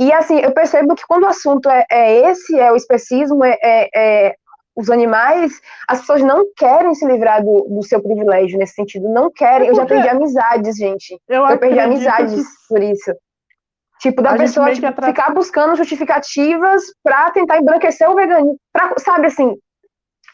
E 0.00 0.10
assim, 0.10 0.40
eu 0.40 0.52
percebo 0.52 0.94
que 0.94 1.06
quando 1.06 1.24
o 1.24 1.28
assunto 1.28 1.68
é, 1.68 1.84
é 1.90 2.30
esse, 2.30 2.58
é 2.58 2.72
o 2.72 2.76
especismo, 2.76 3.44
é, 3.44 3.58
é, 3.62 3.88
é, 3.94 4.34
os 4.74 4.90
animais, 4.90 5.60
as 5.86 6.00
pessoas 6.00 6.22
não 6.22 6.46
querem 6.56 6.94
se 6.94 7.06
livrar 7.06 7.44
do, 7.44 7.66
do 7.68 7.82
seu 7.82 8.02
privilégio 8.02 8.58
nesse 8.58 8.74
sentido, 8.74 9.08
não 9.08 9.30
querem. 9.30 9.68
Eu 9.68 9.74
já 9.74 9.84
perdi 9.84 10.08
amizades, 10.08 10.76
gente. 10.76 11.18
Eu, 11.28 11.46
eu 11.46 11.58
perdi 11.58 11.78
amizades 11.78 12.46
que... 12.46 12.68
por 12.68 12.82
isso. 12.82 13.12
Tipo, 14.00 14.20
da 14.20 14.30
a 14.30 14.36
pessoa 14.36 14.72
tipo, 14.72 14.88
ficar 15.04 15.32
buscando 15.32 15.76
justificativas 15.76 16.82
para 17.04 17.30
tentar 17.30 17.58
embranquecer 17.58 18.10
o 18.10 18.16
veganismo. 18.16 18.56
Pra, 18.72 18.94
sabe 18.98 19.28
assim, 19.28 19.56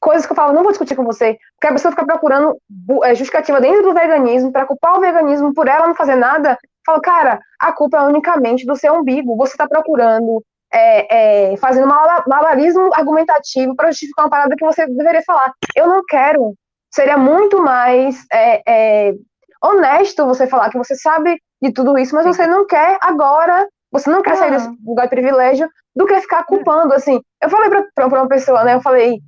coisas 0.01 0.24
que 0.24 0.32
eu 0.32 0.36
falo, 0.36 0.55
não 0.55 0.62
vou 0.62 0.72
discutir 0.72 0.97
com 0.97 1.05
você, 1.05 1.36
porque 1.55 1.66
a 1.66 1.72
pessoa 1.72 1.93
fica 1.93 2.07
procurando 2.07 2.57
é, 3.05 3.11
justificativa 3.11 3.61
dentro 3.61 3.82
do 3.82 3.93
veganismo 3.93 4.53
para 4.53 4.66
culpar 4.66 4.97
o 4.97 5.01
veganismo 5.01 5.53
por 5.53 5.68
ela 5.68 5.86
não 5.86 5.95
fazer 5.95 6.16
nada. 6.16 6.57
Falo, 6.86 7.03
cara, 7.03 7.41
a 7.61 7.72
culpa 7.72 7.99
é 7.99 8.03
unicamente 8.03 8.64
do 8.64 8.74
seu 8.74 8.95
umbigo. 8.95 9.36
Você 9.36 9.53
está 9.53 9.68
procurando, 9.68 10.43
é, 10.73 11.53
é, 11.53 11.57
fazendo 11.57 11.87
malabarismo 11.87 12.91
argumentativo 12.95 13.75
para 13.75 13.91
justificar 13.91 14.27
uma 14.27 14.31
parada 14.31 14.55
que 14.57 14.64
você 14.64 14.87
deveria 14.87 15.23
falar. 15.23 15.53
Eu 15.75 15.87
não 15.87 16.03
quero. 16.07 16.55
Seria 16.93 17.19
muito 17.19 17.61
mais 17.62 18.25
é, 18.33 18.62
é, 18.66 19.14
honesto 19.62 20.27
você 20.27 20.47
falar 20.47 20.71
que 20.71 20.79
você 20.79 20.95
sabe 20.95 21.41
de 21.62 21.73
tudo 21.73 21.99
isso, 21.99 22.14
mas 22.14 22.25
Sim. 22.25 22.33
você 22.33 22.47
não 22.47 22.66
quer 22.66 22.99
agora, 23.01 23.69
você 23.91 24.11
não 24.11 24.23
quer 24.23 24.37
sair 24.37 24.51
desse 24.51 24.69
lugar 24.85 25.05
de 25.05 25.11
privilégio 25.11 25.69
do 25.95 26.07
que 26.07 26.21
ficar 26.21 26.45
culpando, 26.45 26.95
assim. 26.95 27.21
Eu 27.43 27.51
falei 27.51 27.71
para 27.95 28.07
uma 28.07 28.29
pessoa, 28.29 28.64
né, 28.64 28.75
eu 28.75 28.81
falei, 28.81 29.19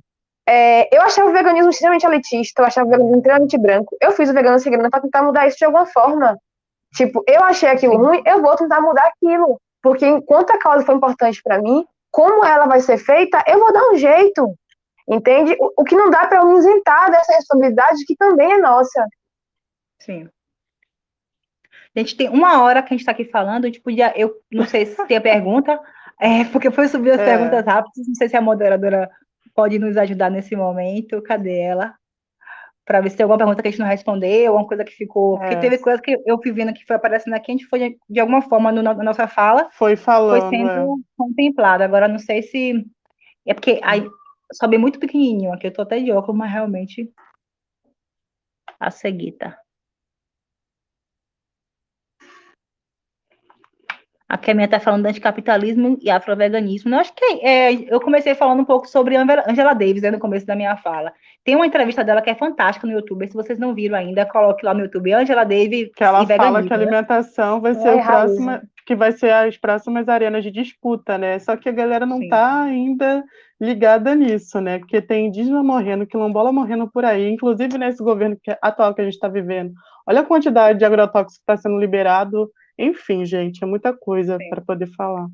é, 0.47 0.95
eu 0.95 1.01
achava 1.01 1.29
o 1.29 1.33
veganismo 1.33 1.69
extremamente 1.69 2.05
elitista, 2.05 2.61
eu 2.61 2.65
achava 2.65 2.87
o 2.87 2.89
veganismo 2.89 3.17
extremamente 3.17 3.57
branco. 3.57 3.97
Eu 4.01 4.11
fiz 4.11 4.29
o 4.29 4.33
vegano 4.33 4.59
seguindo 4.59 4.89
para 4.89 5.01
tentar 5.01 5.23
mudar 5.23 5.47
isso 5.47 5.57
de 5.57 5.65
alguma 5.65 5.85
forma. 5.85 6.37
Tipo, 6.93 7.23
eu 7.27 7.43
achei 7.43 7.69
aquilo 7.69 7.97
ruim, 7.97 8.21
eu 8.25 8.41
vou 8.41 8.55
tentar 8.55 8.81
mudar 8.81 9.05
aquilo. 9.07 9.59
Porque 9.81 10.05
enquanto 10.05 10.51
a 10.51 10.59
causa 10.59 10.85
foi 10.85 10.95
importante 10.95 11.41
para 11.43 11.61
mim, 11.61 11.85
como 12.11 12.45
ela 12.45 12.65
vai 12.65 12.79
ser 12.81 12.97
feita, 12.97 13.43
eu 13.47 13.59
vou 13.59 13.73
dar 13.73 13.89
um 13.91 13.95
jeito. 13.95 14.55
Entende? 15.07 15.55
O, 15.59 15.81
o 15.81 15.83
que 15.83 15.95
não 15.95 16.09
dá 16.09 16.27
para 16.27 16.39
eu 16.39 16.47
me 16.47 16.57
isentar 16.57 17.09
dessa 17.09 17.33
responsabilidade 17.33 18.05
que 18.05 18.15
também 18.15 18.53
é 18.53 18.57
nossa. 18.57 19.05
Sim. 19.99 20.29
A 21.95 21.99
gente 21.99 22.15
tem 22.15 22.29
uma 22.29 22.61
hora 22.63 22.81
que 22.81 22.87
a 22.87 22.95
gente 22.95 23.01
está 23.01 23.11
aqui 23.11 23.25
falando, 23.25 23.65
a 23.65 23.67
gente 23.67 23.81
podia, 23.81 24.17
eu 24.17 24.33
não 24.49 24.65
sei 24.65 24.85
se 24.85 25.05
tem 25.07 25.17
a 25.17 25.21
pergunta, 25.21 25.79
é, 26.19 26.45
porque 26.45 26.71
foi 26.71 26.87
subir 26.87 27.11
as 27.11 27.19
é. 27.19 27.25
perguntas 27.25 27.65
rápidas, 27.65 28.07
não 28.07 28.15
sei 28.15 28.29
se 28.29 28.37
a 28.37 28.41
moderadora 28.41 29.09
pode 29.53 29.77
nos 29.77 29.97
ajudar 29.97 30.29
nesse 30.29 30.55
momento. 30.55 31.21
Cadê 31.21 31.59
ela? 31.59 31.93
Para 32.91 32.99
ver 32.99 33.09
se 33.09 33.15
tem 33.15 33.23
alguma 33.23 33.37
pergunta 33.37 33.61
que 33.61 33.69
a 33.69 33.71
gente 33.71 33.79
não 33.79 33.87
respondeu, 33.87 34.47
alguma 34.51 34.67
coisa 34.67 34.83
que 34.83 34.91
ficou. 34.91 35.37
É. 35.37 35.39
Porque 35.39 35.55
teve 35.61 35.77
coisa 35.77 36.01
que 36.01 36.21
eu 36.25 36.37
fui 36.41 36.51
vendo 36.51 36.73
que 36.73 36.85
foi 36.85 36.97
aparecendo 36.97 37.33
aqui, 37.35 37.49
a 37.49 37.55
gente 37.55 37.65
foi, 37.67 37.97
de 38.09 38.19
alguma 38.19 38.41
forma, 38.41 38.69
no, 38.69 38.81
na 38.81 38.93
nossa 38.95 39.29
fala. 39.29 39.69
Foi 39.71 39.95
falando. 39.95 40.41
Foi 40.41 40.49
sendo 40.49 40.69
é. 40.69 40.85
contemplado. 41.15 41.85
Agora, 41.85 42.09
não 42.09 42.19
sei 42.19 42.41
se. 42.43 42.85
É 43.47 43.53
porque 43.53 43.79
aí 43.81 44.05
sobe 44.51 44.77
muito 44.77 44.99
pequenininho 44.99 45.53
aqui, 45.53 45.67
eu 45.67 45.71
tô 45.71 45.83
até 45.83 46.01
de 46.01 46.11
óculos, 46.11 46.37
mas 46.37 46.51
realmente. 46.51 47.09
A 48.77 48.91
seguir, 48.91 49.37
tá? 49.37 49.57
Aqui 54.20 54.20
a 54.31 54.53
minha 54.53 54.65
está 54.65 54.79
falando 54.79 55.03
de 55.03 55.09
anticapitalismo 55.09 55.97
e 56.01 56.09
afroveganismo. 56.09 56.95
Eu 56.95 56.99
acho 56.99 57.13
que 57.13 57.25
é, 57.45 57.73
eu 57.93 57.99
comecei 57.99 58.33
falando 58.33 58.61
um 58.61 58.65
pouco 58.65 58.87
sobre 58.87 59.17
Angela 59.17 59.73
Davis 59.73 60.01
né, 60.01 60.11
no 60.11 60.19
começo 60.19 60.45
da 60.45 60.55
minha 60.55 60.77
fala. 60.77 61.11
Tem 61.43 61.55
uma 61.55 61.65
entrevista 61.65 62.03
dela 62.03 62.21
que 62.21 62.29
é 62.29 62.35
fantástica 62.35 62.87
no 62.87 62.93
YouTube. 62.93 63.27
Se 63.27 63.33
vocês 63.33 63.59
não 63.59 63.73
viram 63.73 63.97
ainda, 63.97 64.25
coloque 64.25 64.65
lá 64.65 64.73
no 64.73 64.81
YouTube 64.81 65.11
Angela 65.11 65.43
Davis. 65.43 65.89
Que 65.95 66.03
ela 66.03 66.25
fala 66.25 66.63
que 66.63 66.71
a 66.71 66.75
alimentação 66.75 67.59
vai 67.59 67.75
ser 67.75 67.89
é 67.89 67.95
o 67.95 68.05
próximo, 68.05 68.61
que 68.85 68.95
vai 68.95 69.11
ser 69.11 69.31
as 69.31 69.57
próximas 69.57 70.07
arenas 70.07 70.43
de 70.43 70.51
disputa, 70.51 71.17
né? 71.17 71.37
Só 71.39 71.57
que 71.57 71.67
a 71.67 71.73
galera 71.73 72.05
não 72.05 72.21
está 72.21 72.63
ainda 72.63 73.23
ligada 73.59 74.15
nisso, 74.15 74.61
né? 74.61 74.79
Porque 74.79 75.01
tem 75.01 75.27
indígena 75.27 75.61
morrendo, 75.61 76.07
quilombola 76.07 76.53
morrendo 76.53 76.89
por 76.89 77.03
aí, 77.03 77.29
inclusive 77.29 77.77
nesse 77.77 78.01
governo 78.01 78.37
atual 78.61 78.93
que 78.93 79.01
a 79.01 79.03
gente 79.03 79.13
está 79.13 79.27
vivendo. 79.27 79.73
Olha 80.07 80.21
a 80.21 80.25
quantidade 80.25 80.79
de 80.79 80.85
agrotóxico 80.85 81.43
que 81.45 81.51
está 81.51 81.57
sendo 81.57 81.77
liberado 81.77 82.49
enfim, 82.77 83.25
gente, 83.25 83.63
é 83.63 83.67
muita 83.67 83.93
coisa 83.93 84.37
para 84.49 84.61
poder 84.61 84.87
falar. 84.87 85.27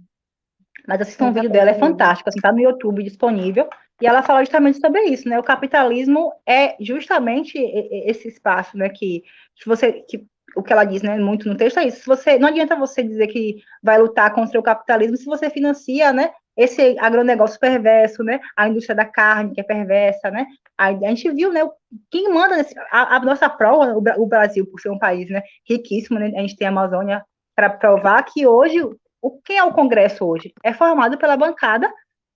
Mas 0.87 1.01
assistam 1.01 1.27
um 1.27 1.33
vídeo 1.33 1.49
dela, 1.49 1.71
é 1.71 1.73
fantástico, 1.73 2.29
assim, 2.29 2.39
tá 2.39 2.51
no 2.51 2.59
YouTube 2.59 3.03
disponível, 3.03 3.67
e 4.01 4.05
ela 4.05 4.21
fala 4.21 4.43
justamente 4.43 4.79
sobre 4.79 5.01
isso, 5.05 5.27
né? 5.27 5.39
O 5.39 5.43
capitalismo 5.43 6.31
é 6.45 6.75
justamente 6.79 7.57
esse 7.57 8.27
espaço, 8.27 8.77
né, 8.77 8.89
que, 8.89 9.23
que 9.55 9.67
você, 9.67 9.93
que, 10.07 10.25
o 10.55 10.63
que 10.63 10.71
ela 10.71 10.85
diz, 10.85 11.01
né, 11.01 11.17
muito 11.17 11.47
no 11.49 11.57
texto 11.57 11.79
é 11.79 11.87
isso, 11.87 12.01
se 12.01 12.05
você, 12.05 12.37
não 12.37 12.47
adianta 12.47 12.75
você 12.75 13.03
dizer 13.03 13.27
que 13.27 13.57
vai 13.81 13.99
lutar 13.99 14.33
contra 14.33 14.59
o 14.59 14.63
capitalismo 14.63 15.17
se 15.17 15.25
você 15.25 15.49
financia, 15.49 16.13
né, 16.13 16.31
esse 16.57 16.97
agronegócio 16.99 17.59
perverso, 17.59 18.23
né, 18.23 18.39
a 18.55 18.67
indústria 18.67 18.95
da 18.95 19.05
carne 19.05 19.53
que 19.53 19.61
é 19.61 19.63
perversa, 19.63 20.31
né, 20.31 20.47
a, 20.77 20.87
a 20.87 21.09
gente 21.09 21.31
viu, 21.31 21.53
né, 21.53 21.61
quem 22.09 22.33
manda 22.33 22.57
nesse, 22.57 22.77
a, 22.91 23.15
a, 23.15 23.19
nossa 23.19 23.47
prova, 23.47 23.93
o, 23.93 24.23
o, 24.23 24.25
Brasil, 24.25 24.65
por 24.65 24.81
ser 24.81 24.89
um 24.89 24.97
país, 24.97 25.29
né, 25.29 25.43
riquíssimo, 25.69 26.19
né, 26.19 26.31
a 26.35 26.41
gente 26.41 26.57
tem 26.57 26.67
a 26.67 26.71
Amazônia 26.71 27.23
para 27.55 27.69
provar 27.69 28.23
que 28.23 28.45
hoje, 28.45 28.81
o 29.21 29.41
quem 29.41 29.57
é 29.57 29.63
o 29.63 29.73
Congresso 29.73 30.25
hoje? 30.25 30.53
É 30.63 30.73
formado 30.73 31.17
pela 31.17 31.37
bancada, 31.37 31.91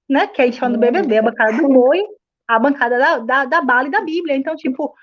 né, 0.10 0.28
que 0.28 0.42
a 0.42 0.46
gente 0.46 0.58
chama 0.58 0.74
do 0.74 0.80
BBB, 0.80 1.18
a 1.18 1.24
bancada 1.24 1.58
do 1.58 1.68
boi, 1.68 2.04
a 2.48 2.60
bancada 2.60 2.98
da, 2.98 3.18
da, 3.20 3.46
da 3.46 3.62
bala 3.62 3.88
e 3.88 3.92
da 3.92 4.02
Bíblia. 4.02 4.36
Então, 4.36 4.56
tipo, 4.56 4.94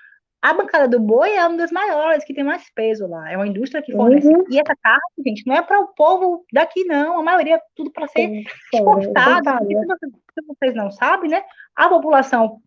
a 0.41 0.53
bancada 0.53 0.87
do 0.87 0.99
boi 0.99 1.35
é 1.35 1.45
uma 1.45 1.57
das 1.57 1.71
maiores, 1.71 2.23
que 2.23 2.33
tem 2.33 2.43
mais 2.43 2.63
peso 2.73 3.07
lá. 3.07 3.29
É 3.29 3.35
uma 3.35 3.47
indústria 3.47 3.81
que 3.81 3.91
fornece. 3.91 4.27
Uhum. 4.27 4.45
E 4.49 4.59
essa 4.59 4.75
carne, 4.81 5.01
gente, 5.25 5.45
não 5.45 5.55
é 5.55 5.61
para 5.61 5.79
o 5.81 5.87
povo 5.87 6.45
daqui, 6.53 6.85
não. 6.85 7.19
A 7.19 7.23
maioria 7.23 7.55
é 7.55 7.61
tudo 7.75 7.91
para 7.91 8.07
ser 8.07 8.43
exportado. 8.73 9.67
se, 9.67 9.75
vocês, 9.75 10.11
se 10.33 10.45
vocês 10.47 10.75
não 10.75 10.91
sabem, 10.91 11.29
né? 11.29 11.43
A 11.75 11.89
população, 11.89 12.61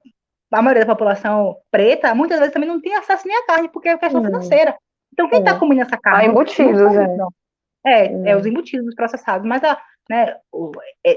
a 0.53 0.61
maioria 0.61 0.85
da 0.85 0.93
população 0.93 1.57
preta, 1.71 2.15
muitas 2.15 2.39
vezes 2.39 2.53
também 2.53 2.69
não 2.69 2.81
tem 2.81 2.95
acesso 2.95 3.27
nem 3.27 3.37
à 3.39 3.47
carne, 3.47 3.71
porque 3.71 3.89
é 3.89 3.97
questão 3.97 4.21
uhum. 4.21 4.27
financeira. 4.27 4.77
Então, 5.13 5.29
quem 5.29 5.39
está 5.39 5.59
comendo 5.59 5.83
essa 5.83 5.97
carne? 5.97 6.27
Ah, 6.27 6.29
embutidos, 6.29 6.81
é. 6.95 7.17
É, 7.85 8.07
é, 8.07 8.31
é, 8.31 8.37
os 8.37 8.47
embutidos 8.47 8.95
processados, 8.95 9.47
mas 9.47 9.65
a, 9.65 9.81
né, 10.09 10.37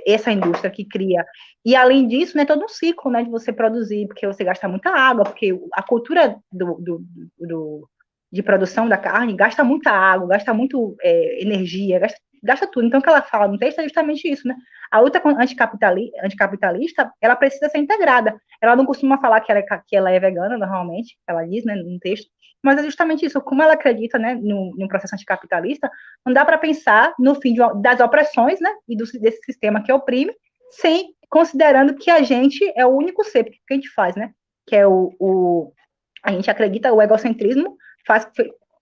essa 0.06 0.32
indústria 0.32 0.72
que 0.72 0.86
cria. 0.86 1.26
E 1.66 1.76
além 1.76 2.08
disso, 2.08 2.38
né, 2.38 2.46
todo 2.46 2.64
um 2.64 2.70
ciclo 2.70 3.12
né, 3.12 3.24
de 3.24 3.30
você 3.30 3.52
produzir, 3.52 4.08
porque 4.08 4.28
você 4.28 4.44
gasta 4.44 4.68
muita 4.68 4.90
água, 4.90 5.24
porque 5.24 5.58
a 5.74 5.84
cultura 5.84 6.38
do, 6.52 6.76
do, 6.76 7.06
do 7.40 7.90
de 8.32 8.44
produção 8.44 8.90
da 8.90 8.98
carne 8.98 9.34
gasta 9.34 9.64
muita 9.64 9.92
água, 9.92 10.28
gasta 10.28 10.54
muito 10.54 10.96
é, 11.02 11.42
energia, 11.42 12.00
gasta, 12.00 12.20
gasta 12.44 12.68
tudo. 12.68 12.86
Então, 12.86 13.00
o 13.00 13.04
que 13.04 13.10
ela 13.10 13.22
fala 13.22 13.48
no 13.48 13.58
texto 13.58 13.80
é 13.80 13.84
justamente 13.84 14.30
isso, 14.30 14.48
né? 14.48 14.56
A 14.92 15.00
luta 15.00 15.22
anticapitalista, 15.26 16.18
anticapitalista, 16.24 17.12
ela 17.22 17.36
precisa 17.36 17.70
ser 17.70 17.78
integrada. 17.78 18.40
Ela 18.62 18.76
não 18.76 18.86
costuma 18.86 19.20
falar 19.20 19.40
que 19.42 19.52
ela, 19.52 19.60
é, 19.60 19.82
que 19.88 19.96
ela 19.96 20.12
é 20.12 20.20
vegana, 20.20 20.58
normalmente, 20.58 21.18
ela 21.28 21.46
diz, 21.46 21.64
né, 21.64 21.76
no 21.76 21.98
texto, 22.00 22.30
mas 22.66 22.80
é 22.80 22.84
justamente 22.84 23.26
isso, 23.26 23.40
como 23.42 23.62
ela 23.62 23.74
acredita, 23.74 24.18
né, 24.18 24.36
no, 24.36 24.72
no 24.76 24.88
processo 24.88 25.14
anticapitalista, 25.14 25.90
não 26.26 26.34
dá 26.34 26.44
para 26.44 26.58
pensar 26.58 27.14
no 27.20 27.36
fim 27.36 27.54
de, 27.54 27.62
das 27.82 28.00
opressões, 28.00 28.60
né, 28.60 28.72
e 28.90 28.98
do, 28.98 29.06
desse 29.20 29.40
sistema 29.44 29.84
que 29.84 29.94
oprime, 29.94 30.34
sem 30.72 31.14
considerando 31.30 31.96
que 31.96 32.10
a 32.10 32.22
gente 32.24 32.64
é 32.76 32.86
o 32.86 32.90
único 32.90 33.24
ser, 33.24 33.44
porque 33.44 33.58
o 33.58 33.66
que 33.68 33.74
a 33.74 33.78
gente 33.78 33.90
faz, 33.90 34.16
né, 34.16 34.32
que 34.68 34.76
é 34.76 34.88
o, 34.88 35.14
o 35.20 35.72
a 36.24 36.32
gente 36.32 36.50
acredita 36.50 36.92
o 36.92 37.02
egocentrismo, 37.02 37.78
faz 38.06 38.28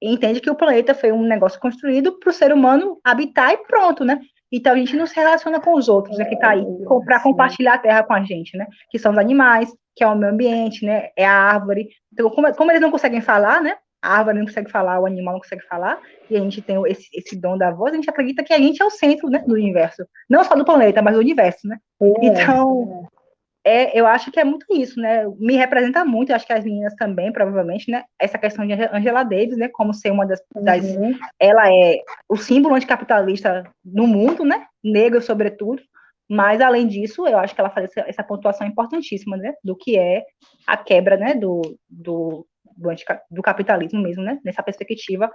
entende 0.01 0.39
que 0.39 0.49
o 0.49 0.55
planeta 0.55 0.93
foi 0.93 1.11
um 1.11 1.23
negócio 1.23 1.59
construído 1.59 2.19
para 2.19 2.29
o 2.29 2.33
ser 2.33 2.53
humano 2.53 2.99
habitar 3.03 3.51
e 3.51 3.57
pronto, 3.57 4.03
né? 4.03 4.19
Então 4.51 4.73
a 4.73 4.77
gente 4.77 4.95
não 4.95 5.07
se 5.07 5.15
relaciona 5.15 5.59
com 5.59 5.73
os 5.73 5.89
outros, 5.89 6.17
né, 6.17 6.25
que 6.25 6.35
está 6.35 6.51
aí 6.51 6.63
para 7.05 7.21
compartilhar 7.21 7.75
a 7.75 7.77
terra 7.77 8.03
com 8.03 8.13
a 8.13 8.21
gente, 8.21 8.57
né? 8.57 8.67
Que 8.89 8.99
são 8.99 9.11
os 9.11 9.17
animais, 9.17 9.73
que 9.95 10.03
é 10.03 10.07
o 10.07 10.15
meio 10.15 10.31
ambiente, 10.31 10.85
né? 10.85 11.09
É 11.15 11.25
a 11.25 11.33
árvore. 11.33 11.89
Então, 12.11 12.29
como, 12.29 12.53
como 12.55 12.71
eles 12.71 12.81
não 12.81 12.91
conseguem 12.91 13.21
falar, 13.21 13.61
né? 13.61 13.77
A 14.01 14.17
árvore 14.17 14.39
não 14.39 14.45
consegue 14.45 14.69
falar, 14.69 14.99
o 14.99 15.05
animal 15.05 15.35
não 15.35 15.39
consegue 15.39 15.65
falar, 15.65 15.97
e 16.29 16.35
a 16.35 16.39
gente 16.39 16.61
tem 16.61 16.75
esse, 16.87 17.07
esse 17.13 17.39
dom 17.39 17.57
da 17.57 17.71
voz, 17.71 17.93
a 17.93 17.95
gente 17.95 18.09
acredita 18.09 18.43
que 18.43 18.53
a 18.53 18.57
gente 18.57 18.81
é 18.81 18.85
o 18.85 18.89
centro 18.89 19.29
né, 19.29 19.41
do 19.47 19.53
universo. 19.53 20.05
Não 20.29 20.43
só 20.43 20.55
do 20.55 20.65
planeta, 20.65 21.01
mas 21.01 21.13
do 21.13 21.21
universo, 21.21 21.65
né? 21.65 21.77
É, 22.01 22.25
então, 22.25 23.07
é 23.09 23.13
é, 23.65 23.97
eu 23.97 24.05
acho 24.05 24.29
que 24.29 24.39
é 24.39 24.43
muito 24.43 24.65
isso, 24.71 24.99
né? 24.99 25.25
Me 25.39 25.55
representa 25.55 26.03
muito, 26.03 26.29
eu 26.31 26.35
acho 26.35 26.45
que 26.45 26.51
as 26.51 26.65
meninas 26.65 26.93
também, 26.95 27.31
provavelmente, 27.31 27.89
né? 27.89 28.03
Essa 28.19 28.37
questão 28.37 28.67
de 28.67 28.73
Angela 28.73 29.23
Davis, 29.23 29.57
né? 29.57 29.69
Como 29.69 29.93
ser 29.93 30.11
uma 30.11 30.25
das. 30.25 30.41
das 30.53 30.83
uhum. 30.83 31.17
Ela 31.39 31.69
é 31.69 32.01
o 32.27 32.35
símbolo 32.35 32.75
anticapitalista 32.75 33.63
no 33.85 34.05
mundo, 34.05 34.43
né? 34.43 34.65
Negro, 34.83 35.21
sobretudo. 35.21 35.81
Mas, 36.33 36.59
além 36.61 36.87
disso, 36.87 37.27
eu 37.27 37.37
acho 37.37 37.53
que 37.53 37.61
ela 37.61 37.69
faz 37.69 37.85
essa, 37.85 38.09
essa 38.09 38.23
pontuação 38.23 38.65
importantíssima, 38.65 39.37
né? 39.37 39.53
Do 39.63 39.75
que 39.75 39.99
é 39.99 40.23
a 40.65 40.75
quebra, 40.75 41.15
né? 41.15 41.35
Do, 41.35 41.61
do, 41.87 42.47
do, 42.75 42.89
do 43.29 43.41
capitalismo 43.43 44.01
mesmo, 44.01 44.23
né? 44.23 44.39
Nessa 44.43 44.63
perspectiva. 44.63 45.29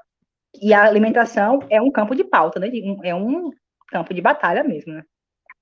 E 0.60 0.74
a 0.74 0.82
alimentação 0.82 1.60
é 1.70 1.80
um 1.80 1.92
campo 1.92 2.16
de 2.16 2.24
pauta, 2.24 2.58
né? 2.58 2.68
É 3.04 3.14
um 3.14 3.50
campo 3.86 4.12
de 4.12 4.20
batalha 4.20 4.64
mesmo, 4.64 4.92
né? 4.92 5.04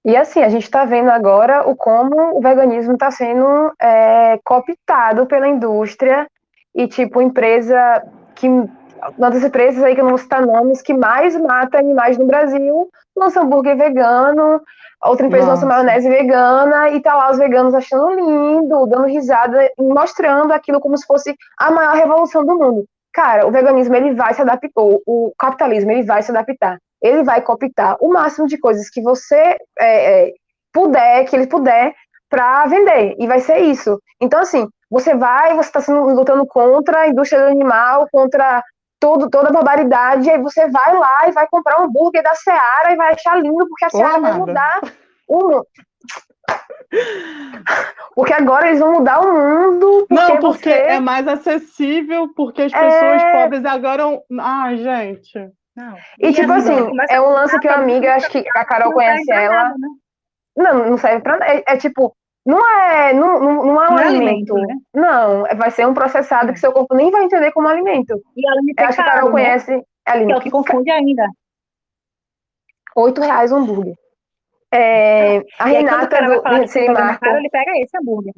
E 0.06 0.16
assim, 0.16 0.42
a 0.42 0.48
gente 0.48 0.62
está 0.62 0.86
vendo 0.86 1.10
agora 1.10 1.68
o 1.68 1.76
como 1.76 2.38
o 2.38 2.40
veganismo 2.40 2.94
está 2.94 3.10
sendo 3.10 3.74
é, 3.78 4.38
cooptado 4.42 5.26
pela 5.26 5.48
indústria 5.48 6.26
e, 6.74 6.88
tipo, 6.88 7.20
empresa 7.20 7.76
que. 8.34 8.48
Uma 9.18 9.30
das 9.30 9.44
empresas 9.44 9.84
aí 9.84 9.94
que 9.94 10.00
eu 10.00 10.04
não 10.04 10.12
vou 10.12 10.18
citar 10.18 10.44
nomes, 10.44 10.80
que 10.80 10.94
mais 10.94 11.38
mata 11.38 11.78
animais 11.78 12.16
no 12.16 12.26
Brasil, 12.26 12.88
lança 13.14 13.42
hambúrguer 13.42 13.76
vegano, 13.76 14.60
outra 15.08 15.26
empresa 15.26 15.48
Nossa. 15.48 15.66
maionese 15.66 16.08
vegana, 16.08 16.90
e 16.90 17.00
tá 17.00 17.14
lá 17.14 17.30
os 17.30 17.38
veganos 17.38 17.74
achando 17.74 18.10
lindo, 18.10 18.86
dando 18.86 19.06
risada, 19.06 19.70
mostrando 19.78 20.52
aquilo 20.52 20.80
como 20.80 20.96
se 20.96 21.06
fosse 21.06 21.34
a 21.58 21.70
maior 21.70 21.94
revolução 21.94 22.44
do 22.44 22.56
mundo. 22.56 22.84
Cara, 23.12 23.46
o 23.46 23.50
veganismo 23.50 23.94
ele 23.94 24.14
vai 24.14 24.34
se 24.34 24.42
adaptar, 24.42 24.70
o 24.76 25.32
capitalismo 25.38 25.90
ele 25.90 26.02
vai 26.02 26.22
se 26.22 26.30
adaptar 26.30 26.78
ele 27.02 27.22
vai 27.22 27.40
cooptar 27.40 27.96
o 28.00 28.08
máximo 28.08 28.46
de 28.46 28.58
coisas 28.58 28.88
que 28.90 29.00
você 29.00 29.56
é, 29.78 30.28
é, 30.28 30.32
puder, 30.72 31.24
que 31.26 31.36
ele 31.36 31.46
puder, 31.46 31.94
para 32.28 32.66
vender. 32.66 33.14
E 33.18 33.26
vai 33.26 33.40
ser 33.40 33.58
isso. 33.58 34.00
Então, 34.20 34.40
assim, 34.40 34.68
você 34.90 35.14
vai, 35.14 35.54
você 35.54 35.78
está 35.78 35.92
lutando 35.92 36.46
contra 36.46 37.00
a 37.00 37.08
indústria 37.08 37.42
do 37.42 37.50
animal, 37.50 38.08
contra 38.10 38.62
tudo, 39.06 39.30
toda 39.30 39.48
a 39.48 39.52
barbaridade, 39.52 40.26
e 40.26 40.30
aí 40.30 40.38
você 40.40 40.68
vai 40.68 40.94
lá 40.94 41.28
e 41.28 41.32
vai 41.32 41.46
comprar 41.48 41.80
um 41.80 41.84
hambúrguer 41.84 42.22
da 42.24 42.34
Seara 42.34 42.92
e 42.92 42.96
vai 42.96 43.12
achar 43.12 43.40
lindo, 43.40 43.68
porque 43.68 43.84
a 43.84 43.90
Seara 43.90 44.20
vai 44.20 44.32
mudar 44.32 44.80
o 45.28 45.38
mundo. 45.38 45.66
Porque 48.14 48.32
agora 48.32 48.68
eles 48.68 48.80
vão 48.80 48.94
mudar 48.94 49.20
o 49.20 49.32
mundo. 49.32 50.06
Porque 50.08 50.14
não, 50.14 50.40
porque 50.40 50.70
você... 50.70 50.78
é 50.78 51.00
mais 51.00 51.26
acessível, 51.28 52.32
porque 52.34 52.62
as 52.62 52.72
pessoas 52.72 53.22
é... 53.22 53.32
pobres 53.32 53.64
agora. 53.64 54.04
Ai, 54.40 54.76
gente. 54.78 55.50
Não. 55.76 55.96
E, 56.18 56.28
e 56.28 56.32
tipo 56.32 56.50
assim, 56.52 56.90
é 57.10 57.20
um 57.20 57.30
lance 57.30 57.58
que 57.60 57.68
uma 57.68 57.76
amiga, 57.76 58.14
acho 58.14 58.30
que 58.30 58.44
a 58.54 58.64
Carol 58.64 58.92
conhece 58.92 59.30
ela. 59.30 59.54
Nada, 59.54 59.74
né? 59.78 59.88
Não, 60.56 60.90
não 60.90 60.98
serve 60.98 61.20
pra 61.20 61.38
nada. 61.38 61.52
É, 61.52 61.64
é, 61.66 61.76
tipo, 61.76 62.16
não 62.46 62.64
é, 62.64 63.12
não, 63.12 63.40
não, 63.40 63.66
não 63.66 63.82
é 63.82 63.88
um 63.88 63.90
não 63.90 63.98
é 63.98 64.04
alimento. 64.06 64.54
alimento 64.54 64.54
né? 64.54 64.76
Não, 64.94 65.46
é, 65.48 65.54
vai 65.56 65.68
ser 65.72 65.84
um 65.84 65.92
processado 65.92 66.52
que 66.52 66.60
seu 66.60 66.72
corpo 66.72 66.94
nem 66.94 67.10
vai 67.10 67.24
entender 67.24 67.50
como 67.50 67.66
alimento. 67.66 68.22
E 68.36 68.40
de 68.40 68.74
Eu 68.78 68.86
acho 68.86 68.94
que 68.94 69.00
a 69.02 69.04
Carol 69.04 69.26
né? 69.26 69.32
conhece 69.32 69.82
alimento. 70.06 70.28
Que 70.28 70.32
é 70.32 70.36
o 70.38 70.42
que 70.42 70.50
confunde 70.50 70.90
ainda. 70.92 71.28
Oito 72.94 73.20
reais 73.20 73.50
o 73.50 73.56
hambúrguer. 73.56 73.94
É, 74.72 75.42
a 75.58 75.64
Renata 75.64 76.22
do, 76.22 76.42
do 76.42 76.68
Cinemarco. 76.68 77.26
ele 77.26 77.50
pega 77.50 77.78
esse 77.78 77.96
hambúrguer. 77.98 78.32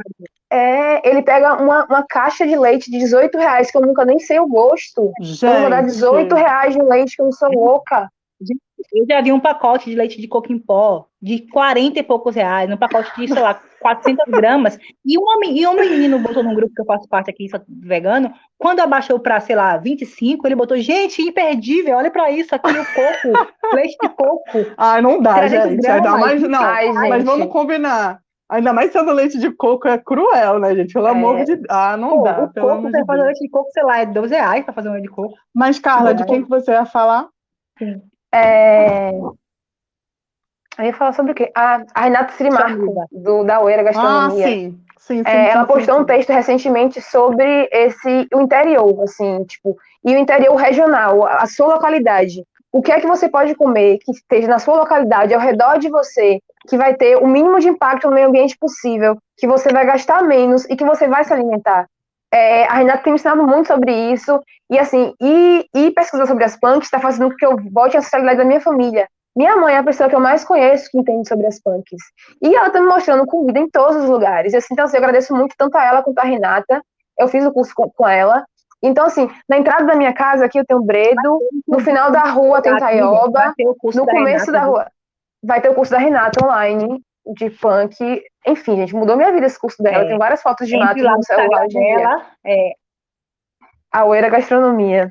É, 0.50 1.06
ele 1.08 1.22
pega 1.22 1.60
uma, 1.62 1.84
uma 1.84 2.06
caixa 2.06 2.46
de 2.46 2.56
leite 2.56 2.90
de 2.90 2.98
18 2.98 3.36
reais, 3.36 3.70
que 3.70 3.76
eu 3.76 3.82
nunca 3.82 4.06
nem 4.06 4.18
sei 4.18 4.40
o 4.40 4.46
gosto. 4.46 5.12
Gente. 5.20 5.44
Eu 5.44 5.60
vou 5.60 5.70
dar 5.70 5.82
18 5.82 6.34
reais 6.34 6.74
de 6.74 6.80
leite, 6.82 7.14
que 7.14 7.20
eu 7.20 7.26
não 7.26 7.32
sou 7.32 7.50
louca. 7.50 8.08
Eu 8.92 9.06
já 9.08 9.20
vi 9.20 9.32
um 9.32 9.40
pacote 9.40 9.90
de 9.90 9.96
leite 9.96 10.20
de 10.20 10.28
coco 10.28 10.52
em 10.52 10.58
pó 10.58 11.06
de 11.20 11.46
40 11.50 11.98
e 11.98 12.02
poucos 12.02 12.34
reais, 12.34 12.70
um 12.70 12.76
pacote 12.76 13.10
de, 13.18 13.28
sei 13.28 13.42
lá, 13.42 13.60
400 13.80 14.24
gramas. 14.28 14.78
E 15.04 15.18
um, 15.18 15.44
e 15.44 15.66
um 15.66 15.74
menino 15.74 16.18
botou 16.20 16.42
num 16.42 16.54
grupo 16.54 16.72
que 16.74 16.80
eu 16.80 16.86
faço 16.86 17.08
parte 17.08 17.30
aqui, 17.30 17.46
vegano, 17.68 18.32
quando 18.56 18.80
abaixou 18.80 19.18
para, 19.18 19.40
sei 19.40 19.56
lá, 19.56 19.76
25, 19.76 20.46
ele 20.46 20.54
botou, 20.54 20.76
gente, 20.78 21.20
imperdível, 21.20 21.96
olha 21.96 22.10
para 22.10 22.30
isso 22.30 22.54
aqui, 22.54 22.70
o 22.70 22.84
coco, 22.94 23.74
leite 23.74 23.96
de 24.00 24.08
coco. 24.10 24.74
Ai, 24.76 25.02
não 25.02 25.20
dá, 25.20 25.46
gente. 25.48 25.76
Gramas. 25.76 26.20
Mas, 26.20 26.42
não, 26.42 26.62
Ai, 26.62 27.08
mas 27.08 27.24
vamos 27.24 27.48
combinar. 27.48 28.20
Ainda 28.50 28.72
mais 28.72 28.90
sendo 28.92 29.12
leite 29.12 29.38
de 29.38 29.50
coco 29.50 29.86
é 29.88 29.98
cruel, 29.98 30.58
né, 30.58 30.74
gente? 30.74 30.94
Pelo 30.94 31.08
é. 31.08 31.10
amor 31.10 31.44
de 31.44 31.60
Ah, 31.68 31.98
não 31.98 32.18
Pô, 32.18 32.22
dá. 32.22 32.44
O 32.44 32.52
coco, 32.54 32.82
você 32.82 32.98
de 32.98 33.04
fazer 33.04 33.22
leite 33.22 33.40
de 33.40 33.50
coco, 33.50 33.70
sei 33.72 33.82
lá, 33.82 33.98
é 33.98 34.06
12 34.06 34.34
reais 34.34 34.64
pra 34.64 34.72
fazer 34.72 34.88
um 34.88 34.92
leite 34.92 35.04
de 35.04 35.10
coco. 35.10 35.34
Mas, 35.54 35.78
Carla, 35.78 36.14
de 36.14 36.24
quem 36.24 36.42
que 36.42 36.48
você 36.48 36.70
ia 36.70 36.86
falar? 36.86 37.28
Sim. 37.78 38.00
É... 38.32 39.10
Eu 40.78 40.84
ia 40.84 40.94
falar 40.94 41.12
sobre 41.12 41.32
o 41.32 41.34
quê? 41.34 41.50
A, 41.54 41.82
a 41.92 42.02
Renata 42.02 42.32
Sirimarco, 42.34 43.08
do, 43.10 43.42
da 43.42 43.60
Oeira 43.60 43.82
Gastronomia. 43.82 44.46
Ah, 44.46 44.48
sim. 44.48 44.80
Sim, 44.98 45.16
sim, 45.16 45.22
é, 45.24 45.44
sim, 45.44 45.50
ela 45.50 45.66
postou 45.66 46.00
um 46.00 46.04
texto 46.04 46.30
recentemente 46.30 47.00
sobre 47.00 47.68
esse 47.72 48.28
o 48.34 48.40
interior, 48.40 49.02
assim, 49.02 49.42
tipo, 49.44 49.76
e 50.04 50.14
o 50.14 50.18
interior 50.18 50.54
regional, 50.54 51.26
a 51.26 51.46
sua 51.46 51.74
localidade. 51.74 52.44
O 52.70 52.82
que 52.82 52.92
é 52.92 53.00
que 53.00 53.06
você 53.06 53.28
pode 53.28 53.54
comer 53.54 53.98
que 53.98 54.12
esteja 54.12 54.46
na 54.46 54.58
sua 54.58 54.76
localidade, 54.76 55.32
ao 55.32 55.40
redor 55.40 55.78
de 55.78 55.88
você, 55.88 56.40
que 56.68 56.76
vai 56.76 56.94
ter 56.94 57.16
o 57.16 57.26
mínimo 57.26 57.58
de 57.58 57.68
impacto 57.68 58.08
no 58.08 58.14
meio 58.14 58.28
ambiente 58.28 58.58
possível, 58.58 59.16
que 59.36 59.46
você 59.46 59.72
vai 59.72 59.86
gastar 59.86 60.22
menos 60.22 60.66
e 60.66 60.76
que 60.76 60.84
você 60.84 61.08
vai 61.08 61.24
se 61.24 61.32
alimentar. 61.32 61.88
É, 62.32 62.64
a 62.64 62.74
Renata 62.74 63.02
tem 63.02 63.12
me 63.12 63.18
ensinado 63.18 63.42
muito 63.42 63.68
sobre 63.68 64.12
isso, 64.12 64.40
e 64.70 64.78
assim, 64.78 65.14
e, 65.20 65.66
e 65.74 65.90
pesquisar 65.92 66.26
sobre 66.26 66.44
as 66.44 66.58
punks 66.58 66.86
está 66.86 67.00
fazendo 67.00 67.30
com 67.30 67.36
que 67.36 67.46
eu 67.46 67.56
volte 67.72 67.96
à 67.96 68.00
ancestralidade 68.00 68.38
da 68.38 68.44
minha 68.44 68.60
família. 68.60 69.08
Minha 69.34 69.56
mãe 69.56 69.74
é 69.74 69.78
a 69.78 69.84
pessoa 69.84 70.08
que 70.08 70.14
eu 70.14 70.20
mais 70.20 70.44
conheço 70.44 70.90
que 70.90 70.98
entende 70.98 71.28
sobre 71.28 71.46
as 71.46 71.60
punks. 71.60 72.02
E 72.42 72.54
ela 72.54 72.66
está 72.66 72.80
me 72.80 72.88
mostrando 72.88 73.24
comida 73.24 73.58
em 73.58 73.70
todos 73.70 73.96
os 73.96 74.08
lugares. 74.08 74.52
Assim, 74.52 74.68
então, 74.72 74.84
assim, 74.84 74.96
eu 74.96 75.02
agradeço 75.02 75.34
muito 75.34 75.54
tanto 75.56 75.78
a 75.78 75.84
ela 75.84 76.02
quanto 76.02 76.18
a 76.18 76.24
Renata. 76.24 76.82
Eu 77.16 77.28
fiz 77.28 77.46
o 77.46 77.52
curso 77.52 77.72
com, 77.74 77.88
com 77.88 78.08
ela. 78.08 78.44
Então, 78.82 79.06
assim, 79.06 79.30
na 79.48 79.58
entrada 79.58 79.84
da 79.84 79.94
minha 79.94 80.12
casa 80.12 80.44
aqui 80.44 80.58
eu 80.58 80.66
tenho 80.66 80.82
Bredo, 80.82 81.38
no 81.68 81.78
final 81.78 82.10
da 82.10 82.24
rua 82.24 82.60
tem 82.60 82.76
Taioba, 82.76 83.54
no 83.94 84.06
começo 84.06 84.50
da 84.50 84.62
rua 84.62 84.88
vai 85.42 85.60
ter 85.60 85.68
o 85.68 85.74
curso 85.74 85.92
da 85.92 85.98
Renata 85.98 86.44
online 86.44 87.00
de 87.34 87.50
funk. 87.50 88.22
Enfim, 88.46 88.76
gente, 88.76 88.94
mudou 88.94 89.16
minha 89.16 89.32
vida 89.32 89.46
esse 89.46 89.58
curso 89.58 89.82
dela. 89.82 90.04
É. 90.04 90.08
Tem 90.08 90.18
várias 90.18 90.42
fotos 90.42 90.68
de 90.68 90.76
mato 90.76 91.02
no 91.02 91.24
celular 91.24 91.66
dela. 91.66 92.26
É. 92.46 92.72
A 93.92 94.04
Oeira 94.04 94.28
Gastronomia. 94.28 95.08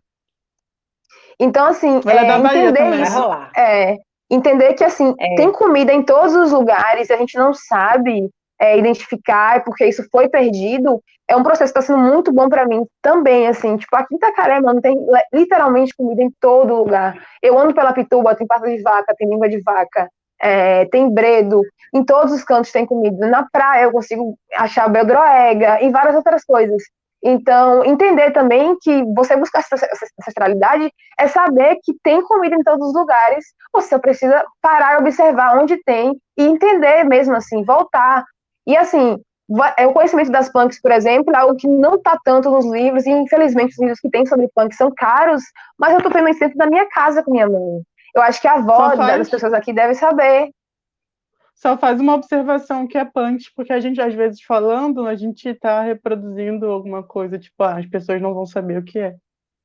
Então, 1.39 1.67
assim, 1.67 2.01
é, 2.07 2.37
entender 2.37 3.01
isso. 3.01 3.31
É, 3.55 3.95
entender 4.29 4.73
que, 4.73 4.83
assim, 4.83 5.13
é. 5.19 5.35
tem 5.35 5.51
comida 5.51 5.93
em 5.93 6.03
todos 6.03 6.35
os 6.35 6.51
lugares, 6.51 7.11
a 7.11 7.17
gente 7.17 7.37
não 7.37 7.53
sabe 7.53 8.29
é, 8.59 8.77
identificar 8.77 9.63
porque 9.63 9.85
isso 9.85 10.03
foi 10.11 10.27
perdido, 10.27 11.01
é 11.29 11.35
um 11.35 11.43
processo 11.43 11.71
que 11.71 11.79
está 11.79 11.93
sendo 11.93 12.03
muito 12.03 12.31
bom 12.31 12.49
para 12.49 12.65
mim 12.65 12.85
também, 13.01 13.47
assim, 13.47 13.75
tipo, 13.77 13.95
aqui 13.95 14.13
em 14.13 14.17
Itacaré, 14.17 14.59
mano, 14.61 14.81
tem 14.81 14.97
literalmente 15.33 15.93
comida 15.95 16.23
em 16.23 16.31
todo 16.39 16.75
lugar. 16.75 17.15
Eu 17.41 17.57
ando 17.57 17.73
pela 17.73 17.93
Pituba, 17.93 18.35
tem 18.35 18.47
pata 18.47 18.67
de 18.67 18.81
vaca, 18.81 19.13
tem 19.17 19.29
língua 19.29 19.49
de 19.49 19.61
vaca, 19.61 20.09
é, 20.41 20.85
tem 20.85 21.09
bredo, 21.13 21.61
em 21.93 22.03
todos 22.03 22.33
os 22.33 22.43
cantos 22.43 22.71
tem 22.71 22.85
comida. 22.85 23.27
Na 23.27 23.47
praia 23.51 23.83
eu 23.83 23.91
consigo 23.91 24.37
achar 24.55 24.89
beldroega 24.89 25.81
e 25.81 25.89
várias 25.89 26.15
outras 26.15 26.43
coisas. 26.43 26.81
Então, 27.23 27.83
entender 27.83 28.31
também 28.31 28.77
que 28.79 29.03
você 29.15 29.35
buscar 29.35 29.59
essa 29.59 29.75
ancestralidade 30.21 30.91
é 31.19 31.27
saber 31.27 31.77
que 31.83 31.93
tem 32.03 32.21
comida 32.21 32.55
em 32.55 32.63
todos 32.63 32.87
os 32.87 32.93
lugares, 32.93 33.43
você 33.73 33.97
precisa 33.97 34.45
parar, 34.61 34.99
observar 34.99 35.57
onde 35.57 35.81
tem 35.83 36.13
e 36.37 36.43
entender 36.43 37.03
mesmo 37.03 37.35
assim, 37.35 37.63
voltar. 37.63 38.23
E 38.67 38.77
assim, 38.77 39.17
é 39.77 39.87
o 39.87 39.93
conhecimento 39.93 40.31
das 40.31 40.49
punks, 40.49 40.79
por 40.81 40.91
exemplo, 40.91 41.33
é 41.33 41.39
algo 41.39 41.55
que 41.55 41.67
não 41.67 41.95
está 41.95 42.19
tanto 42.23 42.51
nos 42.51 42.65
livros, 42.65 43.05
e 43.05 43.09
infelizmente 43.09 43.71
os 43.71 43.79
livros 43.79 43.99
que 43.99 44.09
tem 44.09 44.25
sobre 44.25 44.49
punk 44.53 44.75
são 44.75 44.91
caros, 44.95 45.41
mas 45.77 45.91
eu 45.91 45.97
estou 45.97 46.11
tendo 46.11 46.29
isso 46.29 46.39
dentro 46.39 46.57
da 46.57 46.67
minha 46.67 46.87
casa 46.89 47.23
com 47.23 47.31
minha 47.31 47.47
mãe. 47.47 47.81
Eu 48.15 48.21
acho 48.21 48.41
que 48.41 48.47
a 48.47 48.53
avó 48.53 48.95
faz... 48.95 49.17
das 49.17 49.29
pessoas 49.29 49.53
aqui 49.53 49.73
deve 49.73 49.93
saber 49.95 50.49
só 51.57 51.75
faz 51.75 51.99
uma 51.99 52.13
observação 52.13 52.87
que 52.87 52.97
é 52.97 53.03
punk, 53.03 53.45
porque 53.55 53.73
a 53.73 53.79
gente, 53.79 53.99
às 53.99 54.13
vezes, 54.13 54.41
falando, 54.43 55.07
a 55.07 55.15
gente 55.15 55.49
está 55.49 55.81
reproduzindo 55.81 56.67
alguma 56.67 57.01
coisa, 57.01 57.39
tipo, 57.39 57.63
ah, 57.63 57.79
as 57.79 57.85
pessoas 57.87 58.21
não 58.21 58.33
vão 58.33 58.45
saber 58.45 58.77
o 58.77 58.83
que 58.83 58.99
é. 58.99 59.15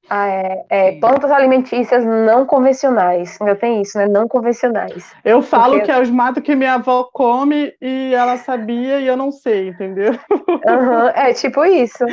Ah, 0.08 0.26
é, 0.26 0.64
é, 0.68 0.92
plantas 0.98 1.30
alimentícias 1.30 2.04
não 2.04 2.44
convencionais. 2.44 3.40
Ainda 3.40 3.54
tem 3.54 3.82
isso, 3.82 3.96
né? 3.96 4.08
Não 4.08 4.26
convencionais. 4.26 5.14
Eu 5.24 5.42
falo 5.42 5.74
Porque... 5.74 5.86
que 5.86 5.92
é 5.92 6.00
os 6.00 6.10
matos 6.10 6.42
que 6.42 6.56
minha 6.56 6.74
avó 6.74 7.08
come 7.12 7.72
e 7.80 8.12
ela 8.12 8.36
sabia 8.38 8.98
e 8.98 9.06
eu 9.06 9.16
não 9.16 9.30
sei, 9.30 9.68
entendeu? 9.68 10.12
Uhum, 10.48 11.08
é 11.14 11.32
tipo 11.34 11.64
isso. 11.64 12.04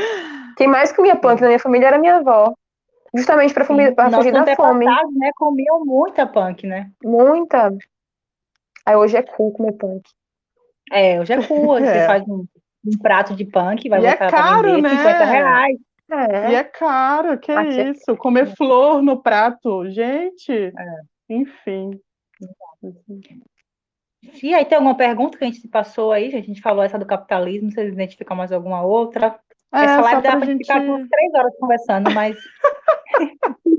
Quem 0.55 0.67
mais 0.67 0.91
comia 0.91 1.15
punk 1.15 1.41
na 1.41 1.47
minha 1.47 1.59
família 1.59 1.87
era 1.87 1.97
minha 1.97 2.17
avó. 2.17 2.53
Justamente 3.15 3.53
para 3.53 3.65
fugir 3.65 3.93
da 3.95 4.55
fome. 4.55 4.85
né, 4.85 5.31
comiam 5.35 5.83
muita 5.85 6.27
punk, 6.27 6.67
né? 6.67 6.91
Muita. 7.03 7.71
Aí 8.85 8.95
hoje 8.95 9.17
é 9.17 9.21
cool 9.21 9.51
comer 9.51 9.73
punk. 9.73 10.03
É, 10.91 11.19
hoje 11.19 11.33
é 11.33 11.47
cool. 11.47 11.75
Você 11.79 11.85
é. 11.85 12.05
faz 12.05 12.23
um, 12.27 12.45
um, 12.85 12.97
prato 13.01 13.35
de 13.35 13.45
punk, 13.45 13.89
vai 13.89 14.01
e 14.01 14.05
é 14.05 14.11
botar 14.11 14.25
é 14.25 14.29
caro, 14.29 14.75
vender, 14.75 14.81
né? 14.81 14.89
50 14.89 15.25
reais. 15.25 15.77
É. 16.11 16.51
E 16.51 16.55
é 16.55 16.63
caro, 16.63 17.37
que 17.37 17.51
é 17.51 17.89
isso? 17.89 18.15
Comer 18.17 18.55
flor 18.55 19.01
no 19.01 19.21
prato, 19.21 19.87
gente. 19.89 20.51
É. 20.51 20.73
Enfim. 21.29 21.99
E 24.43 24.53
aí 24.53 24.65
tem 24.65 24.75
alguma 24.75 24.97
pergunta 24.97 25.37
que 25.37 25.43
a 25.43 25.47
gente 25.47 25.61
se 25.61 25.67
passou 25.67 26.11
aí? 26.11 26.27
A 26.35 26.41
gente 26.41 26.61
falou 26.61 26.83
essa 26.83 26.97
do 26.97 27.05
capitalismo, 27.05 27.71
vocês 27.71 27.93
identificam 27.93 28.35
mais 28.35 28.51
alguma 28.51 28.81
outra? 28.81 29.39
É, 29.73 29.83
essa 29.83 30.01
live 30.01 30.23
dá 30.23 30.37
pra 30.37 30.45
gente 30.45 30.65
ficar 30.65 30.85
por 30.85 31.07
três 31.07 31.33
horas 31.33 31.53
conversando, 31.59 32.11
mas. 32.11 32.37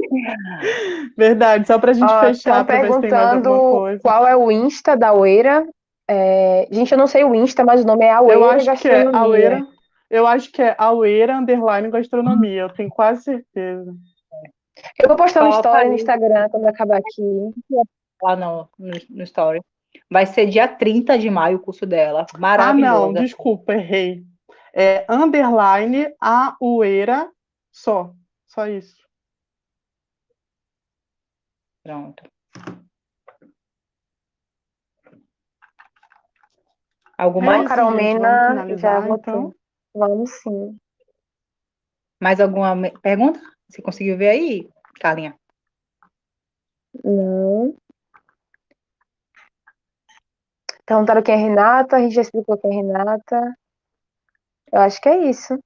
Verdade, 1.16 1.66
só 1.66 1.78
pra 1.78 1.92
gente 1.92 2.10
Ó, 2.10 2.20
fechar, 2.20 2.64
pra 2.64 2.82
ver 2.82 2.92
se 2.92 3.00
tem 3.00 3.10
mais 3.10 3.46
alguma 3.46 3.58
coisa. 3.58 4.02
Qual 4.02 4.26
é 4.26 4.36
o 4.36 4.50
Insta 4.50 4.96
da 4.96 5.12
Oeira? 5.12 5.66
É... 6.08 6.66
Gente, 6.70 6.92
eu 6.92 6.98
não 6.98 7.06
sei 7.06 7.24
o 7.24 7.34
Insta, 7.34 7.64
mas 7.64 7.82
o 7.82 7.86
nome 7.86 8.04
é 8.04 8.12
Aueira 8.12 8.40
Eu 8.40 8.50
acho 8.50 8.82
que 8.82 8.88
é 8.88 9.14
Aueira. 9.14 9.66
Eu 10.08 10.26
acho 10.26 10.50
que 10.50 10.62
é 10.62 10.74
Aueira 10.76 11.36
Underline 11.36 11.90
Gastronomia, 11.90 12.62
eu 12.62 12.70
tenho 12.70 12.90
quase 12.90 13.22
certeza. 13.22 13.94
Eu 14.98 15.08
vou 15.08 15.16
postar 15.16 15.42
uma 15.42 15.50
história 15.50 15.88
no 15.88 15.94
Instagram 15.94 16.48
quando 16.50 16.66
acabar 16.66 16.98
aqui. 16.98 17.52
Lá 18.22 18.36
no, 18.36 18.68
no, 18.78 18.92
no 19.08 19.22
story. 19.22 19.60
Vai 20.10 20.26
ser 20.26 20.46
dia 20.46 20.66
30 20.66 21.18
de 21.18 21.30
maio 21.30 21.58
o 21.58 21.60
curso 21.60 21.86
dela. 21.86 22.26
Maravilhoso. 22.38 22.94
Ah, 22.94 22.98
não, 22.98 23.12
desculpa, 23.12 23.74
errei. 23.74 24.24
É 24.72 25.04
underline 25.08 26.14
Aueira 26.20 27.30
só. 27.72 28.14
Só 28.46 28.66
isso. 28.66 29.00
Pronto. 31.82 32.22
Alguma 37.16 37.56
é 37.56 37.68
Carol 37.68 37.90
Mena, 37.90 38.76
já 38.76 38.98
votou. 39.00 39.18
Então. 39.18 39.54
Vamos 39.94 40.30
sim. 40.40 40.78
Mais 42.20 42.40
alguma 42.40 42.74
pergunta? 43.02 43.40
Você 43.68 43.82
conseguiu 43.82 44.16
ver 44.16 44.28
aí, 44.28 44.70
Carlinha? 45.00 45.38
Não. 47.04 47.76
Perguntaram 50.86 51.22
quem 51.22 51.34
é 51.34 51.38
Renata, 51.38 51.96
a 51.96 52.00
gente 52.00 52.14
já 52.14 52.22
explicou 52.22 52.58
quem 52.58 52.70
é 52.70 52.82
Renata. 52.82 53.56
Eu 54.72 54.80
acho 54.80 55.00
que 55.00 55.08
é 55.08 55.28
isso. 55.28 55.58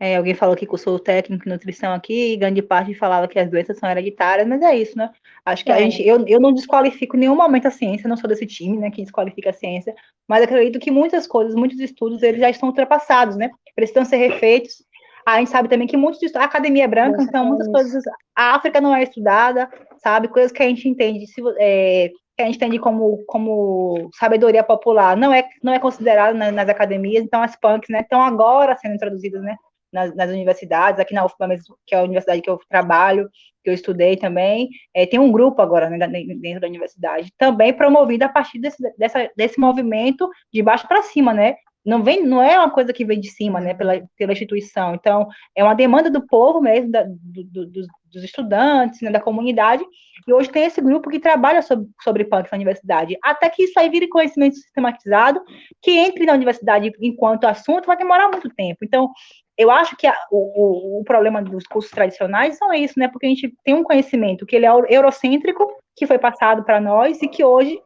É, 0.00 0.16
alguém 0.16 0.34
falou 0.34 0.56
que 0.56 0.66
cursou 0.66 0.98
técnico 0.98 1.48
em 1.48 1.52
nutrição 1.52 1.92
aqui, 1.92 2.32
e 2.32 2.36
grande 2.36 2.60
parte 2.60 2.92
falava 2.92 3.28
que 3.28 3.38
as 3.38 3.48
doenças 3.48 3.78
são 3.78 3.88
hereditárias, 3.88 4.48
mas 4.48 4.60
é 4.60 4.76
isso, 4.76 4.98
né? 4.98 5.08
Acho 5.44 5.64
que 5.64 5.70
é. 5.70 5.76
a 5.76 5.78
gente, 5.78 6.04
eu, 6.04 6.26
eu 6.26 6.40
não 6.40 6.52
desqualifico 6.52 7.16
em 7.16 7.20
nenhum 7.20 7.36
momento 7.36 7.68
a 7.68 7.70
ciência, 7.70 8.08
não 8.08 8.16
sou 8.16 8.28
desse 8.28 8.44
time, 8.44 8.78
né, 8.78 8.90
que 8.90 9.02
desqualifica 9.02 9.50
a 9.50 9.52
ciência, 9.52 9.94
mas 10.26 10.42
acredito 10.42 10.80
que 10.80 10.90
muitas 10.90 11.24
coisas, 11.28 11.54
muitos 11.54 11.78
estudos, 11.78 12.20
eles 12.20 12.40
já 12.40 12.50
estão 12.50 12.70
ultrapassados, 12.70 13.36
né? 13.36 13.50
Precisam 13.76 14.04
ser 14.04 14.16
refeitos. 14.16 14.82
A 15.24 15.38
gente 15.38 15.50
sabe 15.50 15.68
também 15.68 15.86
que 15.86 15.96
muitos 15.96 16.34
a 16.34 16.42
academia 16.42 16.82
é 16.82 16.88
branca, 16.88 17.18
Nossa, 17.18 17.28
então 17.28 17.44
muitas 17.44 17.68
coisas, 17.68 18.02
a 18.36 18.56
África 18.56 18.80
não 18.80 18.92
é 18.92 19.04
estudada, 19.04 19.70
sabe? 19.98 20.26
Coisas 20.26 20.50
que 20.50 20.64
a 20.64 20.66
gente 20.66 20.88
entende, 20.88 21.28
se, 21.28 21.40
é, 21.60 22.10
que 22.36 22.42
a 22.42 22.46
gente 22.46 22.56
entende 22.56 22.78
como, 22.78 23.24
como 23.26 24.10
sabedoria 24.14 24.62
popular, 24.64 25.16
não 25.16 25.32
é, 25.32 25.48
não 25.62 25.72
é 25.72 25.78
considerada 25.78 26.36
nas, 26.36 26.52
nas 26.52 26.68
academias, 26.68 27.24
então 27.24 27.42
as 27.42 27.56
punks, 27.56 27.88
né, 27.90 28.00
estão 28.00 28.22
agora 28.22 28.76
sendo 28.76 28.94
introduzidas, 28.94 29.42
né? 29.42 29.56
nas, 29.92 30.14
nas, 30.14 30.30
universidades, 30.30 30.98
aqui 30.98 31.12
na 31.12 31.24
UFBA 31.24 31.46
mesmo, 31.46 31.76
que 31.86 31.94
é 31.94 31.98
a 31.98 32.02
universidade 32.02 32.40
que 32.40 32.48
eu 32.48 32.58
trabalho, 32.68 33.28
que 33.62 33.70
eu 33.70 33.74
estudei 33.74 34.16
também, 34.16 34.70
é, 34.94 35.06
tem 35.06 35.20
um 35.20 35.30
grupo 35.30 35.60
agora 35.60 35.90
né, 35.90 35.98
dentro 36.08 36.60
da 36.60 36.66
universidade, 36.66 37.32
também 37.36 37.72
promovido 37.72 38.24
a 38.24 38.28
partir 38.28 38.58
desse, 38.58 38.82
dessa, 38.96 39.30
desse 39.36 39.60
movimento 39.60 40.28
de 40.52 40.62
baixo 40.62 40.88
para 40.88 41.02
cima, 41.02 41.34
né? 41.34 41.56
Não, 41.84 42.02
vem, 42.02 42.24
não 42.24 42.40
é 42.40 42.56
uma 42.56 42.70
coisa 42.70 42.92
que 42.92 43.04
vem 43.04 43.18
de 43.18 43.28
cima, 43.28 43.60
né, 43.60 43.74
pela, 43.74 44.00
pela 44.16 44.32
instituição. 44.32 44.94
Então, 44.94 45.26
é 45.54 45.64
uma 45.64 45.74
demanda 45.74 46.08
do 46.08 46.24
povo 46.24 46.60
mesmo, 46.60 46.92
da, 46.92 47.02
do, 47.02 47.44
do, 47.44 47.66
dos, 47.66 48.22
estudantes, 48.22 49.00
né, 49.00 49.10
da 49.10 49.20
comunidade, 49.20 49.84
e 50.26 50.32
hoje 50.32 50.50
tem 50.50 50.64
esse 50.64 50.80
grupo 50.80 51.10
que 51.10 51.18
trabalha 51.18 51.60
sobre, 51.60 51.88
sobre 52.02 52.24
punk 52.24 52.48
na 52.50 52.56
universidade. 52.56 53.16
Até 53.22 53.48
que 53.48 53.64
isso 53.64 53.78
aí 53.80 53.88
vire 53.88 54.06
conhecimento 54.08 54.56
sistematizado, 54.56 55.42
que 55.80 55.90
entre 55.90 56.24
na 56.24 56.34
universidade 56.34 56.92
enquanto 57.00 57.46
assunto, 57.46 57.86
vai 57.86 57.96
demorar 57.96 58.28
muito 58.28 58.48
tempo. 58.50 58.84
Então, 58.84 59.10
eu 59.58 59.70
acho 59.70 59.96
que 59.96 60.06
a, 60.06 60.16
o, 60.30 61.00
o, 61.00 61.04
problema 61.04 61.42
dos 61.42 61.64
cursos 61.66 61.90
tradicionais 61.90 62.56
são 62.56 62.72
isso, 62.72 62.98
né? 62.98 63.08
Porque 63.08 63.26
a 63.26 63.28
gente 63.28 63.52
tem 63.64 63.74
um 63.74 63.82
conhecimento 63.82 64.46
que 64.46 64.56
ele 64.56 64.66
é 64.66 64.70
eurocêntrico, 64.88 65.66
que 65.96 66.06
foi 66.06 66.18
passado 66.18 66.64
para 66.64 66.80
nós 66.80 67.20
e 67.22 67.28
que 67.28 67.44
hoje 67.44 67.80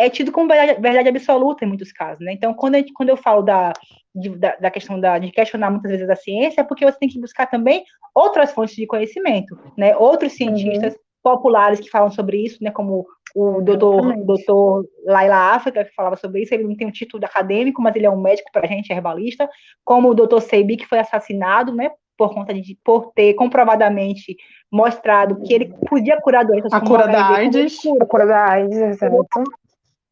é 0.00 0.08
tido 0.08 0.32
como 0.32 0.48
verdade, 0.48 0.80
verdade, 0.80 1.08
absoluta 1.10 1.64
em 1.64 1.68
muitos 1.68 1.92
casos, 1.92 2.24
né? 2.24 2.32
Então, 2.32 2.54
quando, 2.54 2.76
gente, 2.76 2.92
quando 2.92 3.10
eu 3.10 3.16
falo 3.18 3.42
da, 3.42 3.72
de, 4.14 4.30
da, 4.30 4.56
da, 4.56 4.70
questão 4.70 4.98
da, 4.98 5.18
de 5.18 5.30
questionar 5.30 5.70
muitas 5.70 5.90
vezes 5.90 6.08
a 6.08 6.16
ciência, 6.16 6.62
é 6.62 6.64
porque 6.64 6.84
você 6.84 6.98
tem 6.98 7.08
que 7.08 7.20
buscar 7.20 7.46
também 7.46 7.84
outras 8.14 8.50
fontes 8.52 8.74
de 8.74 8.86
conhecimento, 8.86 9.58
né? 9.76 9.94
Outros 9.94 10.32
cientistas 10.32 10.94
uhum. 10.94 11.00
populares 11.22 11.80
que 11.80 11.90
falam 11.90 12.10
sobre 12.10 12.42
isso, 12.42 12.64
né? 12.64 12.70
Como 12.70 13.06
o 13.34 13.60
doutor, 13.60 14.16
doutor 14.24 14.86
Laila 15.04 15.54
África, 15.54 15.84
que 15.84 15.94
falava 15.94 16.16
sobre 16.16 16.42
isso, 16.42 16.54
ele 16.54 16.64
não 16.64 16.74
tem 16.74 16.86
um 16.86 16.92
título 16.92 17.24
acadêmico, 17.24 17.82
mas 17.82 17.94
ele 17.94 18.06
é 18.06 18.10
um 18.10 18.20
médico 18.20 18.50
para 18.52 18.64
a 18.64 18.68
gente, 18.68 18.90
herbalista, 18.90 19.48
como 19.84 20.08
o 20.08 20.14
doutor 20.14 20.40
Seibi, 20.40 20.76
que 20.76 20.86
foi 20.86 20.98
assassinado, 20.98 21.74
né, 21.74 21.90
por 22.16 22.34
conta 22.34 22.52
de, 22.52 22.76
por 22.82 23.12
ter 23.12 23.34
comprovadamente 23.34 24.36
mostrado 24.72 25.40
que 25.42 25.52
ele 25.52 25.72
podia 25.88 26.20
curar 26.20 26.44
doenças 26.44 26.72
a 26.72 26.80
cura 26.80 27.06
da 27.06 27.28
AIDS, 27.28 27.78
a 28.00 28.06
cura 28.06 28.26
da 28.26 28.50
AIDS, 28.50 28.76
exato. 28.76 29.44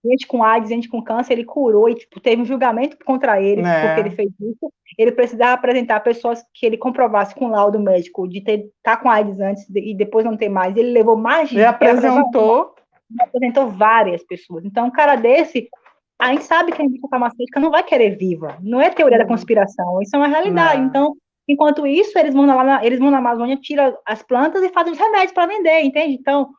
Gente 0.04 0.26
com 0.26 0.44
AIDS, 0.44 0.70
gente 0.70 0.88
com 0.88 1.02
câncer, 1.02 1.32
ele 1.32 1.44
curou 1.44 1.88
e 1.88 1.94
tipo, 1.94 2.20
teve 2.20 2.40
um 2.40 2.44
julgamento 2.44 2.96
contra 3.04 3.42
ele 3.42 3.62
é. 3.62 3.86
porque 3.86 4.00
ele 4.00 4.10
fez 4.10 4.30
isso. 4.40 4.72
Ele 4.96 5.12
precisava 5.12 5.52
apresentar 5.52 6.00
pessoas 6.00 6.42
que 6.54 6.64
ele 6.64 6.76
comprovasse 6.76 7.34
com 7.34 7.48
laudo 7.48 7.80
médico 7.80 8.28
de 8.28 8.40
ter 8.40 8.70
tá 8.82 8.96
com 8.96 9.10
AIDS 9.10 9.40
antes 9.40 9.68
e 9.74 9.94
depois 9.94 10.24
não 10.24 10.36
ter 10.36 10.48
mais. 10.48 10.76
Ele 10.76 10.92
levou 10.92 11.16
mais 11.16 11.48
de. 11.48 11.56
Ele 11.56 11.64
apresentou 11.64 12.74
apresentou 13.20 13.68
várias 13.68 14.22
pessoas. 14.24 14.64
Então, 14.64 14.86
um 14.86 14.90
cara 14.90 15.16
desse, 15.16 15.68
a 16.20 16.32
gente 16.32 16.44
sabe 16.44 16.72
que 16.72 16.82
a 16.82 16.84
indústria 16.84 17.08
farmacêutica 17.08 17.60
não 17.60 17.70
vai 17.70 17.82
querer 17.82 18.16
viva. 18.16 18.58
Não 18.60 18.80
é 18.80 18.90
teoria 18.90 19.18
da 19.18 19.26
conspiração, 19.26 20.02
isso 20.02 20.14
é 20.14 20.18
uma 20.18 20.28
realidade. 20.28 20.80
Não. 20.80 20.88
Então, 20.88 21.16
enquanto 21.46 21.86
isso, 21.86 22.18
eles 22.18 22.34
vão, 22.34 22.44
lá 22.44 22.84
eles 22.84 22.98
vão 22.98 23.10
na 23.10 23.18
Amazônia, 23.18 23.56
tiram 23.56 23.96
as 24.06 24.22
plantas 24.22 24.62
e 24.62 24.68
fazem 24.70 24.92
os 24.92 24.98
remédios 24.98 25.32
para 25.32 25.46
vender, 25.46 25.80
entende? 25.82 26.14
Então, 26.14 26.50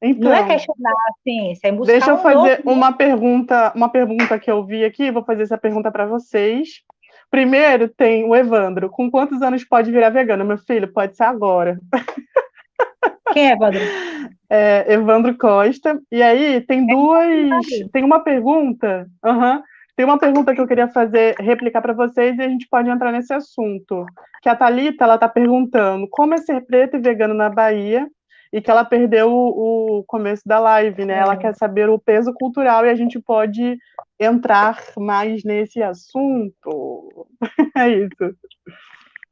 então, 0.00 0.30
não 0.30 0.36
é 0.36 0.46
questionar 0.46 0.92
a 0.92 1.12
ciência, 1.22 1.68
é 1.68 1.72
buscar 1.72 1.92
Deixa 1.92 2.10
eu 2.10 2.14
um 2.14 2.18
fazer 2.18 2.62
uma 2.64 2.92
pergunta, 2.92 3.72
uma 3.74 3.88
pergunta 3.88 4.38
que 4.38 4.50
eu 4.50 4.64
vi 4.64 4.84
aqui, 4.84 5.10
vou 5.10 5.24
fazer 5.24 5.42
essa 5.42 5.58
pergunta 5.58 5.90
para 5.90 6.06
vocês. 6.06 6.82
Primeiro 7.30 7.88
tem 7.88 8.24
o 8.24 8.34
Evandro. 8.34 8.88
Com 8.88 9.10
quantos 9.10 9.42
anos 9.42 9.64
pode 9.64 9.90
virar 9.90 10.10
vegano, 10.10 10.44
meu 10.44 10.58
filho? 10.58 10.92
Pode 10.92 11.16
ser 11.16 11.24
agora. 11.24 11.78
Quem 13.32 13.50
é 13.50 13.52
Evandro? 13.52 13.80
É, 14.50 14.94
Evandro 14.94 15.36
Costa. 15.36 16.00
E 16.10 16.22
aí 16.22 16.62
tem 16.62 16.84
é 16.84 16.86
duas. 16.86 17.66
Tem 17.92 18.02
uma 18.02 18.20
pergunta. 18.20 19.06
Uhum, 19.22 19.62
tem 19.94 20.06
uma 20.06 20.16
pergunta 20.16 20.54
que 20.54 20.60
eu 20.62 20.66
queria 20.66 20.88
fazer, 20.88 21.34
replicar 21.38 21.82
para 21.82 21.92
vocês, 21.92 22.38
e 22.38 22.40
a 22.40 22.48
gente 22.48 22.66
pode 22.66 22.88
entrar 22.88 23.12
nesse 23.12 23.34
assunto. 23.34 24.06
Que 24.40 24.48
a 24.48 24.56
Thalita, 24.56 25.04
ela 25.04 25.16
está 25.16 25.28
perguntando 25.28 26.08
como 26.08 26.32
é 26.32 26.38
ser 26.38 26.64
preta 26.64 26.96
e 26.96 27.00
vegano 27.00 27.34
na 27.34 27.50
Bahia, 27.50 28.08
e 28.52 28.60
que 28.60 28.70
ela 28.70 28.84
perdeu 28.84 29.30
o, 29.30 29.98
o 29.98 30.04
começo 30.04 30.42
da 30.46 30.58
live, 30.58 31.04
né? 31.04 31.14
É. 31.14 31.18
Ela 31.18 31.36
quer 31.36 31.54
saber 31.54 31.88
o 31.88 31.98
peso 31.98 32.32
cultural 32.32 32.84
e 32.84 32.90
a 32.90 32.94
gente 32.94 33.20
pode 33.20 33.78
entrar 34.18 34.82
mais 34.96 35.44
nesse 35.44 35.82
assunto. 35.82 37.26
é 37.76 37.88
isso. 37.90 38.36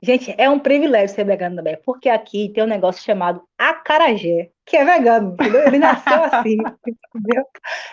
Gente, 0.02 0.34
é 0.36 0.48
um 0.48 0.58
privilégio 0.58 1.14
ser 1.14 1.24
vegano 1.24 1.56
também, 1.56 1.78
porque 1.84 2.10
aqui 2.10 2.50
tem 2.54 2.62
um 2.62 2.66
negócio 2.66 3.02
chamado 3.02 3.40
acarajé, 3.56 4.50
que 4.66 4.76
é 4.76 4.84
vegano, 4.84 5.32
entendeu? 5.32 5.66
Ele 5.66 5.78
nasceu 5.78 6.22
assim, 6.24 6.58
entendeu? 7.14 7.44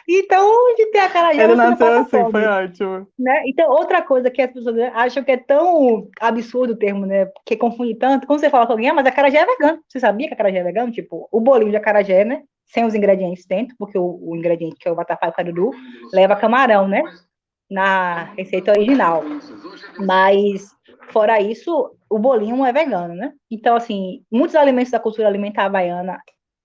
Então, 0.10 0.46
onde 0.46 0.86
tem 0.88 1.00
acarajé, 1.00 1.44
Ele 1.44 1.56
nasceu 1.56 1.88
assim, 1.88 2.10
fome, 2.10 2.32
foi 2.32 2.46
ótimo. 2.46 3.08
Né? 3.18 3.44
Então, 3.48 3.70
outra 3.70 4.02
coisa 4.02 4.30
que 4.30 4.42
as 4.42 4.52
pessoas 4.52 4.76
acham 4.94 5.24
que 5.24 5.32
é 5.32 5.38
tão 5.38 6.10
absurdo 6.20 6.74
o 6.74 6.78
termo, 6.78 7.06
né? 7.06 7.30
Que 7.46 7.56
confunde 7.56 7.96
tanto, 7.96 8.28
quando 8.28 8.42
você 8.42 8.50
fala 8.50 8.66
com 8.66 8.74
alguém, 8.74 8.90
ah, 8.90 8.94
mas 8.94 9.06
acarajé 9.06 9.38
é 9.38 9.46
vegano. 9.46 9.80
Você 9.88 10.02
sabia 10.02 10.28
que 10.28 10.34
acarajé 10.34 10.58
é 10.58 10.64
vegano? 10.64 10.92
Tipo, 10.92 11.30
o 11.32 11.40
bolinho 11.40 11.72
de 11.72 11.78
acarajé, 11.78 12.26
né? 12.26 12.44
Sem 12.66 12.84
os 12.84 12.94
ingredientes 12.96 13.46
dentro, 13.46 13.76
porque 13.78 13.98
o, 13.98 14.20
o 14.22 14.36
ingrediente 14.36 14.76
que 14.78 14.90
é 14.90 14.92
o 14.92 14.96
batafá 14.96 15.28
e 15.28 15.30
o 15.30 15.34
caruru 15.34 15.72
leva 16.12 16.36
camarão, 16.36 16.86
né? 16.86 17.02
Na 17.72 18.34
receita 18.36 18.72
original. 18.72 19.24
Mas 20.00 20.73
Fora 21.10 21.42
isso, 21.42 21.96
o 22.10 22.20
bolinho 22.20 22.66
é 22.66 22.72
vegano, 22.72 23.14
né? 23.14 23.34
Então, 23.50 23.76
assim, 23.76 24.24
muitos 24.32 24.56
alimentos 24.56 24.92
da 24.92 25.00
cultura 25.00 25.28
alimentar 25.28 25.70
baiana, 25.70 26.20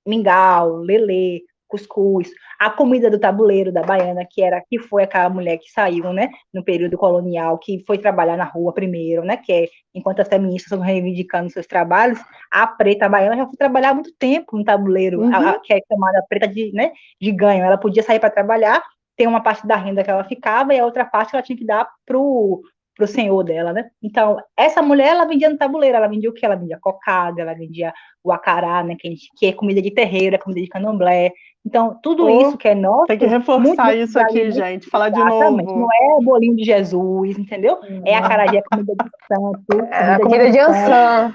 mingau, 0.07 0.77
lelê, 0.77 1.43
cuscuz, 1.69 2.31
a 2.59 2.71
comida 2.71 3.11
do 3.11 3.21
tabuleiro 3.21 3.71
da 3.71 3.83
baiana, 3.83 4.27
que 4.29 4.43
era 4.43 4.61
que 4.69 4.79
foi 4.79 5.05
aquela 5.05 5.29
mulher 5.29 5.59
que 5.59 5.71
saiu, 5.71 6.13
né, 6.13 6.31
no 6.53 6.65
período 6.65 6.97
colonial, 6.97 7.59
que 7.59 7.85
foi 7.87 7.99
trabalhar 7.99 8.37
na 8.37 8.45
rua 8.45 8.73
primeiro, 8.73 9.23
né, 9.23 9.37
que 9.37 9.53
é, 9.53 9.69
enquanto 9.95 10.21
as 10.21 10.29
feministas 10.29 10.73
estão 10.73 10.81
reivindicando 10.81 11.51
seus 11.51 11.67
trabalhos, 11.67 12.19
a 12.51 12.67
preta 12.67 13.09
baiana 13.09 13.37
já 13.37 13.47
foi 13.47 13.57
trabalhar 13.57 13.91
há 13.91 13.95
muito 13.95 14.13
tempo 14.19 14.57
no 14.57 14.65
tabuleiro, 14.65 15.21
uhum. 15.21 15.35
a, 15.35 15.61
que 15.61 15.75
é 15.75 15.81
chamada 15.87 16.25
preta 16.29 16.49
de, 16.49 16.73
né, 16.73 16.91
de 17.21 17.31
ganho. 17.31 17.65
Ela 17.65 17.79
podia 17.79 18.03
sair 18.03 18.19
para 18.19 18.31
trabalhar, 18.31 18.83
ter 19.15 19.27
uma 19.27 19.43
parte 19.43 19.67
da 19.67 19.77
renda 19.77 20.03
que 20.03 20.11
ela 20.11 20.25
ficava 20.25 20.75
e 20.75 20.81
a 20.81 20.85
outra 20.85 21.05
parte 21.05 21.35
ela 21.35 21.43
tinha 21.43 21.59
que 21.59 21.67
dar 21.67 21.87
pro 22.07 22.63
para 22.99 23.05
o 23.05 23.09
senhor 23.09 23.45
dela, 23.45 23.73
né? 23.73 23.89
Então, 24.03 24.37
essa 24.57 24.83
mulher, 24.83 25.11
ela 25.11 25.25
vendia 25.25 25.49
no 25.49 25.57
tabuleiro, 25.57 25.97
ela 25.97 26.09
vendia 26.09 26.29
o 26.29 26.33
que? 26.33 26.45
Ela 26.45 26.57
vendia 26.57 26.79
cocada, 26.81 27.41
ela 27.41 27.55
vendia 27.55 27.95
o 28.25 28.33
acará, 28.33 28.83
né? 28.83 28.97
Que, 28.99 29.11
gente, 29.11 29.29
que 29.39 29.47
é 29.47 29.53
comida 29.53 29.81
de 29.81 29.93
terreiro, 29.93 30.35
é 30.35 30.39
comida 30.39 30.61
de 30.61 30.67
candomblé. 30.67 31.31
Então, 31.65 31.97
tudo 32.03 32.27
oh, 32.27 32.41
isso 32.41 32.59
que 32.59 32.67
é 32.67 32.75
nosso... 32.75 33.07
Tem 33.07 33.19
que 33.19 33.27
reforçar 33.27 33.95
isso 33.95 34.19
aqui, 34.19 34.51
gente, 34.51 34.91
falar 34.91 35.11
de 35.11 35.23
novo. 35.23 35.63
Não 35.63 35.87
é 35.93 36.17
o 36.19 36.23
bolinho 36.23 36.57
de 36.57 36.65
Jesus, 36.65 37.39
entendeu? 37.39 37.79
Hum. 37.89 38.03
É 38.05 38.17
acarajé, 38.17 38.59
é 38.59 38.63
comida 38.63 38.93
de 38.95 39.11
santo. 39.29 39.87
É 39.93 40.15
a 40.15 40.19
comida 40.19 40.47
de, 40.47 40.53
de 40.53 40.59
ançã 40.59 41.35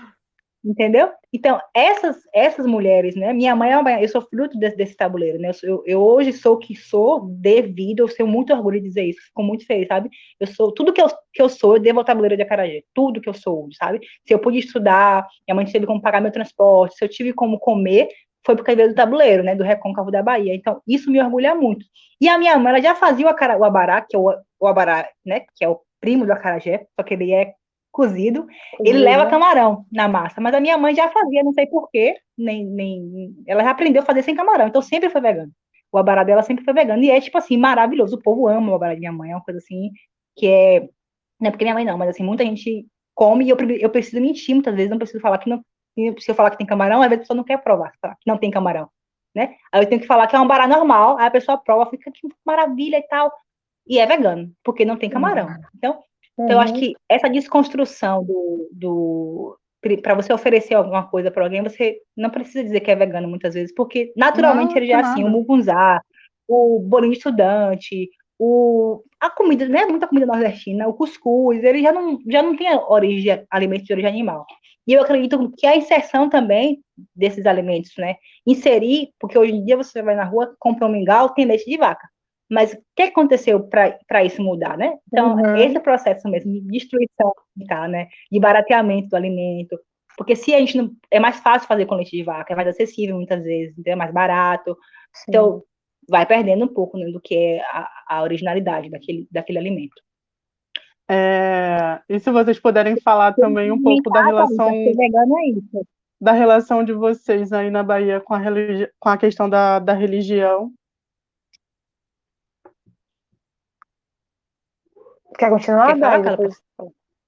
entendeu? 0.64 1.10
Então, 1.34 1.60
essas, 1.74 2.18
essas 2.32 2.68
mulheres, 2.68 3.16
né? 3.16 3.34
Minha 3.34 3.56
mãe 3.56 3.72
é 3.72 3.78
uma 3.78 4.00
eu 4.00 4.08
sou 4.08 4.22
fruto 4.22 4.56
desse, 4.60 4.78
desse 4.78 4.96
tabuleiro, 4.96 5.40
né? 5.40 5.50
Eu, 5.64 5.84
eu, 5.88 6.00
hoje 6.00 6.32
sou 6.32 6.54
o 6.54 6.60
que 6.60 6.76
sou 6.76 7.22
devido, 7.28 8.02
eu 8.02 8.08
tenho 8.08 8.30
muito 8.30 8.54
orgulho 8.54 8.80
de 8.80 8.88
dizer 8.88 9.06
isso, 9.06 9.20
fico 9.24 9.42
muito 9.42 9.66
feliz, 9.66 9.88
sabe? 9.88 10.12
Eu 10.40 10.46
sou, 10.46 10.72
tudo 10.72 10.94
que 10.94 11.02
eu, 11.02 11.08
que 11.34 11.42
eu 11.42 11.50
sou, 11.50 11.76
eu 11.76 11.82
devo 11.82 12.00
ao 12.00 12.06
tabuleiro 12.06 12.36
de 12.38 12.44
Acarajé, 12.44 12.84
tudo 12.94 13.20
que 13.20 13.28
eu 13.28 13.34
sou, 13.34 13.68
sabe? 13.74 14.00
Se 14.28 14.34
eu 14.34 14.38
pude 14.38 14.60
estudar, 14.60 15.28
minha 15.48 15.56
mãe 15.56 15.66
teve 15.66 15.88
como 15.88 16.00
pagar 16.00 16.22
meu 16.22 16.32
transporte, 16.32 16.98
se 16.98 17.04
eu 17.04 17.10
tive 17.10 17.34
como 17.34 17.58
comer, 17.58 18.10
foi 18.46 18.56
por 18.56 18.64
causa 18.64 18.88
do 18.88 18.94
tabuleiro, 18.94 19.42
né? 19.42 19.56
Do 19.56 19.64
Recôncavo 19.64 20.12
da 20.12 20.22
Bahia. 20.22 20.54
Então, 20.54 20.82
isso 20.88 21.10
me 21.10 21.20
orgulha 21.20 21.56
muito. 21.56 21.86
E 22.22 22.30
a 22.30 22.38
minha 22.38 22.58
mãe, 22.60 22.74
ela 22.74 22.82
já 22.82 22.94
fazia 22.94 23.26
o, 23.26 23.30
acara, 23.30 23.58
o 23.58 23.64
abará, 23.64 24.02
que 24.02 24.16
é 24.16 24.20
o, 24.20 24.36
o 24.60 24.68
abará, 24.68 25.10
né? 25.26 25.42
Que 25.56 25.66
é 25.66 25.70
o 25.70 25.80
primo 26.00 26.26
do 26.26 26.34
acarajé, 26.34 26.86
só 26.96 27.04
que 27.04 27.14
ele 27.14 27.32
é 27.32 27.54
cozido, 27.94 28.48
ele 28.80 28.98
leva 28.98 29.28
camarão 29.28 29.86
na 29.92 30.08
massa. 30.08 30.42
Mas 30.42 30.54
a 30.56 30.60
minha 30.60 30.78
mãe 30.78 30.96
já 30.96 31.10
fazia, 31.10 31.44
não 31.44 31.54
sei 31.54 31.68
porquê, 31.68 32.18
nem, 32.36 32.66
nem. 32.66 33.34
Ela 33.48 33.64
já 33.64 33.70
aprendeu 33.70 34.02
a 34.02 34.06
fazer 34.06 34.24
sem 34.24 34.36
camarão, 34.36 34.68
então 34.68 34.82
sempre 34.82 35.10
foi 35.10 35.22
vegano. 35.22 35.52
O 35.92 35.98
abará 36.00 36.24
dela 36.24 36.42
sempre 36.42 36.66
foi 36.66 36.74
vegano. 36.74 37.04
E 37.04 37.12
é, 37.12 37.22
tipo 37.22 37.38
assim, 37.38 37.56
maravilhoso. 37.56 38.16
O 38.16 38.22
povo 38.22 38.48
ama 38.48 38.72
o 38.72 38.76
abará 38.76 38.96
de 38.96 39.00
minha 39.00 39.12
mãe, 39.12 39.32
é 39.32 39.36
uma 39.36 39.44
coisa 39.44 39.60
assim 39.60 39.92
que 40.36 40.48
é. 40.48 40.82
Não 41.40 41.48
é 41.50 41.52
porque 41.52 41.64
minha 41.64 41.76
mãe 41.76 41.86
não, 41.86 41.98
mas 41.98 42.10
assim, 42.10 42.24
muita 42.24 42.44
gente 42.44 42.86
come 43.14 43.46
e 43.46 43.50
eu, 43.50 43.58
eu 43.80 43.90
preciso 43.90 44.20
mentir 44.20 44.56
muitas 44.56 44.76
vezes, 44.76 44.90
não 44.90 44.98
preciso 44.98 45.22
falar 45.22 45.38
que 45.38 45.50
não. 45.50 45.64
Se 46.20 46.32
eu 46.32 46.36
falar 46.36 46.50
que 46.50 46.58
tem 46.58 46.66
camarão, 46.66 47.04
às 47.04 47.10
vezes 47.10 47.20
a 47.20 47.22
pessoa 47.22 47.38
não 47.38 47.44
quer 47.44 47.62
provar 47.62 47.92
que 47.92 48.28
não 48.28 48.38
tem 48.38 48.50
camarão. 48.50 48.90
Né? 49.36 49.56
Aí 49.72 49.84
eu 49.84 49.88
tenho 49.88 50.02
que 50.02 50.08
falar 50.08 50.26
que 50.28 50.36
é 50.36 50.40
um 50.40 50.48
bará 50.48 50.68
normal, 50.68 51.18
aí 51.20 51.28
a 51.28 51.32
pessoa 51.32 51.58
prova, 51.58 51.90
fica 51.90 52.12
que 52.12 52.28
maravilha 52.44 52.98
e 52.98 53.04
tal. 53.04 53.32
E 53.86 54.00
é 54.00 54.06
vegano, 54.08 54.52
porque 54.64 54.86
não 54.86 54.98
tem 54.98 55.10
camarão. 55.10 55.48
Então, 55.76 55.94
Uhum. 55.94 56.02
Então, 56.34 56.56
eu 56.56 56.60
acho 56.60 56.74
uhum. 56.74 56.80
que 56.80 56.94
essa 57.08 57.30
desconstrução 57.30 58.24
do, 58.24 58.70
do 58.72 59.58
para 60.02 60.16
você 60.16 60.32
oferecer 60.32 60.74
alguma 60.74 61.04
coisa 61.08 61.30
para 61.30 61.44
alguém, 61.44 61.62
você 61.62 61.98
não 62.16 62.30
precisa 62.30 62.64
dizer 62.64 62.80
que 62.80 62.90
é 62.90 62.96
vegano 62.96 63.28
muitas 63.28 63.54
vezes, 63.54 63.74
porque 63.76 64.14
naturalmente 64.16 64.70
não, 64.70 64.78
ele 64.78 64.88
já 64.88 65.00
é 65.00 65.02
assim, 65.02 65.24
o 65.24 65.30
mugunzá, 65.30 66.02
o 66.48 66.80
bolinho 66.80 67.12
de 67.12 67.18
estudante, 67.18 68.10
o, 68.40 69.04
a 69.20 69.30
comida, 69.30 69.68
né, 69.68 69.86
muita 69.86 70.08
comida 70.08 70.26
nordestina, 70.26 70.88
o 70.88 70.94
cuscuz, 70.94 71.64
ele 71.64 71.82
já 71.82 71.92
não, 71.92 72.18
já 72.28 72.42
não 72.42 72.56
tem 72.56 72.74
origem, 72.74 73.46
alimentos 73.50 73.86
de 73.86 73.94
origem 73.94 74.10
animal. 74.10 74.46
E 74.88 74.94
eu 74.94 75.02
acredito 75.02 75.52
que 75.58 75.66
a 75.66 75.76
inserção 75.76 76.30
também 76.30 76.82
desses 77.16 77.46
alimentos, 77.46 77.92
né, 77.98 78.16
inserir, 78.46 79.10
porque 79.20 79.38
hoje 79.38 79.54
em 79.54 79.64
dia 79.64 79.78
você 79.78 80.02
vai 80.02 80.16
na 80.16 80.26
rua, 80.26 80.56
compra 80.60 80.88
um 80.88 80.92
mingau, 80.92 81.34
tem 81.34 81.46
leite 81.46 81.70
de 81.70 81.78
vaca. 81.78 82.08
Mas 82.50 82.74
o 82.74 82.78
que 82.96 83.04
aconteceu 83.04 83.68
para 83.68 84.24
isso 84.24 84.42
mudar, 84.42 84.78
né? 84.78 84.98
Então, 85.08 85.36
uhum. 85.36 85.56
esse 85.56 85.80
processo 85.80 86.28
mesmo 86.30 86.52
de 86.52 86.62
destruição 86.62 87.34
tá, 87.68 87.88
né? 87.88 88.08
de 88.32 88.40
barateamento 88.40 89.10
do 89.10 89.16
alimento, 89.16 89.80
porque 90.18 90.36
se 90.36 90.54
a 90.54 90.60
gente 90.60 90.78
não. 90.78 90.92
É 91.10 91.20
mais 91.20 91.40
fácil 91.40 91.68
fazer 91.68 91.86
com 91.86 91.96
leite 91.96 92.16
de 92.16 92.24
vaca, 92.24 92.54
é 92.54 92.56
mais 92.56 92.68
acessível 92.68 93.16
muitas 93.16 93.44
vezes, 93.44 93.76
é 93.86 93.96
mais 93.96 94.12
barato. 94.12 94.78
Sim. 95.14 95.26
Então, 95.30 95.64
vai 96.08 96.26
perdendo 96.26 96.66
um 96.66 96.68
pouco 96.68 96.98
né, 96.98 97.06
do 97.12 97.20
que 97.20 97.36
é 97.36 97.62
a, 97.62 97.90
a 98.10 98.24
originalidade 98.24 98.90
daquele, 98.90 99.28
daquele 99.32 99.60
alimento. 99.60 100.02
É, 101.10 102.00
e 102.08 102.20
se 102.20 102.32
vocês 102.32 102.60
puderem 102.60 103.00
falar 103.02 103.34
também 103.34 103.72
um 103.72 103.82
pouco 103.82 104.10
da 104.10 104.24
relação 104.24 104.70
é 104.70 104.92
da 106.22 106.32
relação 106.32 106.82
de 106.86 106.94
vocês 106.94 107.52
aí 107.52 107.70
na 107.70 107.84
Bahia 107.84 108.22
com 108.22 108.34
a, 108.34 108.38
religi 108.38 108.90
com 108.98 109.10
a 109.10 109.18
questão 109.18 109.50
da, 109.50 109.80
da 109.80 109.94
religião 109.94 110.72
Quer 115.38 115.50
continuar, 115.50 115.98
Quer 115.98 116.22
Depois... 116.22 116.56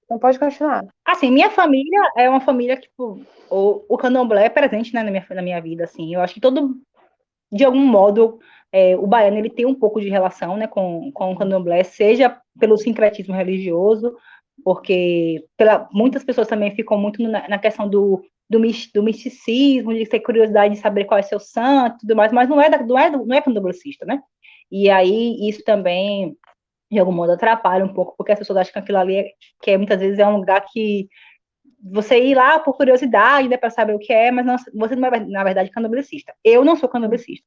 Não 0.08 0.18
pode 0.18 0.38
continuar. 0.38 0.86
Assim, 1.04 1.30
minha 1.30 1.50
família 1.50 2.00
é 2.16 2.30
uma 2.30 2.40
família 2.40 2.76
que, 2.76 2.82
tipo, 2.82 3.20
o, 3.50 3.84
o 3.88 3.98
candomblé 3.98 4.46
é 4.46 4.48
presente 4.48 4.94
né, 4.94 5.02
na, 5.02 5.10
minha, 5.10 5.26
na 5.30 5.42
minha 5.42 5.60
vida, 5.60 5.84
assim. 5.84 6.14
Eu 6.14 6.20
acho 6.20 6.34
que 6.34 6.40
todo, 6.40 6.76
de 7.50 7.64
algum 7.64 7.84
modo, 7.84 8.38
é, 8.72 8.96
o 8.96 9.06
baiano, 9.06 9.36
ele 9.36 9.50
tem 9.50 9.66
um 9.66 9.74
pouco 9.74 10.00
de 10.00 10.08
relação, 10.08 10.56
né, 10.56 10.68
com, 10.68 11.10
com 11.12 11.32
o 11.32 11.36
candomblé, 11.36 11.82
seja 11.82 12.40
pelo 12.58 12.76
sincretismo 12.76 13.34
religioso, 13.34 14.16
porque 14.64 15.44
pela, 15.56 15.88
muitas 15.92 16.22
pessoas 16.22 16.46
também 16.46 16.74
ficam 16.74 16.96
muito 16.96 17.20
na, 17.22 17.48
na 17.48 17.58
questão 17.58 17.88
do, 17.88 18.22
do, 18.48 18.60
do, 18.94 19.02
misticismo, 19.02 19.92
de 19.92 20.06
ter 20.06 20.20
curiosidade 20.20 20.74
de 20.74 20.80
saber 20.80 21.04
qual 21.04 21.18
é 21.18 21.22
seu 21.22 21.40
santo, 21.40 21.98
tudo 22.00 22.14
mais, 22.14 22.32
mas 22.32 22.48
não 22.48 22.60
é, 22.60 22.70
da, 22.70 22.78
não 22.78 22.98
é, 22.98 23.10
não 23.10 23.36
é 23.36 23.42
candomblessista, 23.42 24.06
né? 24.06 24.22
E 24.70 24.88
aí, 24.88 25.48
isso 25.48 25.62
também 25.64 26.36
de 26.90 26.98
algum 26.98 27.12
modo 27.12 27.32
atrapalha 27.32 27.84
um 27.84 27.92
pouco, 27.92 28.14
porque 28.16 28.32
as 28.32 28.38
pessoas 28.38 28.58
acham 28.58 28.72
que 28.72 28.78
aquilo 28.78 28.98
ali, 28.98 29.16
é, 29.16 29.30
que 29.62 29.70
é, 29.70 29.76
muitas 29.76 29.98
vezes 29.98 30.18
é 30.18 30.26
um 30.26 30.36
lugar 30.36 30.64
que 30.72 31.08
você 31.82 32.18
ir 32.18 32.34
lá 32.34 32.58
por 32.58 32.76
curiosidade, 32.76 33.48
né, 33.48 33.56
para 33.56 33.70
saber 33.70 33.94
o 33.94 33.98
que 33.98 34.12
é, 34.12 34.30
mas 34.30 34.46
não, 34.46 34.56
você 34.74 34.96
não 34.96 35.08
é, 35.08 35.20
na 35.20 35.44
verdade, 35.44 35.70
candomblessista. 35.70 36.34
Eu 36.44 36.64
não 36.64 36.76
sou 36.76 36.88
candomblessista. 36.88 37.46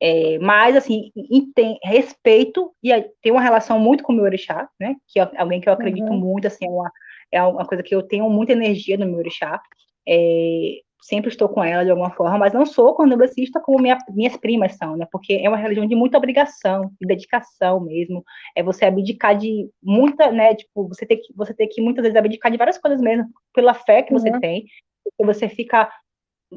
É, 0.00 0.38
mas, 0.38 0.76
assim, 0.76 1.10
tem, 1.54 1.78
respeito 1.82 2.72
e 2.82 2.90
tem 3.20 3.32
uma 3.32 3.40
relação 3.40 3.80
muito 3.80 4.04
com 4.04 4.12
o 4.12 4.16
meu 4.16 4.24
orixá, 4.24 4.68
né, 4.78 4.94
que 5.08 5.18
é 5.18 5.28
alguém 5.36 5.60
que 5.60 5.68
eu 5.68 5.72
acredito 5.72 6.10
uhum. 6.10 6.18
muito, 6.18 6.46
assim, 6.46 6.66
é 6.66 6.70
uma, 6.70 6.92
é 7.32 7.42
uma 7.42 7.66
coisa 7.66 7.82
que 7.82 7.94
eu 7.94 8.02
tenho 8.02 8.28
muita 8.30 8.52
energia 8.52 8.96
no 8.96 9.06
meu 9.06 9.18
orixá. 9.18 9.60
É, 10.06 10.80
sempre 11.00 11.30
estou 11.30 11.48
com 11.48 11.62
ela 11.62 11.84
de 11.84 11.90
alguma 11.90 12.10
forma, 12.10 12.38
mas 12.38 12.52
não 12.52 12.66
sou 12.66 12.94
candomblessista 12.94 13.60
como 13.60 13.80
minha, 13.80 13.96
minhas 14.10 14.36
primas 14.36 14.76
são, 14.76 14.96
né? 14.96 15.06
Porque 15.10 15.34
é 15.34 15.48
uma 15.48 15.56
religião 15.56 15.86
de 15.86 15.94
muita 15.94 16.18
obrigação, 16.18 16.90
de 17.00 17.06
dedicação 17.06 17.80
mesmo. 17.80 18.24
É 18.56 18.62
você 18.62 18.84
abdicar 18.84 19.36
de 19.36 19.70
muita, 19.82 20.30
né? 20.30 20.54
Tipo, 20.54 20.88
você 20.88 21.06
tem 21.06 21.20
que, 21.20 21.32
você 21.34 21.54
tem 21.54 21.68
que 21.68 21.80
muitas 21.80 22.02
vezes 22.02 22.16
abdicar 22.16 22.50
de 22.50 22.58
várias 22.58 22.78
coisas 22.78 23.00
mesmo, 23.00 23.28
pela 23.54 23.74
fé 23.74 24.02
que 24.02 24.12
você 24.12 24.30
uhum. 24.30 24.40
tem, 24.40 24.66
porque 25.04 25.24
você 25.24 25.48
fica 25.48 25.90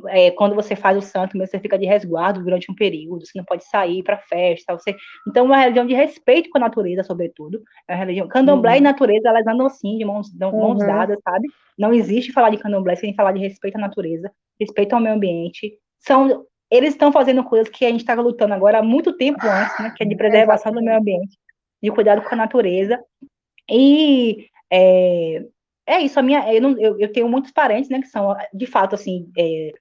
é, 0.07 0.31
quando 0.31 0.55
você 0.55 0.75
faz 0.75 0.97
o 0.97 1.01
santo, 1.01 1.37
você 1.37 1.59
fica 1.59 1.77
de 1.77 1.85
resguardo 1.85 2.41
durante 2.41 2.71
um 2.71 2.75
período, 2.75 3.25
você 3.25 3.37
não 3.37 3.43
pode 3.43 3.65
sair 3.65 4.03
para 4.03 4.17
festa, 4.17 4.73
você... 4.73 4.95
Então, 5.27 5.45
é 5.45 5.47
uma 5.47 5.57
religião 5.57 5.85
de 5.85 5.93
respeito 5.93 6.49
com 6.49 6.57
a 6.57 6.61
natureza, 6.61 7.03
sobretudo. 7.03 7.61
É 7.87 7.93
uma 7.93 7.99
religião... 7.99 8.27
Candomblé 8.27 8.71
uhum. 8.71 8.77
e 8.77 8.81
natureza, 8.81 9.29
elas 9.29 9.45
andam 9.45 9.65
assim, 9.65 9.97
de 9.97 10.05
mãos, 10.05 10.29
de 10.29 10.39
mãos 10.39 10.79
uhum. 10.79 10.87
dadas, 10.87 11.17
sabe? 11.23 11.47
Não 11.77 11.93
existe 11.93 12.31
falar 12.31 12.49
de 12.49 12.57
candomblé 12.57 12.95
sem 12.95 13.13
falar 13.13 13.33
de 13.33 13.39
respeito 13.39 13.75
à 13.75 13.79
natureza, 13.79 14.31
respeito 14.59 14.93
ao 14.93 15.01
meio 15.01 15.15
ambiente. 15.15 15.73
São... 15.99 16.45
Eles 16.69 16.91
estão 16.91 17.11
fazendo 17.11 17.43
coisas 17.43 17.67
que 17.67 17.85
a 17.85 17.89
gente 17.89 17.99
estava 17.99 18.21
lutando 18.21 18.53
agora 18.53 18.79
há 18.79 18.83
muito 18.83 19.11
tempo 19.17 19.45
antes, 19.45 19.77
né? 19.77 19.93
Que 19.95 20.03
é 20.03 20.07
de 20.07 20.15
preservação 20.15 20.71
do 20.71 20.81
meio 20.81 20.97
ambiente, 20.97 21.37
de 21.83 21.91
cuidado 21.91 22.21
com 22.21 22.33
a 22.33 22.37
natureza. 22.37 22.97
E... 23.69 24.47
É, 24.73 25.43
é 25.85 25.99
isso, 25.99 26.17
a 26.17 26.23
minha, 26.23 26.53
eu, 26.53 26.61
não, 26.61 26.79
eu, 26.79 26.97
eu, 26.97 27.11
tenho 27.11 27.27
muitos 27.27 27.51
parentes, 27.51 27.89
né, 27.89 27.99
que 27.99 28.07
são, 28.07 28.33
de 28.53 28.65
fato, 28.65 28.95
assim, 28.95 29.29
é, 29.37 29.73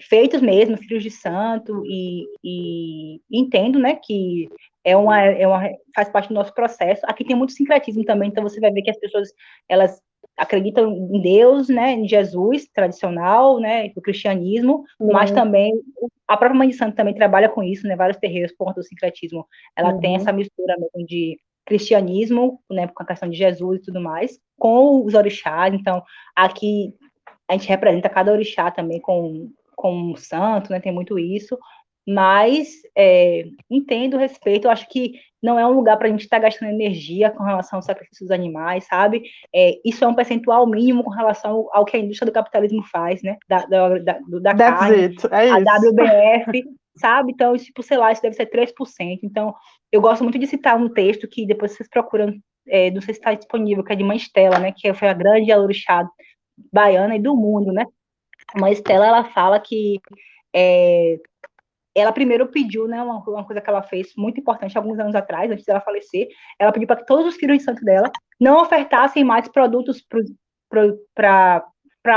feitos 0.00 0.40
mesmo, 0.40 0.76
filhos 0.76 1.02
de 1.02 1.10
santo, 1.10 1.82
e, 1.86 2.24
e, 2.44 3.20
entendo, 3.30 3.78
né, 3.78 3.96
que 3.96 4.48
é 4.84 4.96
uma, 4.96 5.20
é 5.20 5.46
uma, 5.46 5.62
faz 5.94 6.08
parte 6.08 6.28
do 6.28 6.34
nosso 6.34 6.54
processo. 6.54 7.02
Aqui 7.06 7.24
tem 7.24 7.36
muito 7.36 7.52
sincretismo 7.52 8.04
também, 8.04 8.28
então 8.28 8.42
você 8.42 8.60
vai 8.60 8.70
ver 8.70 8.82
que 8.82 8.90
as 8.90 8.98
pessoas, 8.98 9.32
elas 9.68 10.00
acreditam 10.36 10.92
em 10.92 11.20
Deus, 11.20 11.68
né, 11.68 11.92
em 11.92 12.06
Jesus 12.06 12.68
tradicional, 12.68 13.58
né, 13.58 13.88
do 13.90 14.02
cristianismo, 14.02 14.84
uhum. 15.00 15.12
mas 15.12 15.30
também 15.30 15.72
a 16.28 16.36
própria 16.36 16.58
Mãe 16.58 16.68
de 16.68 16.76
Santo 16.76 16.94
também 16.94 17.14
trabalha 17.14 17.48
com 17.48 17.62
isso, 17.62 17.86
né, 17.86 17.96
vários 17.96 18.18
terreiros 18.18 18.52
por 18.52 18.74
do 18.74 18.82
sincretismo, 18.82 19.46
ela 19.74 19.94
uhum. 19.94 20.00
tem 20.00 20.16
essa 20.16 20.32
mistura 20.32 20.76
mesmo 20.78 21.06
de 21.06 21.38
cristianismo, 21.64 22.60
né, 22.70 22.86
com 22.86 23.02
a 23.02 23.06
questão 23.06 23.28
de 23.28 23.36
Jesus 23.36 23.78
e 23.78 23.82
tudo 23.82 24.00
mais, 24.00 24.38
com 24.58 25.04
os 25.04 25.14
orixás, 25.14 25.72
então 25.72 26.02
aqui 26.34 26.94
a 27.48 27.54
gente 27.54 27.68
representa 27.68 28.08
cada 28.08 28.32
orixá 28.32 28.70
também 28.70 29.00
com, 29.00 29.50
com 29.86 30.12
um 30.12 30.16
santo, 30.16 30.70
né, 30.70 30.80
tem 30.80 30.92
muito 30.92 31.18
isso, 31.18 31.56
mas 32.08 32.68
é, 32.96 33.44
entendo, 33.70 34.16
respeito, 34.16 34.66
eu 34.66 34.70
acho 34.70 34.88
que 34.88 35.14
não 35.42 35.58
é 35.58 35.66
um 35.66 35.72
lugar 35.72 35.96
para 35.96 36.06
a 36.06 36.10
gente 36.10 36.22
estar 36.22 36.38
tá 36.38 36.44
gastando 36.44 36.70
energia 36.70 37.30
com 37.30 37.42
relação 37.42 37.78
ao 37.78 37.82
sacrifício 37.82 38.24
dos 38.24 38.30
animais, 38.30 38.84
sabe? 38.86 39.22
É, 39.54 39.72
isso 39.84 40.04
é 40.04 40.08
um 40.08 40.14
percentual 40.14 40.66
mínimo 40.66 41.02
com 41.02 41.10
relação 41.10 41.68
ao 41.72 41.84
que 41.84 41.96
a 41.96 42.00
indústria 42.00 42.26
do 42.26 42.34
capitalismo 42.34 42.82
faz, 42.84 43.22
né? 43.22 43.36
Da, 43.48 43.66
da, 43.66 43.98
da, 43.98 44.18
da 44.40 44.54
carne, 44.54 45.02
it. 45.04 45.26
É 45.30 45.50
a 45.50 45.58
WBF, 45.58 46.64
sabe? 46.96 47.32
Então, 47.32 47.56
tipo, 47.56 47.82
sei 47.82 47.96
lá, 47.96 48.12
isso 48.12 48.22
deve 48.22 48.36
ser 48.36 48.46
3%. 48.46 48.72
Então, 49.22 49.54
eu 49.90 50.00
gosto 50.00 50.22
muito 50.22 50.38
de 50.38 50.46
citar 50.46 50.76
um 50.76 50.88
texto 50.88 51.28
que 51.28 51.46
depois 51.46 51.72
vocês 51.72 51.88
procuram, 51.88 52.34
é, 52.68 52.90
não 52.90 53.00
sei 53.00 53.14
se 53.14 53.20
está 53.20 53.34
disponível, 53.34 53.82
que 53.82 53.92
é 53.92 53.96
de 53.96 54.04
Mãe 54.04 54.16
Estela, 54.16 54.60
né? 54.60 54.72
Que 54.72 54.94
foi 54.94 55.08
a 55.08 55.14
grande 55.14 55.50
alorixá 55.50 56.08
baiana 56.72 57.16
e 57.16 57.20
do 57.20 57.36
mundo, 57.36 57.72
né? 57.72 57.84
Mãe 58.54 58.72
Estela, 58.72 59.06
ela 59.06 59.24
fala 59.24 59.58
que 59.58 60.00
é, 60.54 61.18
ela 61.94 62.12
primeiro 62.12 62.46
pediu, 62.48 62.86
né, 62.86 63.02
uma, 63.02 63.18
uma, 63.18 63.44
coisa 63.44 63.60
que 63.60 63.70
ela 63.70 63.82
fez 63.82 64.12
muito 64.16 64.38
importante 64.38 64.76
alguns 64.76 64.98
anos 64.98 65.14
atrás, 65.14 65.50
antes 65.50 65.64
dela 65.64 65.80
falecer, 65.80 66.28
ela 66.58 66.70
pediu 66.70 66.86
para 66.86 66.96
que 66.96 67.06
todos 67.06 67.26
os 67.26 67.36
filhos 67.36 67.58
de 67.58 67.64
santo 67.64 67.82
dela 67.82 68.10
não 68.38 68.60
ofertassem 68.60 69.24
mais 69.24 69.48
produtos 69.48 70.04
para 70.70 71.64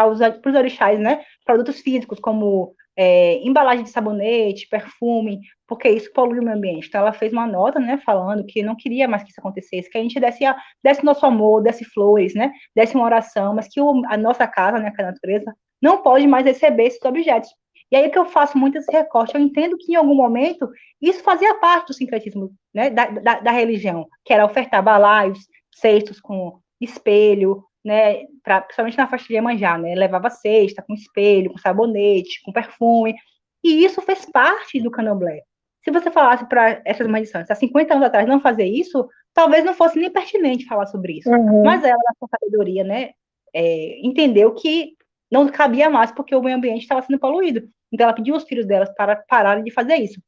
os, 0.07 0.19
os 0.19 0.55
orixás, 0.55 0.99
né, 0.99 1.23
produtos 1.45 1.79
físicos, 1.79 2.19
como 2.19 2.75
é, 2.97 3.41
embalagem 3.47 3.85
de 3.85 3.89
sabonete, 3.89 4.67
perfume, 4.67 5.39
porque 5.65 5.87
isso 5.87 6.11
polui 6.11 6.39
o 6.39 6.43
meio 6.43 6.57
ambiente. 6.57 6.89
Então 6.89 6.99
ela 6.99 7.13
fez 7.13 7.31
uma 7.31 7.47
nota, 7.47 7.79
né, 7.79 7.97
falando 8.05 8.45
que 8.45 8.61
não 8.61 8.75
queria 8.75 9.07
mais 9.07 9.23
que 9.23 9.29
isso 9.29 9.39
acontecesse, 9.39 9.89
que 9.89 9.97
a 9.97 10.01
gente 10.01 10.19
desse, 10.19 10.43
a, 10.43 10.57
desse 10.83 11.05
nosso 11.05 11.25
amor, 11.25 11.63
desse 11.63 11.85
flores, 11.85 12.35
né, 12.35 12.51
desse 12.75 12.95
uma 12.95 13.05
oração, 13.05 13.55
mas 13.55 13.69
que 13.69 13.79
o, 13.79 14.01
a 14.07 14.17
nossa 14.17 14.45
casa, 14.45 14.77
né, 14.77 14.91
que 14.91 15.01
é 15.01 15.05
a 15.05 15.11
natureza, 15.11 15.55
não 15.81 16.01
pode 16.01 16.27
mais 16.27 16.45
receber 16.45 16.87
esses 16.87 17.03
objetos, 17.03 17.49
e 17.91 17.95
aí 17.95 18.09
que 18.09 18.19
eu 18.19 18.25
faço 18.25 18.57
muito 18.57 18.77
esse 18.77 18.91
recorte, 18.91 19.35
eu 19.35 19.41
entendo 19.41 19.77
que 19.77 19.93
em 19.93 19.95
algum 19.95 20.13
momento 20.13 20.69
isso 21.01 21.23
fazia 21.23 21.55
parte 21.55 21.87
do 21.87 21.93
sincretismo 21.93 22.51
né, 22.73 22.89
da, 22.89 23.07
da, 23.07 23.39
da 23.39 23.51
religião, 23.51 24.07
que 24.23 24.33
era 24.33 24.45
ofertar 24.45 24.83
balaios, 24.83 25.39
cestos 25.73 26.19
com 26.19 26.59
espelho, 26.79 27.63
né, 27.83 28.25
pra, 28.43 28.61
principalmente 28.61 28.97
na 28.97 29.07
faixa 29.07 29.25
de 29.27 29.33
Iemanjá, 29.33 29.77
né, 29.77 29.95
levava 29.95 30.29
cesta 30.29 30.83
com 30.85 30.93
espelho, 30.93 31.51
com 31.51 31.57
sabonete, 31.57 32.41
com 32.43 32.51
perfume, 32.51 33.15
e 33.63 33.83
isso 33.83 34.01
fez 34.01 34.25
parte 34.25 34.79
do 34.79 34.91
candomblé. 34.91 35.41
Se 35.83 35.91
você 35.91 36.11
falasse 36.11 36.47
para 36.47 36.81
essas 36.85 37.07
mães 37.07 37.31
santos 37.31 37.49
há 37.49 37.55
50 37.55 37.93
anos 37.93 38.05
atrás 38.05 38.27
não 38.27 38.39
fazer 38.39 38.65
isso, 38.65 39.07
talvez 39.33 39.63
não 39.63 39.73
fosse 39.73 39.97
nem 39.97 40.11
pertinente 40.11 40.65
falar 40.65 40.85
sobre 40.87 41.13
isso. 41.19 41.29
Uhum. 41.29 41.63
Mas 41.63 41.83
ela, 41.83 41.97
na 41.97 42.13
sua 42.19 42.27
sabedoria, 42.29 42.83
né, 42.83 43.11
é, 43.53 43.99
entendeu 44.05 44.53
que 44.53 44.93
não 45.31 45.47
cabia 45.47 45.89
mais 45.89 46.11
porque 46.11 46.35
o 46.35 46.41
meio 46.41 46.57
ambiente 46.57 46.81
estava 46.81 47.01
sendo 47.01 47.19
poluído. 47.19 47.67
Então, 47.91 48.05
ela 48.05 48.13
pediu 48.13 48.35
aos 48.35 48.43
filhos 48.43 48.65
delas 48.65 48.89
para 48.95 49.15
pararem 49.27 49.63
de 49.63 49.71
fazer 49.71 49.95
isso. 49.95 50.21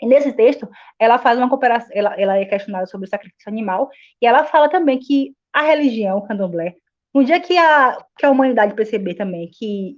E 0.00 0.06
nesse 0.06 0.32
texto, 0.32 0.68
ela 0.98 1.18
faz 1.18 1.38
uma 1.38 1.48
ela, 1.92 2.14
ela 2.18 2.36
é 2.38 2.44
questionada 2.44 2.86
sobre 2.86 3.06
o 3.06 3.10
sacrifício 3.10 3.48
animal, 3.48 3.90
e 4.20 4.26
ela 4.26 4.44
fala 4.44 4.68
também 4.68 4.98
que 4.98 5.34
a 5.52 5.62
religião, 5.62 6.18
o 6.18 6.26
candomblé, 6.26 6.76
no 7.14 7.24
dia 7.24 7.40
que 7.40 7.56
a, 7.58 7.98
que 8.16 8.24
a 8.24 8.30
humanidade 8.30 8.74
perceber 8.74 9.14
também 9.14 9.50
que 9.52 9.96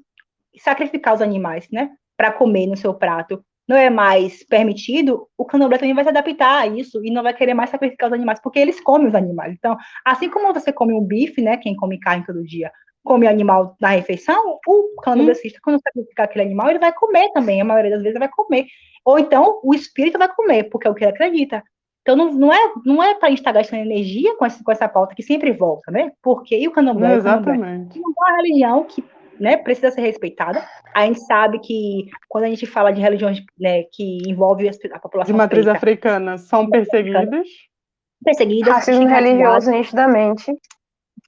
sacrificar 0.59 1.15
os 1.15 1.23
animais, 1.23 1.69
né, 1.70 1.91
para 2.16 2.33
comer 2.33 2.66
no 2.66 2.77
seu 2.77 2.95
prato, 2.95 3.45
não 3.69 3.77
é 3.77 3.89
mais 3.89 4.45
permitido, 4.45 5.29
o 5.39 5.45
candomblé 5.45 5.79
também 5.79 5.95
vai 5.95 6.05
se 6.05 6.11
adaptar 6.11 6.62
a 6.62 6.66
isso 6.66 7.05
e 7.05 7.11
não 7.11 7.23
vai 7.23 7.33
querer 7.33 7.55
mais 7.55 7.70
sacrificar 7.70 8.09
os 8.09 8.12
animais, 8.12 8.41
porque 8.43 8.59
eles 8.59 8.81
comem 8.81 9.07
os 9.07 9.15
animais. 9.15 9.55
Então, 9.57 9.77
assim 10.05 10.29
como 10.29 10.53
você 10.53 10.73
come 10.73 10.93
um 10.93 11.05
bife, 11.05 11.41
né, 11.41 11.57
quem 11.59 11.77
come 11.77 11.99
carne 12.01 12.27
todo 12.27 12.43
dia, 12.43 12.73
come 13.05 13.27
animal 13.27 13.77
na 13.81 13.91
refeição, 13.91 14.59
o 14.66 15.01
candomblessista, 15.03 15.59
hum. 15.59 15.61
quando 15.65 15.83
sacrificar 15.83 16.27
aquele 16.27 16.45
animal, 16.45 16.70
ele 16.70 16.79
vai 16.79 16.93
comer 16.93 17.31
também, 17.33 17.61
a 17.61 17.65
maioria 17.65 17.91
das 17.91 18.03
vezes 18.03 18.16
ele 18.16 18.27
vai 18.27 18.35
comer. 18.35 18.66
Ou 19.05 19.19
então, 19.19 19.61
o 19.62 19.74
espírito 19.74 20.19
vai 20.19 20.29
comer, 20.29 20.65
porque 20.65 20.87
é 20.87 20.91
o 20.91 20.95
que 20.95 21.05
ele 21.05 21.11
acredita. 21.11 21.62
Então, 22.03 22.16
não, 22.16 22.33
não 22.33 22.53
é, 22.53 22.73
não 22.85 23.03
é 23.03 23.15
para 23.15 23.29
a 23.29 23.31
gente 23.31 23.39
estar 23.39 23.53
tá 23.53 23.59
gastando 23.59 23.83
energia 23.83 24.37
com, 24.37 24.45
esse, 24.45 24.62
com 24.62 24.73
essa 24.73 24.89
pauta 24.89 25.15
que 25.15 25.23
sempre 25.23 25.53
volta, 25.53 25.91
né? 25.91 26.12
Porque, 26.20 26.57
e 26.57 26.66
o 26.66 26.73
candomblé, 26.73 27.15
Exatamente. 27.15 27.99
é 27.99 28.03
uma 28.03 28.37
religião 28.37 28.85
que 28.85 29.05
né, 29.39 29.57
precisa 29.57 29.91
ser 29.91 30.01
respeitada. 30.01 30.65
A 30.95 31.07
gente 31.07 31.20
sabe 31.20 31.59
que 31.61 32.09
quando 32.29 32.45
a 32.45 32.49
gente 32.49 32.66
fala 32.66 32.93
de 32.93 33.01
religiões 33.01 33.41
né, 33.59 33.85
que 33.93 34.19
envolvem 34.29 34.69
a 34.93 34.99
população 34.99 35.33
de 35.33 35.37
matriz 35.37 35.65
preta, 35.65 35.79
africana, 35.79 36.39
são 36.39 36.69
perseguidas. 36.69 37.47
Perseguidas. 38.24 38.74
Racismo 38.74 39.07
religioso, 39.07 39.70
nitidamente 39.70 40.53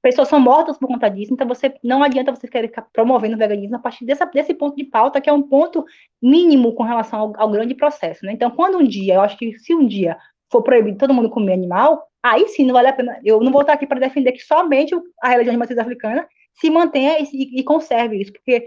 pessoas 0.05 0.28
são 0.28 0.39
mortas 0.39 0.76
por 0.76 0.86
conta 0.86 1.09
disso, 1.09 1.32
então 1.32 1.48
você 1.48 1.74
não 1.82 2.02
adianta 2.02 2.31
você 2.31 2.47
querer 2.47 2.68
ficar 2.68 2.86
promovendo 2.93 3.36
o 3.36 3.39
veganismo 3.39 3.76
a 3.76 3.78
partir 3.78 4.05
dessa, 4.05 4.26
desse 4.26 4.52
ponto 4.52 4.76
de 4.76 4.85
pauta, 4.85 5.18
que 5.18 5.31
é 5.31 5.32
um 5.32 5.40
ponto 5.40 5.82
mínimo 6.20 6.74
com 6.74 6.82
relação 6.82 7.20
ao, 7.20 7.32
ao, 7.40 7.51
grande 7.51 7.74
processo, 7.74 8.26
né? 8.26 8.32
Então, 8.32 8.51
quando 8.51 8.76
um 8.76 8.85
dia, 8.85 9.14
eu 9.14 9.22
acho 9.22 9.39
que 9.39 9.59
se 9.59 9.74
um 9.74 9.86
dia 9.86 10.18
for 10.52 10.62
proibido 10.62 10.98
todo 10.98 11.14
mundo 11.14 11.31
comer 11.31 11.55
animal, 11.55 12.06
aí 12.22 12.47
sim 12.48 12.66
não 12.66 12.74
vale 12.74 12.89
a 12.89 12.93
pena. 12.93 13.18
Eu 13.24 13.40
não 13.40 13.51
vou 13.51 13.62
estar 13.62 13.72
aqui 13.72 13.86
para 13.86 13.98
defender 13.98 14.32
que 14.32 14.43
somente 14.43 14.94
a 15.22 15.31
religião 15.31 15.55
de 15.55 15.59
matriz 15.59 15.78
africana 15.78 16.28
se 16.52 16.68
mantenha 16.68 17.16
e, 17.20 17.59
e, 17.59 17.64
conserve 17.64 18.20
isso, 18.20 18.32
porque 18.35 18.66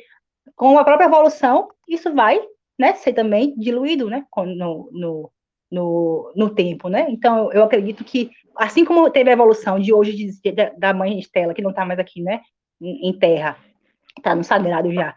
com 0.56 0.80
a 0.80 0.84
própria 0.84 1.06
evolução, 1.06 1.68
isso 1.88 2.12
vai 2.16 2.42
né, 2.80 2.96
ser 2.96 3.14
também 3.14 3.54
diluído 3.56 4.10
né, 4.10 4.26
no, 4.36 4.90
no, 4.92 5.32
no, 5.72 6.32
no 6.36 6.50
tempo, 6.50 6.90
né? 6.90 7.08
Então, 7.10 7.52
eu 7.52 7.64
acredito 7.64 8.04
que 8.04 8.32
assim 8.58 8.84
como 8.84 9.10
teve 9.10 9.30
a 9.30 9.34
evolução 9.34 9.80
de 9.80 9.94
hoje 9.94 10.14
de, 10.14 10.42
de, 10.42 10.70
da 10.78 10.94
mãe 10.94 11.20
Estela, 11.20 11.54
que 11.54 11.62
não 11.62 11.70
está 11.70 11.86
mais 11.86 12.00
aqui, 12.00 12.22
né, 12.22 12.42
em, 12.82 13.10
em 13.10 13.14
terra, 13.18 13.58
está 14.18 14.36
no 14.36 14.44
sagrado 14.44 14.92
já. 14.92 15.16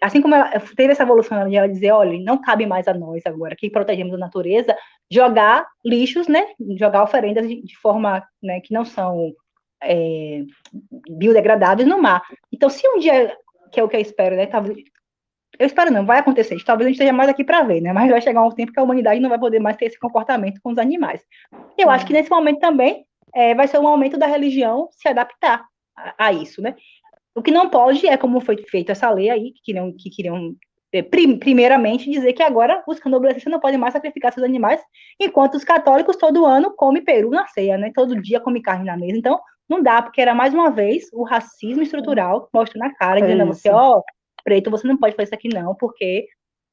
Assim 0.00 0.20
como 0.20 0.34
ela 0.34 0.50
teve 0.76 0.92
essa 0.92 1.04
evolução 1.04 1.48
de 1.48 1.54
ela 1.54 1.68
dizer, 1.68 1.92
olha, 1.92 2.18
não 2.18 2.40
cabe 2.40 2.66
mais 2.66 2.88
a 2.88 2.94
nós 2.94 3.24
agora, 3.24 3.54
que 3.54 3.70
protegemos 3.70 4.12
a 4.14 4.18
natureza, 4.18 4.76
jogar 5.08 5.64
lixos, 5.84 6.26
né, 6.26 6.44
jogar 6.76 7.04
oferendas 7.04 7.46
de, 7.46 7.62
de 7.62 7.76
forma, 7.76 8.22
né, 8.42 8.60
que 8.60 8.74
não 8.74 8.84
são 8.84 9.32
é, 9.82 10.42
biodegradáveis 11.08 11.88
no 11.88 12.02
mar. 12.02 12.22
Então, 12.52 12.68
se 12.68 12.86
um 12.88 12.98
dia, 12.98 13.36
que 13.70 13.78
é 13.78 13.84
o 13.84 13.88
que 13.88 13.96
eu 13.96 14.00
espero, 14.00 14.34
né, 14.34 14.46
talvez, 14.46 14.76
eu 15.60 15.66
espero 15.66 15.92
não, 15.92 16.06
vai 16.06 16.18
acontecer. 16.18 16.56
Talvez 16.64 16.86
a 16.86 16.88
gente 16.88 16.94
esteja 16.94 17.12
mais 17.12 17.28
aqui 17.28 17.44
para 17.44 17.62
ver, 17.62 17.82
né? 17.82 17.92
Mas 17.92 18.10
vai 18.10 18.22
chegar 18.22 18.42
um 18.42 18.50
tempo 18.50 18.72
que 18.72 18.80
a 18.80 18.82
humanidade 18.82 19.20
não 19.20 19.28
vai 19.28 19.38
poder 19.38 19.60
mais 19.60 19.76
ter 19.76 19.84
esse 19.84 19.98
comportamento 19.98 20.58
com 20.62 20.72
os 20.72 20.78
animais. 20.78 21.20
Eu 21.76 21.90
acho 21.90 22.06
que 22.06 22.14
nesse 22.14 22.30
momento 22.30 22.60
também 22.60 23.04
é, 23.34 23.54
vai 23.54 23.68
ser 23.68 23.78
um 23.78 23.82
momento 23.82 24.16
da 24.16 24.26
religião 24.26 24.88
se 24.90 25.06
adaptar 25.06 25.62
a, 25.94 26.28
a, 26.28 26.32
isso, 26.32 26.62
né? 26.62 26.74
O 27.34 27.42
que 27.42 27.50
não 27.50 27.68
pode 27.68 28.08
é 28.08 28.16
como 28.16 28.40
foi 28.40 28.56
feita 28.56 28.92
essa 28.92 29.10
lei 29.10 29.28
aí, 29.28 29.52
que 29.52 29.60
queriam, 29.62 29.92
que 29.92 30.08
queriam 30.08 30.56
é, 30.94 31.02
primeiramente 31.02 32.10
dizer 32.10 32.32
que 32.32 32.42
agora 32.42 32.82
os 32.86 32.98
candomblessistas 32.98 33.52
não 33.52 33.60
podem 33.60 33.78
mais 33.78 33.92
sacrificar 33.92 34.32
seus 34.32 34.46
animais, 34.46 34.80
enquanto 35.20 35.56
os 35.56 35.62
católicos 35.62 36.16
todo 36.16 36.46
ano 36.46 36.74
comem 36.74 37.04
peru 37.04 37.28
na 37.28 37.46
ceia, 37.48 37.76
né? 37.76 37.92
Todo 37.94 38.18
dia 38.18 38.40
come 38.40 38.62
carne 38.62 38.86
na 38.86 38.96
mesa. 38.96 39.18
Então, 39.18 39.38
não 39.68 39.82
dá, 39.82 40.00
porque 40.00 40.22
era 40.22 40.34
mais 40.34 40.54
uma 40.54 40.70
vez 40.70 41.04
o 41.12 41.22
racismo 41.22 41.82
estrutural 41.82 42.48
mostrando 42.50 42.84
na 42.84 42.94
cara, 42.94 43.20
dizendo 43.20 43.42
é 43.42 43.44
a 43.44 43.46
você, 43.46 43.68
ó, 43.68 43.98
oh, 43.98 44.02
preto, 44.44 44.70
você 44.70 44.86
não 44.86 44.96
pode 44.96 45.14
fazer 45.14 45.24
isso 45.24 45.34
aqui 45.34 45.48
não, 45.48 45.74
porque 45.74 46.26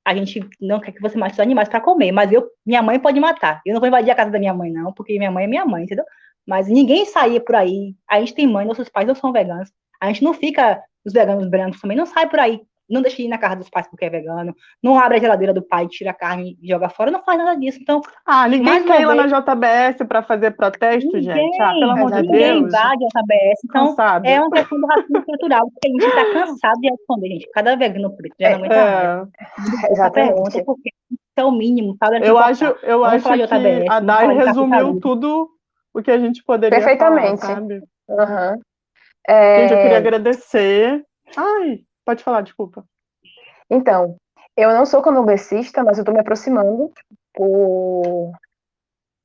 a 0.06 0.16
gente 0.16 0.40
não 0.62 0.80
quer 0.80 0.92
que 0.92 1.02
você 1.02 1.18
mate 1.18 1.34
os 1.34 1.40
animais 1.40 1.68
para 1.68 1.82
comer, 1.82 2.12
mas 2.12 2.32
eu, 2.32 2.50
minha 2.66 2.82
mãe 2.82 3.00
pode 3.00 3.20
matar. 3.20 3.62
Eu 3.66 3.74
não 3.74 3.82
vou 3.82 3.88
invadir 3.88 4.12
a 4.12 4.16
casa 4.16 4.32
da 4.32 4.40
minha 4.40 4.54
mãe 4.54 4.72
não, 4.72 4.94
porque 4.94 5.18
minha 5.18 5.32
mãe 5.32 5.44
é 5.44 5.48
minha 5.48 5.66
mãe, 5.66 5.84
entendeu? 5.84 6.06
Mas 6.46 6.68
ninguém 6.68 7.06
saía 7.06 7.42
por 7.42 7.56
aí. 7.56 7.94
A 8.10 8.20
gente 8.20 8.34
tem 8.34 8.48
mãe, 8.48 8.66
nossos 8.66 8.88
pais 8.88 9.08
não 9.08 9.16
são 9.16 9.34
veganos. 9.34 9.70
A 10.00 10.08
gente 10.08 10.24
não 10.24 10.34
fica, 10.34 10.82
os 11.06 11.12
veganos 11.12 11.50
brancos 11.50 11.82
também 11.82 11.98
não 11.98 12.06
saem 12.06 12.30
por 12.30 12.40
aí 12.40 12.62
não 12.90 13.02
deixa 13.02 13.18
de 13.18 13.24
ir 13.24 13.28
na 13.28 13.38
casa 13.38 13.56
dos 13.56 13.70
pais 13.70 13.88
porque 13.88 14.06
é 14.06 14.10
vegano, 14.10 14.56
não 14.82 14.98
abre 14.98 15.18
a 15.18 15.20
geladeira 15.20 15.54
do 15.54 15.62
pai, 15.62 15.88
tira 15.88 16.12
a 16.12 16.14
carne 16.14 16.58
e 16.62 16.68
joga 16.68 16.90
fora, 16.90 17.12
não 17.12 17.24
faz 17.24 17.38
nada 17.38 17.56
disso. 17.56 17.80
Então, 17.82 18.02
ah, 18.26 18.48
ninguém 18.48 18.84
quer 18.84 19.02
ir 19.02 19.06
lá 19.06 19.16
na 19.16 19.28
JBS 19.28 20.08
para 20.08 20.24
fazer 20.24 20.52
protesto, 20.52 21.10
ninguém, 21.14 21.36
gente. 21.36 21.62
Ah, 21.62 21.74
pelo 21.74 21.92
amor 21.92 22.12
de 22.12 22.22
Deus. 22.22 22.32
Ninguém 22.32 22.58
invade 22.60 23.04
a 23.04 23.08
JBS. 23.08 23.60
Então, 23.66 23.96
é 24.24 24.40
uma 24.40 24.52
questão 24.52 24.80
do 24.80 24.88
racismo 24.88 25.26
cultural, 25.26 25.72
porque 25.72 25.88
a 25.88 25.92
gente 25.92 26.06
está 26.06 26.34
cansado 26.34 26.82
de 26.82 26.90
responder, 26.90 27.28
gente. 27.30 27.50
Cada 27.54 27.76
vegano 27.76 28.16
preto 28.16 28.36
já 28.40 28.50
não 28.50 28.58
aguenta 28.58 28.76
é. 28.76 29.92
Essa 29.92 30.12
pergunta, 30.12 30.64
porque 30.64 30.92
é 31.36 31.44
o 31.44 31.52
mínimo, 31.52 31.96
sabe? 32.00 32.28
Eu 32.28 32.38
acho, 32.38 32.66
eu 32.84 33.06
acho 33.06 33.28
que 33.28 33.38
JBS, 33.38 33.90
a 33.90 34.00
Dai 34.00 34.36
resumiu 34.36 35.00
tudo 35.00 35.50
o 35.94 36.02
que 36.02 36.12
a 36.12 36.18
gente 36.18 36.44
poderia 36.44 36.78
Perfeitamente. 36.78 37.42
falar, 37.42 37.56
sabe? 37.56 37.82
Uhum. 38.10 38.62
É... 39.28 39.62
Gente, 39.62 39.74
eu 39.74 39.82
queria 39.82 39.98
agradecer. 39.98 41.04
Ai, 41.36 41.80
Pode 42.08 42.24
falar, 42.24 42.40
desculpa. 42.40 42.86
Então, 43.70 44.16
eu 44.56 44.74
não 44.74 44.86
sou 44.86 45.02
candomblessista, 45.02 45.84
mas 45.84 45.98
eu 45.98 46.04
estou 46.04 46.14
me 46.14 46.22
aproximando 46.22 46.90
por, 47.34 48.32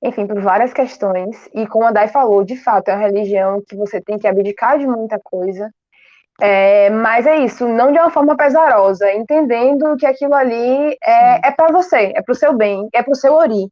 enfim, 0.02 0.26
por 0.26 0.40
várias 0.40 0.72
questões. 0.72 1.48
E 1.54 1.64
como 1.68 1.84
a 1.84 1.92
Dai 1.92 2.08
falou, 2.08 2.42
de 2.42 2.56
fato, 2.56 2.88
é 2.88 2.94
uma 2.94 3.06
religião 3.06 3.62
que 3.64 3.76
você 3.76 4.00
tem 4.00 4.18
que 4.18 4.26
abdicar 4.26 4.80
de 4.80 4.86
muita 4.88 5.16
coisa. 5.22 5.70
É, 6.40 6.90
mas 6.90 7.24
é 7.24 7.36
isso, 7.44 7.68
não 7.68 7.92
de 7.92 8.00
uma 8.00 8.10
forma 8.10 8.36
pesarosa, 8.36 9.12
entendendo 9.12 9.96
que 9.96 10.06
aquilo 10.06 10.34
ali 10.34 10.96
é, 11.04 11.48
é 11.48 11.50
para 11.52 11.70
você, 11.70 12.12
é 12.16 12.20
para 12.20 12.32
o 12.32 12.34
seu 12.34 12.52
bem, 12.52 12.88
é 12.92 13.00
para 13.00 13.12
o 13.12 13.14
seu 13.14 13.32
ori. 13.32 13.68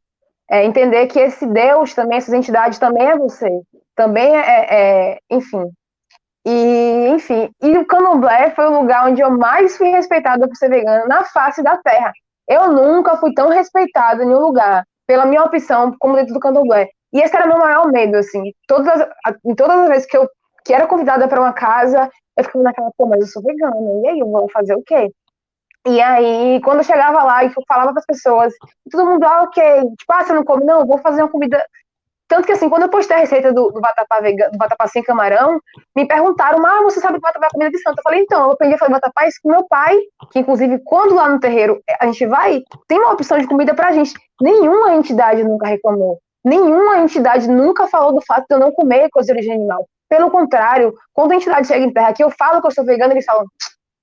É 0.49 0.63
entender 0.63 1.07
que 1.07 1.19
esse 1.19 1.45
Deus 1.45 1.93
também, 1.93 2.17
essas 2.17 2.33
entidades 2.33 2.79
também 2.79 3.07
é 3.09 3.17
você, 3.17 3.49
também 3.93 4.37
é, 4.37 4.67
é 4.69 5.19
enfim. 5.29 5.69
E, 6.45 7.07
enfim, 7.09 7.49
e 7.61 7.77
o 7.77 7.85
candomblé 7.85 8.51
foi 8.51 8.65
o 8.65 8.79
lugar 8.79 9.07
onde 9.07 9.21
eu 9.21 9.29
mais 9.31 9.77
fui 9.77 9.89
respeitada 9.89 10.47
por 10.47 10.55
ser 10.55 10.69
vegana 10.69 11.05
na 11.05 11.23
face 11.23 11.61
da 11.61 11.77
terra. 11.77 12.11
Eu 12.47 12.71
nunca 12.71 13.17
fui 13.17 13.33
tão 13.33 13.49
respeitada 13.49 14.23
em 14.23 14.27
um 14.27 14.39
lugar 14.39 14.83
pela 15.05 15.25
minha 15.25 15.43
opção 15.43 15.95
como 15.99 16.15
dentro 16.15 16.33
do 16.33 16.39
candomblé. 16.39 16.89
E 17.13 17.21
esse 17.21 17.35
era 17.35 17.45
meu 17.45 17.59
maior 17.59 17.91
medo, 17.91 18.17
assim. 18.17 18.41
Todas, 18.67 19.07
em 19.45 19.53
todas 19.55 19.79
as 19.81 19.89
vezes 19.89 20.05
que 20.07 20.17
eu 20.17 20.27
que 20.63 20.73
era 20.73 20.87
convidada 20.87 21.27
para 21.27 21.41
uma 21.41 21.53
casa, 21.53 22.09
eu 22.37 22.43
ficava 22.43 22.63
naquela, 22.63 22.91
pô, 22.97 23.07
mas 23.07 23.21
eu 23.21 23.27
sou 23.27 23.41
vegana, 23.41 23.75
e 24.03 24.07
aí 24.09 24.19
eu 24.19 24.29
vou 24.29 24.49
fazer 24.51 24.75
o 24.75 24.83
quê? 24.83 25.11
E 25.87 25.99
aí, 25.99 26.61
quando 26.63 26.79
eu 26.79 26.83
chegava 26.83 27.23
lá 27.23 27.43
e 27.43 27.51
falava 27.67 27.91
para 27.91 27.99
as 27.99 28.05
pessoas, 28.05 28.53
todo 28.91 29.05
mundo, 29.05 29.23
ah, 29.25 29.43
ok, 29.43 29.63
tipo, 29.97 30.13
ah, 30.13 30.23
você 30.23 30.33
não 30.33 30.43
come? 30.43 30.63
Não, 30.63 30.85
vou 30.85 30.99
fazer 30.99 31.23
uma 31.23 31.31
comida. 31.31 31.63
Tanto 32.31 32.45
que, 32.45 32.53
assim, 32.53 32.69
quando 32.69 32.83
eu 32.83 32.89
postei 32.89 33.17
a 33.17 33.19
receita 33.19 33.51
do, 33.51 33.71
do 33.71 33.81
vatapá, 33.81 34.21
vegano, 34.21 34.53
do 34.53 34.57
vatapá 34.57 34.87
sem 34.87 35.03
camarão, 35.03 35.59
me 35.93 36.07
perguntaram, 36.07 36.65
ah, 36.65 36.81
você 36.81 37.01
sabe 37.01 37.15
que 37.15 37.21
vatapá 37.21 37.47
é 37.47 37.49
comida 37.49 37.69
de 37.69 37.77
santo? 37.81 37.99
Eu 37.99 38.03
falei, 38.03 38.21
então, 38.21 38.45
eu 38.45 38.51
aprendi 38.51 38.73
a 38.73 38.77
fazer 38.77 38.93
vatapá 38.93 39.27
isso 39.27 39.37
com 39.43 39.49
meu 39.49 39.67
pai, 39.67 39.97
que, 40.31 40.39
inclusive, 40.39 40.79
quando 40.85 41.13
lá 41.13 41.27
no 41.27 41.41
terreiro 41.41 41.81
a 41.99 42.05
gente 42.05 42.25
vai, 42.25 42.61
tem 42.87 42.99
uma 42.99 43.11
opção 43.11 43.37
de 43.37 43.45
comida 43.45 43.73
pra 43.73 43.91
gente. 43.91 44.13
Nenhuma 44.41 44.95
entidade 44.95 45.43
nunca 45.43 45.67
reclamou. 45.67 46.19
Nenhuma 46.41 46.99
entidade 46.99 47.49
nunca 47.49 47.85
falou 47.87 48.13
do 48.13 48.21
fato 48.21 48.45
de 48.49 48.55
eu 48.55 48.59
não 48.59 48.71
comer 48.71 49.09
coisa 49.09 49.25
de 49.25 49.33
origem 49.33 49.55
animal. 49.55 49.85
Pelo 50.07 50.31
contrário, 50.31 50.93
quando 51.13 51.33
a 51.33 51.35
entidade 51.35 51.67
chega 51.67 51.83
em 51.83 51.91
terra 51.91 52.13
que 52.13 52.23
eu 52.23 52.31
falo 52.31 52.61
que 52.61 52.67
eu 52.67 52.71
sou 52.71 52.85
vegana, 52.85 53.13
eles 53.13 53.25
falam, 53.25 53.45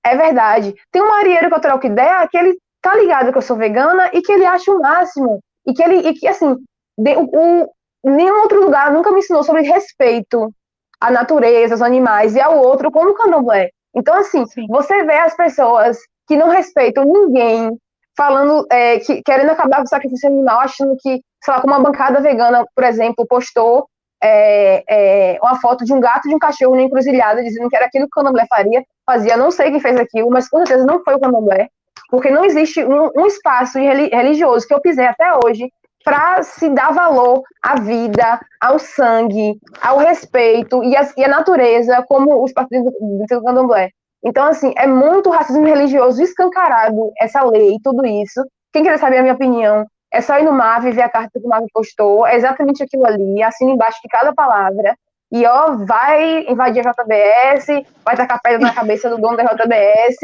é 0.05 0.15
verdade. 0.15 0.75
Tem 0.91 1.01
um 1.01 1.09
marieiro 1.09 1.49
que 1.49 1.55
eu 1.55 1.61
troco 1.61 1.87
ideia 1.87 2.27
que 2.27 2.37
ele 2.37 2.55
tá 2.79 2.95
ligado 2.95 3.31
que 3.31 3.39
eu 3.39 3.41
sou 3.41 3.57
vegana 3.57 4.07
e 4.13 4.21
que 4.21 4.31
ele 4.31 4.45
acha 4.45 4.71
o 4.71 4.79
máximo. 4.79 5.39
E 5.65 5.73
que 5.73 5.81
ele, 5.81 6.07
e 6.07 6.13
que 6.13 6.27
assim, 6.27 6.55
o, 6.99 7.69
nenhum 8.03 8.41
outro 8.41 8.61
lugar 8.61 8.91
nunca 8.91 9.11
me 9.11 9.19
ensinou 9.19 9.43
sobre 9.43 9.61
respeito 9.63 10.53
à 10.99 11.11
natureza, 11.11 11.73
aos 11.73 11.81
animais 11.81 12.35
e 12.35 12.41
ao 12.41 12.57
outro 12.57 12.91
como 12.91 13.11
o 13.11 13.13
candomblé. 13.13 13.69
Então, 13.95 14.15
assim, 14.15 14.45
Sim. 14.45 14.67
você 14.67 15.03
vê 15.03 15.17
as 15.17 15.35
pessoas 15.35 15.97
que 16.27 16.35
não 16.35 16.49
respeitam 16.49 17.03
ninguém, 17.05 17.77
falando, 18.15 18.65
é, 18.71 18.99
que, 18.99 19.21
querendo 19.23 19.51
acabar 19.51 19.77
com 19.77 19.83
o 19.83 19.87
sacrifício 19.87 20.29
animal, 20.29 20.59
achando 20.59 20.95
que, 20.99 21.21
sei 21.43 21.53
lá, 21.53 21.61
como 21.61 21.73
uma 21.73 21.81
bancada 21.81 22.21
vegana, 22.21 22.65
por 22.75 22.83
exemplo, 22.83 23.25
postou 23.25 23.87
é, 24.21 24.83
é, 24.87 25.39
uma 25.41 25.59
foto 25.59 25.85
de 25.85 25.93
um 25.93 25.99
gato 25.99 26.25
e 26.25 26.29
de 26.29 26.35
um 26.35 26.39
cachorro 26.39 26.75
na 26.75 26.83
encruzilhada, 26.83 27.41
dizendo 27.41 27.69
que 27.69 27.75
era 27.75 27.85
aquilo 27.85 28.05
que 28.05 28.19
o 28.19 28.21
candomblé 28.21 28.45
faria, 28.47 28.83
fazia, 29.05 29.37
não 29.37 29.49
sei 29.49 29.71
quem 29.71 29.79
fez 29.79 29.97
aquilo, 29.97 30.29
mas 30.29 30.49
com 30.49 30.57
certeza 30.57 30.85
não 30.85 31.03
foi 31.03 31.15
o 31.15 31.19
candomblé, 31.19 31.69
porque 32.09 32.29
não 32.29 32.43
existe 32.43 32.83
um, 32.83 33.09
um 33.15 33.25
espaço 33.25 33.79
religioso 33.79 34.67
que 34.67 34.73
eu 34.73 34.81
pisei 34.81 35.05
até 35.05 35.31
hoje 35.43 35.71
para 36.03 36.41
se 36.43 36.69
dar 36.69 36.93
valor 36.93 37.43
à 37.61 37.79
vida, 37.79 38.39
ao 38.61 38.79
sangue, 38.79 39.59
ao 39.81 39.97
respeito 39.97 40.83
e, 40.83 40.95
a, 40.95 41.07
e 41.17 41.23
a 41.23 41.27
natureza, 41.27 42.03
como 42.07 42.43
os 42.43 42.53
partidos 42.53 42.91
do, 42.91 43.25
do 43.27 43.43
candomblé. 43.43 43.89
Então, 44.23 44.45
assim, 44.45 44.73
é 44.77 44.85
muito 44.85 45.29
racismo 45.29 45.65
religioso 45.65 46.21
escancarado, 46.21 47.11
essa 47.19 47.43
lei, 47.43 47.77
tudo 47.83 48.05
isso. 48.05 48.43
Quem 48.73 48.83
quiser 48.83 48.97
saber 48.97 49.17
a 49.17 49.21
minha 49.21 49.33
opinião, 49.33 49.85
é 50.11 50.21
só 50.21 50.37
ir 50.39 50.43
no 50.43 50.51
MAV, 50.51 50.91
ver 50.91 51.03
a 51.03 51.09
carta 51.09 51.39
que 51.39 51.45
o 51.45 51.49
MAV 51.49 51.65
postou, 51.73 52.25
é 52.25 52.35
exatamente 52.35 52.83
aquilo 52.83 53.05
ali, 53.05 53.41
assina 53.43 53.71
embaixo 53.71 53.99
de 54.03 54.09
cada 54.09 54.33
palavra, 54.33 54.95
e 55.31 55.45
ó, 55.45 55.75
vai 55.85 56.45
invadir 56.49 56.85
a 56.85 56.91
JBS, 56.91 57.85
vai 58.03 58.17
tacar 58.17 58.41
pedra 58.41 58.59
na 58.59 58.73
cabeça 58.73 59.09
do 59.09 59.17
dono 59.17 59.37
da 59.37 59.43
JBS, 59.43 60.17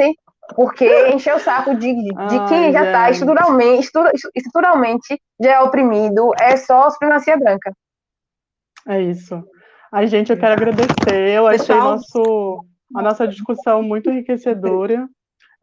porque 0.53 1.09
encher 1.09 1.35
o 1.35 1.39
saco 1.39 1.75
de, 1.75 1.93
de 1.93 2.13
Ai, 2.15 2.47
quem 2.47 2.71
já 2.71 2.85
está 2.85 3.09
estruturalmente, 3.09 3.89
estruturalmente 4.35 5.21
já 5.41 5.53
é 5.53 5.59
oprimido, 5.61 6.31
é 6.39 6.55
só 6.57 6.89
supremacia 6.89 7.37
branca. 7.37 7.73
É 8.87 9.01
isso. 9.01 9.43
Ai, 9.91 10.07
gente, 10.07 10.31
eu 10.31 10.37
quero 10.37 10.53
agradecer, 10.53 11.31
eu 11.31 11.47
achei 11.47 11.75
nosso, 11.75 12.65
a 12.95 13.01
nossa 13.01 13.27
discussão 13.27 13.81
muito 13.81 14.09
enriquecedora. 14.09 15.07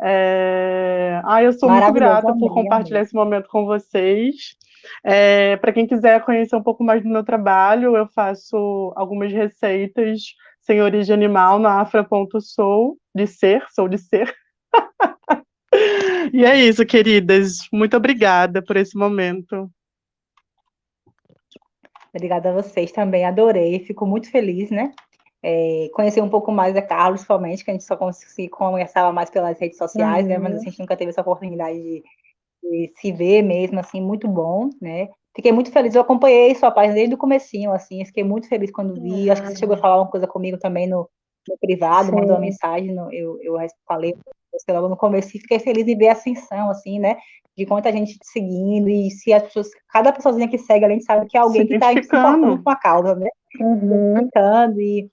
É... 0.00 1.20
Ah, 1.24 1.42
eu 1.42 1.52
sou 1.52 1.70
muito 1.70 1.92
grata 1.92 2.34
por 2.36 2.52
compartilhar 2.52 3.02
esse 3.02 3.14
momento 3.14 3.48
com 3.48 3.64
vocês. 3.64 4.56
É, 5.04 5.56
Para 5.58 5.72
quem 5.72 5.86
quiser 5.86 6.24
conhecer 6.24 6.56
um 6.56 6.62
pouco 6.62 6.82
mais 6.82 7.02
do 7.02 7.08
meu 7.08 7.22
trabalho, 7.22 7.96
eu 7.96 8.08
faço 8.08 8.92
algumas 8.96 9.32
receitas 9.32 10.20
sem 10.60 10.82
origem 10.82 11.14
animal 11.14 11.58
na 11.58 11.80
afra.sou, 11.80 12.96
de 13.14 13.26
ser, 13.26 13.64
sou 13.70 13.88
de 13.88 13.98
ser. 13.98 14.34
e 16.32 16.44
é 16.44 16.56
isso, 16.56 16.84
queridas. 16.86 17.68
Muito 17.72 17.96
obrigada 17.96 18.62
por 18.62 18.76
esse 18.76 18.96
momento. 18.96 19.70
Obrigada 22.14 22.50
a 22.50 22.52
vocês 22.52 22.92
também, 22.92 23.24
adorei, 23.24 23.80
fico 23.80 24.06
muito 24.06 24.30
feliz, 24.30 24.70
né? 24.70 24.92
é, 25.42 25.90
conhecer 25.92 26.20
um 26.20 26.28
pouco 26.28 26.52
mais 26.52 26.76
a 26.76 26.82
Carlos 26.82 27.22
somente, 27.22 27.64
que 27.64 27.70
a 27.70 27.74
gente 27.74 27.84
só 27.84 27.98
conversava 28.50 29.12
mais 29.12 29.28
pelas 29.28 29.58
redes 29.58 29.76
sociais, 29.76 30.22
uhum. 30.24 30.30
né? 30.30 30.38
Mas 30.38 30.56
a 30.56 30.58
gente 30.60 30.78
nunca 30.78 30.96
teve 30.96 31.10
essa 31.10 31.20
oportunidade 31.20 31.76
de, 31.76 32.02
de, 32.62 32.92
se 32.96 33.10
ver 33.10 33.42
mesmo, 33.42 33.80
assim, 33.80 34.00
muito 34.00 34.28
bom, 34.28 34.70
né? 34.80 35.08
Fiquei 35.34 35.50
muito 35.50 35.72
feliz, 35.72 35.94
eu 35.94 36.02
acompanhei 36.02 36.54
sua 36.54 36.70
página 36.70 36.94
desde 36.94 37.14
o 37.14 37.18
comecinho, 37.18 37.72
assim, 37.72 38.04
fiquei 38.04 38.22
muito 38.22 38.48
feliz 38.48 38.70
quando 38.70 38.94
vi, 38.94 39.26
uhum. 39.26 39.32
acho 39.32 39.42
que 39.42 39.48
você 39.48 39.56
chegou 39.56 39.74
a 39.74 39.78
falar 39.78 39.96
uma 39.96 40.10
coisa 40.10 40.26
comigo 40.26 40.58
também 40.58 40.86
no, 40.86 41.08
no 41.48 41.58
privado, 41.58 42.10
Sim. 42.10 42.14
mandou 42.14 42.32
uma 42.32 42.40
mensagem, 42.40 42.94
no, 42.94 43.12
eu, 43.12 43.38
eu 43.42 43.56
falei 43.88 44.14
você 44.52 44.72
logo 44.72 44.88
no 44.88 44.96
começo, 44.96 45.36
e 45.36 45.40
fiquei 45.40 45.58
feliz 45.58 45.86
em 45.86 45.96
ver 45.96 46.08
a 46.08 46.12
ascensão, 46.12 46.70
assim, 46.70 46.98
né? 46.98 47.16
De 47.56 47.66
quanta 47.66 47.92
gente 47.92 48.18
te 48.18 48.26
seguindo, 48.26 48.88
e 48.88 49.10
se 49.10 49.32
as 49.32 49.42
pessoas, 49.42 49.68
cada 49.88 50.12
pessoazinha 50.12 50.48
que 50.48 50.58
segue, 50.58 50.84
a 50.84 50.88
gente 50.88 51.04
sabe 51.04 51.26
que 51.26 51.36
é 51.36 51.40
alguém 51.40 51.66
que 51.66 51.74
está 51.74 51.92
se 51.92 51.98
importando 51.98 52.62
com 52.62 52.70
a 52.70 52.76
causa, 52.76 53.14
né? 53.14 53.28
Uhum. 53.60 54.16
E 54.78 55.10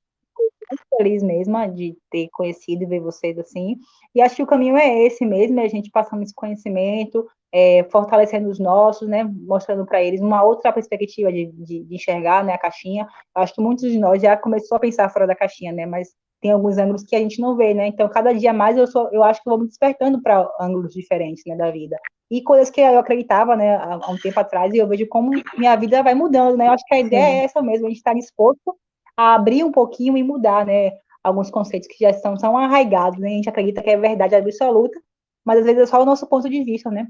muito 0.70 0.86
feliz 0.98 1.24
mesmo 1.24 1.58
de 1.74 1.98
ter 2.12 2.30
conhecido 2.32 2.84
e 2.84 2.86
ver 2.86 3.00
vocês 3.00 3.38
assim. 3.40 3.78
E 4.14 4.22
acho 4.22 4.36
que 4.36 4.44
o 4.44 4.48
caminho 4.48 4.78
é 4.78 5.04
esse 5.04 5.26
mesmo, 5.26 5.60
é 5.60 5.66
a 5.66 5.70
gente 5.70 5.90
passando 5.90 6.24
esse 6.24 6.34
conhecimento, 6.34 7.28
é, 7.52 7.84
fortalecendo 7.92 8.50
os 8.50 8.60
nossos, 8.60 9.08
né, 9.08 9.24
mostrando 9.24 9.86
para 9.86 10.04
eles 10.04 10.22
uma 10.22 10.44
outra 10.44 10.72
perspectiva 10.72 11.32
de, 11.32 11.48
de, 11.48 11.84
de, 11.84 11.96
enxergar 11.96 12.44
né, 12.44 12.54
a 12.54 12.58
caixinha. 12.58 13.08
Acho 13.34 13.56
que 13.56 13.62
muitos 13.62 13.92
de 13.92 13.98
nós 13.98 14.22
já 14.22 14.38
começou 14.38 14.78
a 14.78 14.80
pensar 14.80 15.10
fora 15.10 15.26
da 15.26 15.36
caixinha, 15.36 15.72
né, 15.72 15.86
mas 15.86 16.10
tem 16.42 16.52
alguns 16.52 16.78
ângulos 16.78 17.04
que 17.04 17.16
a 17.16 17.20
gente 17.20 17.42
não 17.42 17.56
vê, 17.56 17.74
né? 17.74 17.88
Então, 17.88 18.08
cada 18.10 18.34
dia 18.34 18.54
mais 18.54 18.78
eu, 18.78 18.88
sou, 18.88 19.10
eu 19.12 19.24
acho 19.24 19.42
que 19.42 19.50
eu 19.50 19.52
vou 19.52 19.60
me 19.62 19.68
despertando 19.68 20.22
para 20.22 20.50
ângulos 20.60 20.94
diferentes 20.94 21.44
né, 21.46 21.56
da 21.56 21.70
vida. 21.70 21.98
E 22.32 22.42
coisas 22.42 22.70
que 22.70 22.80
eu 22.80 23.00
acreditava 23.00 23.56
né, 23.56 23.76
há, 23.76 24.10
um 24.10 24.18
tempo 24.18 24.40
atrás, 24.40 24.74
e 24.74 24.78
eu 24.78 24.88
vejo 24.88 25.08
como 25.08 25.32
minha 25.58 25.76
vida 25.76 26.02
vai 26.04 26.14
mudando, 26.14 26.56
né? 26.56 26.68
Eu 26.68 26.72
acho 26.72 26.86
que 26.86 26.96
a 26.96 27.00
ideia 27.00 27.26
Sim. 27.26 27.32
é 27.32 27.44
essa 27.44 27.62
mesmo, 27.62 27.88
a 27.88 27.90
gente 27.90 27.98
estar 27.98 28.12
tá 28.12 28.18
disposto 28.20 28.78
a 29.18 29.36
abrir 29.36 29.64
um 29.64 29.72
pouquinho 29.72 30.18
e 30.18 30.24
mudar, 30.24 30.66
né? 30.66 30.92
Alguns 31.22 31.50
conceitos 31.50 31.90
que 31.90 31.98
já 32.00 32.12
estão 32.12 32.36
tão 32.36 32.58
arraigados, 32.58 33.20
né? 33.20 33.28
A 33.28 33.32
gente 33.32 33.50
acredita 33.50 33.82
que 33.82 33.90
é 33.90 33.98
verdade 33.98 34.36
absoluta, 34.36 34.98
mas 35.44 35.60
às 35.60 35.66
vezes 35.66 35.82
é 35.82 35.86
só 35.86 36.02
o 36.02 36.06
nosso 36.06 36.26
ponto 36.28 36.50
de 36.50 36.64
vista, 36.64 36.90
né? 36.90 37.08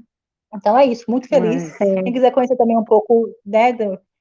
Então 0.52 0.76
é 0.76 0.84
isso, 0.84 1.08
muito 1.08 1.28
feliz. 1.28 1.76
Quem 1.78 2.12
quiser 2.12 2.32
conhecer 2.32 2.56
também 2.56 2.76
um 2.76 2.84
pouco, 2.84 3.28
né? 3.46 3.76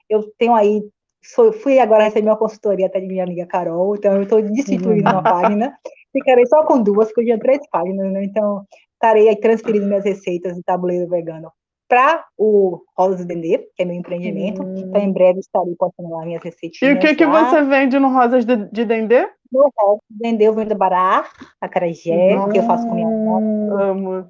Eu 0.08 0.32
tenho 0.38 0.54
aí, 0.54 0.84
sou, 1.24 1.52
fui 1.52 1.80
agora 1.80 2.06
receber 2.06 2.30
uma 2.30 2.38
consultoria 2.38 2.88
até 2.88 3.00
de 3.00 3.08
minha 3.08 3.24
amiga 3.24 3.46
Carol, 3.46 3.96
então 3.96 4.14
eu 4.16 4.24
estou 4.24 4.42
destituindo 4.42 5.10
uma 5.10 5.24
página. 5.24 5.78
Ficarei 6.12 6.46
só 6.48 6.66
com 6.66 6.82
duas, 6.82 7.08
porque 7.08 7.22
eu 7.22 7.26
tinha 7.26 7.40
três 7.40 7.60
páginas, 7.70 8.12
né? 8.12 8.24
Então 8.24 8.66
estarei 8.94 9.30
aí 9.30 9.36
transferindo 9.36 9.86
minhas 9.86 10.04
receitas 10.04 10.56
de 10.56 10.64
tabuleiro 10.64 11.08
vegano 11.08 11.52
para 11.88 12.24
o 12.38 12.84
Rosas 12.96 13.26
Dendê, 13.26 13.68
que 13.76 13.82
é 13.82 13.86
meu 13.86 13.96
empreendimento. 13.96 14.62
Hum. 14.62 14.76
Então, 14.78 15.02
em 15.02 15.12
breve 15.12 15.40
estarei 15.40 15.76
postando 15.76 16.10
lá 16.10 16.24
minhas 16.24 16.44
receitinhas. 16.44 16.94
E 16.94 16.98
o 16.98 17.00
que, 17.00 17.16
que 17.16 17.26
você 17.26 17.64
vende 17.64 17.98
no 17.98 18.10
Rosas 18.10 18.46
de, 18.46 18.56
de 18.72 18.86
Dendê? 18.86 19.28
No 19.52 19.72
Rosas 19.76 20.02
de 20.10 20.18
Dendê 20.20 20.48
eu 20.48 20.54
vendo 20.54 20.76
bará, 20.76 21.28
acarajé, 21.60 22.38
hum. 22.38 22.50
que 22.50 22.60
eu 22.60 22.64
faço 22.64 22.88
com 22.88 22.94
minha 22.94 23.08
mãe. 23.08 23.90
Amo. 23.90 24.28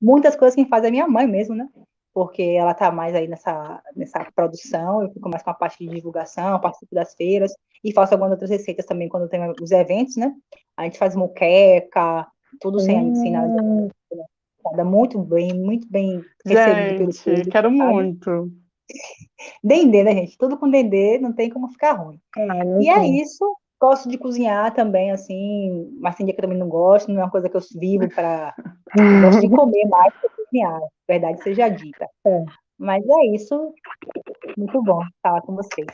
Muitas 0.00 0.34
coisas 0.34 0.54
que 0.54 0.64
faz 0.64 0.84
é 0.84 0.90
minha 0.90 1.06
mãe 1.06 1.26
mesmo, 1.26 1.54
né? 1.54 1.68
Porque 2.18 2.42
ela 2.42 2.74
tá 2.74 2.90
mais 2.90 3.14
aí 3.14 3.28
nessa, 3.28 3.80
nessa 3.94 4.26
produção, 4.34 5.04
eu 5.04 5.12
fico 5.12 5.28
mais 5.28 5.40
com 5.40 5.50
a 5.50 5.54
parte 5.54 5.78
de 5.78 5.94
divulgação, 5.94 6.58
participo 6.58 6.92
das 6.92 7.14
feiras, 7.14 7.54
e 7.84 7.92
faço 7.92 8.12
algumas 8.12 8.32
outras 8.32 8.50
receitas 8.50 8.84
também 8.84 9.08
quando 9.08 9.28
tem 9.28 9.40
os 9.62 9.70
eventos, 9.70 10.16
né? 10.16 10.34
A 10.76 10.82
gente 10.82 10.98
faz 10.98 11.14
moqueca, 11.14 12.26
tudo 12.60 12.80
sem, 12.80 13.12
hum. 13.12 13.14
sem 13.14 13.30
nada 13.30 14.84
muito 14.84 15.16
bem, 15.20 15.54
muito 15.54 15.88
bem 15.88 16.20
recebido 16.44 17.12
gente, 17.12 17.24
pelo 17.24 17.50
quero 17.52 17.68
sabe? 17.68 17.92
muito. 17.92 18.50
Dendê, 19.62 20.02
né, 20.02 20.12
gente? 20.14 20.36
Tudo 20.36 20.58
com 20.58 20.68
dendê 20.68 21.20
não 21.20 21.32
tem 21.32 21.48
como 21.48 21.68
ficar 21.68 21.92
ruim. 21.92 22.20
Ah, 22.36 22.64
e 22.80 22.88
é 22.88 23.06
isso. 23.06 23.44
Gosto 23.80 24.08
de 24.08 24.18
cozinhar 24.18 24.74
também, 24.74 25.12
assim, 25.12 25.96
mas 26.00 26.16
tem 26.16 26.26
dia 26.26 26.34
que 26.34 26.40
eu 26.40 26.42
também 26.42 26.58
não 26.58 26.68
gosto, 26.68 27.12
não 27.12 27.20
é 27.20 27.24
uma 27.24 27.30
coisa 27.30 27.48
que 27.48 27.56
eu 27.56 27.60
vivo 27.76 28.08
para. 28.12 28.54
gosto 29.22 29.40
de 29.40 29.48
comer 29.48 29.86
mais 29.88 30.12
que 30.20 30.28
cozinhar, 30.30 30.80
verdade 31.06 31.42
seja 31.42 31.68
dita. 31.68 32.06
É. 32.26 32.44
Mas 32.78 33.04
é 33.08 33.26
isso. 33.34 33.72
Muito 34.56 34.82
bom 34.82 35.00
falar 35.22 35.42
com 35.42 35.54
vocês. 35.54 35.86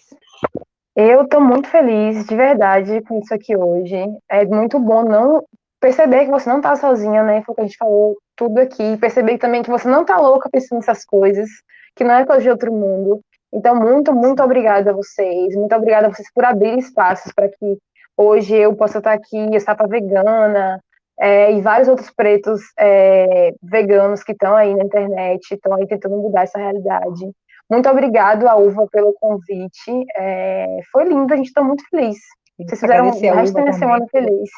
Eu 0.94 1.22
estou 1.22 1.40
muito 1.40 1.68
feliz, 1.68 2.24
de 2.24 2.36
verdade, 2.36 3.00
com 3.02 3.18
isso 3.18 3.34
aqui 3.34 3.56
hoje. 3.56 3.96
É 4.30 4.44
muito 4.44 4.78
bom 4.78 5.02
não 5.02 5.42
perceber 5.80 6.26
que 6.26 6.30
você 6.30 6.48
não 6.48 6.58
está 6.58 6.76
sozinha, 6.76 7.22
né? 7.22 7.42
Foi 7.42 7.52
o 7.52 7.56
que 7.56 7.60
a 7.62 7.64
gente 7.64 7.76
falou 7.76 8.16
tudo 8.36 8.58
aqui. 8.58 8.96
Perceber 8.98 9.38
também 9.38 9.62
que 9.62 9.70
você 9.70 9.88
não 9.88 10.02
está 10.02 10.16
louca 10.18 10.48
pensando 10.50 10.78
nessas 10.78 11.04
coisas, 11.04 11.48
que 11.96 12.04
não 12.04 12.14
é 12.14 12.24
coisa 12.24 12.42
de 12.42 12.50
outro 12.50 12.72
mundo. 12.72 13.20
Então, 13.54 13.76
muito, 13.76 14.12
muito 14.12 14.42
obrigada 14.42 14.90
a 14.90 14.94
vocês. 14.94 15.54
Muito 15.54 15.74
obrigada 15.74 16.08
a 16.08 16.10
vocês 16.10 16.28
por 16.34 16.44
abrir 16.44 16.76
espaços 16.76 17.32
para 17.32 17.48
que 17.48 17.78
hoje 18.16 18.56
eu 18.56 18.74
possa 18.74 18.98
estar 18.98 19.12
aqui, 19.12 19.54
estátua 19.54 19.86
vegana, 19.86 20.80
é, 21.18 21.52
e 21.52 21.60
vários 21.60 21.88
outros 21.88 22.10
pretos 22.10 22.60
é, 22.78 23.52
veganos 23.62 24.24
que 24.24 24.32
estão 24.32 24.56
aí 24.56 24.74
na 24.74 24.84
internet, 24.84 25.52
estão 25.52 25.74
aí 25.74 25.86
tentando 25.86 26.16
mudar 26.16 26.42
essa 26.42 26.58
realidade. 26.58 27.30
Muito 27.70 27.88
obrigado, 27.88 28.44
Uva, 28.44 28.86
pelo 28.90 29.14
convite. 29.14 30.04
É, 30.16 30.80
foi 30.90 31.04
lindo, 31.04 31.32
a 31.32 31.36
gente 31.36 31.46
está 31.46 31.62
muito 31.62 31.84
feliz. 31.88 32.18
Vocês 32.58 32.80
fizeram 32.80 33.08
o 33.08 33.34
resto 33.34 33.64
da 33.64 33.72
semana 33.72 34.06
feliz. 34.10 34.50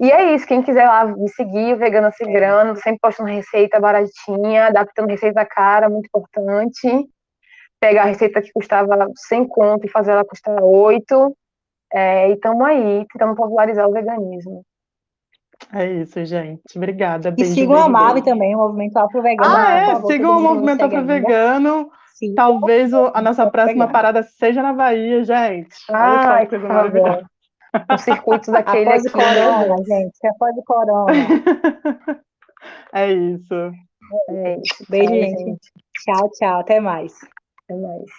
E 0.00 0.10
é 0.10 0.34
isso, 0.34 0.46
quem 0.46 0.62
quiser 0.62 0.86
lá 0.86 1.06
me 1.06 1.28
seguir, 1.28 1.76
Vegana 1.76 2.10
Cigrano, 2.10 2.76
sempre 2.76 2.98
postando 3.00 3.30
receita 3.30 3.80
baratinha, 3.80 4.66
adaptando 4.66 5.08
receita 5.08 5.46
cara, 5.46 5.88
muito 5.88 6.06
importante. 6.06 7.08
Pegar 7.80 8.02
a 8.02 8.06
receita 8.06 8.42
que 8.42 8.52
custava 8.52 9.08
100 9.14 9.46
conto 9.48 9.86
e 9.86 9.90
fazer 9.90 10.12
ela 10.12 10.24
custar 10.24 10.62
8. 10.62 11.36
É, 11.92 12.30
e 12.30 12.34
estamos 12.34 12.66
aí, 12.66 13.06
tentando 13.12 13.34
popularizar 13.34 13.88
o 13.88 13.92
veganismo. 13.92 14.62
É 15.72 15.86
isso, 15.86 16.24
gente. 16.24 16.62
Obrigada. 16.76 17.30
Beijo, 17.30 17.50
e 17.50 17.54
sigam 17.54 17.74
beijo, 17.74 17.86
a 17.86 17.88
Mave 17.88 18.22
também, 18.22 18.54
o 18.54 18.58
Movimento 18.58 18.96
Afro 18.96 19.22
Vegano. 19.22 19.56
Ah, 19.56 19.70
é? 19.70 19.86
Favor, 19.86 20.12
sigam 20.12 20.38
o 20.38 20.40
Movimento 20.40 20.84
Afro 20.84 21.04
Vegano. 21.04 21.90
Sim. 22.14 22.34
Talvez 22.34 22.92
o, 22.92 23.10
a 23.14 23.22
nossa 23.22 23.48
próxima 23.48 23.88
parada 23.88 24.22
seja 24.22 24.62
na 24.62 24.72
Bahia, 24.72 25.24
gente. 25.24 25.76
Ah, 25.90 26.40
que 26.40 26.48
coisa 26.48 26.68
maravilhosa. 26.68 27.26
Os 27.94 28.00
circuitos 28.02 28.48
daquele 28.52 28.88
Após 28.88 29.06
aqui. 29.06 29.12
corona, 29.12 29.76
gente. 29.86 30.26
Após 30.26 30.56
o 30.56 30.62
corona. 30.64 31.12
é 32.92 33.12
isso. 33.12 33.54
É 34.30 34.56
isso. 34.56 34.84
Beijo, 34.88 35.12
gente. 35.12 35.70
Tchau, 36.04 36.30
tchau. 36.30 36.60
Até 36.60 36.80
mais. 36.80 37.12
Até 37.68 37.74
mais. 37.80 38.10